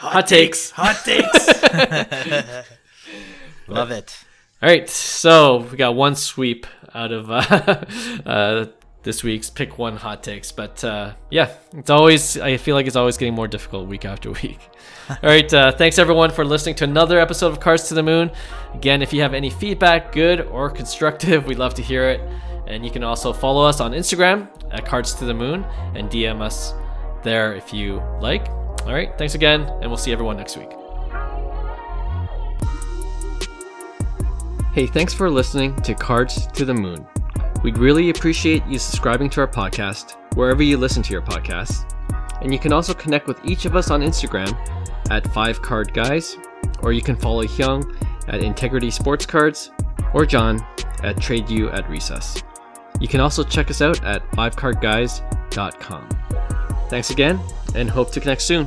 hot, 0.00 0.12
hot 0.12 0.26
takes. 0.26 0.70
takes, 0.70 0.70
hot 0.70 1.04
takes. 1.04 2.68
Love 3.68 3.90
it. 3.90 4.24
All 4.62 4.68
right, 4.68 4.88
so 4.88 5.58
we 5.70 5.76
got 5.76 5.94
one 5.94 6.16
sweep 6.16 6.66
out 6.94 7.12
of 7.12 7.30
uh, 7.30 7.84
uh, 8.26 8.66
this 9.02 9.22
week's 9.22 9.50
pick 9.50 9.78
one 9.78 9.96
hot 9.96 10.22
takes. 10.22 10.52
But 10.52 10.82
uh, 10.82 11.12
yeah, 11.30 11.52
it's 11.74 11.90
always, 11.90 12.38
I 12.38 12.56
feel 12.56 12.74
like 12.74 12.86
it's 12.86 12.96
always 12.96 13.16
getting 13.16 13.34
more 13.34 13.46
difficult 13.48 13.88
week 13.88 14.04
after 14.04 14.30
week. 14.42 14.58
All 15.08 15.16
right, 15.22 15.52
uh, 15.52 15.72
thanks 15.72 15.98
everyone 15.98 16.30
for 16.30 16.44
listening 16.44 16.76
to 16.76 16.84
another 16.84 17.18
episode 17.18 17.48
of 17.48 17.60
Cards 17.60 17.88
to 17.88 17.94
the 17.94 18.02
Moon. 18.02 18.30
Again, 18.74 19.02
if 19.02 19.12
you 19.12 19.20
have 19.20 19.34
any 19.34 19.50
feedback, 19.50 20.12
good 20.12 20.40
or 20.42 20.70
constructive, 20.70 21.46
we'd 21.46 21.58
love 21.58 21.74
to 21.74 21.82
hear 21.82 22.08
it. 22.08 22.20
And 22.66 22.84
you 22.84 22.90
can 22.90 23.02
also 23.02 23.32
follow 23.32 23.64
us 23.64 23.80
on 23.80 23.92
Instagram 23.92 24.48
at 24.72 24.86
Cards 24.86 25.14
to 25.14 25.24
the 25.26 25.34
Moon 25.34 25.64
and 25.94 26.08
DM 26.08 26.40
us 26.40 26.72
there 27.22 27.54
if 27.54 27.74
you 27.74 28.02
like. 28.20 28.46
All 28.86 28.94
right, 28.94 29.16
thanks 29.18 29.34
again, 29.34 29.62
and 29.62 29.86
we'll 29.86 29.96
see 29.96 30.12
everyone 30.12 30.36
next 30.36 30.56
week. 30.56 30.70
Hey, 34.72 34.86
thanks 34.86 35.12
for 35.12 35.28
listening 35.28 35.74
to 35.82 35.94
Cards 35.94 36.46
to 36.48 36.64
the 36.64 36.74
Moon. 36.74 37.06
We'd 37.62 37.76
really 37.76 38.10
appreciate 38.10 38.64
you 38.66 38.78
subscribing 38.78 39.28
to 39.30 39.40
our 39.40 39.48
podcast 39.48 40.16
wherever 40.34 40.62
you 40.62 40.76
listen 40.76 41.02
to 41.02 41.12
your 41.12 41.22
podcasts. 41.22 41.84
And 42.40 42.52
you 42.52 42.58
can 42.58 42.72
also 42.72 42.94
connect 42.94 43.26
with 43.26 43.44
each 43.44 43.64
of 43.64 43.76
us 43.76 43.90
on 43.90 44.00
Instagram 44.00 44.56
at 45.10 45.24
5cardguys, 45.24 46.36
or 46.82 46.92
you 46.92 47.02
can 47.02 47.16
follow 47.16 47.44
Hyung 47.44 47.94
at 48.28 48.42
Integrity 48.42 48.90
Sports 48.90 49.26
Cards, 49.26 49.72
or 50.14 50.24
John 50.24 50.60
at 51.02 51.16
TradeU 51.16 51.72
at 51.74 51.88
Recess. 51.90 52.42
You 53.00 53.08
can 53.08 53.20
also 53.20 53.42
check 53.42 53.70
us 53.70 53.82
out 53.82 54.02
at 54.04 54.22
5cardguys.com. 54.32 56.08
Thanks 56.90 57.10
again, 57.10 57.38
and 57.76 57.88
hope 57.88 58.10
to 58.12 58.20
connect 58.20 58.42
soon. 58.42 58.66